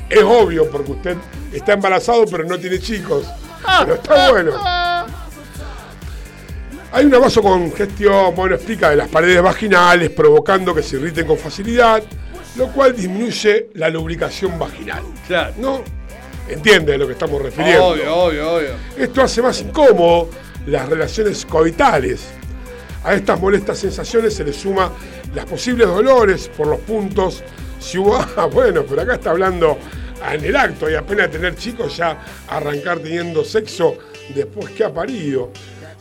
Es 0.09 0.23
obvio, 0.23 0.69
porque 0.69 0.91
usted 0.91 1.17
está 1.53 1.73
embarazado 1.73 2.25
pero 2.25 2.43
no 2.43 2.57
tiene 2.59 2.79
chicos. 2.79 3.25
Pero 3.79 3.95
está 3.95 4.31
bueno. 4.31 4.51
Hay 6.91 7.05
una 7.05 7.19
vasocongestión, 7.19 8.33
bueno, 8.33 8.55
explica, 8.55 8.89
de 8.89 8.95
las 8.95 9.09
paredes 9.09 9.41
vaginales, 9.41 10.09
provocando 10.09 10.73
que 10.73 10.81
se 10.81 10.95
irriten 10.95 11.27
con 11.27 11.37
facilidad, 11.37 12.01
lo 12.57 12.71
cual 12.71 12.95
disminuye 12.95 13.69
la 13.75 13.89
lubricación 13.89 14.57
vaginal. 14.57 15.03
Claro. 15.27 15.53
¿No? 15.57 15.83
¿Entiende 16.49 16.95
a 16.95 16.97
lo 16.97 17.05
que 17.05 17.13
estamos 17.13 17.41
refiriendo? 17.41 17.87
Obvio, 17.87 18.15
obvio, 18.15 18.51
obvio. 18.53 18.69
Esto 18.97 19.21
hace 19.21 19.41
más 19.41 19.61
incómodo 19.61 20.29
las 20.65 20.87
relaciones 20.89 21.45
coitales. 21.45 22.29
A 23.03 23.13
estas 23.13 23.39
molestas 23.39 23.77
sensaciones 23.77 24.33
se 24.33 24.43
le 24.43 24.53
suma 24.53 24.91
las 25.35 25.45
posibles 25.45 25.87
dolores 25.87 26.49
por 26.55 26.67
los 26.67 26.79
puntos. 26.79 27.43
Si 27.79 27.97
hubo, 27.97 28.15
ah, 28.37 28.45
bueno, 28.45 28.83
pero 28.87 29.01
acá 29.01 29.15
está 29.15 29.31
hablando 29.31 29.77
en 30.31 30.43
el 30.43 30.55
acto 30.55 30.89
y 30.89 30.95
apenas 30.95 31.29
tener 31.29 31.55
chicos 31.55 31.95
ya 31.97 32.17
arrancar 32.47 32.99
teniendo 32.99 33.43
sexo 33.43 33.97
después 34.33 34.71
que 34.71 34.83
ha 34.83 34.93
parido. 34.93 35.51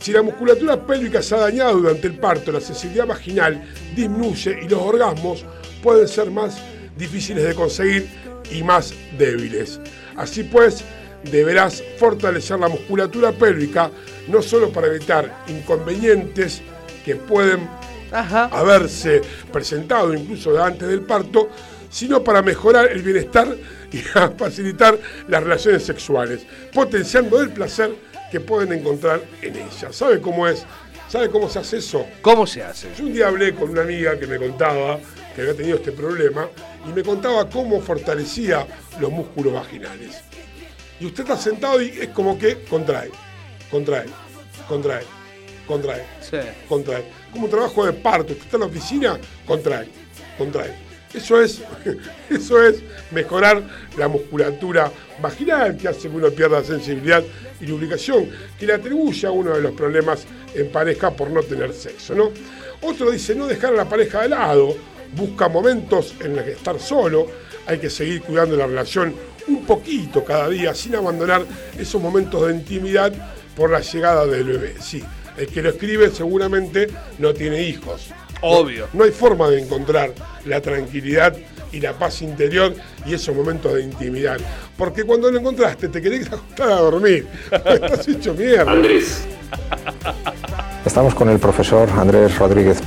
Si 0.06 0.12
la 0.12 0.22
musculatura 0.22 0.86
pélvica 0.86 1.20
se 1.20 1.34
ha 1.34 1.38
dañado 1.38 1.78
durante 1.78 2.06
el 2.06 2.14
parto, 2.14 2.52
la 2.52 2.60
sensibilidad 2.60 3.08
vaginal 3.08 3.60
disminuye 3.96 4.56
y 4.62 4.68
los 4.68 4.80
orgasmos 4.80 5.44
pueden 5.82 6.06
ser 6.06 6.30
más 6.30 6.58
difíciles 6.96 7.42
de 7.42 7.56
conseguir 7.56 8.08
y 8.52 8.62
más 8.62 8.94
débiles. 9.18 9.80
Así 10.16 10.44
pues, 10.44 10.84
deberás 11.28 11.82
fortalecer 11.98 12.60
la 12.60 12.68
musculatura 12.68 13.32
pélvica 13.32 13.90
no 14.28 14.42
solo 14.42 14.70
para 14.70 14.86
evitar 14.86 15.42
inconvenientes 15.48 16.62
que 17.04 17.16
pueden 17.16 17.68
haberse 18.12 19.22
presentado 19.52 20.14
incluso 20.14 20.62
antes 20.62 20.86
del 20.86 21.00
parto, 21.00 21.48
sino 21.90 22.22
para 22.22 22.42
mejorar 22.42 22.92
el 22.92 23.02
bienestar 23.02 23.56
y 23.90 23.98
facilitar 24.38 24.96
las 25.26 25.42
relaciones 25.42 25.82
sexuales, 25.82 26.46
potenciando 26.72 27.42
el 27.42 27.50
placer 27.50 28.05
que 28.30 28.40
pueden 28.40 28.72
encontrar 28.72 29.22
en 29.42 29.56
ellas. 29.56 29.94
¿Sabe 29.94 30.20
cómo 30.20 30.46
es? 30.48 30.64
¿Sabe 31.08 31.30
cómo 31.30 31.48
se 31.48 31.60
hace 31.60 31.78
eso? 31.78 32.04
¿Cómo 32.20 32.46
se 32.46 32.62
hace? 32.62 32.88
Yo 32.98 33.04
un 33.04 33.12
día 33.12 33.28
hablé 33.28 33.54
con 33.54 33.70
una 33.70 33.82
amiga 33.82 34.18
que 34.18 34.26
me 34.26 34.38
contaba 34.38 34.98
que 35.34 35.42
había 35.42 35.54
tenido 35.54 35.76
este 35.76 35.92
problema 35.92 36.48
y 36.88 36.92
me 36.92 37.02
contaba 37.02 37.48
cómo 37.48 37.80
fortalecía 37.80 38.66
los 39.00 39.10
músculos 39.12 39.52
vaginales. 39.52 40.20
Y 40.98 41.06
usted 41.06 41.22
está 41.24 41.36
sentado 41.36 41.80
y 41.80 41.88
es 41.90 42.08
como 42.08 42.36
que 42.38 42.62
contrae, 42.64 43.10
contrae, 43.70 44.06
contrae, 44.66 45.04
contrae, 45.66 46.04
Sí. 46.20 46.38
contrae. 46.68 47.04
Como 47.30 47.44
un 47.44 47.50
trabajo 47.50 47.84
de 47.86 47.92
parto, 47.92 48.32
usted 48.32 48.44
está 48.44 48.56
en 48.56 48.60
la 48.62 48.66
oficina, 48.66 49.18
contrae, 49.46 49.88
contrae. 50.38 50.72
Eso 51.14 51.40
es, 51.40 51.62
eso 52.30 52.62
es 52.62 52.82
mejorar 53.12 53.62
la 53.96 54.08
musculatura 54.08 54.90
vaginal 55.20 55.76
que 55.76 55.88
hace 55.88 56.08
que 56.08 56.16
uno 56.16 56.30
pierda 56.30 56.64
sensibilidad 56.64 57.22
y 57.60 57.66
lubricación, 57.66 58.28
que 58.58 58.66
le 58.66 58.74
atribuye 58.74 59.26
a 59.26 59.30
uno 59.30 59.54
de 59.54 59.62
los 59.62 59.72
problemas 59.72 60.26
en 60.54 60.70
pareja 60.70 61.10
por 61.10 61.30
no 61.30 61.42
tener 61.42 61.72
sexo, 61.72 62.14
¿no? 62.14 62.30
Otro 62.82 63.10
dice 63.10 63.34
no 63.34 63.46
dejar 63.46 63.72
a 63.72 63.76
la 63.76 63.88
pareja 63.88 64.22
de 64.22 64.28
lado, 64.30 64.76
busca 65.16 65.48
momentos 65.48 66.14
en 66.20 66.36
los 66.36 66.44
que 66.44 66.52
estar 66.52 66.78
solo, 66.78 67.26
hay 67.66 67.78
que 67.78 67.90
seguir 67.90 68.22
cuidando 68.22 68.56
la 68.56 68.66
relación 68.66 69.14
un 69.48 69.64
poquito 69.64 70.24
cada 70.24 70.48
día, 70.48 70.74
sin 70.74 70.94
abandonar 70.96 71.44
esos 71.78 72.00
momentos 72.00 72.46
de 72.46 72.54
intimidad 72.54 73.12
por 73.54 73.70
la 73.70 73.80
llegada 73.80 74.26
del 74.26 74.44
bebé. 74.44 74.74
Sí, 74.80 75.02
el 75.36 75.46
que 75.46 75.62
lo 75.62 75.70
escribe 75.70 76.10
seguramente 76.10 76.88
no 77.18 77.32
tiene 77.32 77.62
hijos. 77.62 78.10
Obvio. 78.42 78.88
No 78.92 79.04
hay 79.04 79.12
forma 79.12 79.48
de 79.48 79.60
encontrar 79.60 80.12
la 80.44 80.60
tranquilidad 80.60 81.36
y 81.76 81.80
la 81.80 81.92
paz 81.92 82.22
interior 82.22 82.74
y 83.04 83.14
esos 83.14 83.34
momentos 83.36 83.74
de 83.74 83.82
intimidad. 83.82 84.38
Porque 84.78 85.04
cuando 85.04 85.30
lo 85.30 85.38
encontraste 85.38 85.88
te 85.88 86.00
querés 86.00 86.26
acostar 86.32 86.70
a 86.70 86.76
dormir. 86.76 87.26
Estás 87.52 88.08
hecho 88.08 88.32
mierda. 88.34 88.70
Andrés. 88.72 89.22
Estamos 90.84 91.14
con 91.14 91.28
el 91.28 91.38
profesor 91.38 91.88
Andrés 91.90 92.36
Rodríguez. 92.38 92.78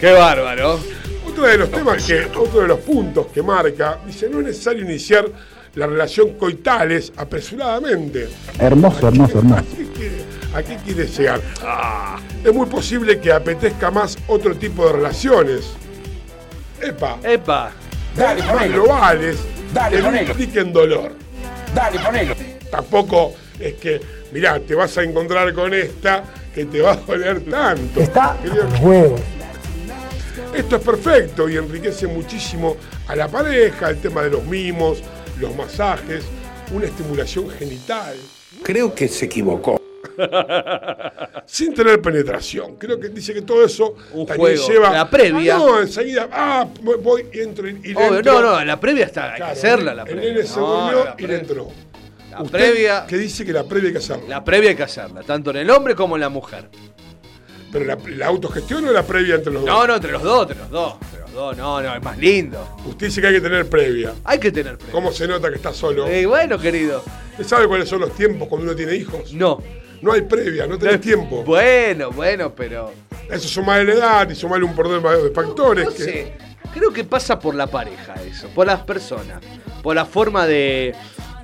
Qué 0.00 0.12
bárbaro. 0.12 0.78
Otro 1.26 1.46
de 1.46 1.56
los 1.58 1.70
temas 1.70 2.04
que, 2.04 2.26
otro 2.36 2.60
de 2.60 2.68
los 2.68 2.80
puntos 2.80 3.26
que 3.28 3.42
marca, 3.42 3.98
dice, 4.06 4.28
no 4.28 4.40
es 4.40 4.46
necesario 4.46 4.82
iniciar 4.84 5.26
la 5.74 5.86
relación 5.86 6.34
coitales 6.34 7.12
apresuradamente. 7.16 8.28
Hermoso, 8.58 9.08
hermoso, 9.08 9.38
hermoso. 9.38 9.64
¿Qué 9.76 9.86
quiere- 9.88 10.24
¿A 10.54 10.62
qué 10.62 10.76
quiere 10.84 11.06
llegar? 11.08 11.40
Ah, 11.62 12.16
es 12.44 12.54
muy 12.54 12.66
posible 12.66 13.18
que 13.18 13.32
apetezca 13.32 13.90
más 13.90 14.16
otro 14.28 14.54
tipo 14.54 14.86
de 14.86 14.92
relaciones. 14.92 15.72
Epa. 16.80 17.18
Epa. 17.22 17.72
Dale, 18.16 18.42
más 18.42 18.68
globales 18.68 19.38
que 19.90 20.02
no 20.02 20.16
impliquen 20.16 20.72
dolor. 20.72 21.12
Dale, 21.74 21.98
ponelo. 21.98 22.34
Tampoco 22.70 23.34
es 23.58 23.74
que, 23.74 24.00
mirá, 24.32 24.60
te 24.60 24.74
vas 24.74 24.96
a 24.98 25.02
encontrar 25.02 25.52
con 25.54 25.74
esta 25.74 26.24
que 26.54 26.64
te 26.66 26.80
va 26.80 26.92
a 26.92 26.96
doler 26.96 27.44
tanto. 27.44 28.00
Está 28.00 28.36
huevos. 28.80 29.20
Esto 30.54 30.76
es 30.76 30.82
perfecto 30.82 31.48
y 31.48 31.56
enriquece 31.56 32.06
muchísimo 32.06 32.76
a 33.08 33.16
la 33.16 33.26
pareja, 33.26 33.90
el 33.90 33.98
tema 34.00 34.22
de 34.22 34.30
los 34.30 34.44
mimos, 34.44 35.02
los 35.40 35.54
masajes, 35.56 36.24
una 36.72 36.86
estimulación 36.86 37.50
genital. 37.50 38.14
Creo 38.62 38.94
que 38.94 39.08
se 39.08 39.24
equivocó. 39.24 39.83
Sin 41.46 41.74
tener 41.74 42.00
penetración. 42.00 42.76
Creo 42.76 42.98
que 42.98 43.08
dice 43.08 43.34
que 43.34 43.42
todo 43.42 43.64
eso 43.64 43.94
Un 44.12 44.26
también 44.26 44.56
juego, 44.56 44.68
lleva. 44.68 44.90
la 44.90 45.10
previa. 45.10 45.56
Ah, 45.56 45.58
no, 45.58 45.80
enseguida. 45.80 46.28
Ah, 46.32 46.66
voy, 46.82 47.26
entro 47.32 47.68
y, 47.68 47.80
y 47.84 47.94
le 47.94 47.96
Obvio, 47.96 48.16
entro. 48.18 48.40
no, 48.40 48.42
no, 48.58 48.64
la 48.64 48.80
previa 48.80 49.06
está, 49.06 49.32
hay 49.34 49.38
que 49.38 49.42
hacerla, 49.44 49.94
la 49.94 50.02
el 50.04 50.16
nene 50.16 50.42
se 50.44 50.58
No, 50.58 50.66
durmió 50.84 51.04
la 51.04 51.14
y 51.18 51.26
le 51.26 51.36
entró. 51.36 51.68
La 52.30 52.42
Usted 52.42 52.58
previa, 52.58 53.06
Que 53.06 53.16
dice 53.16 53.44
que 53.44 53.52
la 53.52 53.64
previa 53.64 53.88
hay 53.88 53.92
que 53.92 53.98
hacerla. 53.98 54.28
la 54.28 54.44
previa 54.44 54.70
hay 54.70 54.76
que 54.76 54.82
hacerla, 54.82 55.22
tanto 55.22 55.50
en 55.50 55.56
el 55.58 55.70
hombre 55.70 55.94
como 55.94 56.16
en 56.16 56.20
la 56.20 56.28
mujer. 56.28 56.68
Pero 57.70 57.84
la, 57.86 57.98
la 58.16 58.26
autogestión 58.26 58.86
o 58.86 58.92
la 58.92 59.02
previa 59.02 59.34
entre 59.36 59.52
los 59.52 59.62
dos. 59.64 59.70
No, 59.70 59.86
no, 59.86 59.94
entre 59.96 60.12
los 60.12 60.22
dos, 60.22 60.42
entre 60.42 60.58
los 60.62 60.70
dos, 60.70 60.94
entre 61.02 61.20
los 61.22 61.32
dos, 61.32 61.56
no, 61.56 61.82
no, 61.82 61.94
es 61.94 62.02
más 62.02 62.16
lindo. 62.18 62.76
Usted 62.86 63.06
dice 63.06 63.20
que 63.20 63.26
hay 63.26 63.34
que 63.34 63.40
tener 63.40 63.68
previa. 63.68 64.14
Hay 64.24 64.38
que 64.38 64.52
tener 64.52 64.76
previa. 64.78 64.92
¿Cómo 64.92 65.10
se 65.12 65.26
nota 65.26 65.48
que 65.48 65.56
está 65.56 65.72
solo? 65.72 66.06
Eh, 66.06 66.24
bueno, 66.26 66.56
querido. 66.58 67.02
¿Usted 67.32 67.44
sabe 67.44 67.66
cuáles 67.66 67.88
son 67.88 68.00
los 68.00 68.14
tiempos 68.14 68.46
cuando 68.48 68.66
uno 68.68 68.76
tiene 68.76 68.94
hijos? 68.94 69.32
No. 69.32 69.60
No 70.02 70.12
hay 70.12 70.22
previa, 70.22 70.66
no 70.66 70.78
tenés 70.78 71.00
tiempo. 71.00 71.42
Bueno, 71.44 72.10
bueno, 72.10 72.52
pero. 72.54 72.92
Eso 73.30 73.48
sumale 73.48 73.84
la 73.84 73.92
edad 73.94 74.30
y 74.30 74.34
sumale 74.34 74.64
un 74.64 74.74
por 74.74 74.88
de 74.88 75.30
factores. 75.30 75.84
No 75.86 75.90
que- 75.92 76.04
sé. 76.04 76.32
Creo 76.74 76.92
que 76.92 77.04
pasa 77.04 77.38
por 77.38 77.54
la 77.54 77.68
pareja 77.68 78.14
eso, 78.28 78.48
por 78.48 78.66
las 78.66 78.80
personas, 78.80 79.38
por 79.80 79.94
la 79.94 80.04
forma 80.04 80.44
de, 80.44 80.92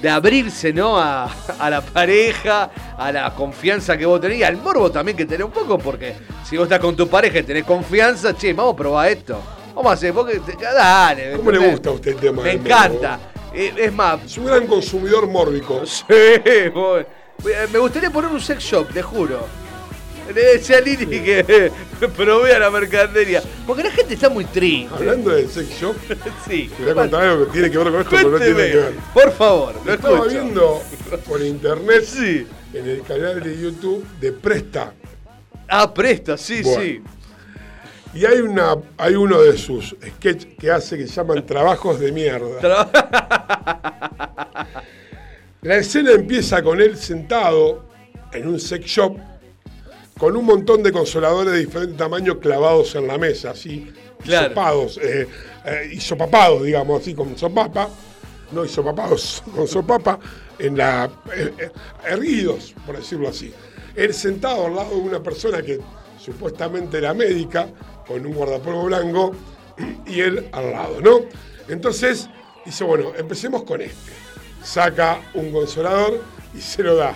de 0.01 0.11
abrirse, 0.11 0.73
¿no? 0.73 0.99
A, 0.99 1.31
a 1.59 1.71
la 1.71 1.81
pareja, 1.83 2.69
a 2.99 3.13
la 3.13 3.33
confianza 3.35 3.97
que 3.97 4.05
vos 4.07 4.21
tenés, 4.21 4.39
y 4.39 4.43
al 4.43 4.57
morbo 4.57 4.91
también 4.91 5.17
que 5.17 5.27
tenés 5.27 5.47
un 5.47 5.53
poco, 5.53 5.79
porque 5.79 6.15
si 6.45 6.57
vos 6.57 6.65
estás 6.65 6.81
con 6.81 6.97
tu 6.97 7.07
pareja 7.09 7.39
y 7.39 7.43
tenés 7.45 7.65
confianza, 7.65 8.35
che, 8.37 8.53
vamos 8.53 8.75
a 8.75 8.77
probar 8.77 9.09
esto. 9.09 9.41
Vamos 9.73 9.93
a 9.93 9.95
hacer, 9.95 10.13
porque 10.13 10.41
te- 10.41 10.57
dale. 10.61 11.37
¿Cómo 11.37 11.53
le 11.53 11.59
gusta 11.71 11.91
a 11.91 11.93
usted 11.93 12.11
el 12.11 12.17
tema? 12.17 12.43
Me 12.43 12.53
encanta. 12.55 13.21
Eh, 13.55 13.73
Es 13.77 13.93
más, 13.93 14.25
Es 14.25 14.37
un 14.37 14.47
gran 14.47 14.67
consumidor 14.67 15.29
mórbico. 15.29 15.83
Sí, 15.87 16.05
vos- 16.75 17.05
me 17.73 17.79
gustaría 17.79 18.11
poner 18.11 18.31
un 18.31 18.41
sex 18.41 18.63
shop, 18.63 18.89
te 18.93 19.03
juro. 19.03 19.47
Le 20.35 20.41
decía 20.59 20.79
a 20.79 20.81
Lili 20.81 21.07
que 21.21 21.73
provea 22.17 22.59
la 22.61 22.71
mercadería. 22.71 23.43
Porque 23.67 23.83
la 23.83 23.91
gente 23.91 24.15
está 24.15 24.29
muy 24.29 24.45
triste. 24.45 24.95
Hablando 24.95 25.31
del 25.31 25.49
sex 25.51 25.69
shop, 25.81 25.97
Sí. 26.49 26.71
te 26.77 26.83
voy 26.85 26.93
a 26.93 26.95
contar 26.95 27.23
algo 27.25 27.47
que 27.47 27.53
tiene 27.53 27.71
que 27.71 27.79
ver 27.79 27.87
con 27.91 28.01
esto, 28.01 28.11
pero 28.13 28.31
no 28.31 28.37
tiene 28.39 28.53
Cuénteme, 28.55 28.71
que 28.71 28.77
ver. 28.79 28.95
Por 29.13 29.33
favor, 29.33 29.75
lo 29.85 29.93
Estaba 29.95 30.15
escucho. 30.19 30.31
viendo 30.31 30.83
por 31.29 31.41
internet 31.43 32.05
Sí. 32.05 32.47
en 32.75 32.89
el 32.89 33.03
canal 33.03 33.43
de 33.43 33.59
YouTube 33.61 34.07
de 34.21 34.31
Presta. 34.33 34.93
Ah, 35.69 35.93
presta, 35.93 36.37
sí, 36.37 36.63
Bueno. 36.63 36.81
sí. 36.83 37.03
Y 38.15 38.25
hay 38.25 38.39
una 38.41 38.77
hay 38.99 39.15
uno 39.15 39.41
de 39.41 39.57
sus 39.57 39.95
sketches 40.05 40.49
que 40.59 40.71
hace 40.71 40.97
que 40.99 41.07
se 41.09 41.15
llaman 41.15 41.45
Trabajos 41.47 41.99
de 42.01 42.11
mierda. 42.13 42.89
La 45.63 45.77
escena 45.77 46.13
empieza 46.13 46.63
con 46.63 46.81
él 46.81 46.97
sentado 46.97 47.85
en 48.33 48.49
un 48.49 48.59
sex 48.59 48.87
shop 48.87 49.19
con 50.19 50.37
un 50.37 50.45
montón 50.45 50.83
de 50.83 50.93
consoladores 50.93 51.53
de 51.53 51.61
diferente 51.61 51.97
tamaño 51.97 52.39
clavados 52.41 52.95
en 52.95 53.07
la 53.07 53.19
mesa, 53.19 53.51
así, 53.51 53.91
Claro. 54.23 54.49
hisopados, 54.49 54.99
eh, 54.99 55.27
eh, 55.65 56.65
digamos, 56.65 57.01
así, 57.01 57.15
con 57.15 57.37
sopapa, 57.39 57.89
no 58.53 58.65
hisopapados, 58.65 59.43
con 59.55 59.67
sopapa, 59.67 60.19
en 60.59 60.77
la, 60.77 61.11
eh, 61.35 61.55
eh, 61.59 61.71
erguidos, 62.07 62.75
por 62.85 62.99
decirlo 62.99 63.29
así. 63.29 63.53
Él 63.97 64.13
sentado 64.13 64.67
al 64.67 64.77
lado 64.77 64.91
de 64.91 65.01
una 65.01 65.23
persona 65.23 65.63
que 65.63 65.81
supuestamente 66.19 66.99
era 66.99 67.15
médica, 67.15 67.69
con 68.07 68.25
un 68.27 68.35
guardapolvo 68.35 68.85
blanco, 68.85 69.35
y 70.07 70.21
él 70.21 70.49
al 70.53 70.71
lado, 70.71 71.01
¿no? 71.01 71.21
Entonces, 71.69 72.29
dice, 72.65 72.85
bueno, 72.85 73.13
empecemos 73.17 73.63
con 73.63 73.81
este. 73.81 74.30
Saca 74.63 75.21
un 75.35 75.53
consolador 75.53 76.21
y 76.55 76.61
se 76.61 76.83
lo 76.83 76.97
da. 76.97 77.15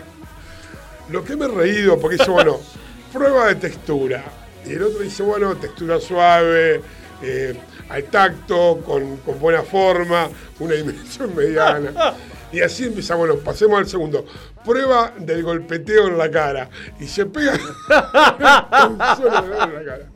Lo 1.10 1.24
que 1.24 1.36
me 1.36 1.44
he 1.44 1.48
reído, 1.48 1.98
porque 1.98 2.16
dice, 2.16 2.30
bueno, 2.30 2.58
prueba 3.12 3.48
de 3.48 3.56
textura. 3.56 4.24
Y 4.66 4.72
el 4.72 4.82
otro 4.82 5.00
dice, 5.00 5.22
bueno, 5.22 5.54
textura 5.56 6.00
suave, 6.00 6.80
eh, 7.22 7.60
al 7.88 8.04
tacto, 8.04 8.80
con, 8.84 9.18
con 9.18 9.38
buena 9.38 9.62
forma, 9.62 10.28
una 10.58 10.74
dimensión 10.74 11.34
mediana. 11.36 12.16
Y 12.52 12.60
así 12.60 12.84
empieza, 12.84 13.16
bueno, 13.16 13.36
pasemos 13.36 13.78
al 13.78 13.88
segundo. 13.88 14.24
Prueba 14.64 15.12
del 15.18 15.42
golpeteo 15.42 16.06
en 16.06 16.16
la 16.16 16.30
cara. 16.30 16.70
Y 17.00 17.06
se 17.06 17.26
pega 17.26 17.52
un 18.88 18.98
solo 19.16 19.38
en 19.38 19.74
la 19.74 19.84
cara. 19.84 20.13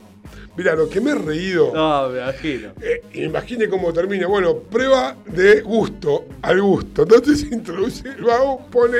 Mira, 0.59 0.75
lo 0.75 0.89
que 0.89 0.99
me 0.99 1.11
he 1.11 1.15
reído. 1.15 1.71
No, 1.73 2.09
me 2.09 2.19
imagino. 2.19 2.73
Eh, 2.81 3.01
imagine 3.13 3.69
cómo 3.69 3.93
termina. 3.93 4.27
Bueno, 4.27 4.57
prueba 4.57 5.15
de 5.25 5.61
gusto 5.61 6.25
al 6.41 6.61
gusto. 6.61 7.03
Entonces 7.03 7.43
introduce 7.49 8.05
el 8.09 8.23
vago, 8.25 8.67
pone 8.69 8.97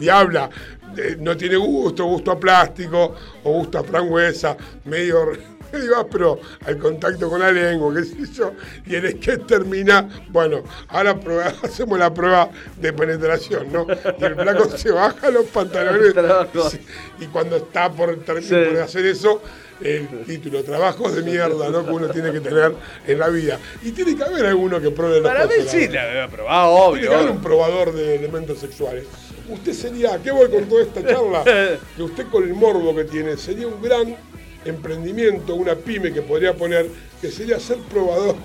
y 0.00 0.08
habla. 0.08 0.50
eh, 0.96 1.16
no 1.20 1.36
tiene 1.36 1.54
gusto, 1.56 2.04
gusto 2.06 2.32
a 2.32 2.40
plástico 2.40 3.14
o 3.44 3.52
gusto 3.52 3.78
a 3.78 3.84
frangüesa, 3.84 4.56
medio, 4.84 5.30
medio 5.72 5.96
áspero 5.98 6.40
al 6.66 6.76
contacto 6.78 7.30
con 7.30 7.38
la 7.38 7.52
lengua, 7.52 7.94
qué 7.94 8.02
sé 8.04 8.32
yo. 8.32 8.52
Y 8.84 8.96
el 8.96 9.12
sketch 9.12 9.46
termina, 9.46 10.08
bueno, 10.30 10.64
ahora 10.88 11.14
prueba- 11.18 11.54
hacemos 11.62 11.96
la 11.96 12.12
prueba 12.12 12.50
de 12.80 12.92
penetración, 12.92 13.72
¿no? 13.72 13.86
Y 14.18 14.24
el 14.24 14.34
flaco 14.34 14.68
se 14.76 14.90
baja 14.90 15.30
los 15.30 15.44
pantalones. 15.46 16.12
Y 17.20 17.26
cuando 17.26 17.56
está 17.56 17.88
por 17.88 18.16
terminar 18.24 18.64
Sí. 18.64 18.70
por 18.74 18.82
hacer 18.82 19.06
eso, 19.06 19.40
el 19.84 20.24
título, 20.24 20.62
trabajos 20.62 21.14
de 21.14 21.22
mierda, 21.22 21.68
¿no? 21.70 21.84
Que 21.84 21.90
uno 21.90 22.08
tiene 22.08 22.32
que 22.32 22.40
tener 22.40 22.74
en 23.06 23.18
la 23.18 23.28
vida. 23.28 23.58
Y 23.82 23.92
tiene 23.92 24.16
que 24.16 24.22
haber 24.24 24.46
alguno 24.46 24.80
que 24.80 24.90
pruebe 24.90 25.20
los 25.20 25.30
Para 25.30 25.46
mí 25.46 25.54
sí, 25.66 25.88
la 25.88 26.02
había 26.02 26.28
probado, 26.28 26.92
Tiene 26.92 27.08
que 27.08 27.14
haber 27.14 27.26
obvio. 27.26 27.32
un 27.32 27.42
probador 27.42 27.92
de 27.92 28.14
elementos 28.16 28.58
sexuales. 28.58 29.04
Usted 29.48 29.72
sería, 29.72 30.18
¿qué 30.22 30.30
voy 30.30 30.48
con 30.50 30.64
toda 30.64 30.82
esta 30.82 31.04
charla? 31.04 31.44
Que 31.96 32.02
usted 32.02 32.26
con 32.28 32.44
el 32.44 32.54
morbo 32.54 32.94
que 32.94 33.04
tiene, 33.04 33.36
sería 33.36 33.66
un 33.66 33.82
gran 33.82 34.16
emprendimiento, 34.64 35.54
una 35.54 35.74
pyme 35.74 36.12
que 36.12 36.22
podría 36.22 36.54
poner, 36.54 36.86
que 37.20 37.30
sería 37.30 37.58
ser 37.58 37.78
probador. 37.78 38.36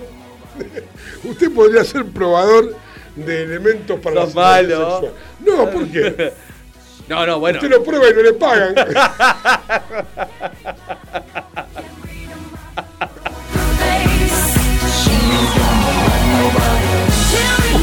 usted 1.24 1.52
podría 1.52 1.84
ser 1.84 2.04
probador 2.06 2.74
de 3.16 3.42
elementos 3.42 3.98
para 4.00 4.26
Sos 4.26 4.34
la 4.34 4.58
sexual. 4.58 5.12
No, 5.44 5.70
¿por 5.70 5.88
qué? 5.88 6.32
No, 7.08 7.24
no, 7.26 7.40
bueno. 7.40 7.58
Usted 7.58 7.70
lo 7.70 7.82
prueba 7.82 8.10
y 8.10 8.12
no 8.12 8.22
le 8.22 8.32
pagan. 8.34 8.74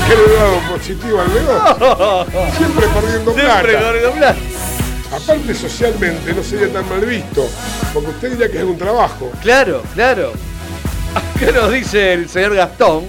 ¿Qué 0.08 0.16
le 0.16 0.36
dado 0.36 0.60
positivo 0.72 1.20
al 1.20 1.34
negocio? 1.34 2.26
Siempre 2.58 2.88
perdiendo 2.88 3.34
plata. 3.34 3.62
Siempre 3.68 4.12
plata. 4.12 4.36
Aparte 5.12 5.56
socialmente 5.56 6.34
no 6.34 6.44
sería 6.44 6.72
tan 6.72 6.88
mal 6.90 7.06
visto, 7.06 7.48
porque 7.94 8.10
usted 8.10 8.32
diría 8.32 8.52
que 8.52 8.58
es 8.58 8.64
un 8.64 8.78
trabajo. 8.78 9.32
Claro, 9.42 9.82
claro. 9.94 10.34
Acá 11.16 11.52
nos 11.54 11.72
dice 11.72 12.14
el 12.14 12.30
señor 12.30 12.56
Gastón. 12.56 13.06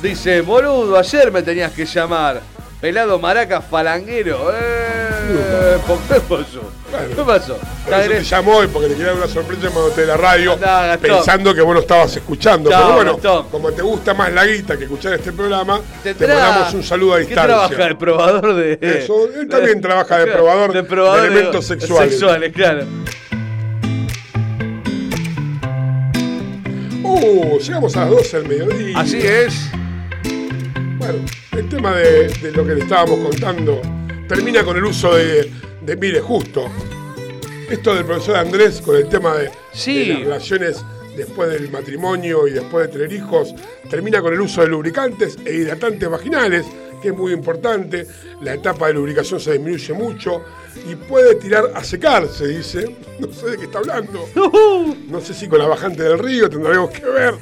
Dice, 0.00 0.42
boludo, 0.42 0.98
ayer 0.98 1.32
me 1.32 1.42
tenías 1.42 1.72
que 1.72 1.86
llamar. 1.86 2.40
Pelado 2.80 3.18
maraca 3.18 3.60
falanguero. 3.60 4.50
Eh, 4.54 5.78
¿Por 5.86 5.98
qué 6.00 6.20
pasó? 6.20 6.70
¿Qué 7.14 7.22
pasó? 7.22 7.58
Por 7.84 7.94
eso 7.94 8.08
te 8.10 8.22
llamó 8.24 8.62
y 8.64 8.66
porque 8.68 8.88
le 8.88 8.94
quería 8.94 9.08
dar 9.12 9.16
una 9.16 9.28
sorpresa 9.28 9.62
llamándote 9.62 10.00
de 10.02 10.06
la 10.06 10.16
radio, 10.16 10.52
Andá, 10.54 10.98
pensando 11.00 11.54
que 11.54 11.60
vos 11.60 11.74
lo 11.74 11.80
estabas 11.80 12.16
escuchando. 12.16 12.70
Pero 12.70 12.92
bueno, 12.94 13.12
Gastón. 13.14 13.48
como 13.50 13.72
te 13.72 13.82
gusta 13.82 14.14
más 14.14 14.32
la 14.32 14.46
guita 14.46 14.76
que 14.76 14.84
escuchar 14.84 15.14
este 15.14 15.32
programa, 15.32 15.80
te, 16.02 16.14
Tendrá- 16.14 16.34
mandamos 16.40 16.74
un 16.74 16.82
saludo 16.82 17.14
a 17.14 17.18
¿Qué 17.18 17.24
distancia. 17.26 17.54
trabaja 17.56 17.86
el 17.86 17.96
probador 17.96 18.54
de.? 18.54 18.78
Eso, 18.80 19.28
él 19.34 19.48
también 19.48 19.80
trabaja 19.80 20.18
de 20.24 20.26
probador 20.32 20.72
de 20.72 21.26
elementos 21.28 21.66
sexuales. 21.66 22.12
Sexuales, 22.12 22.52
claro. 22.52 22.84
Uh, 27.02 27.58
llegamos 27.58 27.96
a 27.96 28.00
las 28.00 28.10
12 28.10 28.40
del 28.40 28.48
mediodía. 28.48 28.98
Así 28.98 29.18
es. 29.18 29.68
Bueno, 30.98 31.18
el 31.52 31.68
tema 31.68 31.94
de, 31.94 32.28
de 32.28 32.52
lo 32.52 32.66
que 32.66 32.74
le 32.74 32.80
estábamos 32.82 33.18
contando 33.20 33.80
termina 34.28 34.64
con 34.64 34.76
el 34.76 34.84
uso 34.84 35.14
de, 35.14 35.50
de 35.84 35.96
mire, 35.96 36.20
justo. 36.20 36.70
Esto 37.70 37.94
del 37.94 38.04
profesor 38.04 38.36
Andrés 38.36 38.80
con 38.80 38.96
el 38.96 39.08
tema 39.08 39.34
de, 39.36 39.50
Sí. 39.72 40.08
de 40.08 40.14
las 40.14 40.20
relaciones 40.24 40.84
después 41.16 41.50
del 41.50 41.70
matrimonio 41.70 42.46
y 42.46 42.52
después 42.52 42.86
de 42.86 42.92
tener 42.92 43.12
hijos, 43.12 43.54
termina 43.88 44.20
con 44.20 44.32
el 44.32 44.40
uso 44.40 44.62
de 44.62 44.68
lubricantes 44.68 45.38
e 45.44 45.54
hidratantes 45.54 46.08
vaginales, 46.08 46.66
que 47.00 47.08
es 47.08 47.14
muy 47.14 47.32
importante. 47.32 48.06
La 48.42 48.54
etapa 48.54 48.88
de 48.88 48.94
lubricación 48.94 49.38
se 49.40 49.52
disminuye 49.52 49.92
mucho 49.94 50.42
y 50.90 50.94
puede 50.96 51.36
tirar 51.36 51.70
a 51.74 51.82
secarse, 51.84 52.46
dice. 52.48 52.96
No 53.20 53.32
sé 53.32 53.50
de 53.50 53.56
qué 53.58 53.64
está 53.64 53.78
hablando. 53.78 54.28
No 55.08 55.20
sé 55.20 55.32
si 55.34 55.46
con 55.48 55.58
la 55.60 55.66
bajante 55.66 56.02
del 56.02 56.18
río 56.18 56.48
tendrá 56.50 56.72
algo 56.72 56.90
que 56.90 57.04
ver. 57.04 57.34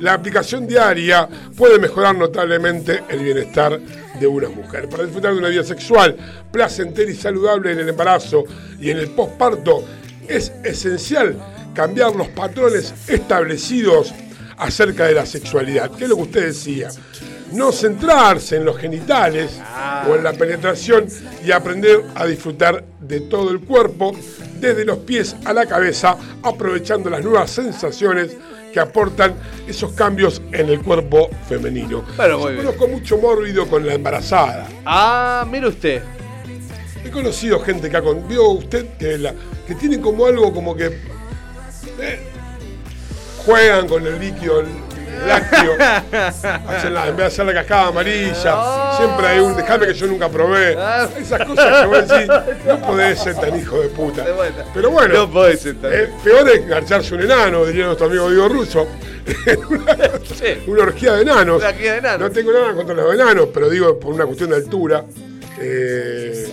La 0.00 0.14
aplicación 0.14 0.66
diaria 0.66 1.28
puede 1.56 1.78
mejorar 1.78 2.16
notablemente 2.16 3.02
el 3.08 3.20
bienestar 3.20 3.78
de 4.18 4.26
una 4.26 4.48
mujer. 4.48 4.88
Para 4.88 5.04
disfrutar 5.04 5.32
de 5.32 5.38
una 5.38 5.48
vida 5.48 5.64
sexual 5.64 6.16
placentera 6.50 7.10
y 7.10 7.14
saludable 7.14 7.72
en 7.72 7.80
el 7.80 7.88
embarazo 7.88 8.44
y 8.80 8.90
en 8.90 8.98
el 8.98 9.10
posparto, 9.10 9.84
es 10.26 10.52
esencial 10.62 11.36
cambiar 11.74 12.14
los 12.14 12.28
patrones 12.28 12.92
establecidos 13.06 14.12
acerca 14.56 15.06
de 15.06 15.14
la 15.14 15.26
sexualidad, 15.26 15.90
que 15.92 16.04
es 16.04 16.10
lo 16.10 16.16
que 16.16 16.22
usted 16.22 16.46
decía. 16.46 16.88
No 17.52 17.72
centrarse 17.72 18.56
en 18.56 18.64
los 18.66 18.76
genitales 18.76 19.58
o 20.06 20.14
en 20.14 20.22
la 20.22 20.34
penetración 20.34 21.06
y 21.44 21.50
aprender 21.50 22.04
a 22.14 22.26
disfrutar 22.26 22.84
de 23.00 23.20
todo 23.20 23.50
el 23.50 23.60
cuerpo, 23.60 24.14
desde 24.60 24.84
los 24.84 24.98
pies 24.98 25.34
a 25.44 25.52
la 25.54 25.64
cabeza, 25.64 26.16
aprovechando 26.42 27.08
las 27.08 27.24
nuevas 27.24 27.50
sensaciones 27.50 28.36
que 28.72 28.80
aportan 28.80 29.34
esos 29.66 29.92
cambios 29.92 30.42
en 30.52 30.68
el 30.68 30.80
cuerpo 30.82 31.30
femenino. 31.48 32.04
Bueno, 32.16 32.38
muy 32.38 32.48
Yo 32.48 32.52
bien. 32.52 32.64
conozco 32.66 32.88
mucho 32.88 33.18
mórbido 33.18 33.66
con 33.66 33.86
la 33.86 33.94
embarazada. 33.94 34.66
Ah, 34.84 35.46
mire 35.50 35.68
usted. 35.68 36.02
He 37.04 37.10
conocido 37.10 37.60
gente 37.60 37.88
que 37.88 37.96
ha 37.96 38.02
con... 38.02 38.26
¿Vio 38.28 38.48
usted 38.50 38.96
que, 38.98 39.16
la, 39.18 39.34
que 39.66 39.74
tienen 39.74 40.00
como 40.02 40.26
algo 40.26 40.52
como 40.52 40.76
que... 40.76 40.86
eh, 42.00 42.20
juegan 43.44 43.88
con 43.88 44.06
el 44.06 44.18
líquido 44.18 44.62
lácteo. 45.26 45.72
hacen 46.68 46.94
la- 46.94 47.08
en 47.08 47.16
vez 47.16 47.18
de 47.18 47.24
hacer 47.24 47.46
la 47.46 47.54
cascada 47.54 47.88
amarilla. 47.88 48.94
Siempre 48.96 49.26
hay 49.26 49.38
un... 49.40 49.56
Déjame 49.56 49.86
que 49.86 49.94
yo 49.94 50.06
nunca 50.06 50.28
probé. 50.28 50.72
Esas 51.20 51.44
cosas 51.46 51.80
que 51.82 51.86
vos 51.86 52.08
decís, 52.08 52.28
no 52.66 52.78
podés 52.80 53.18
ser 53.18 53.34
tan 53.36 53.58
hijo 53.58 53.80
de 53.80 53.88
puta. 53.88 54.24
Pero 54.74 54.90
bueno, 54.90 55.14
No 55.14 55.30
podés 55.30 55.60
ser 55.60 55.76
tan- 55.76 55.92
eh, 55.92 56.08
peor 56.22 56.48
es 56.50 56.66
garcharse 56.66 57.14
un 57.14 57.22
enano, 57.22 57.64
diría 57.64 57.86
nuestro 57.86 58.06
amigo 58.06 58.30
Diego 58.30 58.48
Russo. 58.48 58.86
una, 59.68 59.96
una 60.66 60.82
orgía 60.84 61.12
de 61.14 61.22
enanos. 61.22 61.58
Una 61.60 61.68
orgía 61.68 61.92
de 61.92 61.98
enanos. 61.98 62.20
No 62.20 62.30
tengo 62.30 62.52
nada 62.52 62.74
contra 62.74 62.94
los 62.94 63.14
enanos, 63.14 63.48
pero 63.52 63.68
digo 63.68 63.98
por 63.98 64.14
una 64.14 64.24
cuestión 64.26 64.50
de 64.50 64.56
altura. 64.56 65.04
eh, 65.60 66.48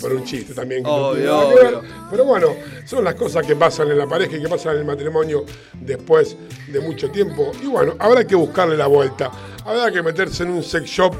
por 0.00 0.12
un 0.12 0.24
chiste 0.24 0.54
también. 0.54 0.82
que 0.82 0.88
no 0.90 1.08
Obvio, 1.08 1.14
tiene 1.14 1.30
nada 1.30 1.48
que 1.48 1.54
ver. 1.54 1.74
obvio. 1.74 1.90
Pero 2.10 2.24
bueno, 2.24 2.48
son 2.84 3.04
las 3.04 3.14
cosas 3.14 3.46
que 3.46 3.56
pasan 3.56 3.90
en 3.90 3.98
la 3.98 4.06
pareja 4.06 4.36
y 4.36 4.42
que 4.42 4.48
pasan 4.48 4.72
en 4.74 4.78
el 4.80 4.84
matrimonio 4.84 5.44
después 5.80 6.36
de 6.68 6.80
mucho 6.80 7.10
tiempo. 7.10 7.52
Y 7.62 7.66
bueno, 7.66 7.94
habrá 7.98 8.26
que 8.26 8.34
buscarle 8.34 8.76
la 8.76 8.86
vuelta. 8.86 9.30
Habrá 9.64 9.90
que 9.90 10.02
meterse 10.02 10.42
en 10.44 10.50
un 10.50 10.62
sex 10.62 10.84
shop 10.88 11.14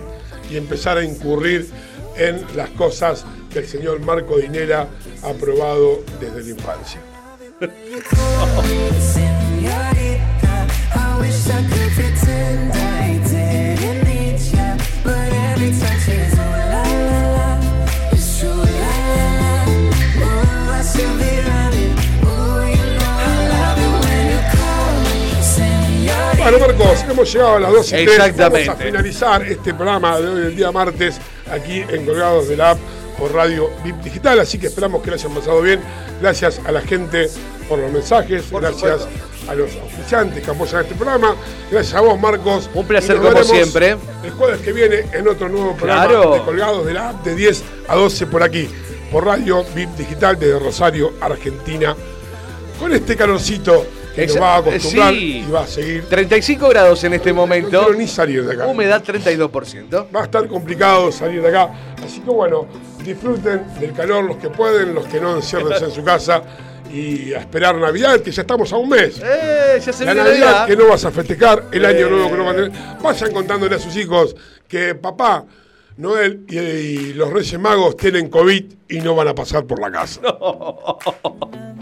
y 0.51 0.57
empezar 0.57 0.99
a 0.99 1.05
incurrir 1.05 1.69
en 2.17 2.45
las 2.57 2.71
cosas 2.71 3.25
que 3.53 3.61
el 3.61 3.67
señor 3.67 4.01
Marco 4.01 4.37
Dinera 4.39 4.89
ha 5.23 5.33
probado 5.33 6.03
desde 6.21 6.43
la 6.43 6.51
infancia. 6.51 7.01
Bueno, 26.49 26.61
Marcos, 26.61 27.05
hemos 27.11 27.33
llegado 27.33 27.57
a 27.57 27.59
las 27.61 27.73
2 27.73 27.87
y 27.89 27.91
3. 27.91 28.09
Exactamente. 28.09 28.69
Vamos 28.69 28.69
a 28.69 28.85
finalizar 28.85 29.43
este 29.43 29.75
programa 29.75 30.21
de 30.21 30.29
hoy, 30.29 30.41
el 30.43 30.55
día 30.55 30.71
martes, 30.71 31.17
aquí 31.51 31.83
en 31.89 32.07
Colgados 32.07 32.47
de 32.49 32.57
la 32.57 32.71
App 32.71 32.79
por 33.19 33.35
Radio 33.35 33.69
VIP 33.83 33.97
Digital. 33.97 34.39
Así 34.39 34.57
que 34.57 34.69
esperamos 34.69 35.03
que 35.03 35.11
lo 35.11 35.15
hayan 35.15 35.35
pasado 35.35 35.61
bien. 35.61 35.81
Gracias 36.21 36.61
a 36.65 36.71
la 36.71 36.83
gente 36.83 37.29
por 37.69 37.81
los 37.81 37.91
mensajes. 37.91 38.45
gracias 38.49 39.09
a 39.49 39.55
los 39.57 39.75
oficiantes 39.75 40.45
que 40.45 40.49
apoyan 40.49 40.83
este 40.83 40.95
programa. 40.95 41.35
Gracias 41.69 41.95
a 41.97 42.01
vos, 42.01 42.21
Marcos. 42.21 42.71
Un 42.75 42.87
placer 42.87 43.17
como 43.17 43.43
siempre. 43.43 43.97
El 44.23 44.31
jueves 44.31 44.61
que 44.61 44.73
viene 44.73 45.05
en 45.15 45.27
otro 45.27 45.49
nuevo 45.49 45.75
programa 45.75 46.07
Claro. 46.07 46.33
de 46.35 46.43
Colgados 46.43 46.87
de 46.87 46.95
la 46.95 47.09
App 47.09 47.25
de 47.25 47.35
10 47.35 47.65
a 47.89 47.97
12 47.97 48.25
por 48.29 48.45
aquí. 48.45 48.69
Por 49.11 49.27
Radio 49.27 49.65
VIP 49.75 49.97
Digital 49.97 50.39
desde 50.39 50.61
Rosario, 50.61 51.13
Argentina. 51.21 51.97
Con 52.79 52.93
este 52.93 53.17
calorcito 53.17 53.85
que 54.17 54.27
nos 54.27 54.41
va 54.43 54.55
a 54.55 54.59
acostumbrar 54.59 55.13
sí. 55.15 55.45
y 55.47 55.51
va 55.51 55.61
a 55.63 55.67
seguir 55.67 56.05
35 56.09 56.69
grados 56.69 57.05
en 57.05 57.13
este 57.15 57.31
no 57.31 57.37
momento. 57.37 57.69
quiero 57.69 57.95
ni 57.95 58.07
salir 58.09 58.45
de 58.45 58.55
acá. 58.55 58.67
Humedad 58.67 59.03
32%. 59.05 60.07
Va 60.15 60.21
a 60.21 60.25
estar 60.25 60.47
complicado 60.49 61.13
salir 61.13 61.43
de 61.43 61.49
acá. 61.49 61.71
Así 62.05 62.21
que 62.21 62.31
bueno, 62.31 62.67
disfruten 63.05 63.63
del 63.79 63.93
calor 63.93 64.25
los 64.25 64.37
que 64.39 64.49
pueden, 64.51 64.95
los 64.95 65.07
que 65.07 65.21
no 65.21 65.37
enciérrense 65.37 65.85
en 65.85 65.91
su 65.91 66.03
casa 66.03 66.43
y 66.93 67.35
a 67.35 67.41
esperar 67.41 67.77
Navidad, 67.77 68.21
que 68.21 68.31
ya 68.31 68.43
estamos 68.43 68.73
a 68.73 68.77
un 68.77 68.89
mes. 68.89 69.21
Eh, 69.23 69.81
ya 69.85 69.93
se 69.93 70.05
La 70.05 70.15
viene 70.15 70.29
Navidad 70.31 70.47
Navidad. 70.47 70.67
que 70.67 70.77
no 70.77 70.89
vas 70.89 71.05
a 71.05 71.11
festejar, 71.11 71.65
el 71.73 71.85
Eh. 71.85 71.89
año 71.89 72.09
nuevo 72.11 72.31
que 72.31 72.37
no 72.37 72.45
van 72.45 72.55
a 72.61 72.65
tener. 72.65 72.73
Vayan 73.03 73.33
contándole 73.33 73.75
a 73.75 73.79
sus 73.79 73.97
hijos 73.97 74.35
que 74.69 74.95
papá, 74.95 75.45
Noel 75.99 76.45
y, 76.49 76.59
y 76.59 77.13
los 77.15 77.33
Reyes 77.33 77.59
Magos 77.59 77.97
tienen 77.97 78.29
COVID 78.29 78.65
y 78.89 79.01
no 79.01 79.15
van 79.15 79.29
a 79.29 79.35
pasar 79.35 79.65
por 79.65 79.81
la 79.81 79.91
casa. 79.91 80.21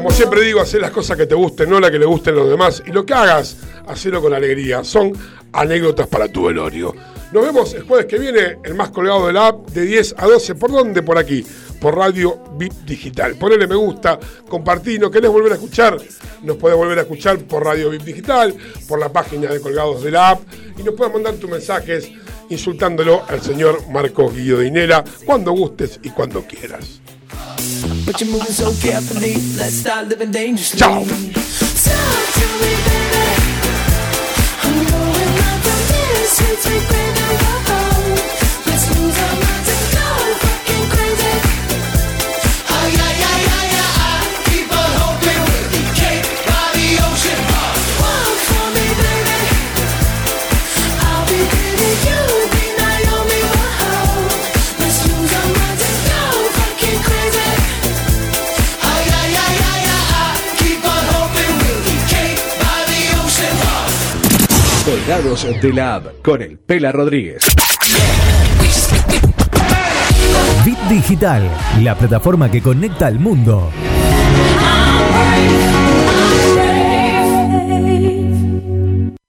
Como 0.00 0.12
siempre 0.12 0.40
digo, 0.40 0.62
hacer 0.62 0.80
las 0.80 0.92
cosas 0.92 1.14
que 1.14 1.26
te 1.26 1.34
gusten, 1.34 1.68
no 1.68 1.78
las 1.78 1.90
que 1.90 1.98
le 1.98 2.06
gusten 2.06 2.34
los 2.34 2.48
demás. 2.48 2.82
Y 2.86 2.90
lo 2.90 3.04
que 3.04 3.12
hagas, 3.12 3.58
hacelo 3.86 4.22
con 4.22 4.32
alegría. 4.32 4.82
Son 4.82 5.12
anécdotas 5.52 6.06
para 6.06 6.26
tu 6.26 6.46
velorio. 6.46 6.94
Nos 7.32 7.44
vemos 7.44 7.74
el 7.74 7.82
jueves 7.82 8.06
que 8.06 8.18
viene, 8.18 8.56
el 8.64 8.74
más 8.74 8.88
colgado 8.88 9.26
de 9.26 9.34
la 9.34 9.48
app, 9.48 9.68
de 9.68 9.82
10 9.82 10.14
a 10.16 10.26
12. 10.26 10.54
¿Por 10.54 10.72
dónde? 10.72 11.02
Por 11.02 11.18
aquí, 11.18 11.44
por 11.82 11.98
Radio 11.98 12.42
VIP 12.56 12.72
Digital. 12.86 13.34
Ponele 13.34 13.66
me 13.66 13.74
gusta, 13.74 14.18
compartí. 14.48 14.98
¿No 14.98 15.10
querés 15.10 15.30
volver 15.30 15.52
a 15.52 15.56
escuchar? 15.56 15.98
Nos 16.44 16.56
podés 16.56 16.78
volver 16.78 16.98
a 17.00 17.02
escuchar 17.02 17.38
por 17.40 17.62
Radio 17.62 17.90
VIP 17.90 18.04
Digital, 18.04 18.54
por 18.88 18.98
la 18.98 19.12
página 19.12 19.52
de 19.52 19.60
Colgados 19.60 20.02
de 20.02 20.12
la 20.12 20.30
app. 20.30 20.40
Y 20.78 20.82
nos 20.82 20.94
puedes 20.94 21.12
mandar 21.12 21.34
tus 21.34 21.50
mensajes 21.50 22.10
insultándolo 22.48 23.22
al 23.28 23.42
señor 23.42 23.86
Marcos 23.90 24.34
Guillodinera 24.34 25.04
cuando 25.26 25.52
gustes 25.52 26.00
y 26.02 26.08
cuando 26.08 26.42
quieras. 26.46 27.02
But 28.06 28.20
you're 28.20 28.30
moving 28.30 28.52
so 28.52 28.72
carefully. 28.80 29.34
Let's 29.56 29.74
start 29.74 30.08
living 30.08 30.30
dangerously. 30.30 30.78
Ciao. 30.78 31.00
Talk 31.00 31.06
to 31.06 32.46
me, 32.60 32.72
baby. 32.86 33.24
I'm 34.62 34.76
going 34.86 35.38
out 35.46 35.66
on 35.66 35.80
this 35.88 36.36
sweet, 36.36 36.58
sweet 36.58 36.82
craving. 36.88 37.19
De 65.10 65.72
la 65.72 65.96
App 65.96 66.22
con 66.22 66.40
el 66.40 66.56
Pela 66.56 66.92
Rodríguez. 66.92 67.42
Bit 70.64 70.78
Digital, 70.88 71.50
la 71.82 71.96
plataforma 71.96 72.48
que 72.48 72.62
conecta 72.62 73.08
al 73.08 73.18
mundo. 73.18 73.72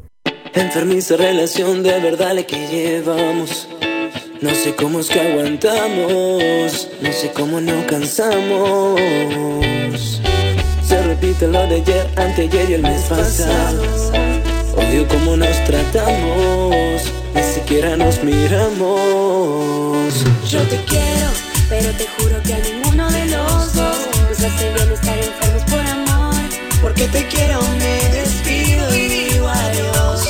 Enfermiza 0.53 1.17
relación 1.17 1.81
de 1.81 1.99
verdad 1.99 2.35
la 2.35 2.43
que 2.43 2.67
llevamos. 2.67 3.67
No 4.39 4.53
sé 4.53 4.75
cómo 4.75 4.99
es 4.99 5.09
que 5.09 5.19
aguantamos, 5.19 6.89
no 7.01 7.11
sé 7.11 7.31
cómo 7.33 7.59
no 7.59 7.87
cansamos 7.87 8.99
repite 11.19 11.47
lo 11.47 11.67
de 11.67 11.75
ayer, 11.75 12.07
anteayer 12.15 12.69
y 12.69 12.73
el 12.75 12.81
mes 12.81 13.01
pasado. 13.03 13.81
Odio 14.75 15.07
cómo 15.07 15.35
nos 15.35 15.63
tratamos, 15.65 17.01
ni 17.35 17.43
siquiera 17.53 17.97
nos 17.97 18.23
miramos. 18.23 18.87
Yo 20.49 20.61
te 20.63 20.77
quiero, 20.85 21.27
pero 21.67 21.91
te 21.91 22.07
juro 22.17 22.41
que 22.43 22.53
a 22.53 22.59
ninguno 22.59 23.11
de 23.11 23.25
los 23.25 23.73
dos 23.73 23.97
nos 24.29 24.39
hace 24.39 24.73
bien 24.73 24.91
estar 24.93 25.17
enfermos 25.17 25.63
por 25.69 25.85
amor. 25.85 26.35
Porque 26.81 27.07
te 27.07 27.27
quiero, 27.27 27.61
me 27.79 28.09
despido 28.17 28.95
y 28.95 29.07
digo 29.09 29.47
adiós. 29.47 30.29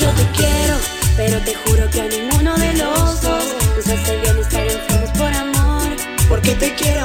Yo 0.00 0.08
te 0.10 0.26
quiero, 0.36 0.76
pero 1.16 1.38
te 1.44 1.54
juro 1.54 1.88
que 1.90 2.00
a 2.00 2.08
ninguno 2.08 2.56
de 2.56 2.72
los 2.74 3.20
dos 3.22 3.44
nos 3.76 3.86
hace 3.86 4.16
bien 4.20 4.38
estar 4.38 4.66
enfermos 4.66 5.10
por 5.10 5.32
amor. 5.32 5.96
Porque 6.28 6.54
te 6.56 6.74
quiero. 6.74 7.03